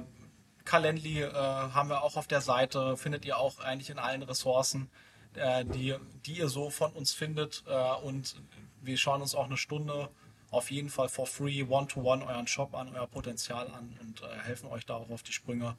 Calendly 0.65 1.21
äh, 1.21 1.31
haben 1.31 1.89
wir 1.89 2.01
auch 2.01 2.17
auf 2.17 2.25
der 2.25 2.41
Seite, 2.41 2.97
findet 2.97 3.23
ihr 3.23 3.37
auch 3.37 3.59
eigentlich 3.59 3.91
in 3.91 3.99
allen 3.99 4.23
Ressourcen, 4.23 4.89
äh, 5.35 5.63
die, 5.63 5.93
die 6.25 6.39
ihr 6.39 6.49
so 6.49 6.71
von 6.71 6.91
uns 6.93 7.13
findet. 7.13 7.63
Äh, 7.67 7.93
und 8.03 8.41
wir 8.81 8.97
schauen 8.97 9.21
uns 9.21 9.35
auch 9.35 9.45
eine 9.45 9.57
Stunde 9.57 10.09
auf 10.49 10.71
jeden 10.71 10.89
Fall 10.89 11.07
for 11.07 11.27
free, 11.27 11.61
one-to-one 11.61 12.25
euren 12.25 12.47
Shop 12.47 12.73
an, 12.73 12.95
euer 12.95 13.05
Potenzial 13.05 13.67
an 13.67 13.95
und 14.01 14.23
äh, 14.23 14.39
helfen 14.41 14.71
euch 14.71 14.87
da 14.87 14.95
auch 14.95 15.11
auf 15.11 15.21
die 15.21 15.33
Sprünge. 15.33 15.75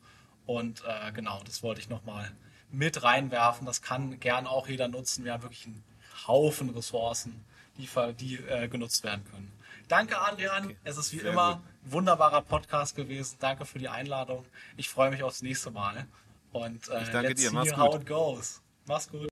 Und 0.47 0.85
äh, 0.87 1.11
genau, 1.11 1.41
das 1.45 1.65
wollte 1.65 1.81
ich 1.81 1.89
nochmal 1.89 2.31
mit 2.71 3.03
reinwerfen. 3.03 3.67
Das 3.67 3.83
kann 3.83 4.21
gern 4.21 4.47
auch 4.47 4.69
jeder 4.69 4.87
nutzen. 4.87 5.25
Wir 5.25 5.33
haben 5.33 5.43
wirklich 5.43 5.67
einen 5.67 5.83
Haufen 6.29 6.71
Ressourcen, 6.71 7.45
die, 7.79 7.89
die 8.21 8.35
äh, 8.49 8.69
genutzt 8.69 9.05
werden 9.05 9.25
können. 9.31 9.53
Danke, 9.89 10.19
Adrian. 10.19 10.75
Es 10.85 10.97
ist 10.97 11.13
wie 11.13 11.19
Sehr 11.19 11.33
immer 11.33 11.55
gut. 11.55 11.63
ein 11.87 11.93
wunderbarer 11.93 12.41
Podcast 12.43 12.97
gewesen. 12.97 13.37
Danke 13.41 13.67
für 13.67 13.79
die 13.79 13.89
Einladung. 13.89 14.45
Ich 14.77 14.89
freue 14.89 15.11
mich 15.11 15.23
aufs 15.23 15.43
nächste 15.43 15.71
Mal. 15.71 16.07
Und 16.53 16.89
äh, 16.89 17.03
Ich 17.03 17.09
danke 17.11 17.29
let's 17.29 17.41
dir. 17.43 17.51
see 17.51 17.55
Mach's 17.55 17.77
how 17.77 17.93
gut. 17.93 18.01
it 18.03 18.07
goes. 18.07 18.63
Mach's 18.87 19.09
gut. 19.11 19.29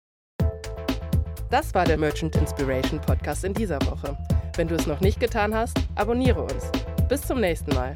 Das 1.51 1.75
war 1.75 1.85
der 1.85 1.99
Merchant 1.99 2.35
Inspiration 2.37 3.01
Podcast 3.01 3.45
in 3.45 3.55
dieser 3.55 3.81
Woche. 3.87 4.17
Wenn 4.57 4.69
du 4.69 4.75
es 4.75 4.87
noch 4.87 5.01
nicht 5.01 5.21
getan 5.21 5.55
hast, 5.55 5.77
abonniere 5.95 6.43
uns. 6.43 6.65
Bis 7.09 7.23
zum 7.23 7.41
nächsten 7.41 7.75
Mal. 7.75 7.95